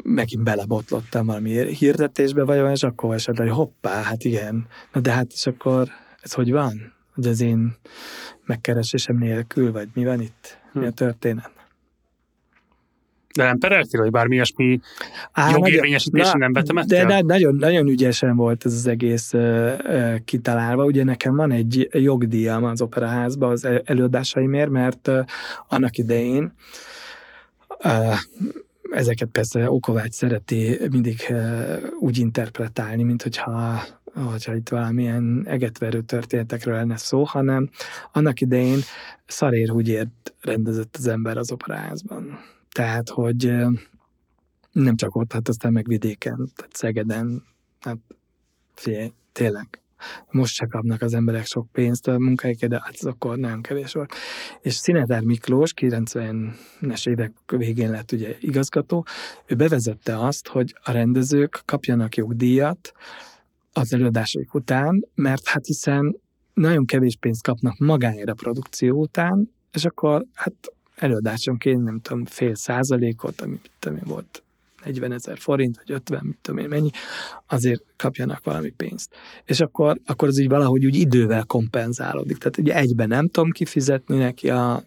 [0.04, 4.68] megint belebotlottam valami hirdetésbe, vagy olyan, és akkor esett, hogy hoppá, hát igen.
[4.94, 5.88] Na de hát és akkor
[6.22, 6.94] ez hogy van?
[7.14, 7.76] Hogy az én
[8.46, 10.58] megkeresésem nélkül, vagy mi van itt?
[10.72, 10.94] Mi a hm.
[10.94, 11.52] történet?
[13.36, 14.80] De nem pereltél, vagy bármi ilyesmi
[15.52, 17.06] jogérvényesítésen nem vetemettél?
[17.06, 20.86] De, de nagyon, nagyon ügyesen volt ez az egész uh, uh, kitalálva.
[20.86, 25.26] Ugye nekem van egy jogdíjam az operaházban az előadásaimért, mert uh,
[25.68, 26.54] annak idején
[27.84, 28.16] uh,
[28.94, 36.76] ezeket persze Okovács szereti mindig eh, úgy interpretálni, mint hogyha hogyha itt valamilyen egetverő történetekről
[36.76, 37.70] lenne szó, hanem
[38.12, 38.80] annak idején
[39.26, 42.40] szarér úgy ért rendezett az ember az operázban.
[42.72, 43.68] Tehát, hogy eh,
[44.72, 47.44] nem csak ott, hát aztán meg vidéken, tehát Szegeden,
[47.80, 47.98] hát
[48.74, 49.83] figyelj, tényleg
[50.32, 53.94] most se kapnak az emberek sok pénzt a munkáikért, de hát az akkor nagyon kevés
[53.94, 54.14] volt.
[54.62, 59.06] És Szinetár Miklós, 90-es évek végén lett ugye igazgató,
[59.46, 62.92] ő bevezette azt, hogy a rendezők kapjanak jogdíjat
[63.74, 66.16] az előadásaik után, mert hát hiszen
[66.54, 70.54] nagyon kevés pénzt kapnak magáért a produkció után, és akkor hát
[70.96, 74.43] előadásonként nem tudom, fél százalékot, ami tudom én, volt
[74.86, 76.90] 40 ezer forint, vagy 50, mit tudom én mennyi,
[77.48, 79.16] azért kapjanak valami pénzt.
[79.45, 82.38] És akkor, akkor az így valahogy úgy idővel kompenzálódik.
[82.38, 84.84] Tehát ugye egyben nem tudom kifizetni neki a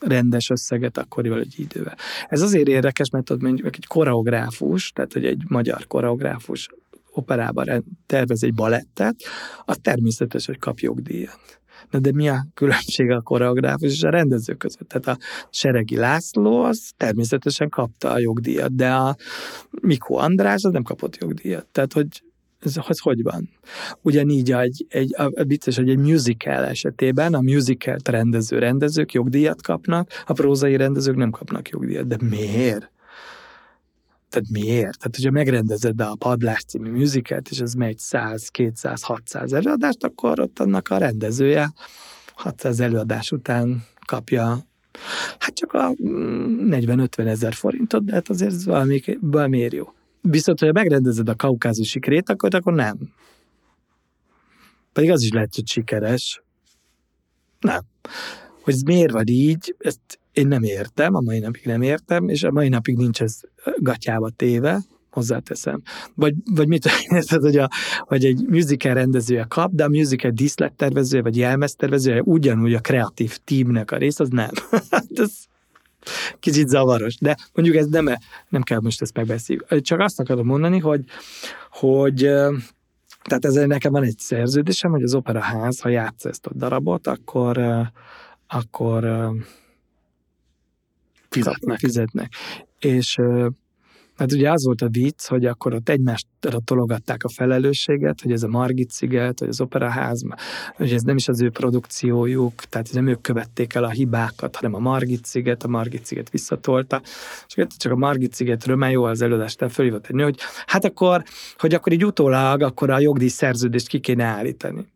[0.00, 1.96] rendes összeget, akkor egy idővel.
[2.28, 6.68] Ez azért érdekes, mert ott mondjuk egy koreográfus, tehát hogy egy magyar koreográfus
[7.10, 9.16] operában tervez egy balettet,
[9.64, 11.60] az természetes, hogy kap jogdíjat.
[11.90, 14.88] Na de mi a különbség a koreográfus és a rendező között?
[14.88, 19.16] Tehát a Seregi László az természetesen kapta a jogdíjat, de a
[19.70, 21.66] Mikó András az nem kapott jogdíjat.
[21.72, 22.06] Tehát, hogy
[22.64, 23.50] ez, ez hogy van?
[24.02, 30.10] Ugyanígy egy, egy, a, biztos, hogy egy musical esetében a musical rendező rendezők jogdíjat kapnak,
[30.26, 32.06] a prózai rendezők nem kapnak jogdíjat.
[32.06, 32.92] De miért?
[34.34, 34.98] Tehát miért?
[34.98, 40.40] Tehát, hogyha megrendezed a Padlás című musicalt, és ez megy 100, 200, 600 előadást, akkor
[40.40, 41.72] ott annak a rendezője
[42.34, 44.58] 600 előadás után kapja
[45.38, 49.92] hát csak a 40-50 mm, ezer forintot, de hát azért ez valami, valamiért jó.
[50.20, 52.96] Viszont, hogyha megrendezed a kaukázusi krétakot, akkor nem.
[54.92, 56.42] Pedig az is lehet, hogy sikeres.
[57.60, 57.80] Nem.
[58.62, 62.42] Hogy ez miért van így, ezt én nem értem, a mai napig nem értem, és
[62.42, 63.40] a mai napig nincs ez
[63.78, 65.82] gatyába téve, hozzáteszem.
[66.14, 67.68] Vagy, vagy mit érted, hogy, a,
[68.00, 73.90] hogy egy musical rendezője kap, de a musical díszlettervezője, vagy jelmeztervezője ugyanúgy a kreatív teamnek
[73.90, 74.50] a rész, az nem.
[74.90, 75.32] Hát ez
[76.40, 78.08] kicsit zavaros, de mondjuk ez nem,
[78.48, 79.80] nem kell most ezt megbeszéljük.
[79.80, 81.04] Csak azt akarom mondani, hogy,
[81.70, 82.16] hogy
[83.24, 87.58] tehát ezzel nekem van egy szerződésem, hogy az operaház, ha játsza ezt a darabot, akkor,
[88.46, 89.04] akkor
[91.42, 91.78] fizetnek.
[91.78, 92.32] fizetnek.
[92.78, 93.18] És
[94.16, 98.42] Hát ugye az volt a vicc, hogy akkor ott egymásra tologatták a felelősséget, hogy ez
[98.42, 100.22] a Margit sziget, vagy az Operaház,
[100.74, 104.74] hogy ez nem is az ő produkciójuk, tehát nem ők követték el a hibákat, hanem
[104.74, 107.02] a Margit sziget, a Margit sziget visszatolta.
[107.46, 111.22] És csak a Margit szigetről, mert jó az előadást, fölhívott egy nő, hogy hát akkor,
[111.58, 114.86] hogy akkor így utólag, akkor a jogdíj szerződést ki kéne állítani.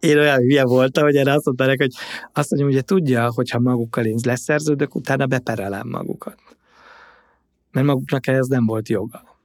[0.00, 1.94] Én olyan hülye voltam, hogy erre azt mondták, hogy
[2.32, 6.38] azt mondja, hogy tudja, hogyha magukkal én leszerződök, utána beperelem magukat
[7.70, 9.40] mert maguknak ez nem volt joga.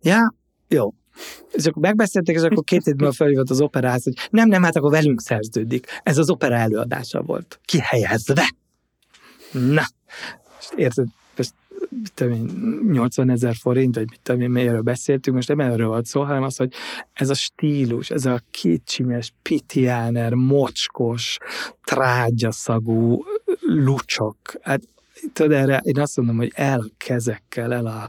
[0.00, 0.34] Ja,
[0.68, 0.94] jó.
[1.52, 4.90] És akkor megbeszélték, és akkor két évben felhívott az operához, hogy nem, nem, hát akkor
[4.90, 5.86] velünk szerződik.
[6.02, 7.60] Ez az opera előadása volt.
[7.64, 8.54] Kihelyezve.
[9.52, 9.82] Na,
[10.60, 11.06] és érted,
[11.88, 15.86] mit tudom én, 80 ezer forint, vagy mit tudom én, melyről beszéltünk, most nem erről
[15.86, 16.72] volt szó, hanem az, hogy
[17.12, 21.38] ez a stílus, ez a kicsimes, pitiáner, mocskos,
[21.84, 23.24] trágyaszagú
[23.60, 24.80] lucsok, hát
[25.32, 28.08] tudod, erre én azt mondom, hogy el kezekkel, el a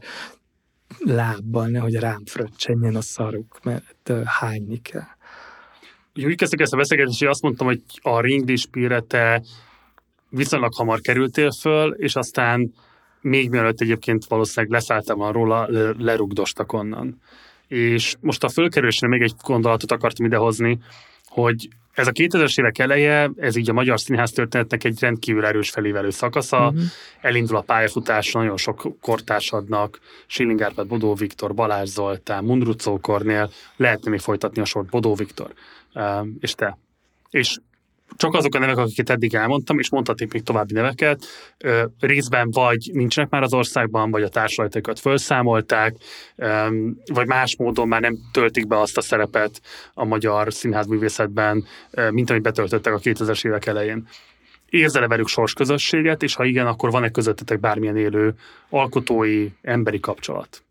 [1.00, 5.08] lábbal, nehogy rám fröccsenjen a szaruk, mert hányni kell.
[6.16, 9.42] Úgy kezdtük ezt a beszélgetést, hogy azt mondtam, hogy a ringdispire te
[10.30, 12.74] viszonylag hamar kerültél föl, és aztán
[13.22, 15.68] még mielőtt egyébként valószínűleg leszálltam van róla,
[15.98, 17.22] lerugdostak onnan.
[17.68, 20.80] És most a fölkerülésre még egy gondolatot akartam idehozni,
[21.26, 25.70] hogy ez a 2000-es évek eleje, ez így a magyar színház történetnek egy rendkívül erős
[25.70, 26.68] felévelő szakasza.
[26.68, 26.82] Uh-huh.
[27.22, 34.10] Elindul a pályafutás, nagyon sok kortársadnak, Schilling Árpád, Bodó Viktor, Balázs Zoltán, Mundrucó Kornél, lehetne
[34.10, 35.54] még folytatni a sort, Bodó Viktor,
[35.94, 36.78] uh, és te.
[37.30, 37.58] És
[38.16, 41.26] csak azok a nevek, akiket eddig elmondtam, és mondhatnék még további neveket,
[42.00, 45.96] részben vagy nincsenek már az országban, vagy a társadalmaikat felszámolták,
[47.06, 49.62] vagy más módon már nem töltik be azt a szerepet
[49.94, 51.66] a magyar színházművészetben,
[52.10, 54.08] mint amit betöltöttek a 2000-es évek elején.
[54.70, 58.34] Érzel-e velük sorsközösséget, és ha igen, akkor van-e közöttetek bármilyen élő
[58.70, 60.64] alkotói, emberi kapcsolat?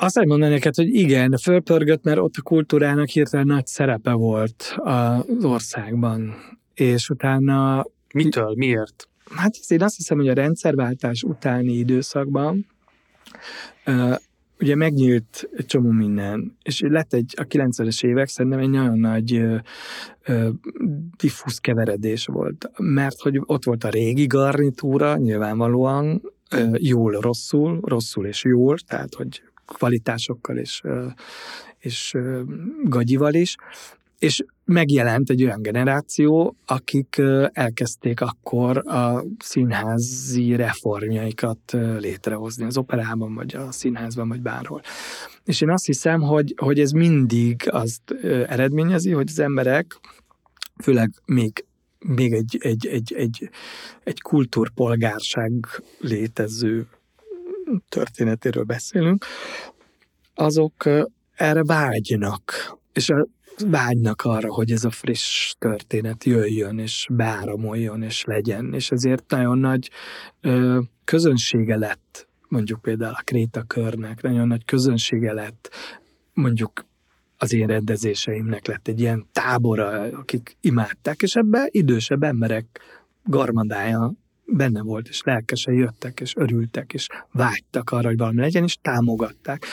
[0.00, 5.44] Azt mondani neked, hogy igen, fölpörgött, mert ott a kultúrának hirtelen nagy szerepe volt az
[5.44, 6.34] országban.
[6.74, 7.86] És utána...
[8.14, 8.54] Mitől?
[8.56, 9.08] Miért?
[9.30, 12.66] Hát én azt hiszem, hogy a rendszerváltás utáni időszakban
[14.60, 19.38] ugye megnyílt egy csomó minden, és lett egy, a 90-es évek szerintem egy nagyon nagy
[19.38, 20.48] uh,
[21.16, 26.22] diffúz keveredés volt, mert hogy ott volt a régi garnitúra, nyilvánvalóan,
[26.72, 30.82] jól, rosszul, rosszul és jól, tehát hogy kvalitásokkal és,
[31.78, 32.16] és
[32.84, 33.56] gagyival is,
[34.18, 37.22] és megjelent egy olyan generáció, akik
[37.52, 44.80] elkezdték akkor a színházi reformjaikat létrehozni az operában, vagy a színházban, vagy bárhol.
[45.44, 48.10] És én azt hiszem, hogy, hogy ez mindig azt
[48.46, 50.00] eredményezi, hogy az emberek,
[50.82, 51.64] főleg még
[52.06, 53.50] még egy, egy, egy, egy,
[54.04, 55.52] egy kultúrpolgárság
[56.00, 56.86] létező
[57.88, 59.24] történetéről beszélünk,
[60.34, 60.88] azok
[61.34, 63.12] erre vágynak, és
[63.66, 69.58] vágynak arra, hogy ez a friss történet jöjjön, és beáramoljon, és legyen, és ezért nagyon
[69.58, 69.90] nagy
[70.40, 75.70] ö, közönsége lett, mondjuk például a Kréta körnek, nagyon nagy közönsége lett,
[76.32, 76.86] mondjuk
[77.36, 82.80] az én rendezéseimnek lett egy ilyen tábora, akik imádták, és ebbe idősebb emberek
[83.24, 84.12] garmadája
[84.52, 89.64] benne volt, és lelkesen jöttek, és örültek, és vágytak arra, hogy valami legyen, és támogatták.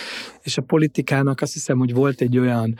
[0.41, 2.75] És a politikának azt hiszem, hogy volt egy olyan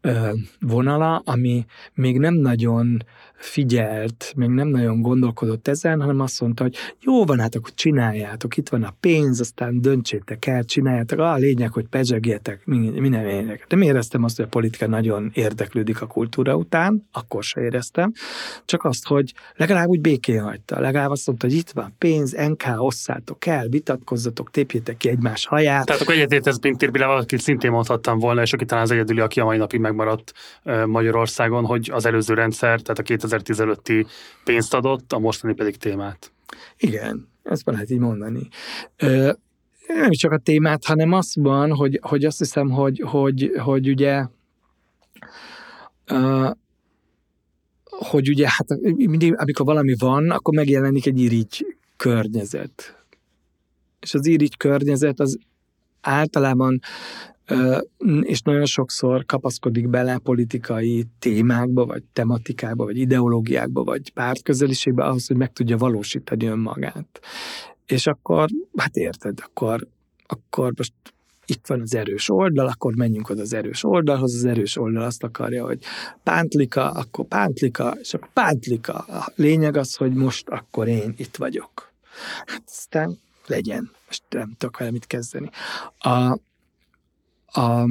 [0.00, 3.04] ö, vonala, ami még nem nagyon
[3.36, 8.56] figyelt, még nem nagyon gondolkodott ezen, hanem azt mondta, hogy jó van, hát akkor csináljátok,
[8.56, 13.64] itt van a pénz, aztán döntsétek el, csináljátok, a lényeg, hogy pezsegjetek, minden lényeg.
[13.68, 18.12] De mi éreztem azt, hogy a politika nagyon érdeklődik a kultúra után, akkor se éreztem,
[18.64, 22.64] csak azt, hogy legalább úgy békén hagyta, legalább azt mondta, hogy itt van pénz, NK,
[22.76, 25.86] osszátok el, vitatkozzatok, tépjétek ki egymás haját.
[25.86, 29.40] Tehát akkor egyetért Pintér Bilával, akit szintén mondhattam volna, és aki talán az egyedüli, aki
[29.40, 30.32] a mai napig megmaradt
[30.86, 34.06] Magyarországon, hogy az előző rendszer, tehát a 2015-i
[34.44, 36.32] pénzt adott, a mostani pedig témát.
[36.76, 38.48] Igen, ezt lehet így mondani.
[38.96, 39.32] Ö,
[39.86, 44.26] nem csak a témát, hanem azt van, hogy, hogy azt hiszem, hogy, hogy, hogy ugye
[46.04, 46.50] ö,
[47.86, 53.04] hogy ugye, hát mindig, amikor valami van, akkor megjelenik egy irigy környezet.
[54.00, 55.38] És az irigy környezet az
[56.00, 56.80] általában
[58.20, 65.36] és nagyon sokszor kapaszkodik bele politikai témákba, vagy tematikákba, vagy ideológiákba, vagy pártközeliségbe ahhoz, hogy
[65.36, 67.20] meg tudja valósítani önmagát.
[67.86, 69.86] És akkor, hát érted, akkor,
[70.26, 70.92] akkor most
[71.46, 75.22] itt van az erős oldal, akkor menjünk oda az erős oldalhoz, az erős oldal azt
[75.22, 75.78] akarja, hogy
[76.22, 78.92] pántlika, akkor pántlika, és akkor pántlika.
[78.92, 81.92] A lényeg az, hogy most akkor én itt vagyok.
[82.46, 83.90] Hát aztán legyen.
[84.06, 85.50] Most nem tudok vele mit kezdeni.
[85.98, 86.38] A,
[87.56, 87.86] a,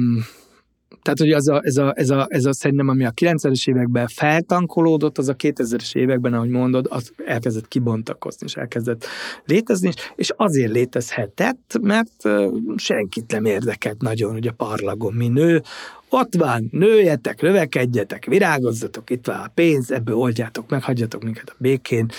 [1.02, 4.06] tehát, hogy az a, ez, a, ez, a, ez a szerintem, ami a 90-es években
[4.08, 9.06] feltankolódott, az a 2000-es években, ahogy mondod, az elkezdett kibontakozni, és elkezdett
[9.44, 12.28] létezni, és azért létezhetett, mert
[12.76, 15.62] senkit nem érdekelt nagyon, hogy a parlagon mi nő,
[16.08, 21.54] ott van, nőjetek, növekedjetek, virágozzatok, itt van a pénz, ebből oldjátok meg, hagyjatok minket a
[21.58, 22.10] békén,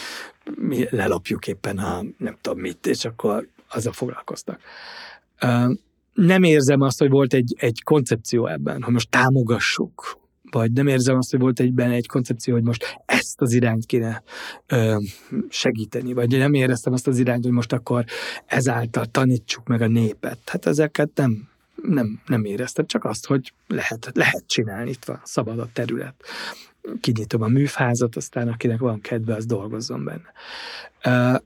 [0.56, 4.60] mi lelopjuk éppen a nem tudom mit, és akkor azzal foglalkoztak
[6.18, 10.18] nem érzem azt, hogy volt egy, egy koncepció ebben, hogy most támogassuk,
[10.52, 14.24] vagy nem érzem azt, hogy volt egyben egy koncepció, hogy most ezt az irányt kéne
[14.68, 14.98] ö,
[15.50, 18.06] segíteni, vagy nem éreztem azt az irányt, hogy most akkor
[18.46, 20.40] ezáltal tanítsuk meg a népet.
[20.46, 21.50] Hát ezeket nem,
[21.84, 26.16] nem, nem éreztem, csak azt, hogy lehet, lehet csinálni, itt van szabad a terület.
[27.00, 30.32] Kinyitom a műfázat, aztán akinek van kedve, az dolgozzon benne.
[31.04, 31.38] Ö,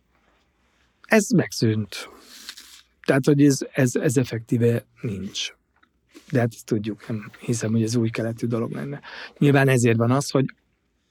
[1.02, 2.10] ez megszűnt
[3.12, 5.54] tehát, hogy ez, ez, ez effektíve nincs.
[6.32, 9.00] De hát ezt tudjuk, nem hiszem, hogy ez új keletű dolog lenne.
[9.38, 10.46] Nyilván ezért van az, hogy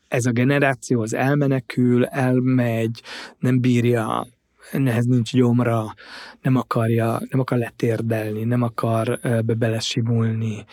[0.08, 3.02] ez a generáció az elmenekül, elmegy,
[3.38, 4.26] nem bírja,
[4.72, 5.94] nehez nincs gyomra,
[6.42, 10.64] nem akarja, nem akar letérdelni, nem akar be belesimulni.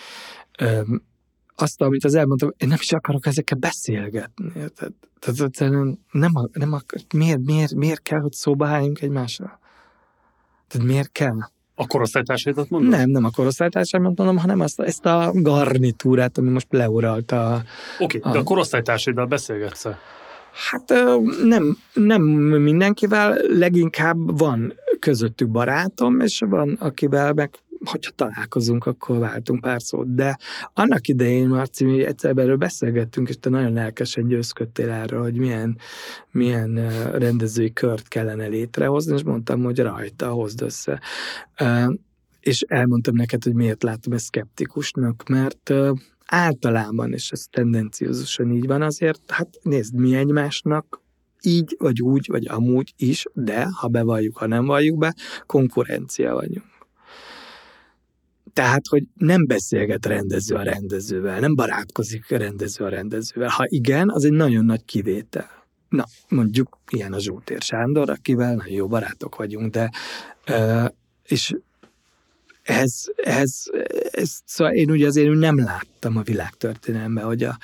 [1.56, 4.52] Azt, amit az elmondtam, én nem is akarok ezekkel beszélgetni.
[4.54, 4.94] Tehát,
[5.52, 5.98] tehát nem,
[6.52, 6.82] nem,
[7.16, 9.60] miért, miért, miért kell, hogy szóba álljunk egymásra?
[10.68, 11.38] Tehát miért kell?
[11.76, 12.90] A korosztálytársaidat mondod?
[12.90, 17.62] Nem, nem a korosztálytársaimat mondom, hanem azt, ezt a garnitúrát, ami most leuralt a...
[18.00, 18.34] Oké, okay, a...
[18.34, 20.00] de a korosztálytársaiddal beszélgetsz -e?
[20.70, 20.94] Hát
[21.44, 27.50] nem, nem mindenkivel, leginkább van közöttük barátom, és van, akivel meg
[27.86, 30.16] hogyha találkozunk, akkor váltunk pár szót.
[30.16, 30.38] De
[30.74, 35.78] annak idején, Marci, mi egyszer erről beszélgettünk, és te nagyon lelkesen győzködtél erről, hogy milyen,
[36.32, 41.02] milyen rendezői kört kellene létrehozni, és mondtam, hogy rajta hozd össze.
[42.40, 45.74] És elmondtam neked, hogy miért látom ezt szkeptikusnak, mert
[46.26, 51.02] általában, és ez tendenciózusan így van, azért, hát nézd, mi egymásnak
[51.42, 55.16] így, vagy úgy, vagy amúgy is, de ha bevalljuk, ha nem valljuk be,
[55.46, 56.77] konkurencia vagyunk.
[58.58, 63.50] Tehát, hogy nem beszélget rendező a rendezővel, nem barátkozik a rendező a rendezővel.
[63.50, 65.50] Ha igen, az egy nagyon nagy kivétel.
[65.90, 69.92] Na, mondjuk ilyen a Zsótér Sándor, akivel nagyon jó barátok vagyunk, de
[71.28, 71.54] és
[72.64, 73.64] ez, ez,
[74.12, 77.58] ez, szóval én ugye azért nem láttam a világtörténelemben, hogy a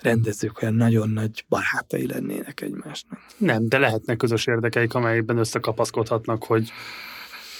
[0.00, 3.18] rendezők olyan nagyon nagy barátai lennének egymásnak.
[3.36, 6.70] Nem, de lehetnek közös érdekeik, amelyben összekapaszkodhatnak, hogy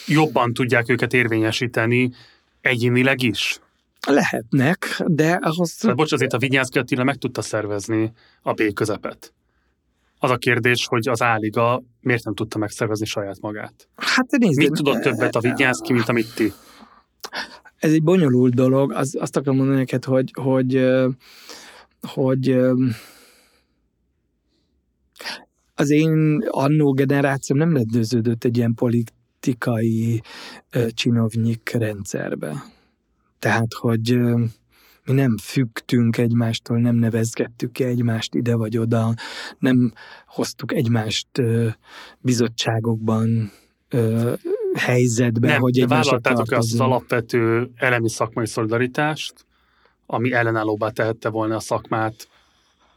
[0.06, 2.12] jobban tudják őket érvényesíteni,
[2.66, 3.60] Egyénileg is?
[4.06, 5.80] Lehetnek, de ahhoz...
[5.80, 8.12] Hát, bocs, azért a Vinyánszki Attila meg tudta szervezni
[8.42, 9.34] a B közepet.
[10.18, 13.88] Az a kérdés, hogy az Áliga miért nem tudta megszervezni saját magát?
[13.96, 16.52] Hát nézd, Mit tudott többet a Vinyánszki, mint amit ti?
[17.76, 18.92] Ez egy bonyolult dolog.
[18.92, 20.86] Az, azt akarom mondani neked, hogy, hogy,
[22.00, 22.58] hogy
[25.74, 29.12] az én annó generációm nem rendeződött egy ilyen polit,
[29.46, 30.22] politikai
[30.88, 32.64] csinovnyik rendszerbe.
[33.38, 34.18] Tehát, hogy
[35.04, 39.14] mi nem függtünk egymástól, nem nevezgettük ki egymást ide vagy oda,
[39.58, 39.92] nem
[40.26, 41.28] hoztuk egymást
[42.18, 43.50] bizottságokban
[44.74, 49.46] helyzetbe, nem, hogy vállaltátok azt az alapvető elemi szakmai szolidaritást,
[50.06, 52.28] ami ellenállóbbá tehette volna a szakmát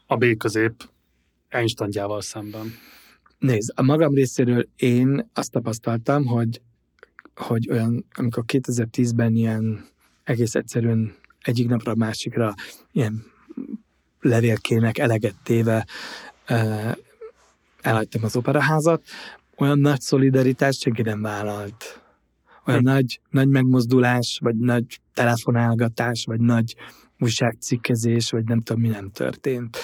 [0.05, 0.89] a B közép
[1.49, 2.73] Einsteinjával szemben.
[3.39, 6.61] Nézd, a magam részéről én azt tapasztaltam, hogy,
[7.35, 9.85] hogy olyan, amikor 2010-ben ilyen
[10.23, 12.53] egész egyszerűen egyik napra a másikra
[12.91, 13.23] ilyen
[14.21, 15.85] levélkének eleget téve
[17.81, 19.01] elhagytam az operaházat,
[19.57, 22.01] olyan nagy szolidaritást senki nem vállalt.
[22.65, 22.85] Olyan hm.
[22.85, 26.75] nagy, nagy megmozdulás, vagy nagy telefonálgatás, vagy nagy
[27.19, 29.77] újságcikkezés, vagy nem tudom, mi nem történt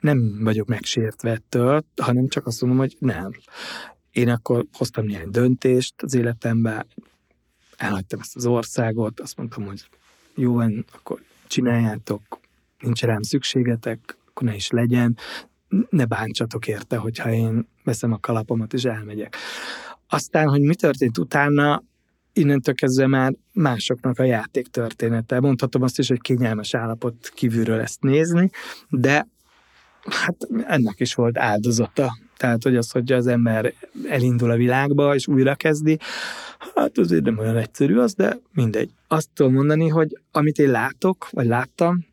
[0.00, 3.30] nem vagyok megsértve ettől, hanem csak azt mondom, hogy nem.
[4.10, 6.86] Én akkor hoztam néhány döntést az életemben,
[7.76, 9.88] elhagytam ezt az országot, azt mondtam, hogy
[10.34, 10.58] jó
[10.92, 12.38] akkor csináljátok,
[12.78, 15.16] nincs rám szükségetek, akkor ne is legyen,
[15.90, 19.36] ne bántsatok érte, hogyha én veszem a kalapomat és elmegyek.
[20.08, 21.82] Aztán, hogy mi történt utána,
[22.32, 25.40] innentől kezdve már másoknak a játék története.
[25.40, 28.50] Mondhatom azt is, hogy kényelmes állapot kívülről ezt nézni,
[28.88, 29.28] de
[30.04, 30.36] hát
[30.66, 32.18] ennek is volt áldozata.
[32.36, 33.72] Tehát, hogy az, hogy az ember
[34.08, 35.98] elindul a világba, és újra kezdi,
[36.74, 38.90] Hát azért nem olyan egyszerű az, de mindegy.
[39.08, 42.06] Azt tudom mondani, hogy amit én látok, vagy láttam,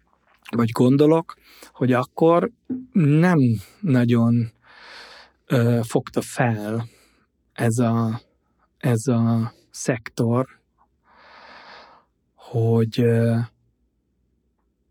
[0.56, 1.38] vagy gondolok,
[1.74, 2.52] hogy akkor
[2.94, 3.40] nem
[3.80, 4.52] nagyon
[5.46, 6.88] ö, fogta fel
[7.54, 8.22] ez a,
[8.78, 10.48] ez a szektor,
[12.36, 13.06] hogy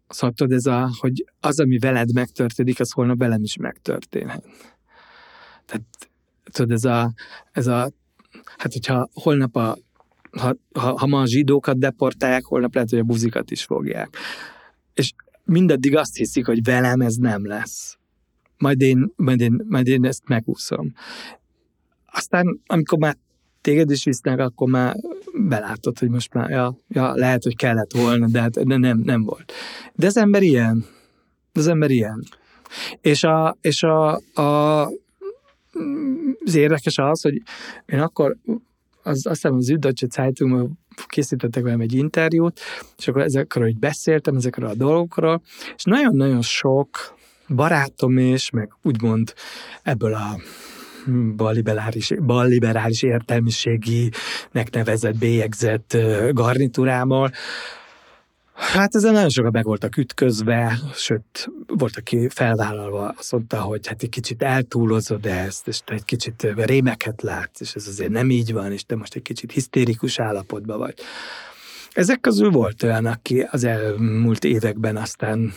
[0.08, 4.44] szóval tudod, ez a, hogy az, ami veled megtörténik, az holnap velem is megtörténhet.
[5.66, 5.84] Tehát
[6.44, 7.12] tudod, ez a,
[7.52, 7.90] ez a
[8.56, 9.76] hát hogyha holnap a
[10.30, 14.16] ha, ha, ha ma a zsidókat deportálják, holnap lehet, hogy a buzikat is fogják.
[14.94, 15.12] És
[15.44, 17.98] mindaddig azt hiszik, hogy velem ez nem lesz.
[18.58, 20.92] Majd én, majd én, majd én ezt megúszom.
[22.06, 23.16] Aztán, amikor már
[23.64, 24.96] téged is visznek, akkor már
[25.32, 29.22] belátod, hogy most már, ja, ja lehet, hogy kellett volna, de hát de nem, nem
[29.22, 29.52] volt.
[29.94, 30.84] De az ember ilyen.
[31.52, 32.24] Az ember ilyen.
[33.00, 34.82] És a, és a, a
[36.44, 37.42] az érdekes az, hogy
[37.86, 38.36] én akkor
[39.02, 42.60] az, azt hiszem az Süddeutsche Zeitungban készítettek velem egy interjút,
[42.98, 45.42] és akkor ezekről hogy beszéltem, ezekről a dolgokról,
[45.76, 47.16] és nagyon-nagyon sok
[47.48, 49.34] barátom is, meg úgymond
[49.82, 50.36] ebből a
[51.36, 55.96] balliberális, balliberális értelmiséginek nevezett, bélyegzett
[56.32, 57.30] garnitúrámmal,
[58.54, 64.02] Hát ezen nagyon sokan meg voltak ütközve, sőt, volt, aki felvállalva azt mondta, hogy hát
[64.02, 68.52] egy kicsit eltúlozod ezt, és te egy kicsit rémeket látsz, és ez azért nem így
[68.52, 70.94] van, és te most egy kicsit hisztérikus állapotban vagy.
[71.92, 75.54] Ezek közül volt olyan, aki az elmúlt években aztán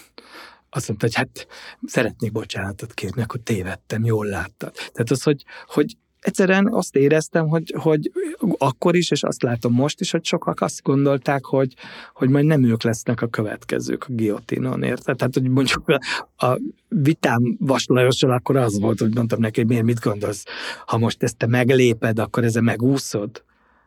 [0.69, 1.47] azt mondta, hogy hát
[1.85, 4.73] szeretnék bocsánatot kérni, akkor tévedtem, jól láttad.
[4.73, 8.11] Tehát az, hogy, hogy egyszerűen azt éreztem, hogy, hogy
[8.57, 11.73] akkor is, és azt látom most is, hogy sokak azt gondolták, hogy,
[12.13, 15.17] hogy majd nem ők lesznek a következők a giotinon, érted?
[15.17, 15.99] Tehát, hogy mondjuk a,
[16.45, 20.43] a vitám Vaslajossal akkor az volt, hogy mondtam neki, hogy miért mit gondolsz,
[20.85, 23.43] ha most ezt te megléped, akkor ezzel megúszod?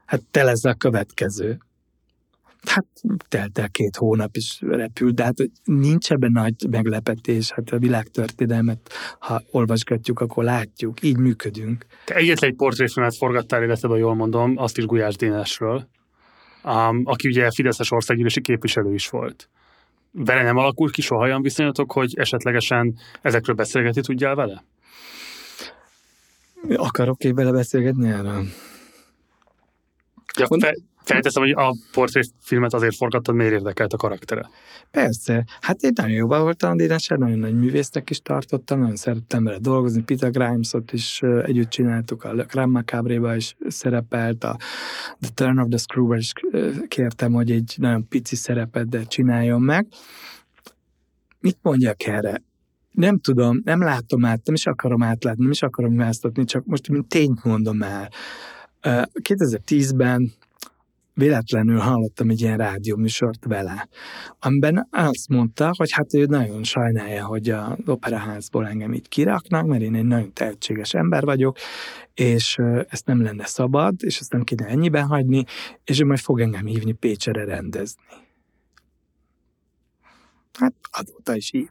[0.07, 1.59] Hát te lesz a következő
[2.65, 2.87] hát
[3.29, 8.93] telt el két hónap is repült, de hát nincs ebben nagy meglepetés, hát a világtörténelmet,
[9.19, 11.87] ha olvasgatjuk, akkor látjuk, így működünk.
[12.05, 15.89] Te egyetlen egy portréfilmet forgattál életedben, jól mondom, azt is Gulyás Dénesről,
[16.65, 19.49] um, aki ugye Fideszes országgyűlési képviselő is volt.
[20.13, 24.65] Vele nem alakult ki soha olyan viszonyatok, hogy esetlegesen ezekről beszélgetni tudjál vele?
[26.77, 28.45] Akarok én vele beszélgetni erről?
[30.39, 34.49] Ja, fe, Felteszem, hogy a portréfilmet azért forgattad, miért érdekelt a karaktere?
[34.91, 35.45] Persze.
[35.61, 40.03] Hát én nagyon jobban voltam Dénesen, nagyon nagy művésznek is tartottam, nagyon szerettem vele dolgozni,
[40.03, 44.57] Peter Grimes-ot is együtt csináltuk, a Grand macabre is szerepelt, a
[45.21, 46.33] The Turn of the screw is
[46.89, 49.87] kértem, hogy egy nagyon pici szerepet, de csináljon meg.
[51.41, 52.43] Mit mondjak erre?
[52.91, 56.89] nem tudom, nem látom át, nem is akarom átlátni, nem is akarom választatni, csak most
[56.89, 58.11] mint tényt mondom el.
[58.83, 60.33] 2010-ben
[61.21, 63.89] véletlenül hallottam egy ilyen rádióműsort vele,
[64.39, 69.83] amiben azt mondta, hogy hát ő nagyon sajnálja, hogy a operaházból engem így kiraknak, mert
[69.83, 71.57] én egy nagyon tehetséges ember vagyok,
[72.15, 72.57] és
[72.89, 75.45] ezt nem lenne szabad, és ezt nem kéne ennyiben hagyni,
[75.85, 78.03] és ő majd fog engem hívni Pécsere rendezni.
[80.59, 81.69] Hát azóta is hív.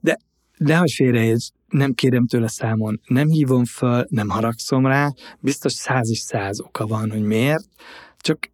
[0.00, 0.18] De
[0.56, 6.18] nehogy félreérts, nem kérem tőle számon, nem hívom föl, nem haragszom rá, biztos száz is
[6.18, 7.68] száz oka van, hogy miért,
[8.16, 8.50] csak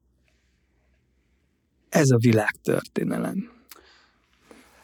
[1.92, 3.50] ez a világtörténelem.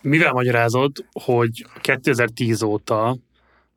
[0.00, 3.16] Mivel magyarázod, hogy 2010 óta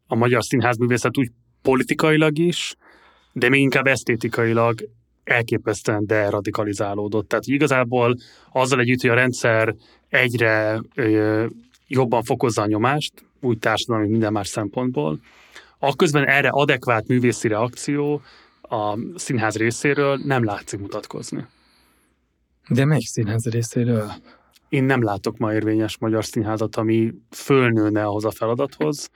[0.07, 2.75] a magyar színházművészet úgy politikailag is,
[3.33, 4.89] de még inkább esztétikailag
[5.23, 7.27] elképesztően deradikalizálódott.
[7.27, 8.17] Tehát igazából
[8.51, 9.75] azzal együtt, hogy a rendszer
[10.09, 11.45] egyre ö,
[11.87, 15.19] jobban fokozza a nyomást, úgy társadalmi, minden más szempontból,
[15.79, 18.21] akközben erre adekvát művészi reakció
[18.61, 21.45] a színház részéről nem látszik mutatkozni.
[22.73, 24.11] De melyik színház részéről?
[24.69, 29.09] Én nem látok ma érvényes magyar színházat, ami fölnőne ahhoz a feladathoz,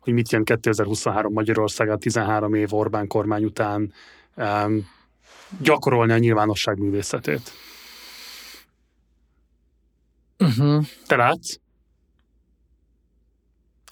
[0.00, 3.92] hogy mit jelent 2023 Magyarországát 13 év Orbán kormány után
[4.36, 4.86] um,
[5.60, 7.50] gyakorolni a nyilvánosság művészetét.
[10.38, 10.84] Uh-huh.
[11.06, 11.56] Te látsz?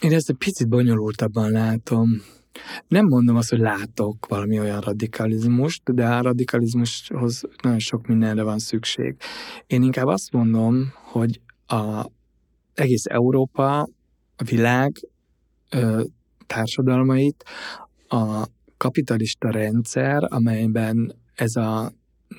[0.00, 2.22] Én ezt egy picit bonyolultabban látom.
[2.88, 8.58] Nem mondom azt, hogy látok valami olyan radikalizmust, de a radikalizmushoz nagyon sok mindenre van
[8.58, 9.16] szükség.
[9.66, 12.06] Én inkább azt mondom, hogy a
[12.74, 13.80] egész Európa,
[14.36, 14.92] a világ
[15.70, 16.02] ö,
[16.46, 17.44] társadalmait
[18.08, 18.46] a
[18.76, 21.92] kapitalista rendszer, amelyben ez a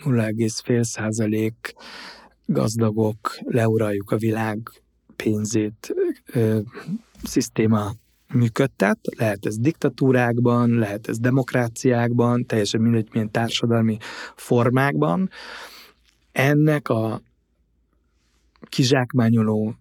[0.03, 1.73] 0,5 százalék
[2.45, 4.69] gazdagok leuraljuk a világ
[5.15, 5.93] pénzét
[6.33, 6.59] ö,
[7.23, 7.91] szisztéma
[8.33, 13.97] működtet, lehet ez diktatúrákban, lehet ez demokráciákban, teljesen mindegy, milyen társadalmi
[14.35, 15.29] formákban.
[16.31, 17.21] Ennek a
[18.69, 19.75] kizsákmányoló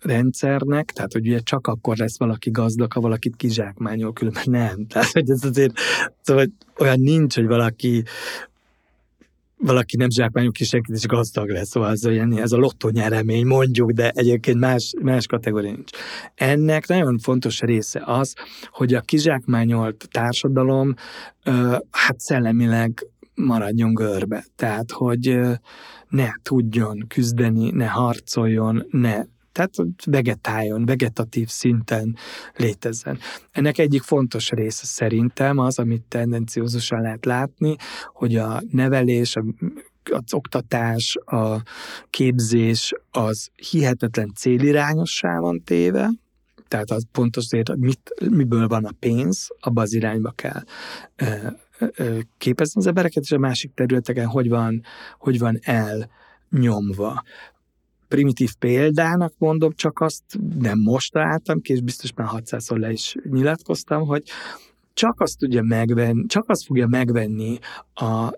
[0.00, 4.86] rendszernek, tehát hogy ugye csak akkor lesz valaki gazdag, ha valakit kizsákmányol, különben nem.
[4.86, 5.74] Tehát hogy ez azért
[6.20, 6.46] szóval
[6.78, 8.04] olyan nincs, hogy valaki
[9.62, 13.46] valaki nem zsákmányok ki senkit, és gazdag lesz, szóval ez, olyan, ez a lottó nyeremény,
[13.46, 15.90] mondjuk, de egyébként más, más kategória nincs.
[16.34, 18.34] Ennek nagyon fontos része az,
[18.70, 20.94] hogy a kizsákmányolt társadalom
[21.90, 24.44] hát szellemileg maradjon görbe.
[24.56, 25.38] Tehát, hogy
[26.08, 29.74] ne tudjon küzdeni, ne harcoljon, ne tehát
[30.06, 32.16] vegetáljon, vegetatív szinten
[32.56, 33.18] létezzen.
[33.50, 37.76] Ennek egyik fontos része szerintem az, amit tendenciózusan lehet látni,
[38.12, 39.36] hogy a nevelés,
[40.10, 41.62] az oktatás, a
[42.10, 46.10] képzés az hihetetlen célirányossá van téve,
[46.68, 50.62] tehát az pontos azért, mit, miből van a pénz, abba az irányba kell
[52.38, 54.82] képezni az embereket, és a másik területeken hogy van,
[55.18, 57.22] hogy van elnyomva
[58.12, 60.22] primitív példának mondom, csak azt
[60.58, 64.22] nem most találtam ki, és biztos már 600-szor le is nyilatkoztam, hogy
[64.94, 67.58] csak azt tudja megvenni, csak azt fogja megvenni
[67.94, 68.32] a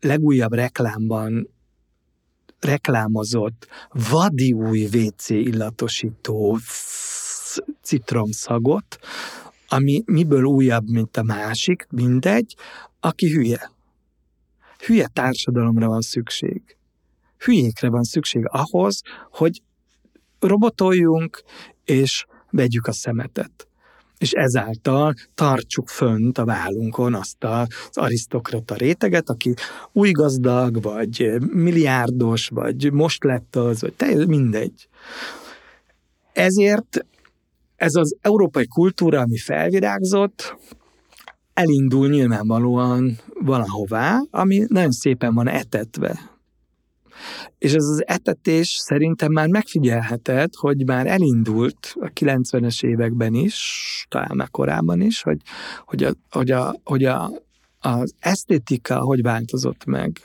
[0.00, 1.48] legújabb reklámban
[2.60, 3.66] reklámozott
[4.10, 6.58] vadi új WC illatosító
[7.82, 8.98] citromszagot,
[9.68, 12.54] ami miből újabb, mint a másik, mindegy,
[13.00, 13.70] aki hülye.
[14.86, 16.77] Hülye társadalomra van szükség
[17.44, 19.00] hülyékre van szükség ahhoz,
[19.30, 19.62] hogy
[20.40, 21.42] robotoljunk,
[21.84, 23.68] és vegyük a szemetet.
[24.18, 29.54] És ezáltal tartsuk fönt a vállunkon azt az arisztokrata réteget, aki
[29.92, 34.88] új gazdag, vagy milliárdos, vagy most lett az, vagy teljesen mindegy.
[36.32, 37.06] Ezért
[37.76, 40.56] ez az európai kultúra, ami felvirágzott,
[41.54, 46.37] elindul nyilvánvalóan valahová, ami nagyon szépen van etetve
[47.58, 54.32] és ez az etetés szerintem már megfigyelheted, hogy már elindult a 90-es években is, talán
[54.34, 55.40] már korábban is, hogy,
[55.84, 57.30] hogy, a, hogy, a, hogy a,
[57.80, 60.20] az esztétika hogy változott meg,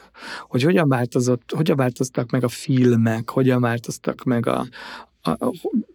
[0.48, 4.66] hogy hogyan, változott, hogyan változtak meg a filmek, hogyan változtak meg a,
[5.32, 5.38] a,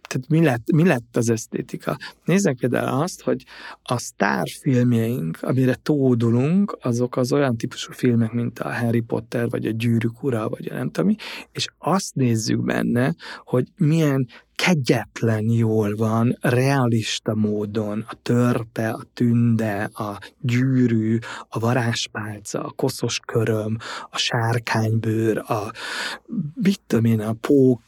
[0.07, 1.97] tehát mi lett, mi lett az esztétika?
[2.25, 3.45] Nézzek például azt, hogy
[3.83, 9.71] a sztárfilmjeink, amire tódulunk, azok az olyan típusú filmek, mint a Harry Potter, vagy a
[9.71, 11.15] Gyűrűk ura, vagy a nem tudom
[11.51, 19.89] és azt nézzük benne, hogy milyen kegyetlen jól van, realista módon a törpe, a tünde,
[19.93, 21.17] a gyűrű,
[21.49, 23.77] a varázspálca, a koszos köröm,
[24.09, 25.71] a sárkánybőr, a
[26.53, 27.81] mit tudom én, a pók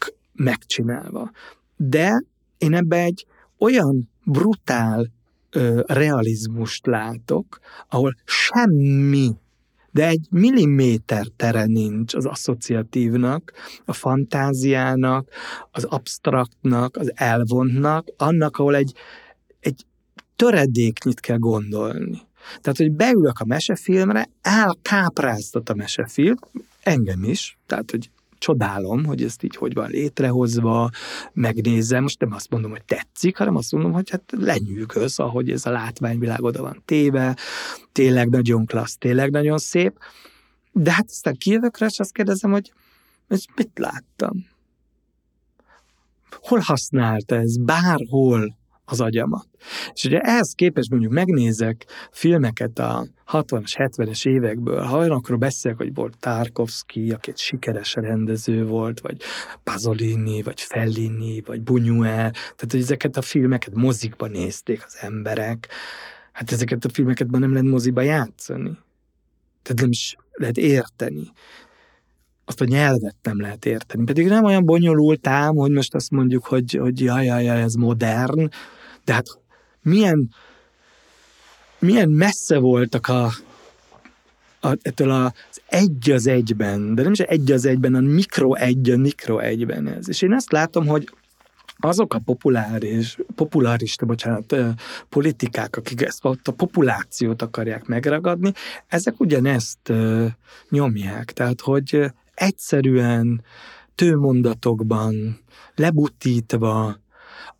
[0.43, 1.31] megcsinálva.
[1.75, 2.23] De
[2.57, 3.25] én ebbe egy
[3.57, 5.11] olyan brutál
[5.49, 9.31] ö, realizmust látok, ahol semmi,
[9.91, 13.53] de egy milliméter tere nincs az asszociatívnak,
[13.85, 15.27] a fantáziának,
[15.71, 18.93] az absztraktnak, az elvontnak, annak, ahol egy,
[19.59, 19.85] egy
[20.35, 22.21] töredéknyit kell gondolni.
[22.61, 26.37] Tehát, hogy beülök a mesefilmre, elkápráztat a mesefilm,
[26.83, 28.09] engem is, tehát, hogy
[28.41, 30.89] csodálom, hogy ezt így hogy van létrehozva,
[31.33, 35.65] megnézem, most nem azt mondom, hogy tetszik, hanem azt mondom, hogy hát lenyűgöz, ahogy ez
[35.65, 37.37] a látványvilág oda van téve,
[37.91, 39.97] tényleg nagyon klassz, tényleg nagyon szép,
[40.71, 42.73] de hát aztán kijövök rá, és azt kérdezem, hogy
[43.29, 44.45] és mit láttam?
[46.41, 47.57] Hol használt ez?
[47.57, 48.57] Bárhol
[48.91, 49.47] az agyamat.
[49.93, 55.93] És ugye ehhez képest mondjuk megnézek filmeket a 60-as, 70-es évekből, ha olyanokról beszélek, hogy
[55.93, 59.21] volt Tarkovsky, aki egy sikeres rendező volt, vagy
[59.63, 65.67] Pasolini, vagy Fellini, vagy Buñuel, tehát hogy ezeket a filmeket mozikba nézték az emberek,
[66.31, 68.77] hát ezeket a filmeket már nem lehet moziba játszani.
[69.61, 71.31] Tehát nem is lehet érteni
[72.45, 74.03] azt a nyelvet nem lehet érteni.
[74.03, 77.73] Pedig nem olyan bonyolult ám, hogy most azt mondjuk, hogy, hogy jaj, jaj, jaj, ez
[77.73, 78.49] modern,
[79.11, 79.39] de hát
[79.81, 80.29] milyen,
[81.79, 83.31] milyen messze voltak a,
[84.61, 88.89] a, ettől az egy az egyben, de nem is egy az egyben, a mikro egy
[88.89, 90.09] a mikro egyben ez.
[90.09, 91.09] És én azt látom, hogy
[91.79, 94.55] azok a populáris, populárista, bocsánat,
[95.09, 98.51] politikák, akik ezt a populációt akarják megragadni,
[98.87, 99.93] ezek ugyanezt
[100.69, 101.31] nyomják.
[101.31, 103.43] Tehát, hogy egyszerűen
[103.95, 105.39] tőmondatokban,
[105.75, 107.00] lebutítva,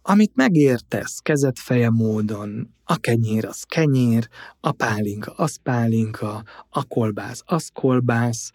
[0.02, 4.28] amit megértesz kezet feje módon, a kenyér az kenyér,
[4.60, 8.52] a pálinka az pálinka, a kolbász az kolbász,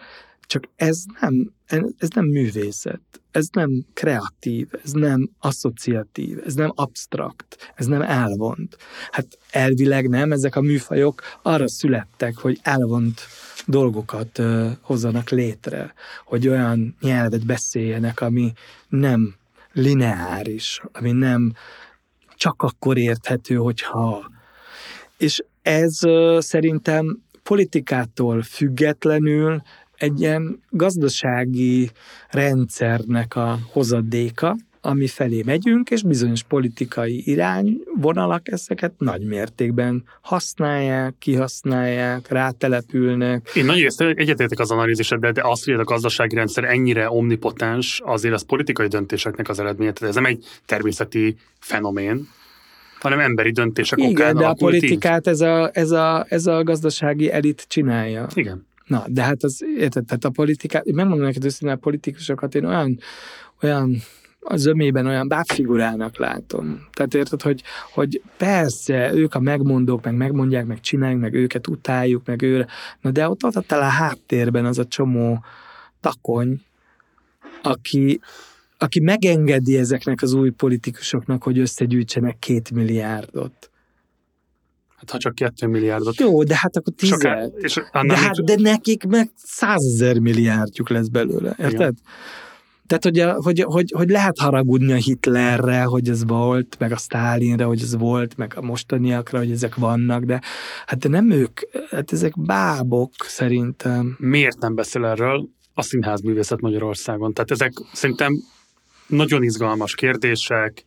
[0.49, 1.53] Csak ez nem,
[1.99, 3.01] ez nem művészet,
[3.31, 8.77] ez nem kreatív, ez nem asszociatív, ez nem abstrakt, ez nem elvont.
[9.11, 13.21] Hát elvileg nem, ezek a műfajok arra születtek, hogy elvont
[13.67, 14.43] dolgokat
[14.81, 15.95] hozzanak létre,
[16.25, 18.53] hogy olyan nyelvet beszéljenek, ami
[18.89, 19.35] nem
[19.77, 21.53] lineáris, ami nem
[22.37, 24.31] csak akkor érthető, hogyha.
[25.19, 25.99] És ez
[26.39, 29.63] szerintem politikától függetlenül
[29.97, 31.91] egy ilyen gazdasági
[32.29, 34.57] rendszernek a hozadéka,
[34.87, 43.51] ami felé megyünk, és bizonyos politikai irányvonalak ezeket nagy mértékben használják, kihasználják, rátelepülnek.
[43.55, 48.43] Én nagyon egyetértek az analíziseddel, de az, hogy a gazdasági rendszer ennyire omnipotens, azért az
[48.43, 49.93] politikai döntéseknek az eredménye.
[49.93, 52.29] Tehát ez nem egy természeti fenomén,
[53.01, 57.33] hanem emberi döntések Igen, okán de a politikát ez a, ez, a, ez a gazdasági
[57.33, 58.27] elit csinálja.
[58.35, 58.67] Igen.
[58.87, 62.99] Na, de hát az, érted, tehát a politikát, megmondom neked őszintén, a politikusokat én olyan,
[63.63, 63.97] olyan
[64.49, 66.87] a zömében olyan bábfigurának látom.
[66.93, 72.27] Tehát érted, hogy, hogy persze, ők a megmondók, meg megmondják, meg csináljuk, meg őket utáljuk,
[72.27, 72.67] meg őre,
[73.01, 75.45] na de ott ott a háttérben az a csomó
[76.01, 76.61] takony,
[77.63, 78.21] aki,
[78.79, 83.71] aki megengedi ezeknek az új politikusoknak, hogy összegyűjtsenek két milliárdot.
[84.97, 86.21] Hát ha csak kettő milliárdot.
[86.21, 86.93] Jó, de hát akkor.
[86.97, 87.11] És
[87.93, 91.73] de, hát, de nekik meg százezer milliárdjuk lesz belőle, érted?
[91.75, 91.99] Igen.
[92.87, 97.65] Tehát, hogy, hogy, hogy, hogy lehet haragudni a Hitlerre, hogy ez volt, meg a Stálinre,
[97.65, 100.41] hogy ez volt, meg a mostaniakra, hogy ezek vannak, de
[100.87, 104.17] hát de nem ők, hát ezek bábok szerintem.
[104.19, 107.33] Miért nem beszél erről a színház művészet Magyarországon?
[107.33, 108.33] Tehát ezek szerintem
[109.07, 110.85] nagyon izgalmas kérdések,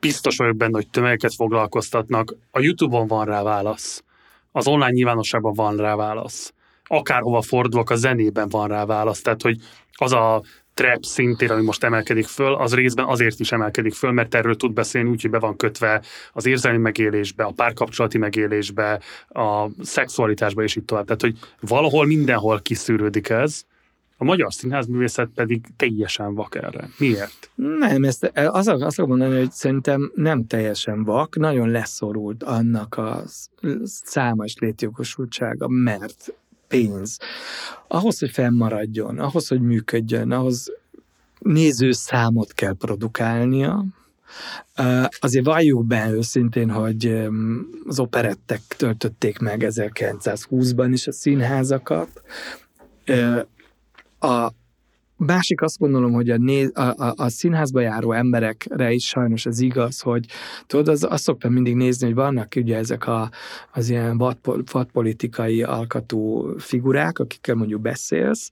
[0.00, 2.34] biztos vagyok benne, hogy tömegeket foglalkoztatnak.
[2.50, 4.04] A YouTube-on van rá válasz.
[4.52, 6.52] Az online nyilvánosságban van rá válasz.
[6.84, 9.20] Akárhova fordulok, a zenében van rá válasz.
[9.20, 9.56] Tehát, hogy
[9.92, 10.42] az a
[10.80, 14.72] trap szintén, ami most emelkedik föl, az részben azért is emelkedik föl, mert erről tud
[14.72, 16.02] beszélni, úgyhogy be van kötve
[16.32, 21.04] az érzelmi megélésbe, a párkapcsolati megélésbe, a szexualitásba, és így tovább.
[21.04, 23.64] Tehát, hogy valahol mindenhol kiszűrődik ez,
[24.16, 26.88] a magyar színházművészet pedig teljesen vak erre.
[26.98, 27.50] Miért?
[27.54, 33.22] Nem, ezt az, az mondani, hogy szerintem nem teljesen vak, nagyon leszorult annak a
[33.84, 36.34] számos létjogosultsága, mert
[36.70, 37.18] pénz.
[37.88, 40.72] Ahhoz, hogy fennmaradjon, ahhoz, hogy működjön, ahhoz
[41.38, 43.84] nézőszámot kell produkálnia,
[45.20, 47.28] Azért valljuk be őszintén, hogy
[47.86, 52.22] az operettek töltötték meg 1920-ban is a színházakat.
[54.18, 54.50] A
[55.26, 59.60] másik azt gondolom, hogy a, néz, a, a, a színházba járó emberekre is sajnos ez
[59.60, 60.26] igaz, hogy
[60.66, 63.30] tudod, az, azt szoktam mindig nézni, hogy vannak ugye ezek a,
[63.72, 64.18] az ilyen
[64.72, 68.50] vadpolitikai alkatú figurák, akikkel mondjuk beszélsz,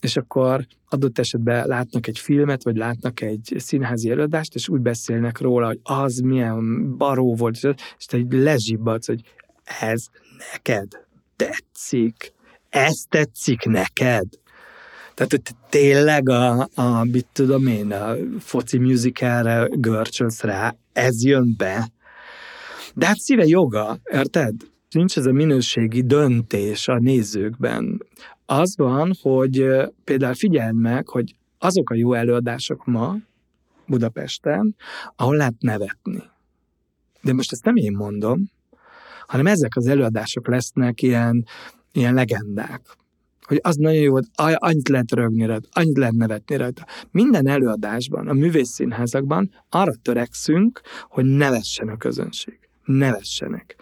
[0.00, 5.40] és akkor adott esetben látnak egy filmet, vagy látnak egy színházi előadást, és úgy beszélnek
[5.40, 7.54] róla, hogy az milyen baró volt,
[7.98, 9.20] és te egy lezsibbadsz, hogy
[9.80, 10.06] ez
[10.52, 10.88] neked
[11.36, 12.32] tetszik,
[12.68, 14.24] ez tetszik neked.
[15.16, 21.54] Tehát, hogy tényleg a, a mit tudom én, a foci musicalre görcsölsz rá, ez jön
[21.56, 21.88] be.
[22.94, 24.54] De hát szíve joga, érted?
[24.90, 28.02] Nincs ez a minőségi döntés a nézőkben.
[28.46, 29.66] Az van, hogy
[30.04, 33.16] például figyeld meg, hogy azok a jó előadások ma
[33.86, 34.76] Budapesten,
[35.16, 36.22] ahol lehet nevetni.
[37.22, 38.50] De most ezt nem én mondom,
[39.26, 41.44] hanem ezek az előadások lesznek ilyen,
[41.92, 42.96] ilyen legendák
[43.46, 46.86] hogy az nagyon jó volt, annyit lehet rögni rajta, annyit lehet nevetni rajta.
[47.10, 52.58] Minden előadásban, a művészszínházakban arra törekszünk, hogy nevessen a közönség.
[52.84, 53.76] Nevessenek.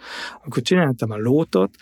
[0.45, 1.75] Akkor csináltam a lótot,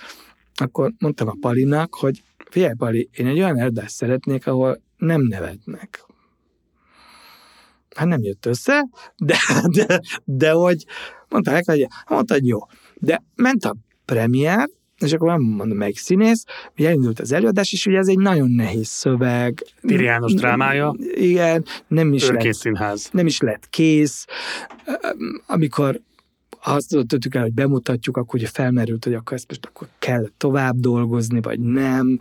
[0.56, 6.06] akkor mondtam a Palinak, hogy figyelj Pali, én egy olyan előadást szeretnék, ahol nem nevetnek.
[7.96, 8.88] Hát nem jött össze,
[9.18, 9.38] de,
[9.76, 10.86] de, de hogy
[11.30, 12.60] mondta hogy mondta, hogy jó.
[12.96, 14.70] De ment a premier,
[15.04, 18.52] és akkor nem mondom, melyik színész, hogy elindult az előadás, és ugye ez egy nagyon
[18.52, 19.64] nehéz szöveg.
[19.82, 20.96] Piri János drámája.
[21.14, 23.10] Igen, nem is lett, színház.
[23.12, 24.26] Nem is lett kész.
[25.46, 26.00] Amikor
[26.64, 30.76] azt döntöttük el, hogy bemutatjuk, akkor ugye felmerült, hogy akkor ezt most akkor kell tovább
[30.76, 32.20] dolgozni, vagy nem,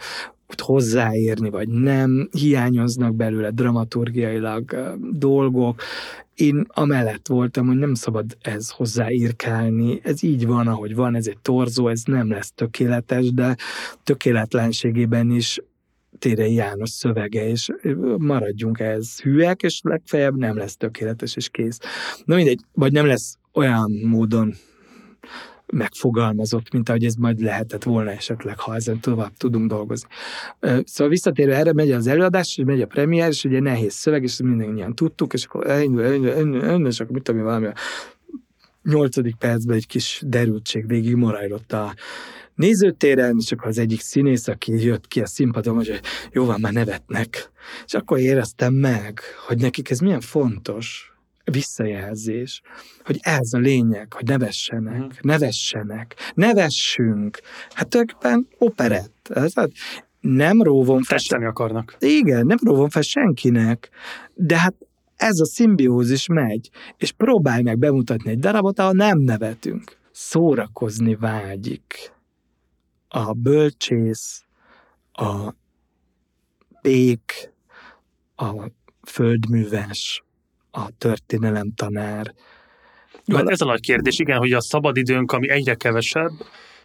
[0.61, 5.83] hozzáérni, vagy nem, hiányoznak belőle dramaturgiailag dolgok,
[6.35, 11.39] én amellett voltam, hogy nem szabad ez hozzáírkálni, ez így van, ahogy van, ez egy
[11.43, 13.57] torzó, ez nem lesz tökéletes, de
[14.05, 15.61] tökéletlenségében is
[16.19, 17.69] Térei János szövege, és
[18.17, 21.79] maradjunk ez hűek, és legfeljebb nem lesz tökéletes, és kész.
[22.25, 24.55] Na mindegy, vagy nem lesz olyan módon
[25.73, 30.09] megfogalmazott, mint ahogy ez majd lehetett volna esetleg, ha ezen tovább tudunk dolgozni.
[30.61, 34.41] Szóval visszatérve erre megy az előadás, és megy a premier, és ugye nehéz szöveg, és
[34.43, 37.75] mindannyian tudtuk, és akkor elindul, elindul, elindul, elindul és akkor mit tudom, valami a
[38.83, 41.95] nyolcadik percben egy kis derültség végig morajlott a
[42.55, 46.01] nézőtéren, és akkor az egyik színész, aki jött ki a színpadon, hogy
[46.33, 47.51] jó van, már nevetnek.
[47.87, 51.12] És akkor éreztem meg, hogy nekik ez milyen fontos,
[51.45, 52.63] visszajelzés,
[53.05, 55.21] hogy ez a lényeg, hogy nevessenek, uh-huh.
[55.21, 57.41] nevessenek, nevessünk.
[57.71, 59.31] Hát tulajdonképpen operett.
[59.35, 59.71] Hát
[60.21, 61.19] nem róvom fel...
[61.19, 61.97] Testeni akarnak.
[61.99, 63.91] Igen, nem róvom fel senkinek,
[64.35, 64.75] de hát
[65.17, 69.97] ez a szimbiózis megy, és próbálj meg bemutatni egy darabot, ahol nem nevetünk.
[70.11, 72.13] Szórakozni vágyik.
[73.09, 74.45] A bölcsész,
[75.13, 75.55] a
[76.81, 77.53] pék,
[78.37, 78.71] a
[79.03, 80.25] földműves,
[80.73, 82.35] a történelem tanár.
[83.25, 86.33] Jó, hát ez a nagy kérdés, igen, hogy a szabadidőnk, ami egyre kevesebb,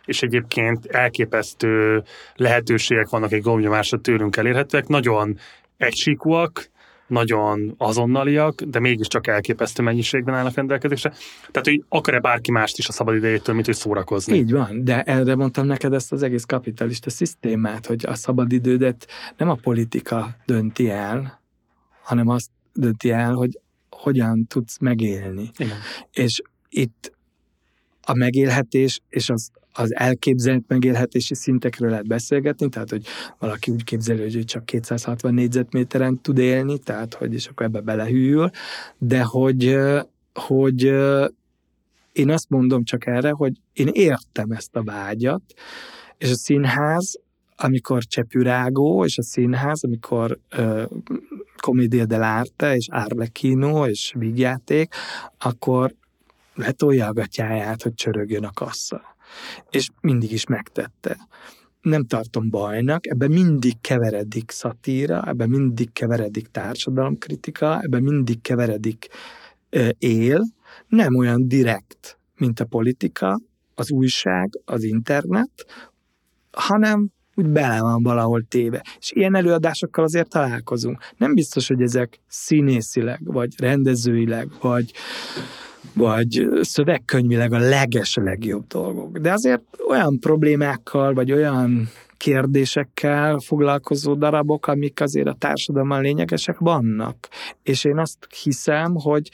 [0.05, 2.03] és egyébként elképesztő
[2.35, 5.37] lehetőségek vannak egy gombnyomásra tőlünk elérhetőek, nagyon
[5.77, 6.69] egysíkúak,
[7.07, 11.09] nagyon azonnaliak, de mégiscsak elképesztő mennyiségben állnak rendelkezésre.
[11.51, 14.37] Tehát, hogy akar-e bárki mást is a szabadidejétől, mint hogy szórakozni.
[14.37, 19.07] Így van, de erre mondtam neked ezt az egész kapitalista szisztémát, hogy a szabadidődet
[19.37, 21.41] nem a politika dönti el,
[22.01, 23.59] hanem azt dönti el, hogy
[23.97, 25.51] hogyan tudsz megélni.
[25.57, 25.77] Igen.
[26.11, 27.11] És itt
[28.01, 33.05] a megélhetés és az, az elképzelt megélhetési szintekről lehet beszélgetni, tehát hogy
[33.39, 38.51] valaki úgy képzeli, hogy csak 260 négyzetméteren tud élni, tehát hogy és akkor ebbe belehűl,
[38.97, 39.77] de hogy,
[40.33, 40.83] hogy
[42.11, 45.41] én azt mondom csak erre, hogy én értem ezt a vágyat,
[46.17, 47.19] és a színház
[47.59, 50.83] amikor Csepürágó és a színház, amikor uh,
[51.61, 54.93] Commedia dell'arte és Arlecchino és vígjáték,
[55.37, 55.93] akkor
[56.55, 59.01] letolja a gatyáját, hogy csörögjön a kassa.
[59.69, 61.17] És mindig is megtette.
[61.81, 69.07] Nem tartom bajnak, ebben mindig keveredik szatíra, ebben mindig keveredik társadalomkritika, ebben mindig keveredik
[69.71, 70.43] uh, él,
[70.87, 73.39] nem olyan direkt, mint a politika,
[73.75, 75.65] az újság, az internet,
[76.51, 78.83] hanem úgy bele van valahol téve.
[78.99, 80.97] És ilyen előadásokkal azért találkozunk.
[81.17, 84.91] Nem biztos, hogy ezek színészileg, vagy rendezőileg, vagy,
[85.93, 89.17] vagy szövegkönyvileg a leges legjobb dolgok.
[89.17, 97.27] De azért olyan problémákkal, vagy olyan kérdésekkel foglalkozó darabok, amik azért a társadalomban lényegesek vannak.
[97.63, 99.31] És én azt hiszem, hogy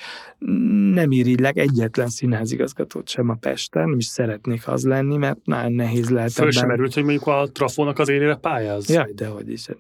[0.94, 6.10] nem irigylek egyetlen színházigazgatót sem a Pesten, nem is szeretnék az lenni, mert nagyon nehéz
[6.10, 6.32] lehet.
[6.32, 8.90] Föl sem merült, hogy mondjuk a trafónak az élére pályáz?
[8.90, 9.66] Jaj, de hogy is.
[9.66, 9.78] Nem.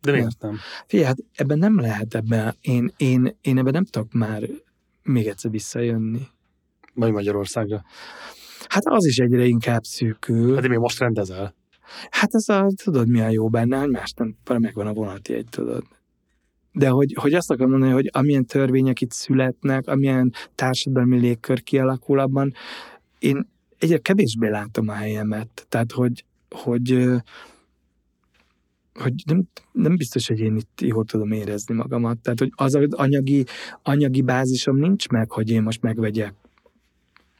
[0.00, 0.56] De miért nem?
[0.86, 4.48] Figyelj, hát ebben nem lehet ebben, én, én, én ebben nem tudok már
[5.02, 6.28] még egyszer visszajönni.
[6.94, 7.84] Majd Magyarországra.
[8.68, 10.52] Hát az is egyre inkább szűkül.
[10.52, 11.54] Hát de még most rendezel.
[12.10, 15.46] Hát ez a, tudod mi a jó benne, hogy más nem, megvan a vonati egy,
[15.50, 15.82] tudod.
[16.72, 22.18] De hogy, hogy azt akarom mondani, hogy amilyen törvények itt születnek, amilyen társadalmi légkör kialakul
[22.18, 22.52] abban,
[23.18, 23.48] én
[23.78, 25.66] egyre kevésbé látom a helyemet.
[25.68, 27.06] Tehát, hogy, hogy,
[28.94, 32.18] hogy nem, nem biztos, hogy én itt jól tudom érezni magamat.
[32.18, 33.44] Tehát, hogy az anyagi,
[33.82, 36.34] anyagi bázisom nincs meg, hogy én most megvegyek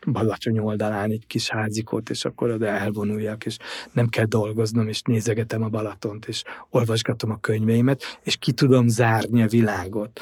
[0.06, 3.56] Balacsony oldalán egy kis házikot, és akkor oda elvonuljak, és
[3.92, 9.42] nem kell dolgoznom, és nézegetem a Balatont, és olvasgatom a könyveimet, és ki tudom zárni
[9.42, 10.20] a világot.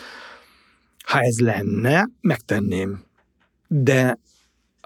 [1.05, 3.03] Ha ez lenne, megtenném.
[3.69, 4.19] De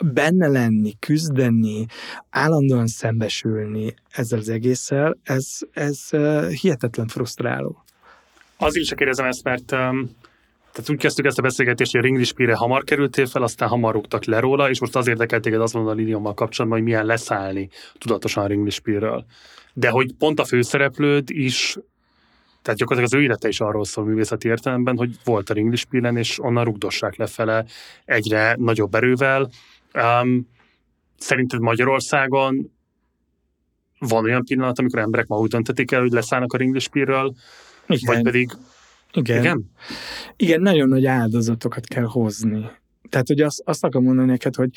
[0.04, 1.86] benne lenni, küzdeni,
[2.30, 6.10] állandóan szembesülni ezzel az egésszel, ez, ez
[6.60, 7.84] hihetetlen frusztráló.
[8.56, 10.10] Azért is kérdezem ezt, mert um,
[10.76, 14.24] tehát úgy kezdtük ezt a beszélgetést, hogy a Ringlispire hamar kerültél fel, aztán hamar rúgtak
[14.24, 17.68] le róla, és most az érdekelt téged azt mondani a Liliummal kapcsolatban, hogy milyen leszállni
[17.98, 19.24] tudatosan a Ringlispirről.
[19.72, 21.76] De hogy pont a főszereplőd is
[22.62, 26.42] tehát gyakorlatilag az ő élete is arról szól művészeti értelemben, hogy volt a Ringlispiren, és
[26.42, 27.64] onnan rugdossák lefele
[28.04, 29.50] egyre nagyobb erővel.
[29.94, 30.48] Um,
[31.18, 32.72] szerinted Magyarországon
[33.98, 37.34] van olyan pillanat, amikor emberek ma úgy döntetik el, hogy leszállnak a Ringlispirről,
[37.86, 38.50] vagy pedig
[39.12, 39.40] igen.
[39.40, 39.70] Igen?
[40.36, 42.70] Igen, nagyon nagy áldozatokat kell hozni.
[43.08, 44.70] Tehát, hogy azt, azt akarom mondani neked, hogy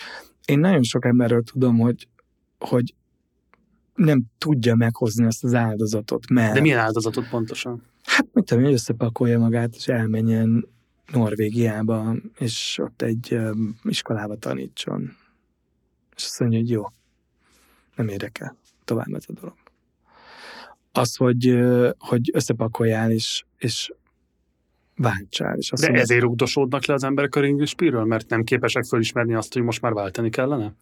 [0.45, 2.07] én nagyon sok emberről tudom, hogy,
[2.59, 2.93] hogy
[3.95, 6.53] nem tudja meghozni azt az áldozatot, mert...
[6.53, 7.83] De milyen áldozatot pontosan?
[8.03, 10.67] Hát, mit tudom, hogy összepakolja magát, és elmenjen
[11.11, 15.15] Norvégiába, és ott egy um, iskolába tanítson.
[16.15, 16.83] És azt mondja, hogy jó,
[17.95, 19.55] nem érdekel, tovább ez a dolog.
[20.91, 21.59] Az, hogy,
[21.97, 23.91] hogy összepakoljál, és, és
[24.99, 25.57] váltsál.
[25.57, 28.83] És azt De mondod, ezért rugdosódnak le az emberek a English Peer-ről, mert nem képesek
[28.83, 30.73] fölismerni azt, hogy most már váltani kellene?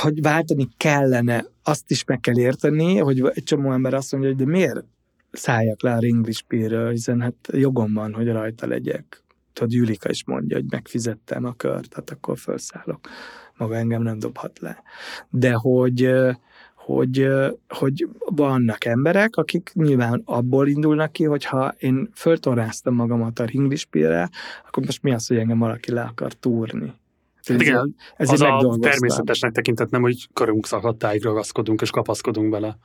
[0.00, 4.38] hogy váltani kellene, azt is meg kell érteni, hogy egy csomó ember azt mondja, hogy
[4.38, 4.84] de miért
[5.30, 9.22] szálljak le a English Peer-ről, hiszen hát jogom van, hogy rajta legyek.
[9.52, 13.08] Tudod, Julika is mondja, hogy megfizettem a kört, tehát akkor felszállok.
[13.56, 14.82] Maga engem nem dobhat le.
[15.30, 16.10] De hogy,
[16.94, 17.28] hogy,
[17.68, 23.84] hogy vannak emberek, akik nyilván abból indulnak ki, hogy ha én föltorráztam magamat a English
[23.84, 24.30] Peer-re,
[24.66, 26.92] akkor most mi az, hogy engem valaki le akar túrni?
[27.44, 32.78] Hát igen, ez Az a természetesnek tekintett nem, hogy körünk szakadtáig ragaszkodunk és kapaszkodunk bele.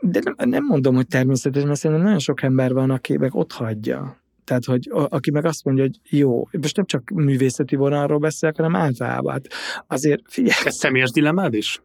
[0.00, 3.52] De nem, nem mondom, hogy természetes, mert szerintem nagyon sok ember van, aki meg ott
[3.52, 4.20] hagyja.
[4.44, 8.56] Tehát, hogy a, aki meg azt mondja, hogy jó, most nem csak művészeti vonalról beszélek,
[8.56, 9.32] hanem általában.
[9.32, 9.46] Hát
[9.86, 11.80] azért figyelj, Ez személyes dilemmád is?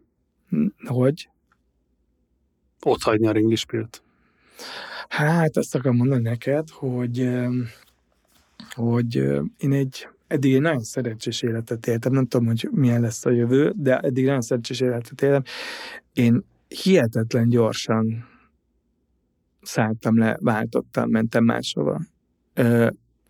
[0.86, 1.30] Hogy
[2.84, 4.04] Ott hagyni a English Peer-t.
[5.08, 7.30] hát azt akarom mondani neked, hogy
[8.76, 9.16] hogy
[9.58, 13.74] én egy eddig egy nagyon szerencsés életet éltem, nem tudom, hogy milyen lesz a jövő,
[13.76, 15.44] de eddig nagyon szerencsés életet éltem.
[16.14, 18.28] Én hihetetlen gyorsan
[19.62, 22.02] szálltam le, váltottam, mentem máshova.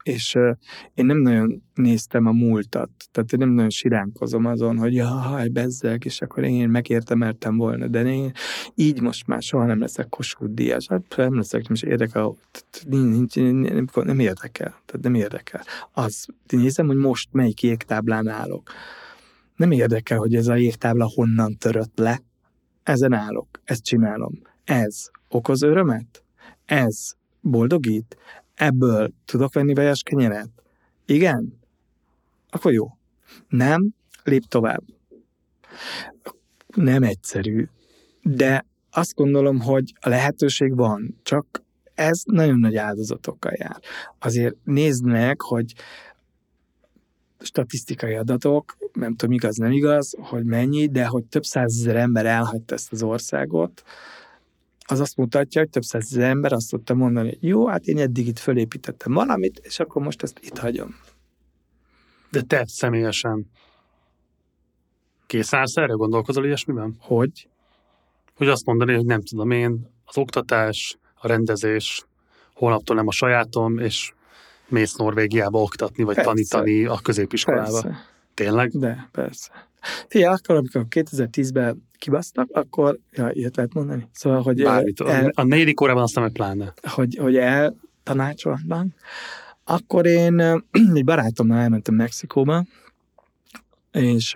[0.03, 0.51] És ö,
[0.93, 6.05] én nem nagyon néztem a múltat, tehát én nem nagyon siránkozom azon, hogy jaj, bezzeg,
[6.05, 8.31] és akkor én megértemeltem volna, de én
[8.75, 12.35] így most már soha nem leszek Kossuth Díjas, hát nem leszek, nem is érdekel,
[12.87, 15.61] nincs, nincs, nem, nem érdekel, tehát nem érdekel.
[15.91, 18.71] Az, nézem, hogy most melyik jégtáblán állok.
[19.55, 22.21] Nem érdekel, hogy ez a jégtábla honnan törött le,
[22.83, 24.41] ezen állok, ezt csinálom.
[24.63, 26.23] Ez okoz örömet?
[26.65, 28.17] Ez boldogít?
[28.61, 30.49] Ebből tudok venni vajas kenyeret?
[31.05, 31.59] Igen?
[32.49, 32.87] Akkor jó.
[33.47, 33.93] Nem?
[34.23, 34.83] Lép tovább.
[36.75, 37.67] Nem egyszerű,
[38.21, 43.79] de azt gondolom, hogy a lehetőség van, csak ez nagyon nagy áldozatokkal jár.
[44.19, 45.73] Azért nézd meg, hogy
[47.39, 52.75] statisztikai adatok, nem tudom, igaz, nem igaz, hogy mennyi, de hogy több százezer ember elhagyta
[52.75, 53.83] ezt az országot,
[54.91, 58.27] az azt mutatja, hogy több százezer ember azt tudta mondani, hogy jó, hát én eddig
[58.27, 60.95] itt fölépítettem valamit, és akkor most ezt itt hagyom.
[62.31, 63.51] De te személyesen
[65.27, 65.93] kész állsz erre?
[65.93, 66.95] Gondolkozol ilyesmiben?
[66.99, 67.47] Hogy?
[68.35, 72.05] Hogy azt mondani, hogy nem tudom én, az oktatás, a rendezés,
[72.53, 74.13] holnaptól nem a sajátom, és
[74.67, 76.29] mész Norvégiába oktatni, vagy Persze.
[76.29, 77.81] tanítani a középiskolába.
[77.81, 78.69] Persze, Tényleg?
[78.69, 79.67] de persze.
[80.07, 84.09] Figyelj, akkor, amikor 2010-ben kibasztak, akkor, ja, ilyet lehet mondani.
[84.11, 85.01] Szóval, hogy, Bármit.
[85.01, 86.73] el, A negyedik órában aztán meg pláne.
[86.81, 88.95] hogy, hogy el tanácsolatban,
[89.63, 90.39] akkor én
[90.95, 92.65] egy barátomnal elmentem Mexikóba,
[93.91, 94.35] és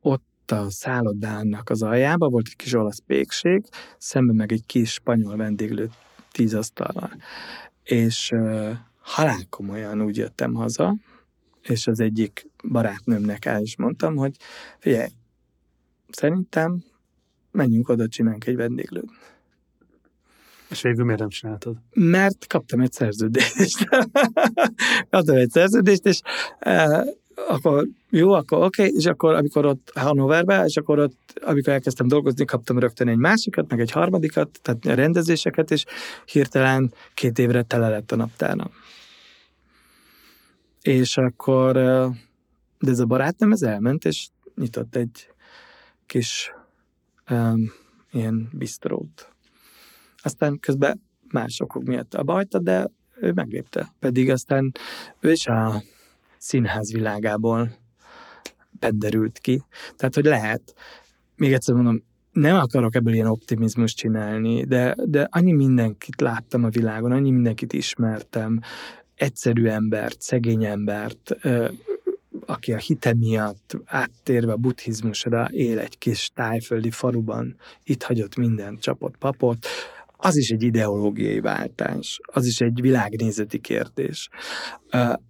[0.00, 3.64] ott a szállodának az aljába volt egy kis olasz pékség,
[3.98, 5.90] szemben meg egy kis spanyol vendéglő
[6.32, 7.10] tíz asztallal.
[7.82, 8.32] És
[9.00, 10.94] halálkomolyan úgy jöttem haza,
[11.62, 14.36] és az egyik barátnőmnek el is mondtam, hogy
[14.78, 15.08] figyelj,
[16.14, 16.84] szerintem
[17.50, 19.10] menjünk oda, csináljunk egy vendéglőt.
[20.70, 21.76] És végül miért nem csináltad?
[21.94, 23.88] Mert kaptam egy szerződést.
[25.10, 26.20] kaptam egy szerződést, és
[26.58, 27.04] e,
[27.48, 32.08] akkor jó, akkor oké, okay, és akkor amikor ott Hannoverben, és akkor ott, amikor elkezdtem
[32.08, 35.84] dolgozni, kaptam rögtön egy másikat, meg egy harmadikat, tehát a rendezéseket, és
[36.24, 38.70] hirtelen két évre tele lett a naptárnam.
[40.82, 42.08] És akkor, e,
[42.78, 45.33] de ez a barátnőm, ez elment, és nyitott egy
[46.06, 46.52] kis
[47.30, 47.72] um,
[48.10, 49.28] ilyen bistrót.
[50.22, 53.94] Aztán közben más okok miatt abba hagyta, de ő meglépte.
[53.98, 54.72] Pedig aztán
[55.20, 55.82] ő is a
[56.38, 57.72] színház világából
[58.70, 59.62] benderült ki.
[59.96, 60.74] Tehát, hogy lehet,
[61.36, 62.02] még egyszer mondom,
[62.32, 67.72] nem akarok ebből ilyen optimizmus csinálni, de, de annyi mindenkit láttam a világon, annyi mindenkit
[67.72, 68.60] ismertem,
[69.14, 71.36] egyszerű embert, szegény embert,
[72.46, 78.80] aki a hite miatt áttérve a buddhizmusra él egy kis tájföldi faluban, itt hagyott mindent,
[78.80, 79.66] csapott papot,
[80.16, 84.28] az is egy ideológiai váltás, az is egy világnézeti kérdés.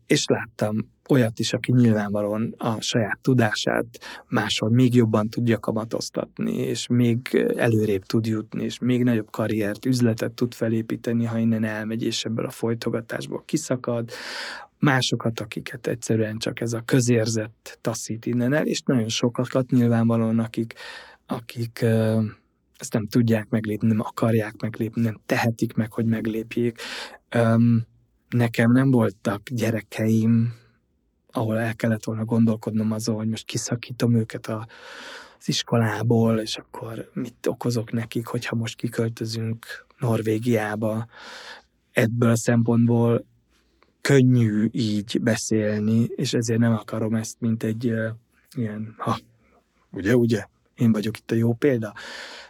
[0.07, 3.87] És láttam olyat is, aki nyilvánvalóan a saját tudását
[4.29, 10.33] máshol még jobban tudja kamatoztatni, és még előrébb tud jutni, és még nagyobb karriert, üzletet
[10.33, 14.11] tud felépíteni, ha innen elmegy, és ebből a folytogatásból kiszakad.
[14.79, 20.75] Másokat, akiket egyszerűen csak ez a közérzet taszít innen el, és nagyon sokakat nyilvánvalóan, akik,
[21.27, 21.85] akik
[22.77, 26.81] ezt nem tudják meglépni, nem akarják meglépni, nem tehetik meg, hogy meglépjék.
[28.29, 30.55] Nekem nem voltak gyerekeim,
[31.33, 34.67] ahol el kellett volna gondolkodnom azon, hogy most kiszakítom őket a,
[35.39, 41.07] az iskolából, és akkor mit okozok nekik, hogyha most kiköltözünk Norvégiába.
[41.93, 43.27] Ebből a szempontból
[44.09, 48.07] könnyű így beszélni, és ezért nem akarom ezt, mint egy uh,
[48.57, 49.19] ilyen, ha,
[49.91, 51.93] ugye, ugye, én vagyok itt a jó példa.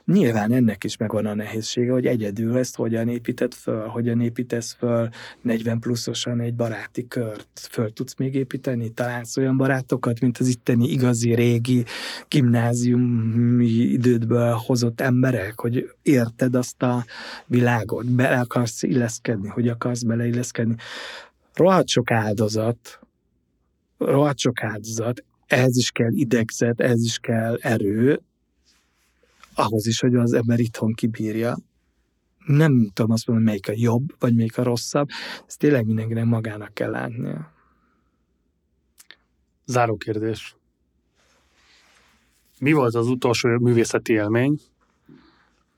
[0.05, 5.08] Nyilván ennek is megvan a nehézsége, hogy egyedül ezt hogyan épített föl, hogyan építesz föl
[5.41, 7.68] 40 pluszosan egy baráti kört.
[7.70, 8.91] Föl tudsz még építeni?
[8.91, 11.84] Találsz olyan barátokat, mint az itteni igazi régi
[12.28, 17.05] gimnáziumi idődből hozott emberek, hogy érted azt a
[17.47, 20.74] világot, bele akarsz illeszkedni, hogy akarsz beleilleszkedni.
[21.55, 23.00] Rohadt sok áldozat,
[23.99, 28.20] rohadt sok áldozat, ehhez is kell idegzet, ehhez is kell erő,
[29.55, 31.57] ahhoz is, hogy az ember itthon kibírja.
[32.47, 35.08] Nem tudom azt mondani, melyik a jobb, vagy melyik a rosszabb.
[35.47, 37.52] Ezt tényleg mindenkinek magának kell látnia.
[39.65, 40.57] Záró kérdés.
[42.58, 44.60] Mi volt az utolsó művészeti élmény,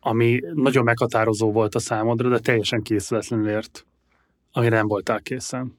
[0.00, 3.86] ami nagyon meghatározó volt a számodra, de teljesen készületlenül ért,
[4.56, 5.78] amire nem voltál készen?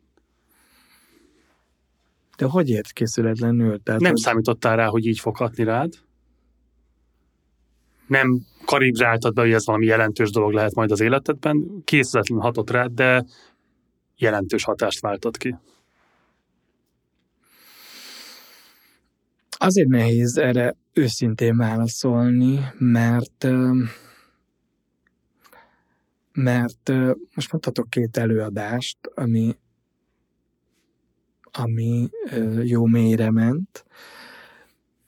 [2.38, 3.84] De hogy ért készületlenül?
[3.84, 4.20] Tehát, nem hogy...
[4.20, 5.94] számítottál rá, hogy így fog hatni rád?
[8.08, 12.92] Nem kalibráltad be, hogy ez valami jelentős dolog lehet majd az életedben, készületlenül hatott rád,
[12.92, 13.26] de
[14.18, 15.56] jelentős hatást váltott ki.
[19.50, 23.48] Azért nehéz erre őszintén válaszolni, mert
[26.38, 26.92] mert
[27.36, 29.58] most mondhatok két előadást, ami
[31.52, 32.10] ami
[32.64, 33.86] jó mélyre ment,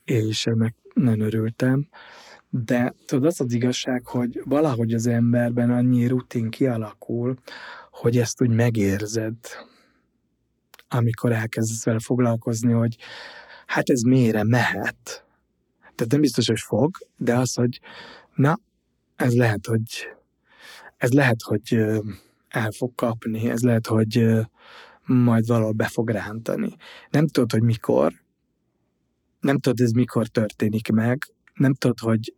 [0.04, 1.88] és ennek nagyon örültem.
[2.48, 7.36] De tudod, az az igazság, hogy valahogy az emberben annyi rutin kialakul,
[7.90, 9.36] hogy ezt úgy megérzed,
[10.88, 12.96] amikor elkezdesz vele foglalkozni, hogy
[13.66, 15.24] hát ez mélyre mehet.
[15.80, 17.80] Tehát nem biztos, hogy fog, de az, hogy
[18.34, 18.58] na,
[19.16, 20.08] ez lehet, hogy
[21.00, 21.74] ez lehet, hogy
[22.48, 24.26] el fog kapni, ez lehet, hogy
[25.06, 26.76] majd valahol be fog rántani.
[27.10, 28.12] Nem tudod, hogy mikor,
[29.40, 32.34] nem tudod, ez mikor történik meg, nem tudod, hogy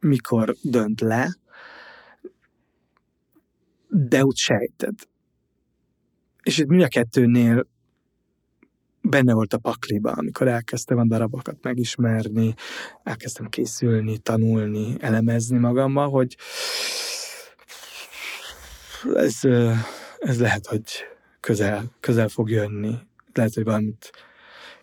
[0.00, 1.36] mikor dönt le,
[3.88, 4.94] de úgy sejted.
[6.42, 7.66] És itt mind a kettőnél
[9.00, 12.54] benne volt a pakliba, amikor elkezdtem a darabokat megismerni,
[13.02, 16.36] elkezdtem készülni, tanulni, elemezni magamba, hogy
[19.14, 19.40] ez,
[20.18, 20.82] ez lehet, hogy
[21.40, 22.94] közel, közel fog jönni.
[23.32, 24.10] Lehet, hogy valamit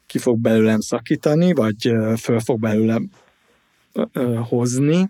[0.06, 3.10] ki fog belőlem szakítani, vagy föl fog belőlem
[4.50, 5.10] hozni,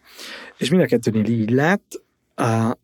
[0.57, 2.03] és mind a kettőnél így lett.
[2.35, 2.77] A,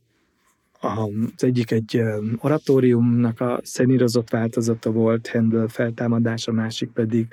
[0.80, 2.02] az egyik egy
[2.38, 7.28] oratóriumnak a szenírozott változata volt, Handel feltámadás, a másik pedig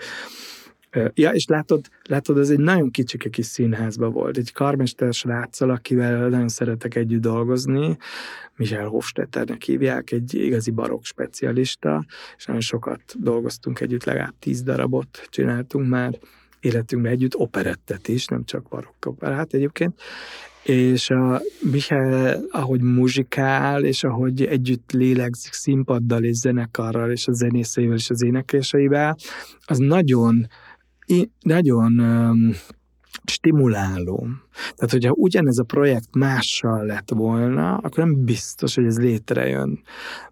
[1.14, 4.36] Ja, és látod, látod, ez egy nagyon kicsike kis színházba volt.
[4.36, 7.96] Egy karmester sráccal, akivel nagyon szeretek együtt dolgozni,
[8.56, 12.04] Michel Hofstetternek hívják, egy igazi barokk specialista,
[12.36, 16.18] és nagyon sokat dolgoztunk együtt, legalább tíz darabot csináltunk már
[16.60, 20.00] életünkben együtt, operettet is, nem csak barokk operát egyébként,
[20.62, 21.40] és a
[21.70, 28.22] Michael, ahogy muzsikál, és ahogy együtt lélegzik színpaddal és zenekarral, és a zenészeivel és az
[28.22, 29.16] énekeseivel,
[29.64, 30.46] az nagyon
[31.40, 32.50] nagyon um,
[33.24, 34.26] stimuláló.
[34.74, 39.82] Tehát, hogyha ugyanez a projekt mással lett volna, akkor nem biztos, hogy ez létrejön.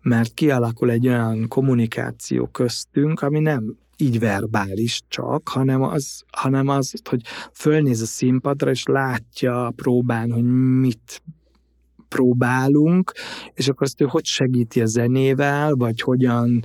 [0.03, 6.93] Mert kialakul egy olyan kommunikáció köztünk, ami nem így verbális csak, hanem az, hanem az,
[7.09, 7.21] hogy
[7.53, 10.45] fölnéz a színpadra, és látja a próbán, hogy
[10.81, 11.23] mit
[12.09, 13.13] próbálunk,
[13.55, 16.65] és akkor azt ő hogy segíti a zenével, vagy hogyan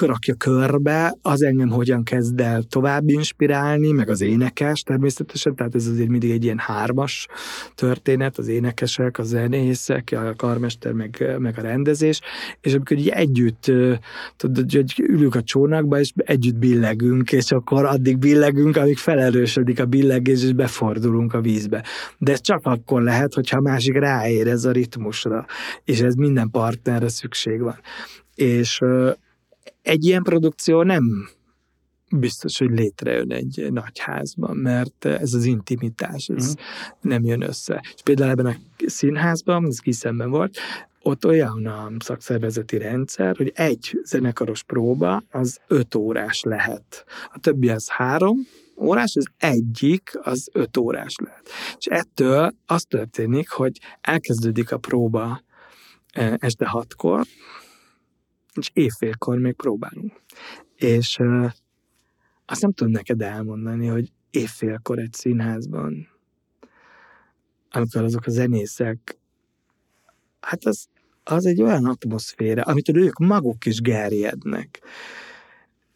[0.00, 5.86] rakja körbe, az engem hogyan kezd el tovább inspirálni, meg az énekes természetesen, tehát ez
[5.86, 7.26] azért mindig egy ilyen hármas
[7.74, 12.20] történet, az énekesek, a zenészek, a karmester, meg, meg a rendezés,
[12.60, 13.72] és amikor így együtt,
[14.36, 19.86] tudod, hogy ülünk a csónakba, és együtt billegünk, és akkor addig billegünk, amíg felerősödik a
[19.86, 21.84] billegés, és befordulunk a vízbe.
[22.18, 25.46] De ez csak akkor lehet, hogyha a másik ráérez a ritmusra,
[25.84, 27.78] és ez minden partnerre szükség van.
[28.40, 28.80] És
[29.82, 31.28] egy ilyen produkció nem
[32.16, 36.52] biztos, hogy létrejön egy nagy házban, mert ez az intimitás, ez mm.
[37.00, 37.84] nem jön össze.
[37.94, 40.58] És például ebben a színházban, ez kiszemben volt,
[41.02, 47.04] ott olyan a szakszervezeti rendszer, hogy egy zenekaros próba az öt órás lehet.
[47.32, 48.36] A többi az három
[48.76, 51.48] órás, az egyik az öt órás lehet.
[51.78, 55.42] És ettől az történik, hogy elkezdődik a próba
[56.12, 57.26] eh, este hatkor,
[58.54, 60.22] és évfélkor még próbálunk.
[60.76, 61.50] És uh,
[62.46, 66.08] azt nem tudom neked elmondani, hogy évfélkor egy színházban,
[67.70, 69.18] amikor azok a zenészek,
[70.40, 70.86] hát az,
[71.24, 74.80] az egy olyan atmoszféra, amit ők maguk is gerjednek.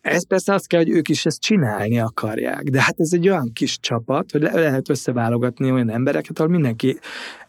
[0.05, 3.51] Ez persze azt kell, hogy ők is ezt csinálni akarják, de hát ez egy olyan
[3.53, 6.99] kis csapat, hogy le lehet összeválogatni olyan embereket, ahol mindenki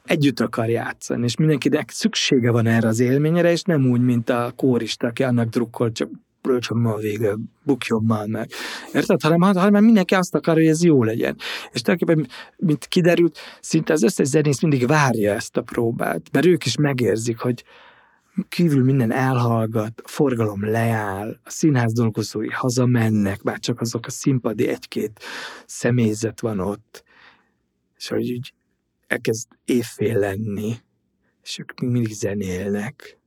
[0.06, 4.54] együtt akar játszani, és mindenkinek szüksége van erre az élményre, és nem úgy, mint a
[4.56, 6.10] kórista, aki annak drukkol, csak
[6.42, 8.50] rölcsön ma a vége, bukjon már meg.
[8.94, 9.22] Érted?
[9.22, 11.36] Hanem, hanem mindenki azt akar, hogy ez jó legyen.
[11.72, 12.28] És tulajdonképpen,
[12.58, 17.40] mint kiderült, szinte az összes zenész mindig várja ezt a próbát, mert ők is megérzik,
[17.40, 17.64] hogy
[18.50, 24.68] kívül minden elhallgat, a forgalom leáll, a színház dolgozói hazamennek, bár csak azok a színpadi
[24.68, 25.24] egy-két
[25.66, 27.04] személyzet van ott,
[27.98, 28.54] és hogy úgy
[29.08, 30.76] elkezd évfél lenni,
[31.44, 33.20] és ők mindig zenélnek,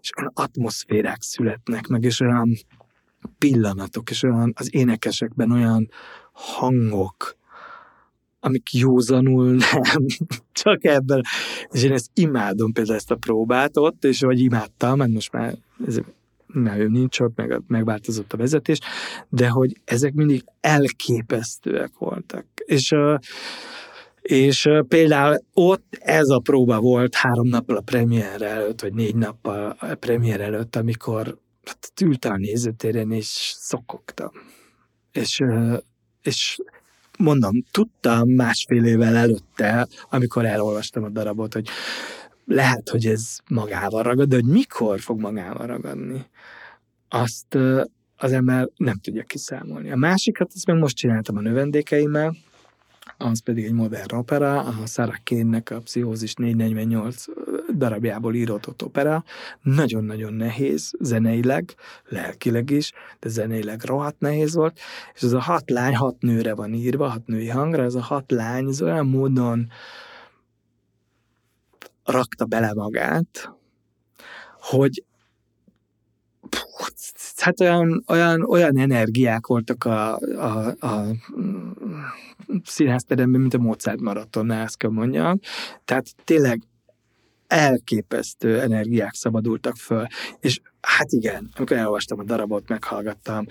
[0.00, 2.56] és olyan atmoszférák születnek meg, és olyan
[3.38, 5.90] pillanatok, és olyan az énekesekben olyan
[6.32, 7.36] hangok,
[8.46, 10.06] amik józanul nem,
[10.52, 11.22] csak ebben.
[11.70, 15.54] És én ezt imádom például ezt a próbát ott, és vagy imádtam, mert most már
[15.86, 15.98] ez,
[16.46, 18.78] már ő nincs ott, meg, megváltozott a vezetés,
[19.28, 22.46] de hogy ezek mindig elképesztőek voltak.
[22.64, 22.94] És
[24.20, 29.76] és például ott ez a próba volt három nappal a premier előtt, vagy négy nappal
[29.80, 34.30] a premier előtt, amikor hát, ültem a nézőtéren, és szokogtam.
[35.12, 35.42] És,
[36.22, 36.58] és
[37.16, 41.68] mondom, tudtam másfél évvel előtte, amikor elolvastam a darabot, hogy
[42.46, 46.26] lehet, hogy ez magával ragad, de hogy mikor fog magával ragadni,
[47.08, 47.58] azt
[48.16, 49.90] az ember nem tudja kiszámolni.
[49.90, 52.36] A másikat, ezt meg most csináltam a növendékeimmel,
[53.18, 57.24] az pedig egy modern opera, a Sarah Kane-nek a Pszichózis 448
[57.76, 59.24] darabjából írott opera.
[59.62, 64.78] Nagyon-nagyon nehéz, zeneileg, lelkileg is, de zeneileg rohadt nehéz volt,
[65.14, 68.30] és ez a hat lány hat nőre van írva, hat női hangra, ez a hat
[68.30, 69.68] lány, ez olyan módon
[72.04, 73.50] rakta bele magát,
[74.60, 75.04] hogy
[77.46, 81.04] hát olyan, olyan, olyan energiák voltak a, a, a
[82.64, 85.38] színházteremben, mint a Mozart maratonnál, ezt kell mondjam.
[85.84, 86.62] Tehát tényleg
[87.46, 90.06] elképesztő energiák szabadultak föl.
[90.40, 93.46] És hát igen, amikor elolvastam a darabot, meghallgattam,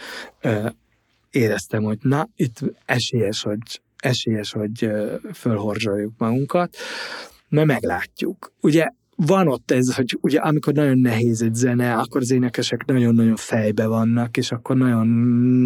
[1.29, 4.91] éreztem, hogy na, itt esélyes, hogy, esélyes, hogy
[5.33, 6.75] fölhorzsoljuk magunkat,
[7.49, 8.53] mert meglátjuk.
[8.61, 13.35] Ugye van ott ez, hogy ugye amikor nagyon nehéz egy zene, akkor az énekesek nagyon-nagyon
[13.35, 15.07] fejbe vannak, és akkor nagyon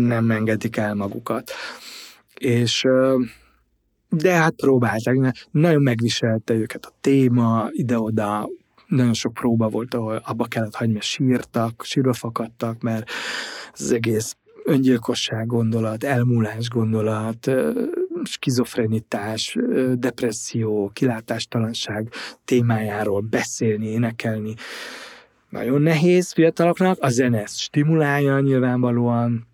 [0.07, 1.51] nem engedik el magukat.
[2.39, 2.85] És
[4.09, 8.49] de hát próbálták, nagyon megviselte őket a téma, ide-oda,
[8.87, 13.09] nagyon sok próba volt, ahol abba kellett hagyni, mert sírtak, sírva fakadtak, mert
[13.73, 17.51] az egész öngyilkosság gondolat, elmúlás gondolat,
[18.23, 19.57] skizofrenitás,
[19.93, 22.13] depresszió, kilátástalanság
[22.45, 24.53] témájáról beszélni, énekelni.
[25.49, 29.47] Nagyon nehéz fiataloknak, a zene ezt stimulálja nyilvánvalóan,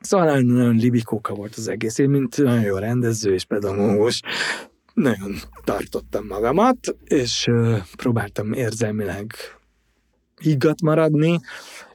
[0.00, 1.98] Szóval nagyon-nagyon libikóka volt az egész.
[1.98, 4.22] Én, mint nagyon jó rendező és pedagógus,
[4.94, 7.46] nagyon tartottam magamat, és
[7.96, 9.32] próbáltam érzelmileg
[10.40, 11.40] higgadt maradni,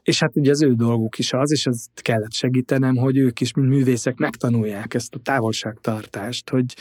[0.03, 3.53] és hát ugye az ő dolguk is az, és ezt kellett segítenem, hogy ők is,
[3.53, 6.75] mint művészek megtanulják ezt a távolságtartást, hogy,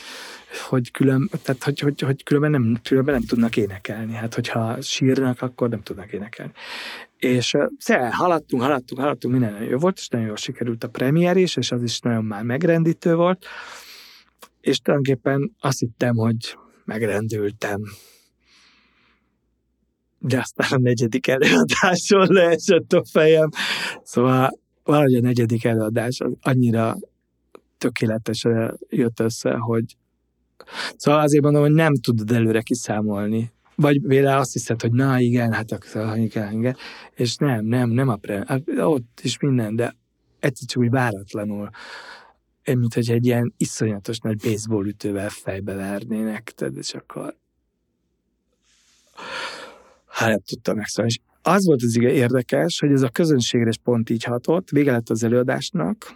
[0.69, 4.13] hogy, külön, tehát, hogy, hogy, hogy különben, nem, különben nem tudnak énekelni.
[4.13, 6.51] Hát, hogyha sírnak, akkor nem tudnak énekelni.
[7.17, 11.37] És uh, haladtunk, haladtunk, haladtunk, minden nagyon jó volt, és nagyon jól sikerült a premier
[11.37, 13.45] is, és az is nagyon már megrendítő volt.
[14.61, 17.81] És tulajdonképpen azt hittem, hogy megrendültem,
[20.23, 23.49] de aztán a negyedik előadáson leesett a fejem.
[24.03, 26.97] Szóval valahogy a negyedik előadás annyira
[27.77, 29.83] tökéletesen jött össze, hogy
[30.97, 33.51] Szóval azért mondom, hogy nem tudod előre kiszámolni.
[33.75, 36.75] Vagy véle azt hiszed, hogy na igen, hát akkor igen, igen.
[37.13, 38.43] És nem, nem, nem a pre...
[38.47, 39.95] Hát ott is minden, de
[40.39, 41.69] egyszer csak úgy váratlanul
[42.71, 47.35] mint hogy egy ilyen iszonyatos nagy baseball ütővel fejbe vernének, tehát és akkor
[50.13, 51.11] hát nem tudtam megszólni.
[51.11, 54.91] És az volt az igen érdekes, hogy ez a közönségre is pont így hatott, vége
[54.91, 56.13] lett az előadásnak,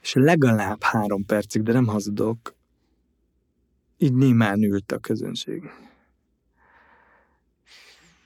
[0.00, 2.54] és legalább három percig, de nem hazudok,
[3.98, 5.62] így némán ült a közönség.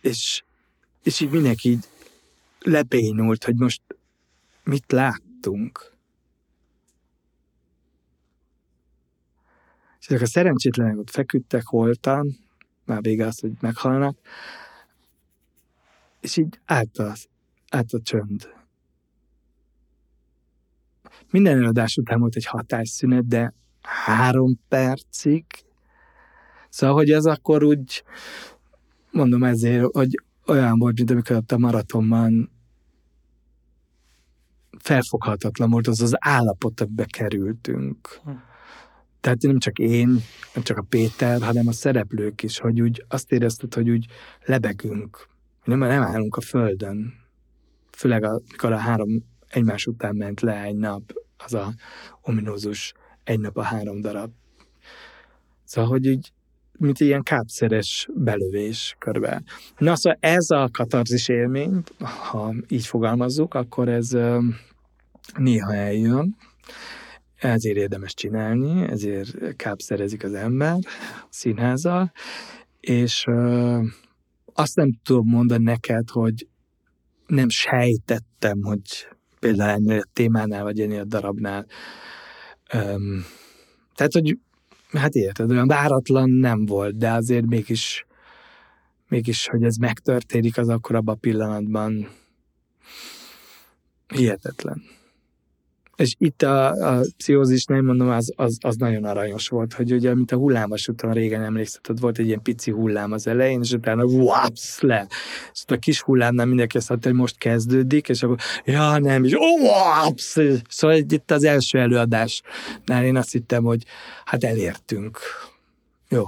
[0.01, 0.43] És,
[1.03, 1.85] és így mindenki így
[2.61, 3.83] lebénult, hogy most
[4.65, 5.95] mit láttunk.
[10.01, 12.46] És ezek a szerencsétlenek ott feküdtek, holtan,
[12.87, 14.19] már vége az, hogy meghalnak,
[16.21, 17.29] és így állt, az,
[17.71, 18.55] állt a csönd.
[21.31, 25.45] minden előadás után volt egy hatásszünet, de három percig.
[26.69, 28.05] Szóval, hogy ez akkor úgy,
[29.11, 32.51] mondom ezért, hogy olyan volt, mint amikor a maratonban
[34.79, 38.21] felfoghatatlan volt az az állapot, amibe kerültünk.
[38.25, 38.31] Hm.
[39.27, 40.09] Tehát nem csak én,
[40.55, 44.07] nem csak a Péter, hanem a szereplők is, hogy úgy azt érezted, hogy úgy
[44.45, 45.29] lebegünk.
[45.65, 47.15] Nem, nem állunk a földön.
[47.91, 51.03] Főleg amikor a három egymás után ment le egy nap,
[51.37, 51.75] az a
[52.21, 54.31] ominózus egy nap a három darab.
[55.65, 56.33] Szóval, hogy így,
[56.73, 59.43] mint ilyen kápszeres belövés körbe.
[59.79, 64.11] Na szóval ez a katarzis élmény, ha így fogalmazzuk, akkor ez
[65.37, 66.37] néha eljön,
[67.37, 70.79] ezért érdemes csinálni, ezért kápszerezik az ember
[71.31, 72.13] színházzal,
[72.81, 73.25] és
[74.53, 76.47] azt nem tudom mondani neked, hogy
[77.27, 79.09] nem sejtettem, hogy
[79.41, 81.67] például ennél a témánál, vagy ennél a darabnál.
[82.75, 83.25] Um,
[83.95, 84.39] tehát, hogy
[84.93, 88.07] hát érted, olyan váratlan nem volt, de azért mégis,
[89.09, 92.09] mégis, hogy ez megtörténik, az akkor abban a pillanatban
[94.15, 94.83] hihetetlen.
[95.97, 100.15] És itt a, a pszichózis, nem mondom, az, az, az, nagyon aranyos volt, hogy ugye,
[100.15, 104.81] mint a hullámvasúton régen emlékszetted, volt egy ilyen pici hullám az elején, és utána wapsz
[104.81, 105.07] le.
[105.53, 109.33] És a kis hullámnál mindenki azt mondta, hogy most kezdődik, és akkor, ja nem, és
[109.63, 110.37] wapsz!
[110.69, 113.85] Szóval itt az első előadásnál én azt hittem, hogy
[114.25, 115.19] hát elértünk.
[116.09, 116.25] Jó,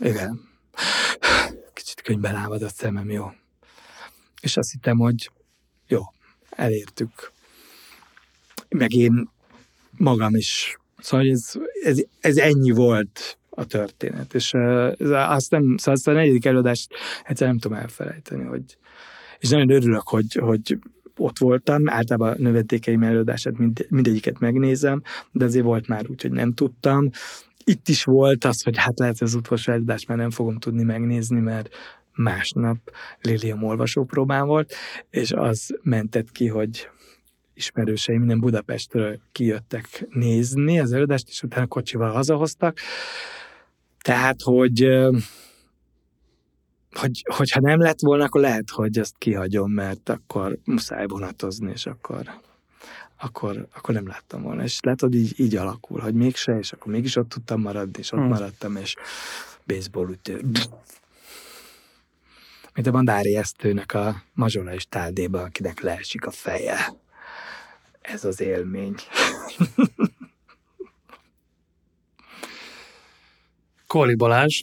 [0.00, 0.40] igen.
[1.72, 3.30] Kicsit könyvben a szemem, jó.
[4.40, 5.30] És azt hittem, hogy
[5.86, 6.00] jó,
[6.50, 7.34] elértük
[8.76, 9.28] meg én
[9.96, 10.78] magam is.
[10.98, 14.34] Szóval ez, ez, ez ennyi volt a történet.
[14.34, 18.76] És ez, azt nem, szóval azt a negyedik előadást egyszer nem tudom elfelejteni, hogy
[19.38, 20.78] és nagyon örülök, hogy, hogy
[21.16, 26.30] ott voltam, általában a növetékeim előadását mind, mindegyiket megnézem, de azért volt már úgy, hogy
[26.30, 27.10] nem tudtam.
[27.64, 30.82] Itt is volt az, hogy hát lehet, hogy az utolsó előadást már nem fogom tudni
[30.82, 31.74] megnézni, mert
[32.14, 32.78] másnap
[33.20, 34.74] Lilium olvasó próbán volt,
[35.10, 36.88] és az mentett ki, hogy
[37.56, 42.78] ismerőseim minden Budapestről kijöttek nézni az előadást, és utána kocsival hazahoztak.
[44.02, 44.88] Tehát, hogy
[46.98, 51.86] hogy, hogyha nem lett volna, akkor lehet, hogy ezt kihagyom, mert akkor muszáj vonatozni, és
[51.86, 52.40] akkor,
[53.16, 54.62] akkor, akkor nem láttam volna.
[54.62, 58.12] És lehet, hogy így, így alakul, hogy mégse, és akkor mégis ott tudtam maradni, és
[58.12, 58.28] ott hmm.
[58.28, 58.94] maradtam, és
[59.66, 60.40] baseball ütő.
[62.74, 67.04] Mint a Bandári Esztőnek a mazsola és táldéba, akinek leesik a feje
[68.06, 68.94] ez az élmény.
[73.86, 74.62] Kóli Balázs,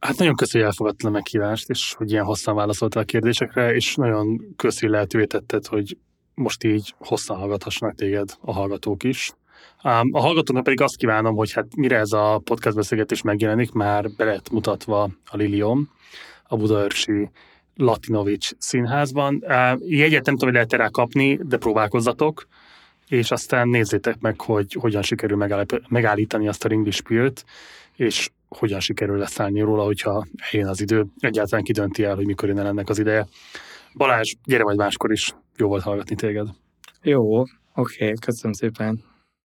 [0.00, 3.94] hát nagyon köszönjük, hogy elfogadtad a meghívást, és hogy ilyen hosszan válaszoltál a kérdésekre, és
[3.94, 5.96] nagyon köszi lehetővé tetted, hogy
[6.34, 9.32] most így hosszan hallgathassanak téged a hallgatók is.
[10.10, 14.24] A hallgatóknak pedig azt kívánom, hogy hát mire ez a podcast beszélgetés megjelenik, már be
[14.24, 15.90] lett mutatva a Lilium,
[16.44, 17.30] a Budaörsi
[17.76, 19.44] Latinovics színházban.
[19.78, 22.46] Jegyet nem tudom, hogy lehet rá kapni, de próbálkozzatok,
[23.08, 25.46] és aztán nézzétek meg, hogy hogyan sikerül
[25.88, 27.44] megállítani azt a ringlispilt,
[27.96, 31.04] és hogyan sikerül leszállni róla, hogyha eljön az idő.
[31.18, 33.26] Egyáltalán kidönti el, hogy mikor jön ennek az ideje.
[33.94, 35.34] Balázs, gyere majd máskor is.
[35.56, 36.48] Jó volt hallgatni téged.
[37.02, 39.04] Jó, oké, okay, köszönöm szépen.